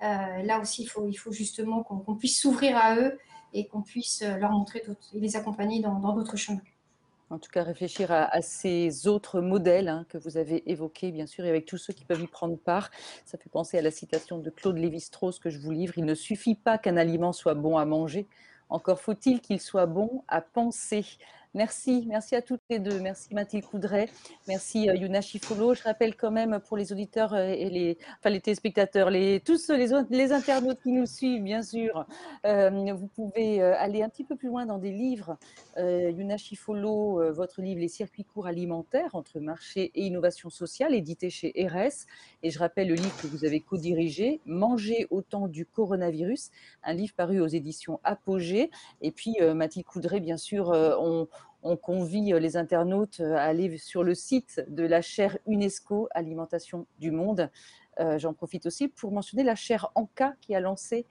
là 0.00 0.60
aussi, 0.60 0.82
il 0.82 0.86
faut, 0.86 1.06
il 1.06 1.14
faut 1.14 1.30
justement 1.30 1.82
qu'on 1.84 2.16
puisse 2.16 2.40
s'ouvrir 2.40 2.76
à 2.76 2.96
eux 2.96 3.18
et 3.52 3.68
qu'on 3.68 3.82
puisse 3.82 4.22
leur 4.22 4.50
montrer 4.50 4.82
et 5.14 5.20
les 5.20 5.36
accompagner 5.36 5.80
dans 5.80 6.00
d'autres 6.14 6.36
chemins 6.36 6.62
en 7.30 7.38
tout 7.38 7.50
cas 7.50 7.62
réfléchir 7.62 8.10
à, 8.10 8.42
ces 8.42 9.06
autres 9.06 9.40
modèles 9.40 9.88
hein, 9.88 10.04
que 10.08 10.18
vous 10.18 10.36
avez 10.36 10.68
évoqués, 10.70 11.12
bien 11.12 11.26
sûr, 11.26 11.44
et 11.44 11.48
avec 11.48 11.64
tous 11.64 11.78
ceux 11.78 11.92
qui 11.92 12.04
peuvent 12.04 12.20
y 12.20 12.26
prendre 12.26 12.56
part. 12.56 12.90
Ça 13.24 13.38
fait 13.38 13.48
penser 13.48 13.78
à 13.78 13.82
la 13.82 13.92
citation 13.92 14.38
de 14.38 14.50
Claude 14.50 14.76
Lévi-Strauss 14.76 15.38
que 15.38 15.48
je 15.48 15.58
vous 15.58 15.70
livre. 15.70 15.94
Il 15.96 16.04
ne 16.04 16.14
suffit 16.14 16.56
pas 16.56 16.76
qu'un 16.76 16.96
aliment 16.96 17.32
soit 17.32 17.54
bon 17.54 17.78
à 17.78 17.84
manger, 17.84 18.26
encore 18.68 19.00
faut-il 19.00 19.40
qu'il 19.40 19.60
soit 19.60 19.86
bon 19.86 20.22
à 20.28 20.40
penser. 20.40 21.04
Merci, 21.52 22.04
merci 22.06 22.36
à 22.36 22.42
toutes 22.42 22.60
les 22.70 22.78
deux. 22.78 23.00
Merci 23.00 23.34
Mathilde 23.34 23.64
Coudray, 23.64 24.08
merci 24.46 24.88
euh, 24.88 24.94
Yuna 24.94 25.20
Chifolo. 25.20 25.74
Je 25.74 25.82
rappelle 25.82 26.14
quand 26.14 26.30
même 26.30 26.60
pour 26.60 26.76
les 26.76 26.92
auditeurs 26.92 27.34
euh, 27.34 27.48
et 27.48 27.68
les, 27.68 27.98
enfin 28.20 28.30
les 28.30 28.40
téléspectateurs, 28.40 29.10
les, 29.10 29.40
tous 29.40 29.68
les, 29.70 29.88
les 30.10 30.32
internautes 30.32 30.78
qui 30.80 30.92
nous 30.92 31.06
suivent, 31.06 31.42
bien 31.42 31.62
sûr, 31.62 32.06
euh, 32.46 32.92
vous 32.92 33.08
pouvez 33.08 33.60
aller 33.62 34.00
un 34.04 34.08
petit 34.08 34.22
peu 34.22 34.36
plus 34.36 34.46
loin 34.46 34.64
dans 34.64 34.78
des 34.78 34.92
livres. 34.92 35.38
Yuna 35.76 36.36
Chifolo, 36.36 37.32
votre 37.32 37.62
livre 37.62 37.80
Les 37.80 37.88
circuits 37.88 38.24
courts 38.24 38.46
alimentaires 38.46 39.14
entre 39.14 39.40
marché 39.40 39.90
et 39.94 40.02
innovation 40.02 40.50
sociale, 40.50 40.94
édité 40.94 41.30
chez 41.30 41.52
RS. 41.56 42.06
Et 42.42 42.50
je 42.50 42.58
rappelle 42.58 42.88
le 42.88 42.94
livre 42.94 43.16
que 43.20 43.26
vous 43.26 43.44
avez 43.44 43.60
co-dirigé, 43.60 44.40
Manger 44.44 45.06
au 45.10 45.22
temps 45.22 45.48
du 45.48 45.64
coronavirus, 45.64 46.50
un 46.84 46.92
livre 46.92 47.14
paru 47.14 47.40
aux 47.40 47.46
éditions 47.46 47.98
Apogée. 48.04 48.70
Et 49.00 49.10
puis 49.10 49.36
Mathilde 49.54 49.86
Coudray, 49.86 50.20
bien 50.20 50.36
sûr, 50.36 50.68
on 50.68 51.26
on 51.62 51.76
convie 51.76 52.32
euh, 52.32 52.38
les 52.38 52.56
internautes 52.56 53.20
euh, 53.20 53.34
à 53.34 53.42
aller 53.42 53.78
sur 53.78 54.02
le 54.02 54.14
site 54.14 54.62
de 54.68 54.84
la 54.84 55.02
chaire 55.02 55.38
UNESCO 55.46 56.08
Alimentation 56.12 56.86
du 56.98 57.10
Monde. 57.10 57.50
Euh, 57.98 58.18
j'en 58.18 58.32
profite 58.32 58.66
aussi 58.66 58.88
pour 58.88 59.12
mentionner 59.12 59.42
la 59.42 59.54
chaire 59.54 59.90
Anka 59.94 60.34
qui 60.40 60.54
a 60.54 60.60
lancé, 60.60 61.06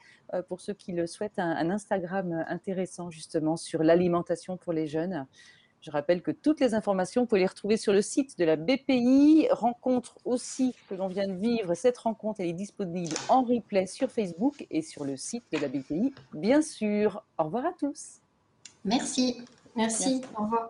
pour 0.48 0.62
ceux 0.62 0.74
qui 0.74 0.92
le 0.92 1.08
souhaitent, 1.08 1.40
un, 1.40 1.70
Instagram 1.72 2.46
intéressant 2.48 3.10
justement 3.10 3.58
sur 3.58 3.82
l'alimentation 3.82 4.58
pour 4.58 4.74
les 4.74 4.86
jeunes. 4.86 5.26
Je 5.82 5.92
rappelle 5.92 6.22
que 6.22 6.32
toutes 6.32 6.60
les 6.60 6.74
informations, 6.76 7.22
vous 7.22 7.28
pouvez 7.28 7.42
les 7.42 7.48
retrouver 7.48 7.78
sur 7.78 7.94
le 7.94 8.02
site 8.02 8.38
de 8.38 8.46
la 8.46 8.56
BPI. 8.56 9.48
Rencontre 9.52 10.18
aussi 10.26 10.76
que 10.90 10.96
l'on 10.96 11.08
vient 11.08 11.28
de 11.28 11.34
vivre. 11.34 11.74
Cette 11.74 11.98
rencontre, 11.98 12.42
elle 12.42 12.50
est 12.50 12.54
disponible 12.54 13.16
en 13.28 13.44
replay 13.44 13.88
sur 13.88 14.12
Facebook 14.12 14.68
et 14.70 14.82
sur 14.82 15.04
le 15.04 15.18
site 15.18 15.46
de 15.52 15.58
la 15.58 15.68
BPI, 15.68 16.14
bien 16.34 16.62
sûr. 16.62 17.24
Au 17.38 17.46
revoir 17.46 17.66
à 17.66 17.74
tous. 17.74 18.20
Merci. 19.76 20.22
Merci. 20.22 20.26
Au 20.38 20.44
revoir. 20.44 20.70